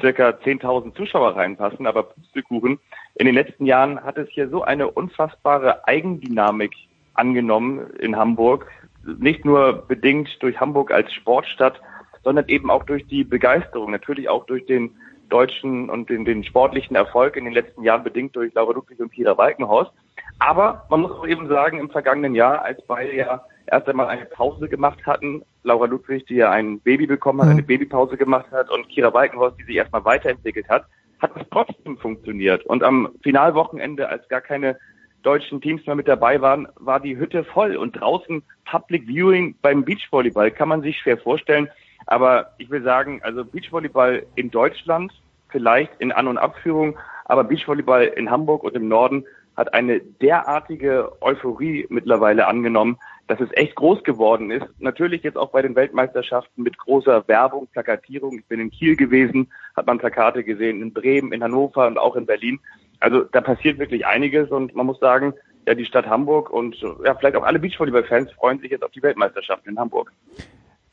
[0.00, 2.78] circa 10.000 Zuschauer reinpassen, aber Pustekuchen.
[3.14, 6.72] In den letzten Jahren hat es hier so eine unfassbare Eigendynamik
[7.14, 8.66] angenommen in Hamburg,
[9.04, 11.80] nicht nur bedingt durch Hamburg als Sportstadt,
[12.24, 14.96] sondern eben auch durch die Begeisterung, natürlich auch durch den
[15.28, 19.12] deutschen und den, den sportlichen Erfolg in den letzten Jahren bedingt durch Laura Ludwig und
[19.12, 19.90] Kira Walkenhorst.
[20.38, 24.26] Aber man muss auch eben sagen, im vergangenen Jahr, als beide ja erst einmal eine
[24.26, 28.70] Pause gemacht hatten, Laura Ludwig, die ja ein Baby bekommen hat, eine Babypause gemacht hat
[28.70, 30.84] und Kira Walkenhorst, die sich erstmal weiterentwickelt hat,
[31.20, 32.66] hat es trotzdem funktioniert.
[32.66, 34.76] Und am Finalwochenende, als gar keine
[35.22, 39.84] deutschen Teams mehr mit dabei waren, war die Hütte voll und draußen Public Viewing beim
[39.84, 41.68] Beachvolleyball kann man sich schwer vorstellen.
[42.06, 45.12] Aber ich will sagen, also Beachvolleyball in Deutschland,
[45.48, 49.24] vielleicht in An- und Abführung, aber Beachvolleyball in Hamburg und im Norden
[49.56, 54.66] hat eine derartige Euphorie mittlerweile angenommen, dass es echt groß geworden ist.
[54.78, 58.38] Natürlich jetzt auch bei den Weltmeisterschaften mit großer Werbung, Plakatierung.
[58.38, 62.16] Ich bin in Kiel gewesen, hat man Plakate gesehen, in Bremen, in Hannover und auch
[62.16, 62.60] in Berlin.
[63.02, 65.34] Also da passiert wirklich einiges und man muss sagen,
[65.66, 69.02] ja, die Stadt Hamburg und ja, vielleicht auch alle Beachvolleyball-Fans freuen sich jetzt auf die
[69.02, 70.12] Weltmeisterschaften in Hamburg.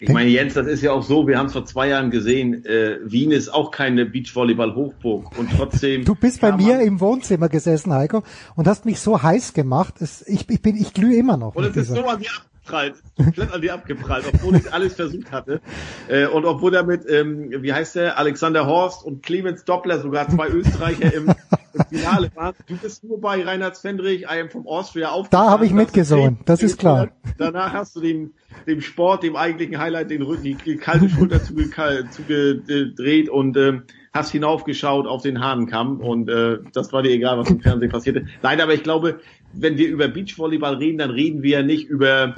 [0.01, 2.65] Ich meine, Jens, das ist ja auch so, wir haben es vor zwei Jahren gesehen,
[2.65, 6.05] äh, Wien ist auch keine Beachvolleyball-Hochburg und trotzdem...
[6.05, 8.23] Du bist bei mir im Wohnzimmer gesessen, Heiko,
[8.55, 11.53] und hast mich so heiß gemacht, es, ich, ich, bin, ich glühe immer noch.
[11.55, 12.29] Und es ist so an dir
[12.69, 15.61] abgeprallt, komplett an dir abgeprallt, obwohl ich alles versucht hatte.
[16.07, 20.29] Äh, und obwohl er mit, ähm, wie heißt der, Alexander Horst und Clemens Doppler, sogar
[20.29, 21.33] zwei Österreicher im,
[21.73, 22.55] im Finale waren.
[22.67, 25.29] Du bist nur bei Reinhard Svendrich, I am from Austria auf.
[25.29, 27.09] Da habe ich mitgesungen, das ist klar.
[27.37, 28.33] Danach hast du den
[28.67, 33.81] dem Sport, dem eigentlichen Highlight, den Rücken, die kalte Schulter zugedreht und äh,
[34.13, 38.25] hast hinaufgeschaut auf den Hahnenkamm und äh, das war dir egal, was im Fernsehen passierte.
[38.41, 39.19] Nein, aber ich glaube,
[39.53, 42.35] wenn wir über Beachvolleyball reden, dann reden wir ja nicht über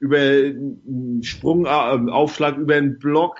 [0.00, 3.36] über einen Sprungaufschlag, über einen Block,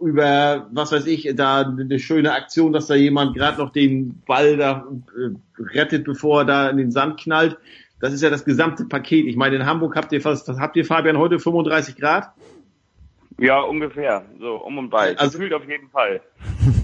[0.00, 4.56] über was weiß ich, da eine schöne Aktion, dass da jemand gerade noch den Ball
[4.56, 7.58] da äh, rettet, bevor er da in den Sand knallt.
[8.00, 9.26] Das ist ja das gesamte Paket.
[9.26, 12.32] Ich meine, in Hamburg habt ihr fast, habt ihr Fabian heute 35 Grad?
[13.38, 14.24] Ja, ungefähr.
[14.38, 15.16] So, um und bei.
[15.18, 16.20] Also, Gefühlt auf jeden Fall.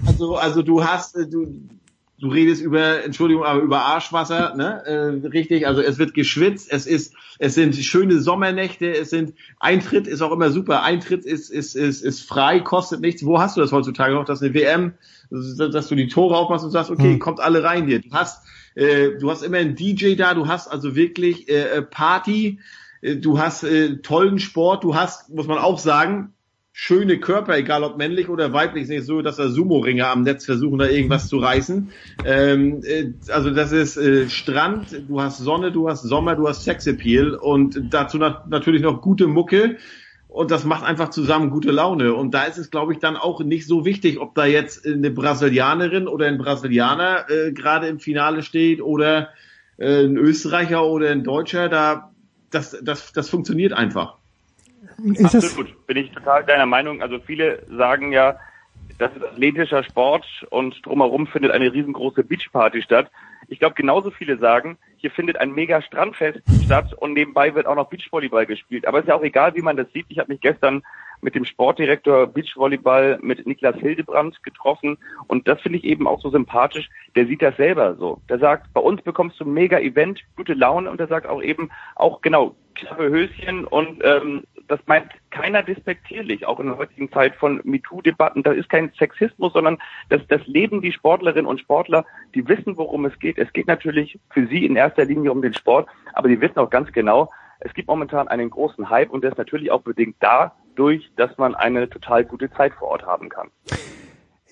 [0.05, 1.67] Also, also du hast, äh, du,
[2.19, 4.83] du redest über, Entschuldigung, aber über Arschwasser, ne?
[4.85, 5.67] Äh, richtig.
[5.67, 10.31] Also es wird geschwitzt, es ist, es sind schöne Sommernächte, es sind, Eintritt ist auch
[10.31, 10.83] immer super.
[10.83, 13.25] Eintritt ist, ist, ist, ist frei, kostet nichts.
[13.25, 14.25] Wo hast du das heutzutage noch?
[14.25, 14.93] Das ist eine WM,
[15.29, 17.19] dass du die Tore aufmachst und sagst, okay, hm.
[17.19, 18.01] kommt alle rein hier.
[18.01, 18.43] Du hast,
[18.75, 22.59] äh, du hast immer einen DJ da, du hast also wirklich äh, Party,
[23.01, 26.33] äh, du hast äh, tollen Sport, du hast, muss man auch sagen,
[26.79, 30.45] schöne Körper, egal ob männlich oder weiblich, ist nicht so, dass da Sumo-Ringer am Netz
[30.45, 31.89] versuchen, da irgendwas zu reißen.
[32.23, 36.65] Ähm, äh, also das ist äh, Strand, du hast Sonne, du hast Sommer, du hast
[36.65, 39.77] Sexappeal und dazu nat natürlich noch gute Mucke
[40.27, 42.13] und das macht einfach zusammen gute Laune.
[42.13, 45.09] Und da ist es, glaube ich, dann auch nicht so wichtig, ob da jetzt eine
[45.09, 49.29] Brasilianerin oder ein Brasilianer äh, gerade im Finale steht oder
[49.77, 51.69] äh, ein Österreicher oder ein Deutscher.
[51.69, 52.11] Da
[52.51, 54.19] das, das, das funktioniert einfach.
[55.13, 57.01] Ist Absolut, bin ich total deiner Meinung.
[57.01, 58.37] Also viele sagen ja,
[58.97, 63.11] das ist athletischer Sport und drumherum findet eine riesengroße Beachparty statt.
[63.47, 67.75] Ich glaube, genauso viele sagen, hier findet ein mega Strandfest statt und nebenbei wird auch
[67.75, 68.87] noch Beachvolleyball gespielt.
[68.87, 70.05] Aber es ist ja auch egal, wie man das sieht.
[70.09, 70.83] Ich habe mich gestern
[71.21, 74.97] mit dem Sportdirektor Beachvolleyball mit Niklas Hildebrand getroffen
[75.27, 76.89] und das finde ich eben auch so sympathisch.
[77.15, 78.21] Der sieht das selber so.
[78.29, 81.41] Der sagt, bei uns bekommst du ein mega Event, gute Laune und der sagt auch
[81.41, 87.11] eben auch genau knappe Höschen und ähm, das meint keiner despektierlich, auch in der heutigen
[87.11, 88.43] Zeit von MeToo-Debatten.
[88.43, 89.77] Da ist kein Sexismus, sondern
[90.09, 93.37] das, das leben die Sportlerinnen und Sportler, die wissen, worum es geht.
[93.37, 96.69] Es geht natürlich für sie in erster Linie um den Sport, aber die wissen auch
[96.69, 97.29] ganz genau,
[97.59, 101.55] es gibt momentan einen großen Hype und der ist natürlich auch bedingt dadurch, dass man
[101.55, 103.49] eine total gute Zeit vor Ort haben kann.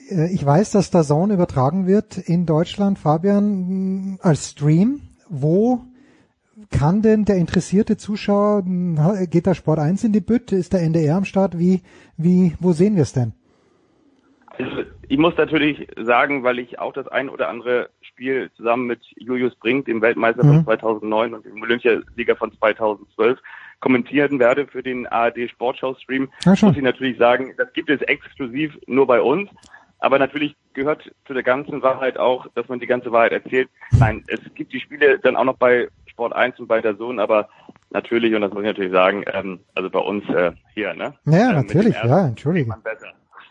[0.10, 5.02] Äh, ich weiß, dass der Zone übertragen wird in Deutschland, Fabian, als Stream.
[5.28, 5.82] Wo
[6.72, 8.64] kann denn der interessierte Zuschauer,
[9.30, 11.82] geht der Sport 1 in die Bütte, ist der NDR am Start, wie,
[12.18, 13.34] wie, wo sehen wir es denn?
[14.58, 19.02] Also ich muss natürlich sagen, weil ich auch das ein oder andere Spiel zusammen mit
[19.18, 20.56] Julius Brink, dem Weltmeister mhm.
[20.56, 23.40] von 2009 und dem Olympiasieger von 2012,
[23.82, 28.02] kommentieren werde für den ARD Sportschau Stream, ja, muss ich natürlich sagen, das gibt es
[28.02, 29.50] exklusiv nur bei uns.
[30.00, 33.70] Aber natürlich gehört zu der ganzen Wahrheit auch, dass man die ganze Wahrheit erzählt.
[33.92, 37.20] Nein, es gibt die Spiele dann auch noch bei Sport 1 und bei der Sohn,
[37.20, 37.50] aber
[37.90, 41.14] natürlich, und das muss ich natürlich sagen, ähm, also bei uns äh, hier, ne?
[41.26, 42.74] Ja, äh, natürlich, ja, entschuldige.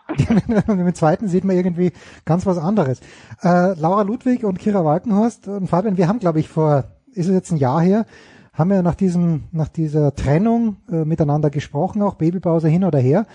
[0.47, 1.93] Mit dem zweiten sieht man irgendwie
[2.25, 3.01] ganz was anderes.
[3.43, 7.35] Äh, Laura Ludwig und Kira Walkenhorst und Fabian, wir haben, glaube ich, vor, ist es
[7.35, 8.07] jetzt ein Jahr her,
[8.55, 13.27] haben wir nach diesem, nach dieser Trennung äh, miteinander gesprochen, auch Babypause hin oder her.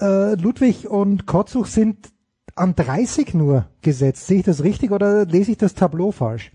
[0.00, 2.08] Äh, Ludwig und Kotzuch sind
[2.54, 4.26] an 30 nur gesetzt.
[4.26, 6.50] Sehe ich das richtig oder lese ich das Tableau falsch?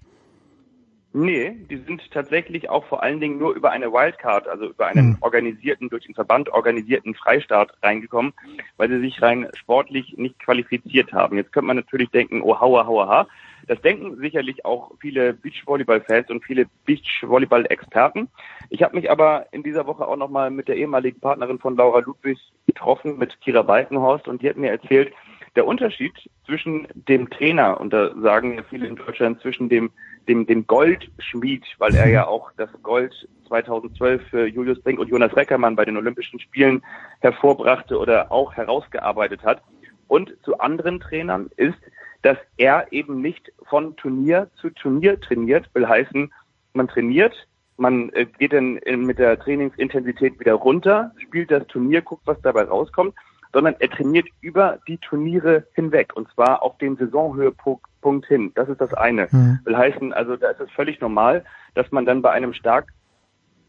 [1.11, 5.13] Nee, die sind tatsächlich auch vor allen Dingen nur über eine Wildcard, also über einen
[5.13, 5.17] hm.
[5.21, 8.33] organisierten, durch den Verband organisierten Freistart reingekommen,
[8.77, 11.37] weil sie sich rein sportlich nicht qualifiziert haben.
[11.37, 13.27] Jetzt könnte man natürlich denken, oh hauer, hauer, ha.
[13.67, 18.29] Das denken sicherlich auch viele Beachvolleyball-Fans und viele Beachvolleyball-Experten.
[18.69, 21.99] Ich habe mich aber in dieser Woche auch nochmal mit der ehemaligen Partnerin von Laura
[21.99, 22.37] Ludwig
[22.67, 25.11] getroffen, mit Kira Balkenhorst, und die hat mir erzählt,
[25.55, 26.13] der Unterschied
[26.45, 29.91] zwischen dem Trainer, und da sagen ja viele in Deutschland, zwischen dem
[30.29, 35.35] dem, dem Goldschmied, weil er ja auch das Gold 2012 für Julius Brink und Jonas
[35.35, 36.81] Reckermann bei den Olympischen Spielen
[37.19, 39.61] hervorbrachte oder auch herausgearbeitet hat.
[40.07, 41.77] Und zu anderen Trainern ist,
[42.21, 46.31] dass er eben nicht von Turnier zu Turnier trainiert, will heißen,
[46.73, 47.35] man trainiert
[47.79, 52.39] man äh, geht dann in, mit der Trainingsintensität wieder runter, spielt das Turnier, guckt, was
[52.41, 53.15] dabei rauskommt,
[53.53, 57.85] sondern er trainiert über die Turniere hinweg und zwar auf den Saisonhöhepunkt
[58.27, 58.51] hin.
[58.55, 59.27] Das ist das eine.
[59.31, 59.59] Mhm.
[59.63, 61.43] Will heißen, also da ist es völlig normal,
[61.75, 62.93] dass man dann bei einem stark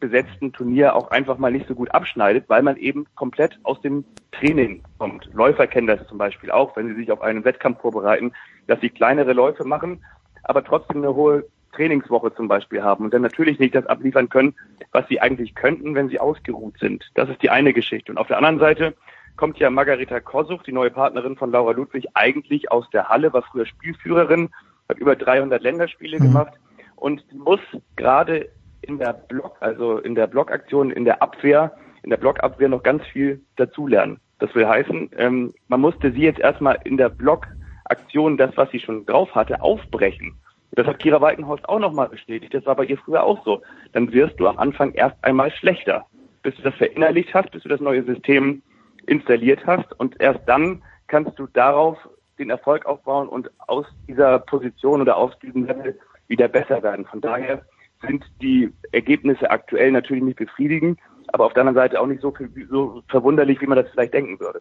[0.01, 4.05] besetzten Turnier auch einfach mal nicht so gut abschneidet, weil man eben komplett aus dem
[4.33, 5.29] Training kommt.
[5.35, 8.33] Läufer kennen das zum Beispiel auch, wenn sie sich auf einen Wettkampf vorbereiten,
[8.67, 10.03] dass sie kleinere Läufe machen,
[10.43, 14.55] aber trotzdem eine hohe Trainingswoche zum Beispiel haben und dann natürlich nicht das abliefern können,
[14.91, 17.09] was sie eigentlich könnten, wenn sie ausgeruht sind.
[17.15, 18.11] Das ist die eine Geschichte.
[18.11, 18.95] Und auf der anderen Seite
[19.41, 23.41] kommt ja Margareta Kosuch, die neue Partnerin von Laura Ludwig, eigentlich aus der Halle, war
[23.41, 24.51] früher Spielführerin,
[24.87, 26.25] hat über 300 Länderspiele mhm.
[26.25, 26.53] gemacht
[26.97, 27.61] und muss
[27.97, 28.51] gerade
[28.83, 33.03] in der Block, also in der Blockaktion, in der Abwehr, in der Blockabwehr noch ganz
[33.07, 34.21] viel dazulernen.
[34.41, 38.81] Das will heißen, ähm, man musste sie jetzt erstmal in der Blockaktion das, was sie
[38.81, 40.35] schon drauf hatte, aufbrechen.
[40.73, 42.53] Das hat Kira Walkenhorst auch nochmal bestätigt.
[42.53, 43.63] Das war bei ihr früher auch so.
[43.93, 46.05] Dann wirst du am Anfang erst einmal schlechter,
[46.43, 48.61] bis du das verinnerlicht hast, bis du das neue System
[49.11, 51.99] installiert hast und erst dann kannst du darauf
[52.39, 57.05] den Erfolg aufbauen und aus dieser Position oder aus diesem Level wieder besser werden.
[57.05, 57.63] Von daher
[58.07, 62.33] sind die Ergebnisse aktuell natürlich nicht befriedigend, aber auf der anderen Seite auch nicht so,
[62.71, 64.61] so verwunderlich, wie man das vielleicht denken würde.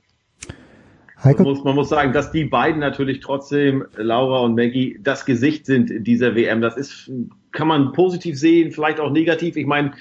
[1.23, 5.65] Man muss, man muss sagen, dass die beiden natürlich trotzdem, Laura und Maggie, das Gesicht
[5.65, 6.61] sind dieser WM.
[6.61, 7.11] Das ist,
[7.51, 9.57] kann man positiv sehen, vielleicht auch negativ.
[9.57, 9.91] Ich meine,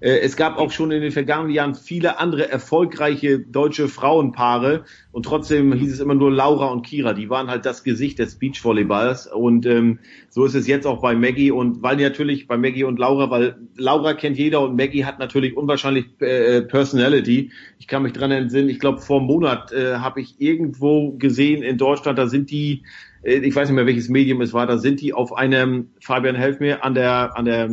[0.00, 5.72] es gab auch schon in den vergangenen Jahren viele andere erfolgreiche deutsche Frauenpaare und trotzdem
[5.72, 7.14] hieß es immer nur Laura und Kira.
[7.14, 9.98] Die waren halt das Gesicht des Beachvolleyballs und ähm,
[10.28, 13.56] so ist es jetzt auch bei Maggie und weil natürlich bei Maggie und Laura, weil
[13.76, 17.50] Laura kennt jeder und Maggie hat natürlich unwahrscheinlich äh, Personality.
[17.78, 21.62] Ich kann mich dran entsinnen, ich glaube vor einem Monat äh, habe ich irgendwo gesehen
[21.62, 22.82] in Deutschland, da sind die
[23.22, 26.36] äh, ich weiß nicht mehr welches Medium es war, da sind die auf einem, Fabian
[26.36, 27.70] helf mir, an der, an der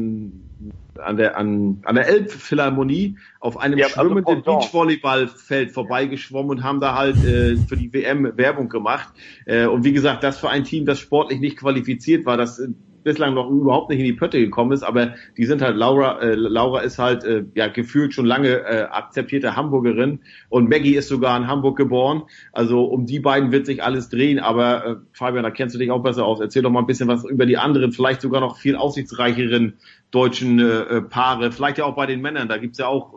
[0.99, 6.63] an der, an, an der Elbphilharmonie auf einem ja, also schwimmenden also Beachvolleyballfeld vorbeigeschwommen und
[6.63, 9.09] haben da halt äh, für die WM Werbung gemacht.
[9.45, 12.69] Äh, und wie gesagt, das für ein Team, das sportlich nicht qualifiziert war, das äh,
[13.03, 16.35] bislang noch überhaupt nicht in die Pötte gekommen ist, aber die sind halt Laura, äh,
[16.35, 20.19] Laura ist halt äh, ja gefühlt schon lange äh, akzeptierte Hamburgerin
[20.49, 22.23] und Maggie ist sogar in Hamburg geboren.
[22.51, 25.91] Also um die beiden wird sich alles drehen, aber äh, Fabian, da kennst du dich
[25.91, 26.39] auch besser aus.
[26.39, 29.73] Erzähl doch mal ein bisschen was über die anderen, vielleicht sogar noch viel aussichtsreicheren
[30.11, 32.47] deutschen äh, äh Paare, vielleicht ja auch bei den Männern.
[32.47, 33.13] Da gibt's ja auch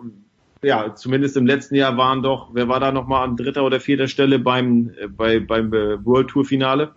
[0.63, 4.09] ja, zumindest im letzten Jahr waren doch, wer war da nochmal an dritter oder vierter
[4.09, 6.93] Stelle beim, äh, bei, beim äh, World Tour Finale?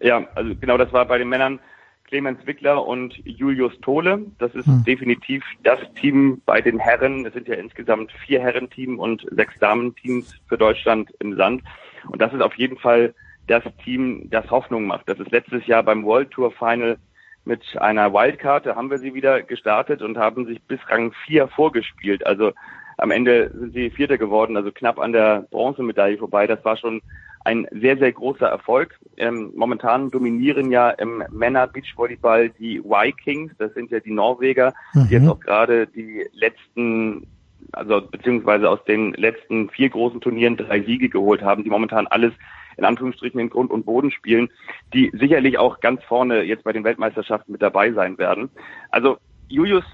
[0.00, 1.60] Ja, also genau, das war bei den Männern
[2.08, 4.26] Clemens Wickler und Julius Tole.
[4.38, 4.82] Das ist hm.
[4.84, 7.26] definitiv das Team bei den Herren.
[7.26, 11.62] Es sind ja insgesamt vier Herrenteam und sechs Damenteams für Deutschland im Sand.
[12.08, 13.14] Und das ist auf jeden Fall
[13.46, 15.08] das Team, das Hoffnung macht.
[15.08, 16.98] Das ist letztes Jahr beim World Tour Final
[17.44, 22.26] mit einer Wildcard, haben wir sie wieder gestartet und haben sich bis Rang 4 vorgespielt.
[22.26, 22.52] Also
[22.96, 26.46] am Ende sind sie Vierter geworden, also knapp an der Bronzemedaille vorbei.
[26.46, 27.00] Das war schon
[27.44, 28.98] ein sehr, sehr großer Erfolg.
[29.16, 35.08] Ähm, momentan dominieren ja im Männer Beachvolleyball die Vikings, das sind ja die Norweger, mhm.
[35.08, 37.26] die jetzt auch gerade die letzten,
[37.72, 42.32] also beziehungsweise aus den letzten vier großen Turnieren drei Siege geholt haben, die momentan alles
[42.76, 44.48] in Anführungsstrichen in Grund und Boden spielen,
[44.94, 48.50] die sicherlich auch ganz vorne jetzt bei den Weltmeisterschaften mit dabei sein werden.
[48.90, 49.84] Also Julius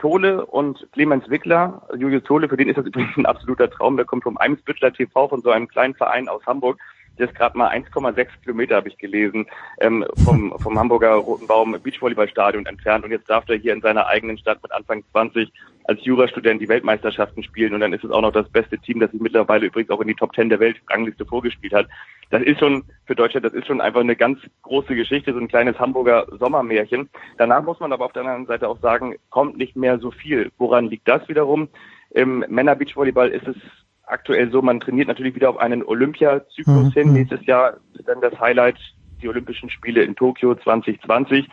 [0.00, 1.82] Tole und Clemens Wickler.
[1.96, 3.96] Julius Tole, für den ist das übrigens ein absoluter Traum.
[3.96, 6.78] Der kommt vom Eimsbüttler TV, von so einem kleinen Verein aus Hamburg.
[7.18, 9.46] Der ist gerade mal 1,6 Kilometer, habe ich gelesen,
[9.80, 13.04] ähm, vom, vom Hamburger Roten Baum Beachvolleyballstadion entfernt.
[13.04, 15.52] Und jetzt darf er hier in seiner eigenen Stadt mit Anfang 20
[15.90, 17.74] als Jurastudent die Weltmeisterschaften spielen.
[17.74, 20.06] Und dann ist es auch noch das beste Team, das sich mittlerweile übrigens auch in
[20.06, 21.88] die Top 10 der Weltrangliste vorgespielt hat.
[22.30, 25.48] Das ist schon für Deutschland, das ist schon einfach eine ganz große Geschichte, so ein
[25.48, 27.10] kleines Hamburger Sommermärchen.
[27.38, 30.52] Danach muss man aber auf der anderen Seite auch sagen, kommt nicht mehr so viel.
[30.58, 31.68] Woran liegt das wiederum?
[32.10, 33.56] Im Männer-Beachvolleyball ist es
[34.04, 36.92] aktuell so, man trainiert natürlich wieder auf einen Olympiazyklus mhm.
[36.92, 37.12] hin.
[37.14, 38.78] Nächstes Jahr ist dann das Highlight
[39.20, 41.48] die Olympischen Spiele in Tokio 2020.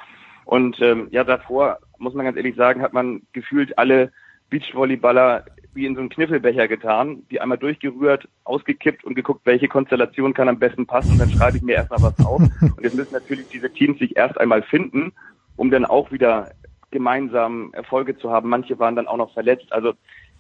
[0.45, 4.11] Und ähm, ja, davor, muss man ganz ehrlich sagen, hat man gefühlt alle
[4.50, 5.45] Beachvolleyballer
[5.77, 10.50] wie in so einen Kniffelbecher getan, die einmal durchgerührt, ausgekippt und geguckt, welche Konstellation kann
[10.50, 11.11] am besten passen.
[11.11, 12.42] Und dann schreibe ich mir erstmal was auf.
[12.61, 15.14] Und jetzt müssen natürlich diese Teams sich erst einmal finden,
[15.56, 16.51] um dann auch wieder
[16.90, 18.50] gemeinsam Erfolge zu haben.
[18.50, 19.72] Manche waren dann auch noch verletzt.
[19.72, 19.93] Also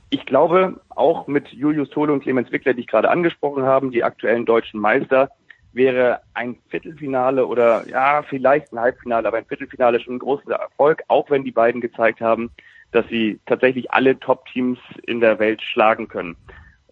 [0.09, 4.03] ich glaube, auch mit Julius Tole und Clemens Wickler, die ich gerade angesprochen habe, die
[4.03, 5.29] aktuellen deutschen Meister,
[5.73, 11.03] wäre ein Viertelfinale oder ja, vielleicht ein Halbfinale, aber ein Viertelfinale schon ein großer Erfolg,
[11.09, 12.49] auch wenn die beiden gezeigt haben,
[12.91, 16.35] dass sie tatsächlich alle Top-Teams in der Welt schlagen können.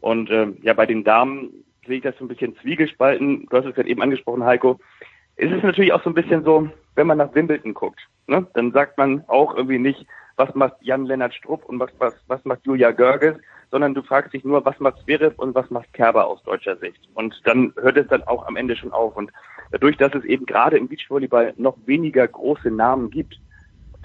[0.01, 1.49] Und äh, ja, bei den Damen
[1.87, 3.47] sehe ich das so ein bisschen zwiegespalten.
[3.49, 4.79] Du hast es gerade eben angesprochen, Heiko.
[5.35, 8.71] Es ist natürlich auch so ein bisschen so, wenn man nach Wimbledon guckt, ne, dann
[8.71, 10.05] sagt man auch irgendwie nicht,
[10.37, 13.35] was macht Jan-Lennart Strupp und was, was, was macht Julia Görges,
[13.71, 16.99] sondern du fragst dich nur, was macht Zverev und was macht Kerber aus deutscher Sicht.
[17.13, 19.15] Und dann hört es dann auch am Ende schon auf.
[19.15, 19.31] Und
[19.71, 23.39] dadurch, dass es eben gerade im Beachvolleyball noch weniger große Namen gibt,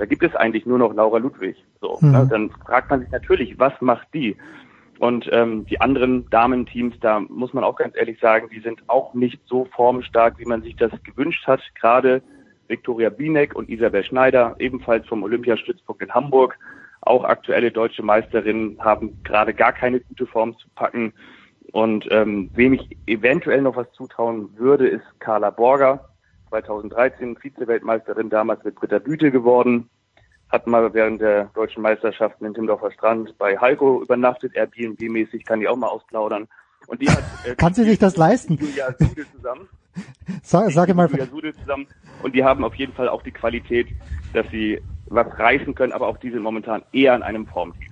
[0.01, 1.63] da gibt es eigentlich nur noch Laura Ludwig.
[1.83, 2.13] So, mhm.
[2.13, 2.27] ne?
[2.31, 4.35] Dann fragt man sich natürlich, was macht die?
[4.99, 9.13] Und ähm, die anderen Damenteams, da muss man auch ganz ehrlich sagen, die sind auch
[9.13, 11.61] nicht so formstark, wie man sich das gewünscht hat.
[11.79, 12.23] Gerade
[12.69, 16.59] Viktoria Bienek und Isabel Schneider, ebenfalls vom Olympiastützpunkt in Hamburg,
[17.03, 21.13] auch aktuelle deutsche Meisterinnen, haben gerade gar keine gute Form zu packen.
[21.73, 26.10] Und ähm, wem ich eventuell noch was zutrauen würde, ist Carla Borger,
[26.51, 29.89] 2013 Vize-Weltmeisterin, damals mit Britta Büte geworden.
[30.51, 35.69] Hat mal während der deutschen Meisterschaften in Timmendorfer Strand bei Heiko übernachtet, Airbnb-mäßig, kann die
[35.69, 36.49] auch mal ausplaudern.
[36.89, 38.57] Und die hat, äh, Kann sie sich das leisten?
[38.57, 39.69] Julia Sude zusammen.
[40.43, 41.09] Sag, sage mal.
[41.09, 41.87] Julia Sude zusammen.
[42.23, 43.89] Und die haben auf jeden Fall auch die Qualität,
[44.33, 47.90] dass sie was reißen können, aber auch die sind momentan eher in einem Formtief.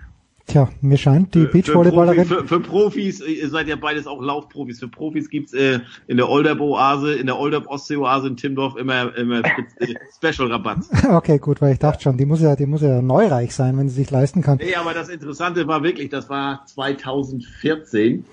[0.48, 2.24] Tja, mir scheint die Beachvolleyballerin.
[2.24, 4.80] Für, für, Profis, ihr seid ja beides auch Laufprofis.
[4.80, 9.94] Für Profis gibt's äh, in der Olderb-Oase, in der Olderb-Ostsee-Oase in Timdorf immer, immer äh,
[10.16, 10.78] Special-Rabatt.
[11.10, 13.90] Okay, gut, weil ich dachte schon, die muss ja, die muss ja neureich sein, wenn
[13.90, 14.56] sie sich leisten kann.
[14.56, 18.24] Nee, aber das Interessante war wirklich, das war 2014.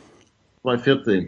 [0.62, 1.28] 2014.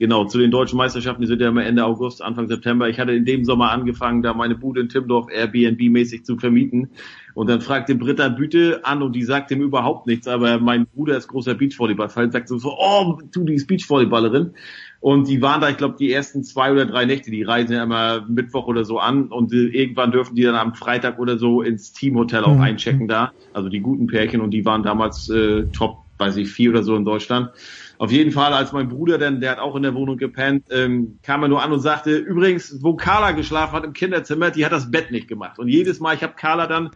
[0.00, 2.88] Genau, zu den deutschen Meisterschaften, die sind ja immer Ende August, Anfang September.
[2.88, 6.90] Ich hatte in dem Sommer angefangen, da meine Bude in Timdorf Airbnb-mäßig zu vermieten.
[7.34, 11.16] Und dann fragte Britta Büte an und die sagte ihm überhaupt nichts, aber mein Bruder
[11.16, 14.54] ist großer Beachvolleyball-Fan, sagte so, oh, du, die ist Beachvolleyballerin.
[15.00, 17.82] Und die waren da, ich glaube, die ersten zwei oder drei Nächte, die reisen ja
[17.82, 21.62] immer Mittwoch oder so an und äh, irgendwann dürfen die dann am Freitag oder so
[21.62, 22.62] ins Teamhotel auch mhm.
[22.62, 23.32] einchecken da.
[23.52, 26.96] Also die guten Pärchen und die waren damals äh, Top, weiß ich, vier oder so
[26.96, 27.50] in Deutschland.
[27.98, 31.18] Auf jeden Fall, als mein Bruder, denn der hat auch in der Wohnung gepennt, ähm,
[31.22, 34.70] kam er nur an und sagte, übrigens, wo Carla geschlafen hat im Kinderzimmer, die hat
[34.70, 35.58] das Bett nicht gemacht.
[35.58, 36.90] Und jedes Mal, ich habe Carla dann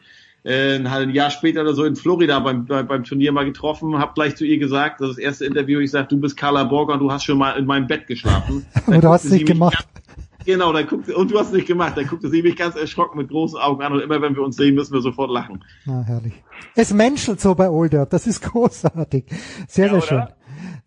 [0.44, 4.36] äh, ein Jahr später oder so in Florida beim, beim Turnier mal getroffen, habe gleich
[4.36, 7.00] zu ihr gesagt, das ist das erste Interview, ich sage, du bist Carla Borger und
[7.00, 8.64] du hast schon mal in meinem Bett geschlafen.
[8.86, 9.89] Aber du hast es nicht gemacht.
[10.06, 13.18] Ganz, genau, dann guckte, und du hast nicht gemacht, dann guckte sie mich ganz erschrocken
[13.18, 15.64] mit großen Augen an und immer wenn wir uns sehen, müssen wir sofort lachen.
[15.84, 16.34] Na, herrlich.
[16.76, 19.24] Es menschelt so bei Older, das ist großartig.
[19.66, 20.42] Sehr, ja, sehr schön.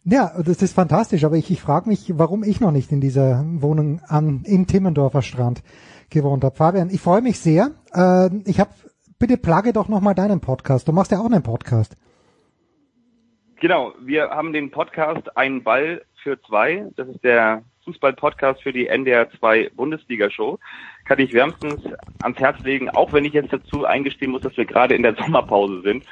[0.08, 3.43] Ja, das ist fantastisch, aber ich, ich frage mich, warum ich noch nicht in dieser
[3.43, 5.64] Wohnung an, in Timmendorfer Strand
[6.11, 6.56] gewohnt habe.
[6.56, 7.72] Fabian, ich freue mich sehr.
[7.92, 8.69] Äh, ich habe,
[9.17, 10.88] bitte plage doch nochmal deinen Podcast.
[10.88, 11.95] Du machst ja auch einen Podcast.
[13.59, 16.85] Genau, wir haben den Podcast Ein Ball für zwei.
[16.95, 20.59] Das ist der Fußball-Podcast für die NDR 2 Bundesliga-Show.
[21.06, 21.82] Kann ich wärmstens
[22.22, 25.16] ans Herz legen, auch wenn ich jetzt dazu eingestehen muss, dass wir gerade in der
[25.16, 26.06] Sommerpause sind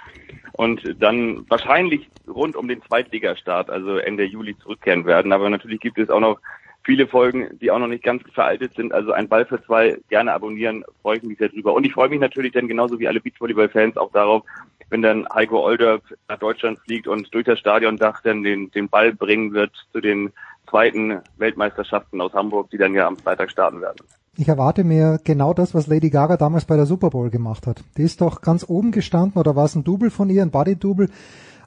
[0.53, 5.33] und dann wahrscheinlich rund um den Zweitligastart, also Ende Juli zurückkehren werden.
[5.33, 6.40] Aber natürlich gibt es auch noch
[6.83, 8.93] viele Folgen, die auch noch nicht ganz veraltet sind.
[8.93, 11.73] Also ein Ball für zwei, gerne abonnieren, freue ich mich sehr drüber.
[11.73, 14.43] Und ich freue mich natürlich dann genauso wie alle Beachvolleyball-Fans auch darauf,
[14.90, 19.14] wenn dann Heiko Olderb nach Deutschland fliegt und durch das Stadiondach dann den, den Ball
[19.14, 20.32] bringen wird zu den
[20.69, 24.06] zweiten Weltmeisterschaften aus Hamburg, die dann ja am Freitag starten werden.
[24.36, 27.84] Ich erwarte mir genau das, was Lady Gaga damals bei der Super Bowl gemacht hat.
[27.98, 31.10] Die ist doch ganz oben gestanden oder war es ein Double von ihr, ein Body-Double.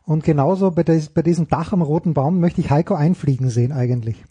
[0.04, 3.70] Und genauso bei, des, bei diesem Dach am roten Baum möchte ich Heiko einfliegen sehen
[3.70, 4.24] eigentlich.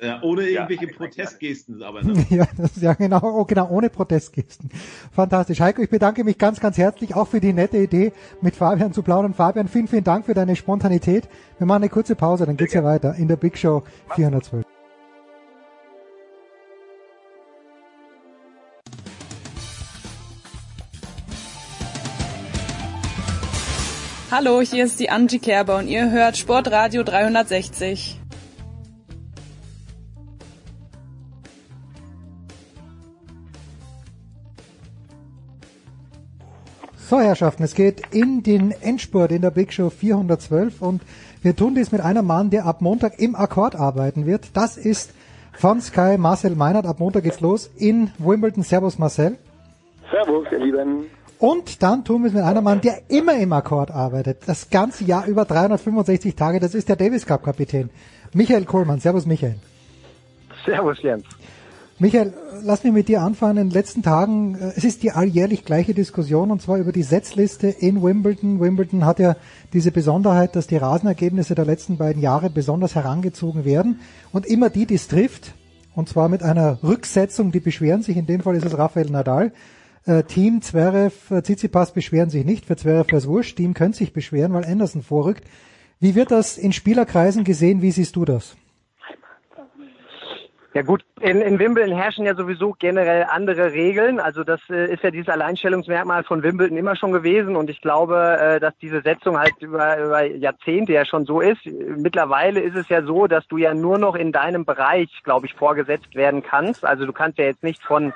[0.00, 2.02] Ja, ohne irgendwelche ja, Protestgesten, aber.
[2.04, 2.26] Ne?
[2.28, 4.70] ja, das, ja, genau, oh, genau, ohne Protestgesten.
[5.10, 5.60] Fantastisch.
[5.60, 8.12] Heiko, ich bedanke mich ganz, ganz herzlich auch für die nette Idee,
[8.42, 9.32] mit Fabian zu plaudern.
[9.32, 11.28] Fabian, vielen, vielen Dank für deine Spontanität.
[11.58, 14.75] Wir machen eine kurze Pause, dann geht's ja weiter in der Big Show 412.
[24.38, 28.20] Hallo, hier ist die Angie Kerber und ihr hört Sportradio 360.
[36.98, 41.00] So, Herrschaften, es geht in den Endspurt in der Big Show 412 und
[41.40, 44.50] wir tun dies mit einem Mann, der ab Montag im Akkord arbeiten wird.
[44.52, 45.14] Das ist
[45.54, 46.84] von Sky Marcel Meinert.
[46.84, 48.62] Ab Montag geht's los in Wimbledon.
[48.62, 49.38] Servus Marcel.
[50.10, 51.06] Servus, ihr Lieben.
[51.38, 54.38] Und dann tun wir es mit einem Mann, der immer im Akkord arbeitet.
[54.46, 56.60] Das ganze Jahr über 365 Tage.
[56.60, 57.90] Das ist der Davis Cup Kapitän.
[58.32, 59.00] Michael Kohlmann.
[59.00, 59.56] Servus Michael.
[60.64, 61.24] Servus Jens.
[61.98, 63.56] Michael, lass mich mit dir anfangen.
[63.56, 67.02] In den letzten Tagen, äh, es ist die alljährlich gleiche Diskussion und zwar über die
[67.02, 68.60] Setzliste in Wimbledon.
[68.60, 69.36] Wimbledon hat ja
[69.72, 74.00] diese Besonderheit, dass die Rasenergebnisse der letzten beiden Jahre besonders herangezogen werden
[74.32, 75.54] und immer die, die es trifft,
[75.94, 79.52] und zwar mit einer Rücksetzung, die beschweren sich, in dem Fall ist es Rafael Nadal,
[80.06, 83.98] äh, Team Zverev, äh, Tsitsipas beschweren sich nicht, für Zverev wäre es wurscht, Team könnte
[83.98, 85.44] sich beschweren, weil Anderson vorrückt.
[86.00, 88.56] Wie wird das in Spielerkreisen gesehen, wie siehst du das?
[90.74, 94.20] Ja gut, in, in Wimbledon herrschen ja sowieso generell andere Regeln.
[94.20, 98.36] Also das äh, ist ja dieses Alleinstellungsmerkmal von Wimbledon immer schon gewesen und ich glaube,
[98.38, 101.64] äh, dass diese Setzung halt über, über Jahrzehnte ja schon so ist.
[101.64, 105.54] Mittlerweile ist es ja so, dass du ja nur noch in deinem Bereich, glaube ich,
[105.54, 106.84] vorgesetzt werden kannst.
[106.84, 108.12] Also du kannst ja jetzt nicht von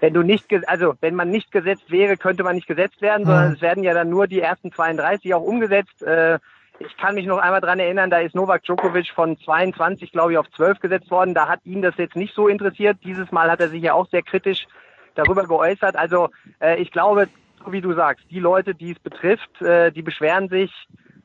[0.00, 3.52] wenn du nicht, also wenn man nicht gesetzt wäre, könnte man nicht gesetzt werden, sondern
[3.54, 6.02] es werden ja dann nur die ersten 32 auch umgesetzt.
[6.02, 6.38] Äh,
[6.78, 10.38] ich kann mich noch einmal dran erinnern, da ist Novak Djokovic von 22, glaube ich,
[10.38, 11.32] auf 12 gesetzt worden.
[11.32, 12.98] Da hat ihn das jetzt nicht so interessiert.
[13.02, 14.66] Dieses Mal hat er sich ja auch sehr kritisch
[15.14, 15.96] darüber geäußert.
[15.96, 16.28] Also
[16.60, 17.28] äh, ich glaube,
[17.64, 20.70] so wie du sagst, die Leute, die es betrifft, äh, die beschweren sich.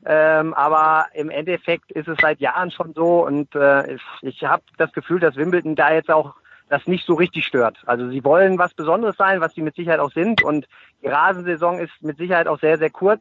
[0.04, 4.64] Ähm, aber im Endeffekt ist es seit Jahren schon so und äh, ich, ich habe
[4.76, 6.34] das Gefühl, dass Wimbledon da jetzt auch
[6.72, 7.82] das nicht so richtig stört.
[7.84, 10.66] Also sie wollen was Besonderes sein, was sie mit Sicherheit auch sind und
[11.02, 13.20] die Rasensaison ist mit Sicherheit auch sehr, sehr kurz.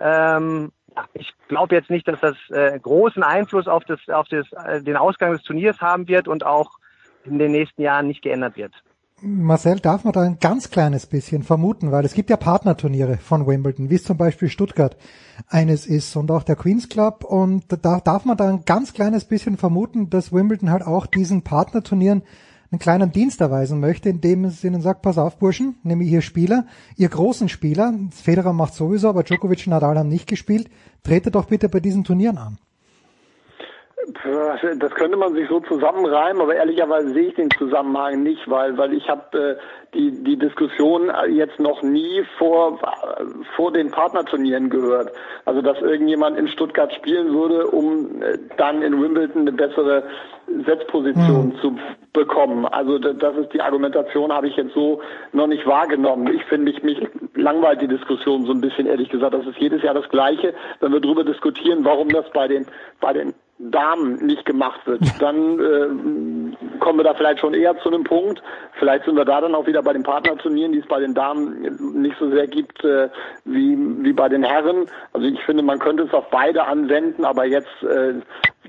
[0.00, 0.72] Ähm,
[1.12, 4.96] ich glaube jetzt nicht, dass das äh, großen Einfluss auf, das, auf das, äh, den
[4.96, 6.78] Ausgang des Turniers haben wird und auch
[7.24, 8.72] in den nächsten Jahren nicht geändert wird.
[9.20, 13.46] Marcel, darf man da ein ganz kleines bisschen vermuten, weil es gibt ja Partnerturniere von
[13.46, 14.96] Wimbledon, wie es zum Beispiel Stuttgart
[15.48, 19.26] eines ist und auch der Queens Club und da darf man da ein ganz kleines
[19.26, 22.22] bisschen vermuten, dass Wimbledon halt auch diesen Partnerturnieren
[22.70, 26.66] einen kleinen Dienst erweisen möchte, indem es ihnen sagt, pass auf Burschen, nämlich ihr Spieler,
[26.96, 30.68] ihr großen Spieler, Federer macht sowieso, aber Djokovic und Nadal haben nicht gespielt,
[31.02, 32.58] trete doch bitte bei diesen Turnieren an.
[34.78, 38.94] Das könnte man sich so zusammenreimen, aber ehrlicherweise sehe ich den Zusammenhang nicht, weil weil
[38.94, 39.56] ich habe äh,
[39.94, 42.78] die die Diskussion jetzt noch nie vor
[43.54, 45.12] vor den Partnerturnieren gehört.
[45.44, 50.04] Also dass irgendjemand in Stuttgart spielen würde, um äh, dann in Wimbledon eine bessere
[50.64, 51.60] Setzposition mhm.
[51.60, 51.78] zu
[52.12, 52.64] bekommen.
[52.66, 56.32] Also das ist die Argumentation, habe ich jetzt so noch nicht wahrgenommen.
[56.34, 56.98] Ich finde, mich, mich
[57.34, 59.34] langweilt die Diskussion so ein bisschen, ehrlich gesagt.
[59.34, 62.66] Das ist jedes Jahr das Gleiche, wenn wir darüber diskutieren, warum das bei den,
[63.00, 65.02] bei den Damen nicht gemacht wird.
[65.20, 68.42] Dann äh, kommen wir da vielleicht schon eher zu einem Punkt.
[68.78, 71.60] Vielleicht sind wir da dann auch wieder bei den Partnerturnieren, die es bei den Damen
[72.00, 73.08] nicht so sehr gibt äh,
[73.44, 74.86] wie, wie bei den Herren.
[75.12, 78.14] Also ich finde, man könnte es auf beide anwenden, aber jetzt äh,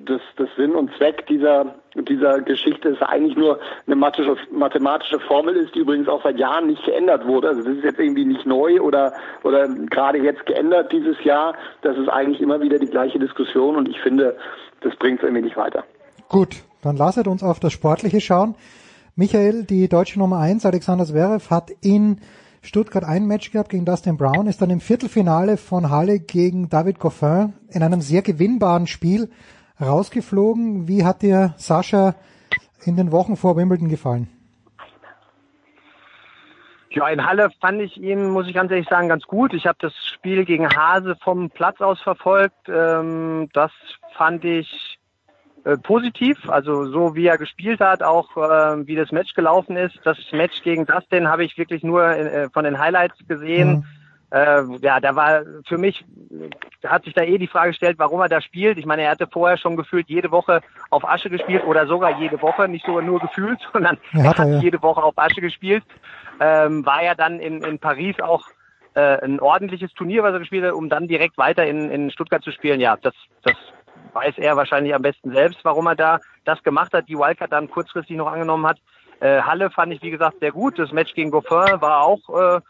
[0.05, 5.75] das, das Sinn und Zweck dieser, dieser Geschichte ist eigentlich nur eine mathematische, Formel ist,
[5.75, 7.49] die übrigens auch seit Jahren nicht geändert wurde.
[7.49, 9.13] Also das ist jetzt irgendwie nicht neu oder,
[9.43, 11.55] oder gerade jetzt geändert dieses Jahr.
[11.81, 14.37] Das ist eigentlich immer wieder die gleiche Diskussion und ich finde,
[14.81, 15.83] das bringt es irgendwie nicht weiter.
[16.29, 18.55] Gut, dann lasset uns auf das Sportliche schauen.
[19.15, 22.21] Michael, die deutsche Nummer eins, Alexander Zverev, hat in
[22.61, 26.99] Stuttgart ein Match gehabt gegen Dustin Brown, ist dann im Viertelfinale von Halle gegen David
[26.99, 29.29] Goffin in einem sehr gewinnbaren Spiel
[29.81, 30.87] rausgeflogen.
[30.87, 32.15] Wie hat dir Sascha
[32.83, 34.27] in den Wochen vor Wimbledon gefallen?
[36.91, 39.53] Ja, in Halle fand ich ihn, muss ich ganz ehrlich sagen, ganz gut.
[39.53, 42.67] Ich habe das Spiel gegen Hase vom Platz aus verfolgt.
[42.67, 43.71] Ähm, das
[44.17, 44.97] fand ich
[45.65, 49.99] äh, positiv, also so wie er gespielt hat, auch äh, wie das Match gelaufen ist.
[50.03, 53.69] Das Match gegen Dustin habe ich wirklich nur äh, von den Highlights gesehen.
[53.69, 53.85] Mhm.
[54.31, 56.05] Äh, ja, da war für mich,
[56.85, 58.77] hat sich da eh die Frage gestellt, warum er da spielt.
[58.77, 62.41] Ich meine, er hatte vorher schon gefühlt jede Woche auf Asche gespielt oder sogar jede
[62.41, 64.59] Woche, nicht sogar nur gefühlt, sondern ja, er hat ja.
[64.59, 65.83] jede Woche auf Asche gespielt.
[66.39, 68.45] Ähm, war ja dann in, in Paris auch
[68.93, 72.43] äh, ein ordentliches Turnier, was er gespielt hat, um dann direkt weiter in, in Stuttgart
[72.43, 72.79] zu spielen.
[72.79, 73.55] Ja, das, das
[74.13, 77.69] weiß er wahrscheinlich am besten selbst, warum er da das gemacht hat, die Wildcard dann
[77.69, 78.79] kurzfristig noch angenommen hat.
[79.19, 80.79] Äh, Halle fand ich, wie gesagt, sehr gut.
[80.79, 82.61] Das Match gegen Goffin war auch äh,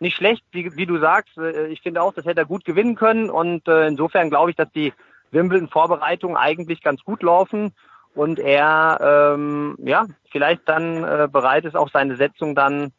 [0.00, 1.36] nicht schlecht, wie, wie du sagst.
[1.38, 3.30] Äh, ich finde auch, das hätte er gut gewinnen können.
[3.30, 4.92] Und äh, insofern glaube ich, dass die
[5.30, 7.72] Wimbledon-Vorbereitungen eigentlich ganz gut laufen
[8.14, 12.92] und er ähm, ja vielleicht dann äh, bereit ist, auch seine Setzung dann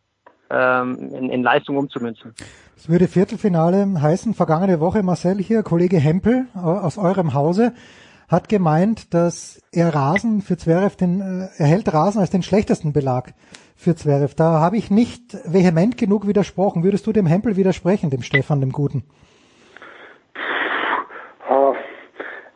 [0.50, 2.34] ähm, in, in Leistung umzumünzen.
[2.78, 4.34] Es würde Viertelfinale heißen.
[4.34, 7.74] Vergangene Woche Marcel hier, Kollege Hempel aus eurem Hause,
[8.30, 12.94] hat gemeint, dass er Rasen für Zverev den, äh, er hält Rasen als den schlechtesten
[12.94, 13.34] Belag
[13.80, 14.35] für Zverev.
[14.35, 16.83] Da habe ich nicht vehement genug widersprochen.
[16.83, 19.03] Würdest du dem Hempel widersprechen, dem Stefan, dem Guten?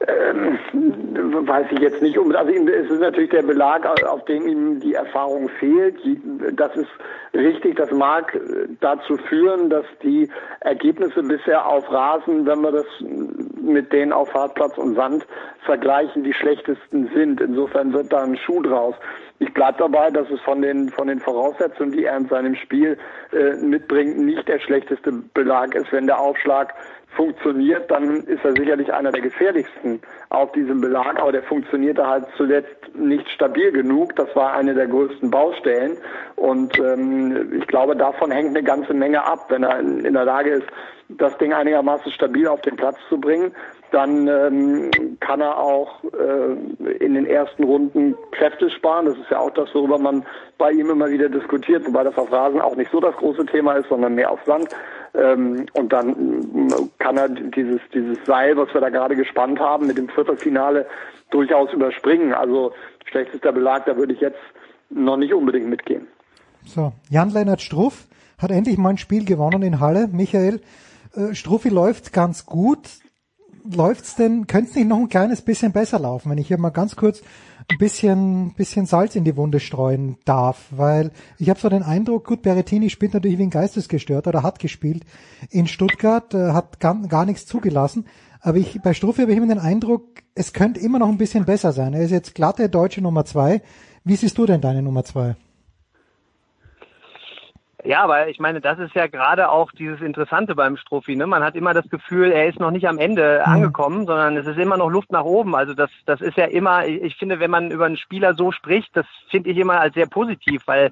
[0.06, 0.60] Ähm,
[1.48, 2.18] weiß ich jetzt nicht.
[2.18, 5.96] Also es ist natürlich der Belag, auf dem ihm die Erfahrung fehlt.
[6.58, 6.90] Das ist
[7.34, 7.78] richtig.
[7.78, 8.38] Das mag
[8.82, 10.30] dazu führen, dass die
[10.60, 12.86] Ergebnisse bisher auf Rasen, wenn wir das
[13.62, 15.26] mit denen auf Hartplatz und Sand
[15.66, 17.40] vergleichen, die schlechtesten sind.
[17.40, 18.96] Insofern wird da ein Schuh draus.
[19.40, 22.98] Ich bleibe dabei, dass es von den, von den Voraussetzungen, die er in seinem Spiel
[23.32, 25.92] äh, mitbringt, nicht der schlechteste Belag ist.
[25.92, 26.74] Wenn der Aufschlag
[27.16, 32.26] funktioniert, dann ist er sicherlich einer der gefährlichsten auf diesem Belag, aber der funktionierte halt
[32.38, 34.16] zuletzt nicht stabil genug.
[34.16, 35.98] Das war eine der größten Baustellen
[36.36, 39.46] und ähm, ich glaube, davon hängt eine ganze Menge ab.
[39.50, 40.68] Wenn er in, in der Lage ist,
[41.10, 43.54] das Ding einigermaßen stabil auf den Platz zu bringen,
[43.94, 44.90] dann ähm,
[45.20, 49.06] kann er auch äh, in den ersten Runden Kräfte sparen.
[49.06, 50.26] Das ist ja auch das, worüber man
[50.58, 53.74] bei ihm immer wieder diskutiert, wobei das auf Rasen auch nicht so das große Thema
[53.74, 54.70] ist, sondern mehr auf Sand.
[55.14, 59.86] Ähm, und dann äh, kann er dieses, dieses Seil, was wir da gerade gespannt haben,
[59.86, 60.88] mit dem Viertelfinale
[61.30, 62.34] durchaus überspringen.
[62.34, 62.74] Also
[63.06, 64.42] schlechtester Belag, da würde ich jetzt
[64.90, 66.08] noch nicht unbedingt mitgehen.
[66.66, 68.08] So, Jan-Lennart Struff
[68.40, 70.10] hat endlich mal ein Spiel gewonnen in Halle.
[70.12, 70.62] Michael,
[71.16, 73.03] äh, Struffi läuft ganz gut
[73.64, 76.70] läuft's denn, könnte es nicht noch ein kleines bisschen besser laufen, wenn ich hier mal
[76.70, 77.22] ganz kurz
[77.70, 82.26] ein bisschen, bisschen Salz in die Wunde streuen darf, weil ich habe so den Eindruck,
[82.26, 85.06] gut, Berettini spielt natürlich wie ein Geistesgestört oder hat gespielt
[85.50, 88.06] in Stuttgart, äh, hat gar, gar nichts zugelassen,
[88.44, 91.46] aber ich, bei Struffi habe ich immer den Eindruck, es könnte immer noch ein bisschen
[91.46, 91.94] besser sein.
[91.94, 93.62] Er ist jetzt glatte deutsche Nummer zwei.
[94.04, 95.38] Wie siehst du denn deine Nummer zwei?
[97.86, 101.18] Ja, aber ich meine, das ist ja gerade auch dieses Interessante beim Strophi.
[101.18, 101.28] Ne?
[101.28, 103.54] Man hat immer das Gefühl, er ist noch nicht am Ende mhm.
[103.54, 105.54] angekommen, sondern es ist immer noch Luft nach oben.
[105.54, 108.96] Also das, das ist ja immer, ich finde, wenn man über einen Spieler so spricht,
[108.96, 110.92] das finde ich immer als sehr positiv, weil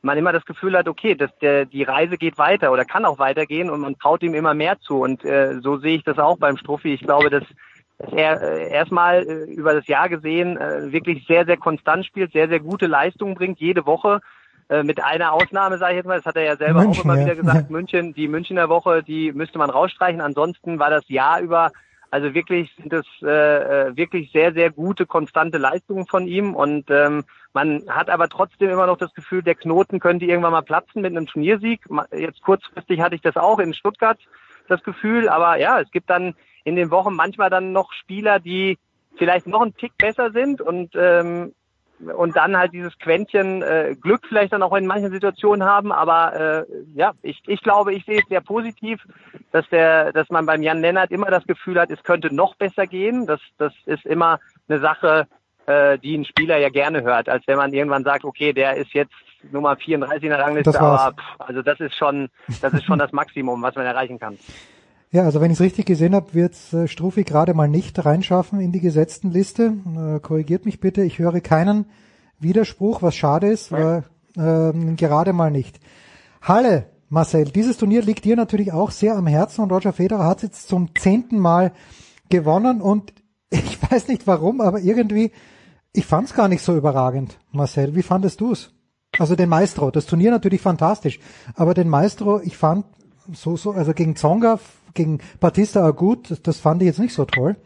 [0.00, 3.18] man immer das Gefühl hat, okay, dass der, die Reise geht weiter oder kann auch
[3.18, 5.00] weitergehen und man traut ihm immer mehr zu.
[5.00, 6.94] Und äh, so sehe ich das auch beim Strophi.
[6.94, 7.42] Ich glaube, dass,
[7.98, 12.32] dass er äh, erstmal äh, über das Jahr gesehen äh, wirklich sehr, sehr konstant spielt,
[12.32, 14.20] sehr, sehr gute Leistungen bringt, jede Woche
[14.68, 17.04] äh, mit einer Ausnahme, sage ich jetzt mal, das hat er ja selber München, auch
[17.04, 17.24] immer ja.
[17.24, 20.20] wieder gesagt, München, die Münchner Woche, die müsste man rausstreichen.
[20.20, 21.72] Ansonsten war das Jahr über,
[22.10, 23.28] also wirklich sind das äh,
[23.88, 26.54] äh, wirklich sehr, sehr gute, konstante Leistungen von ihm.
[26.54, 27.24] Und ähm,
[27.54, 31.16] man hat aber trotzdem immer noch das Gefühl, der Knoten könnte irgendwann mal platzen mit
[31.16, 31.80] einem Turniersieg.
[32.12, 34.18] Jetzt kurzfristig hatte ich das auch in Stuttgart,
[34.68, 35.28] das Gefühl.
[35.28, 38.78] Aber ja, es gibt dann in den Wochen manchmal dann noch Spieler, die
[39.16, 41.54] vielleicht noch einen Tick besser sind und ähm,
[42.16, 45.92] und dann halt dieses Quäntchen äh, Glück vielleicht dann auch in manchen Situationen haben.
[45.92, 49.00] Aber äh, ja, ich, ich glaube, ich sehe es sehr positiv,
[49.52, 52.86] dass der, dass man beim Jan Lennart immer das Gefühl hat, es könnte noch besser
[52.86, 53.26] gehen.
[53.26, 55.26] Das, das ist immer eine Sache,
[55.66, 58.92] äh, die ein Spieler ja gerne hört, als wenn man irgendwann sagt, okay, der ist
[58.94, 59.12] jetzt
[59.50, 62.28] Nummer 34 in der Rangliste, aber pff, also das ist schon,
[62.60, 64.38] das ist schon das Maximum, was man erreichen kann.
[65.10, 68.60] Ja, also wenn ich es richtig gesehen habe, wird äh, Strufi gerade mal nicht reinschaffen
[68.60, 69.72] in die gesetzten Liste.
[69.96, 71.86] Äh, korrigiert mich bitte, ich höre keinen
[72.38, 74.04] Widerspruch, was schade ist, weil,
[74.36, 75.80] äh, gerade mal nicht.
[76.42, 80.42] Halle, Marcel, dieses Turnier liegt dir natürlich auch sehr am Herzen und Roger Federer hat
[80.42, 81.72] jetzt zum zehnten Mal
[82.28, 83.14] gewonnen und
[83.50, 85.32] ich weiß nicht warum, aber irgendwie,
[85.94, 87.94] ich fand es gar nicht so überragend, Marcel.
[87.94, 88.74] Wie fandest du es?
[89.18, 91.18] Also den Maestro, das Turnier natürlich fantastisch,
[91.54, 92.84] aber den Maestro, ich fand
[93.32, 94.58] so, so, also gegen Zonga
[94.94, 97.56] gegen Batista Agut, das, das fand ich jetzt nicht so toll.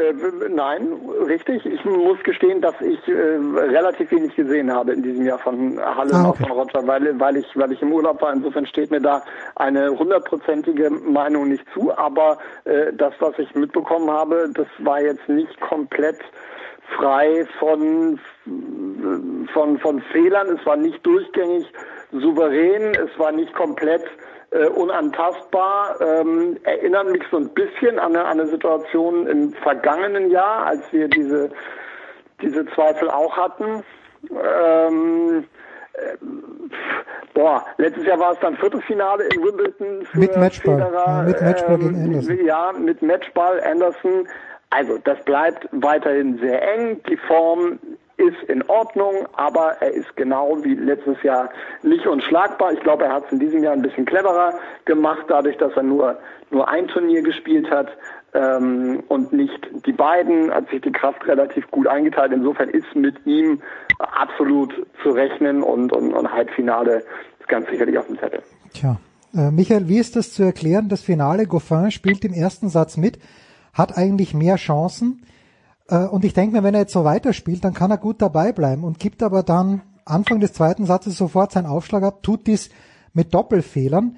[0.00, 0.14] Äh,
[0.48, 0.88] nein,
[1.26, 1.64] richtig.
[1.66, 6.14] Ich muss gestehen, dass ich äh, relativ wenig gesehen habe in diesem Jahr von Halle
[6.14, 6.44] ah, okay.
[6.44, 8.32] von Roger, weil, weil ich, weil ich im Urlaub war.
[8.32, 9.22] Insofern steht mir da
[9.56, 11.96] eine hundertprozentige Meinung nicht zu.
[11.96, 16.18] Aber äh, das, was ich mitbekommen habe, das war jetzt nicht komplett
[16.96, 18.18] frei von,
[19.52, 20.56] von, von Fehlern.
[20.58, 21.66] Es war nicht durchgängig
[22.12, 22.94] souverän.
[22.94, 24.04] Es war nicht komplett
[24.50, 30.30] äh, unantastbar, ähm, erinnern mich so ein bisschen an eine, an eine Situation im vergangenen
[30.30, 31.50] Jahr, als wir diese,
[32.42, 33.84] diese Zweifel auch hatten.
[34.30, 35.44] Ähm,
[35.94, 36.16] äh,
[37.34, 41.40] boah, letztes Jahr war es dann Viertelfinale in Wimbledon für mit Matchball, Federer, ja, mit
[41.40, 42.44] Matchball ähm, gegen Anderson.
[42.44, 44.28] Ja, mit Matchball Anderson.
[44.70, 47.00] Also das bleibt weiterhin sehr eng.
[47.08, 47.78] Die Form
[48.20, 51.48] ist in Ordnung, aber er ist genau wie letztes Jahr
[51.82, 52.72] nicht unschlagbar.
[52.72, 55.82] Ich glaube, er hat es in diesem Jahr ein bisschen cleverer gemacht, dadurch, dass er
[55.82, 56.18] nur,
[56.50, 57.88] nur ein Turnier gespielt hat
[58.34, 62.32] ähm, und nicht die beiden, hat sich die Kraft relativ gut eingeteilt.
[62.32, 63.62] Insofern ist mit ihm
[63.98, 67.02] absolut zu rechnen und, und, und Halbfinale
[67.38, 68.42] ist ganz sicherlich auf dem Zettel.
[68.74, 68.96] Tja.
[69.34, 70.88] Äh, Michael, wie ist das zu erklären?
[70.88, 73.18] Das Finale, Goffin spielt im ersten Satz mit,
[73.72, 75.22] hat eigentlich mehr Chancen.
[75.90, 78.52] Äh, und ich denke mir, wenn er jetzt so weiterspielt, dann kann er gut dabei
[78.52, 82.70] bleiben und gibt aber dann Anfang des zweiten Satzes sofort seinen Aufschlag ab, tut dies
[83.12, 84.16] mit Doppelfehlern.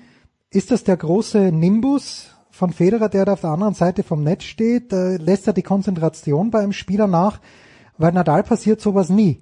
[0.51, 4.45] Ist das der große Nimbus von Federer, der da auf der anderen Seite vom Netz
[4.45, 4.93] steht?
[4.93, 7.41] Äh, lässt er die Konzentration bei einem Spieler nach?
[7.99, 9.41] Weil Nadal passiert sowas nie.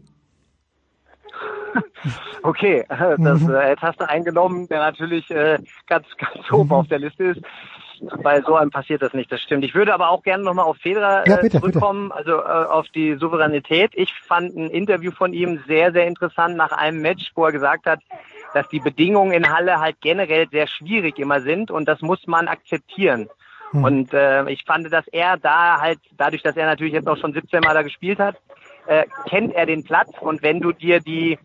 [2.43, 3.51] Okay, das mhm.
[3.51, 6.73] äh, jetzt hast du eingenommen, der natürlich äh, ganz, ganz oben mhm.
[6.73, 7.43] auf der Liste ist
[8.23, 9.65] bei so einem passiert das nicht, das stimmt.
[9.65, 12.19] Ich würde aber auch gerne nochmal auf Federer ja, bitte, zurückkommen, bitte.
[12.19, 13.93] also äh, auf die Souveränität.
[13.95, 17.87] Ich fand ein Interview von ihm sehr, sehr interessant nach einem Match, wo er gesagt
[17.87, 18.01] hat,
[18.55, 22.49] dass die Bedingungen in Halle halt generell sehr schwierig immer sind und das muss man
[22.49, 23.29] akzeptieren.
[23.73, 23.85] Hm.
[23.85, 27.33] Und äh, ich fand, dass er da halt, dadurch, dass er natürlich jetzt auch schon
[27.33, 28.37] 17 Mal da gespielt hat,
[28.87, 31.39] äh, kennt er den Platz und wenn du dir die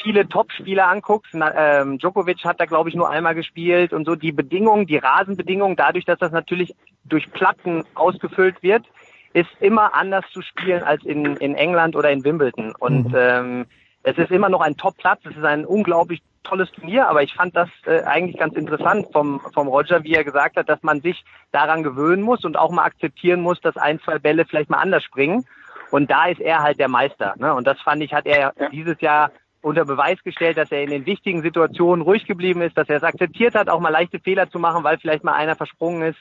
[0.00, 4.14] viele Top-Spieler anguckst, na, ähm, Djokovic hat da glaube ich nur einmal gespielt und so
[4.14, 8.84] die Bedingungen, die Rasenbedingungen, dadurch, dass das natürlich durch Platten ausgefüllt wird,
[9.32, 12.74] ist immer anders zu spielen als in, in England oder in Wimbledon.
[12.78, 13.16] Und mhm.
[13.16, 13.66] ähm,
[14.02, 17.54] es ist immer noch ein Top-Platz, es ist ein unglaublich tolles Turnier, aber ich fand
[17.56, 21.24] das äh, eigentlich ganz interessant vom, vom Roger, wie er gesagt hat, dass man sich
[21.52, 25.04] daran gewöhnen muss und auch mal akzeptieren muss, dass ein, zwei Bälle vielleicht mal anders
[25.04, 25.46] springen.
[25.90, 27.34] Und da ist er halt der Meister.
[27.36, 27.54] Ne?
[27.54, 28.68] Und das fand ich, hat er ja.
[28.70, 29.30] dieses Jahr
[29.62, 33.02] unter Beweis gestellt, dass er in den wichtigen Situationen ruhig geblieben ist, dass er es
[33.02, 36.18] akzeptiert hat, auch mal leichte Fehler zu machen, weil vielleicht mal einer versprungen ist.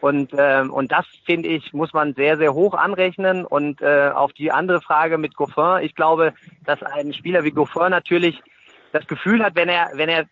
[0.00, 3.46] Und, ähm, und das, finde ich, muss man sehr, sehr hoch anrechnen.
[3.46, 6.34] Und äh, auf die andere Frage mit Goffin, ich glaube,
[6.66, 8.42] dass ein Spieler wie Goffin natürlich
[8.92, 10.26] das Gefühl hat, wenn er, wenn er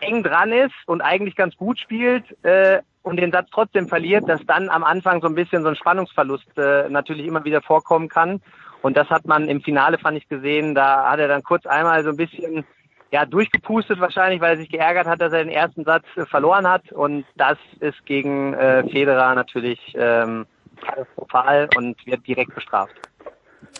[0.00, 4.44] eng dran ist und eigentlich ganz gut spielt äh, und den Satz trotzdem verliert, dass
[4.46, 8.40] dann am Anfang so ein bisschen so ein Spannungsverlust äh, natürlich immer wieder vorkommen kann.
[8.86, 10.76] Und das hat man im Finale, fand ich, gesehen.
[10.76, 12.64] Da hat er dann kurz einmal so ein bisschen
[13.10, 16.68] ja, durchgepustet wahrscheinlich, weil er sich geärgert hat, dass er den ersten Satz äh, verloren
[16.68, 16.92] hat.
[16.92, 20.46] Und das ist gegen äh, Federer natürlich ähm,
[20.80, 22.94] katastrophal und wird direkt bestraft.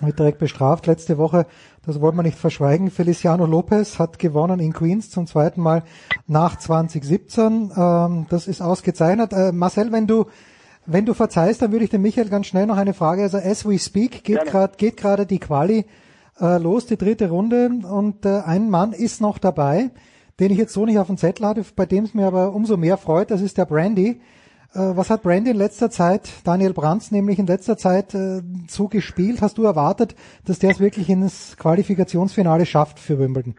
[0.01, 0.89] Wird direkt bestraft.
[0.89, 1.47] Letzte Woche,
[1.87, 5.85] das wollen wir nicht verschweigen, Feliciano Lopez hat gewonnen in Queens zum zweiten Mal
[6.27, 7.71] nach 2017.
[7.77, 9.33] Ähm, das ist ausgezeichnet.
[9.33, 10.27] Äh, Marcel, wenn du
[10.87, 13.23] wenn du verzeihst, dann würde ich dem Michael ganz schnell noch eine Frage.
[13.23, 15.85] Also as we speak geht gerade geht gerade die Quali
[16.41, 19.91] äh, los, die dritte Runde und äh, ein Mann ist noch dabei,
[20.39, 22.77] den ich jetzt so nicht auf dem Zettel hatte, bei dem es mir aber umso
[22.77, 24.21] mehr freut, das ist der Brandy.
[24.75, 28.89] Äh, was hat Brandy in letzter Zeit, Daniel Brands nämlich in letzter Zeit äh, so
[28.89, 29.41] gespielt?
[29.41, 33.55] Hast du erwartet, dass der es wirklich ins Qualifikationsfinale schafft für Wimbledon?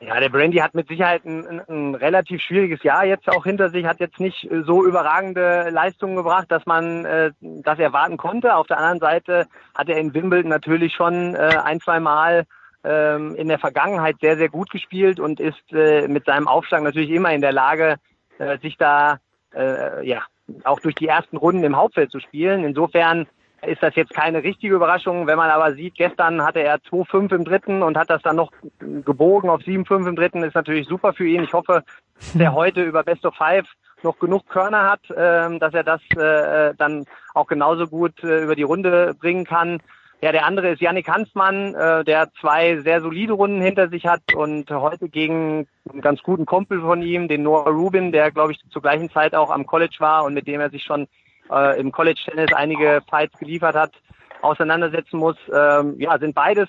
[0.00, 3.84] Ja, der Brandy hat mit Sicherheit ein, ein, relativ schwieriges Jahr jetzt auch hinter sich,
[3.84, 8.56] hat jetzt nicht so überragende Leistungen gebracht, dass man äh, das erwarten konnte.
[8.56, 12.46] Auf der anderen Seite hat er in Wimbledon natürlich schon äh, ein, zwei Mal
[12.82, 17.10] ähm, in der Vergangenheit sehr, sehr gut gespielt und ist äh, mit seinem Aufschlag natürlich
[17.10, 17.96] immer in der Lage,
[18.38, 19.18] äh, sich da
[19.54, 20.22] äh, ja
[20.64, 22.64] auch durch die ersten Runden im Hauptfeld zu spielen.
[22.64, 23.26] Insofern
[23.66, 25.26] ist das jetzt keine richtige Überraschung.
[25.26, 28.52] Wenn man aber sieht, gestern hatte er 2-5 im dritten und hat das dann noch
[28.78, 31.44] gebogen auf 7-5 im dritten, ist natürlich super für ihn.
[31.44, 33.66] Ich hoffe, dass er heute über Best of Five
[34.02, 38.56] noch genug Körner hat, äh, dass er das äh, dann auch genauso gut äh, über
[38.56, 39.80] die Runde bringen kann.
[40.22, 44.34] Ja, der andere ist Yannick Hansmann, äh, der zwei sehr solide Runden hinter sich hat
[44.34, 48.60] und heute gegen einen ganz guten Kumpel von ihm, den Noah Rubin, der, glaube ich,
[48.70, 51.08] zur gleichen Zeit auch am College war und mit dem er sich schon
[51.50, 53.92] äh, im College Tennis einige Fights geliefert hat,
[54.42, 55.36] auseinandersetzen muss.
[55.52, 56.68] Ähm, ja, sind beides,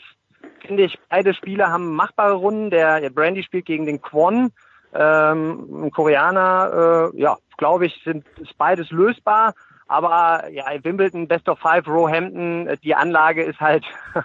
[0.66, 2.70] finde ich, beide Spieler haben machbare Runden.
[2.70, 4.52] Der, Brandy spielt gegen den Kwon,
[4.94, 7.12] ähm, ein Koreaner.
[7.14, 9.54] Äh, ja, glaube ich, sind ist beides lösbar.
[9.88, 13.84] Aber ja, Wimbledon, Best of Five, Roehampton, äh, die Anlage ist halt,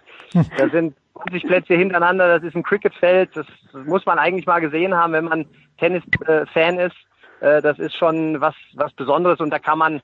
[0.57, 0.94] da sind
[1.25, 3.47] 20 Plätze hintereinander, das ist ein Cricketfeld, das
[3.85, 5.47] muss man eigentlich mal gesehen haben, wenn man
[5.78, 6.97] Tennis-Fan ist.
[7.41, 10.01] Äh, das ist schon was, was Besonderes und da kann man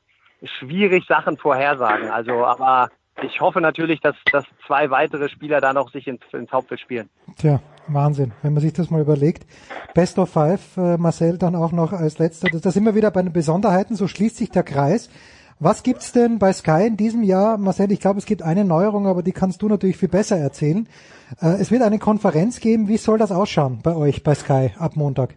[0.59, 2.11] schwierig Sachen vorhersagen.
[2.11, 2.91] Also, aber
[3.23, 7.11] ich hoffe natürlich, dass, dass zwei weitere Spieler da noch sich ins, ins Hauptfeld spielen.
[7.37, 9.47] Tja, Wahnsinn, wenn man sich das mal überlegt.
[9.95, 12.49] Best of Five, äh, Marcel dann auch noch als letzter.
[12.51, 15.11] Das, das immer wieder bei den Besonderheiten, so schließt sich der Kreis.
[15.61, 17.57] Was gibt's denn bei Sky in diesem Jahr?
[17.59, 20.89] Marcel, ich glaube, es gibt eine Neuerung, aber die kannst du natürlich viel besser erzählen.
[21.41, 22.89] Äh, es wird eine Konferenz geben.
[22.89, 25.37] Wie soll das ausschauen bei euch bei Sky ab Montag?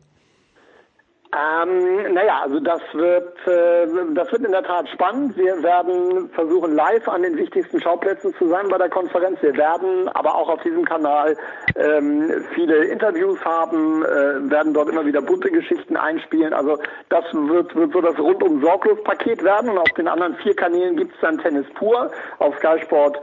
[1.35, 5.35] Ähm, naja, also das wird, äh, das wird in der Tat spannend.
[5.35, 9.41] Wir werden versuchen, live an den wichtigsten Schauplätzen zu sein bei der Konferenz.
[9.41, 11.35] Wir werden aber auch auf diesem Kanal
[11.75, 16.53] ähm, viele Interviews haben, äh, werden dort immer wieder bunte Geschichten einspielen.
[16.53, 16.77] Also
[17.09, 19.71] das wird, wird so das rundum sorglos Paket werden.
[19.71, 23.19] Und auf den anderen vier Kanälen gibt es dann Tennis pur auf Sky Sport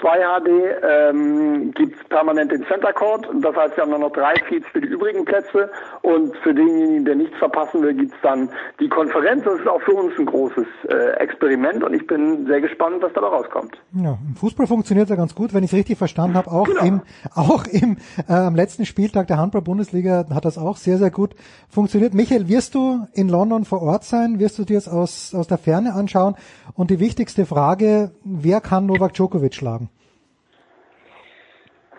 [0.00, 0.48] 2 HD
[0.82, 3.26] ähm, gibt es permanent den Center Court.
[3.40, 5.70] Das heißt, wir haben noch drei Feeds für die übrigen Plätze.
[6.02, 8.50] Und für denjenigen, der nichts verpassen will, gibt es dann
[8.80, 9.44] die Konferenz.
[9.44, 13.12] Das ist auch für uns ein großes äh, Experiment und ich bin sehr gespannt, was
[13.14, 13.76] dabei rauskommt.
[13.94, 16.50] Ja, im Fußball funktioniert ja ganz gut, wenn ich es richtig verstanden habe.
[16.50, 16.84] Auch genau.
[16.84, 17.00] im,
[17.34, 17.96] auch im
[18.28, 21.34] äh, am letzten Spieltag der Handball-Bundesliga hat das auch sehr, sehr gut
[21.68, 22.14] funktioniert.
[22.14, 24.38] Michael, wirst du in London vor Ort sein?
[24.38, 26.36] Wirst du dir es aus, aus der Ferne anschauen?
[26.74, 29.85] Und die wichtigste Frage, wer kann Novak Djokovic schlagen?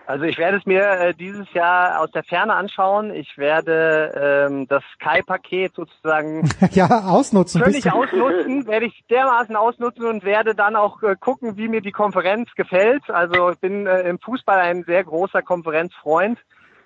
[0.08, 3.14] Also ich werde es mir äh, dieses Jahr aus der Ferne anschauen.
[3.14, 7.62] Ich werde ähm, das Sky-Paket sozusagen ja, ausnutzen.
[7.62, 11.92] Völlig ausnutzen, werde ich dermaßen ausnutzen und werde dann auch äh, gucken, wie mir die
[11.92, 13.10] Konferenz gefällt.
[13.10, 16.38] Also ich bin äh, im Fußball ein sehr großer Konferenzfreund.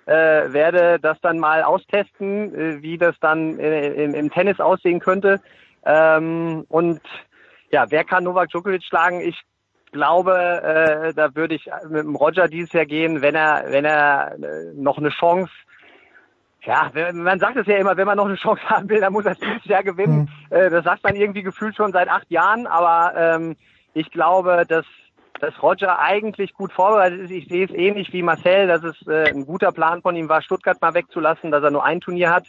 [0.05, 4.99] Äh, werde das dann mal austesten, äh, wie das dann äh, im, im Tennis aussehen
[4.99, 5.39] könnte.
[5.85, 6.99] Ähm, und
[7.71, 9.21] ja, wer kann Novak Djokovic schlagen?
[9.21, 9.41] Ich
[9.93, 14.33] glaube, äh, da würde ich mit dem Roger dieses Jahr gehen, wenn er, wenn er
[14.33, 15.51] äh, noch eine Chance
[16.65, 19.25] ja, man sagt es ja immer, wenn man noch eine Chance haben will, dann muss
[19.25, 20.29] er dieses Jahr gewinnen.
[20.49, 20.55] Mhm.
[20.55, 23.55] Äh, das sagt man irgendwie gefühlt schon seit acht Jahren, aber ähm,
[23.93, 24.85] ich glaube, dass,
[25.39, 27.31] dass Roger eigentlich gut vorbereitet ist.
[27.31, 30.41] Ich sehe es ähnlich wie Marcel, dass es äh, ein guter Plan von ihm war,
[30.41, 32.45] Stuttgart mal wegzulassen, dass er nur ein Turnier hat.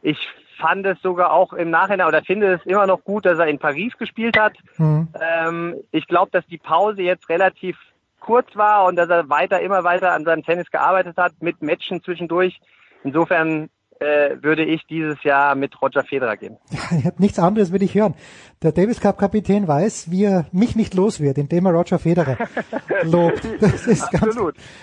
[0.00, 0.28] Ich
[0.62, 3.58] fand es sogar auch im Nachhinein oder finde es immer noch gut, dass er in
[3.58, 4.56] Paris gespielt hat.
[4.78, 5.08] Mhm.
[5.20, 7.76] Ähm, ich glaube, dass die Pause jetzt relativ
[8.20, 12.02] kurz war und dass er weiter, immer weiter an seinem Tennis gearbeitet hat, mit Matchen
[12.02, 12.60] zwischendurch.
[13.02, 13.68] Insofern
[13.98, 16.56] äh, würde ich dieses Jahr mit Roger Federer gehen.
[17.18, 18.14] Nichts anderes will ich hören.
[18.62, 22.36] Der Davis Cup Kapitän weiß, wie er mich nicht los wird, indem er Roger Federer
[23.02, 23.42] lobt.
[23.60, 24.38] Das ist ganz,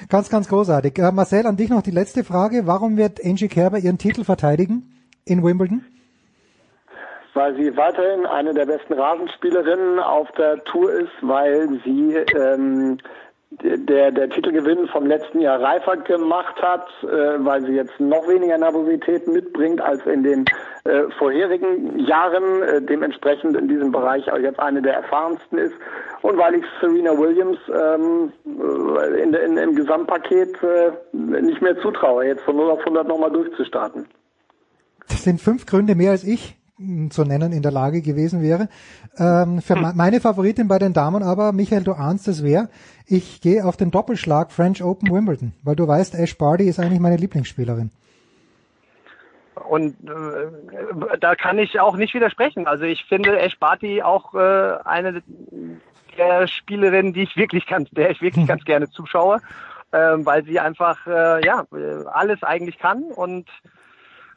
[0.10, 0.98] ganz, ganz großartig.
[1.00, 2.68] Äh, Marcel, an dich noch die letzte Frage.
[2.68, 4.99] Warum wird Angie Kerber ihren Titel verteidigen
[5.30, 5.86] in Wimbledon?
[7.34, 12.98] Weil sie weiterhin eine der besten Rasenspielerinnen auf der Tour ist, weil sie ähm,
[13.52, 18.58] der, der Titelgewinn vom letzten Jahr reifer gemacht hat, äh, weil sie jetzt noch weniger
[18.58, 20.46] Nervosität mitbringt als in den
[20.84, 25.74] äh, vorherigen Jahren, äh, dementsprechend in diesem Bereich auch jetzt eine der erfahrensten ist
[26.22, 32.26] und weil ich Serena Williams ähm, äh, in, in, im Gesamtpaket äh, nicht mehr zutraue,
[32.26, 34.08] jetzt von 0 auf 100 nochmal durchzustarten.
[35.10, 36.56] Das sind fünf Gründe mehr als ich
[37.10, 38.70] zu nennen in der Lage gewesen wäre.
[39.18, 39.92] Ähm, für hm.
[39.96, 42.70] meine Favoritin bei den Damen aber, Michael, du ahnst es wer,
[43.06, 47.02] ich gehe auf den Doppelschlag French Open Wimbledon, weil du weißt, Ash Barty ist eigentlich
[47.02, 47.92] meine Lieblingsspielerin.
[49.68, 52.66] Und äh, da kann ich auch nicht widersprechen.
[52.66, 55.22] Also ich finde Ash Barty auch äh, eine
[56.18, 59.42] der Spielerinnen, die ich wirklich ganz, der ich wirklich ganz gerne zuschaue,
[59.92, 61.66] äh, weil sie einfach äh, ja
[62.12, 63.48] alles eigentlich kann und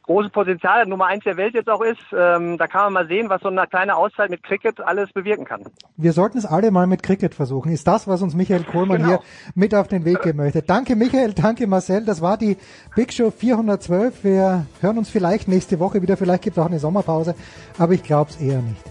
[0.03, 2.01] großes Potenzial, Nummer eins der Welt jetzt auch ist.
[2.13, 5.45] Ähm, da kann man mal sehen, was so eine kleine Auszeit mit Cricket alles bewirken
[5.45, 5.63] kann.
[5.97, 7.73] Wir sollten es alle mal mit Cricket versuchen.
[7.73, 9.09] Ist das, was uns Michael Kohlmann genau.
[9.09, 9.21] hier
[9.55, 10.63] mit auf den Weg geben möchte.
[10.63, 12.05] Danke Michael, danke Marcel.
[12.05, 12.57] Das war die
[12.95, 14.25] Big Show 412.
[14.25, 16.17] Wir hören uns vielleicht nächste Woche wieder.
[16.17, 17.35] Vielleicht gibt es auch eine Sommerpause,
[17.79, 18.83] aber ich glaube es eher nicht.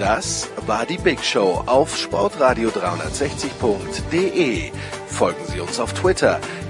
[0.00, 4.72] Das war die Big Show auf sportradio360.de.
[5.06, 6.40] Folgen Sie uns auf Twitter,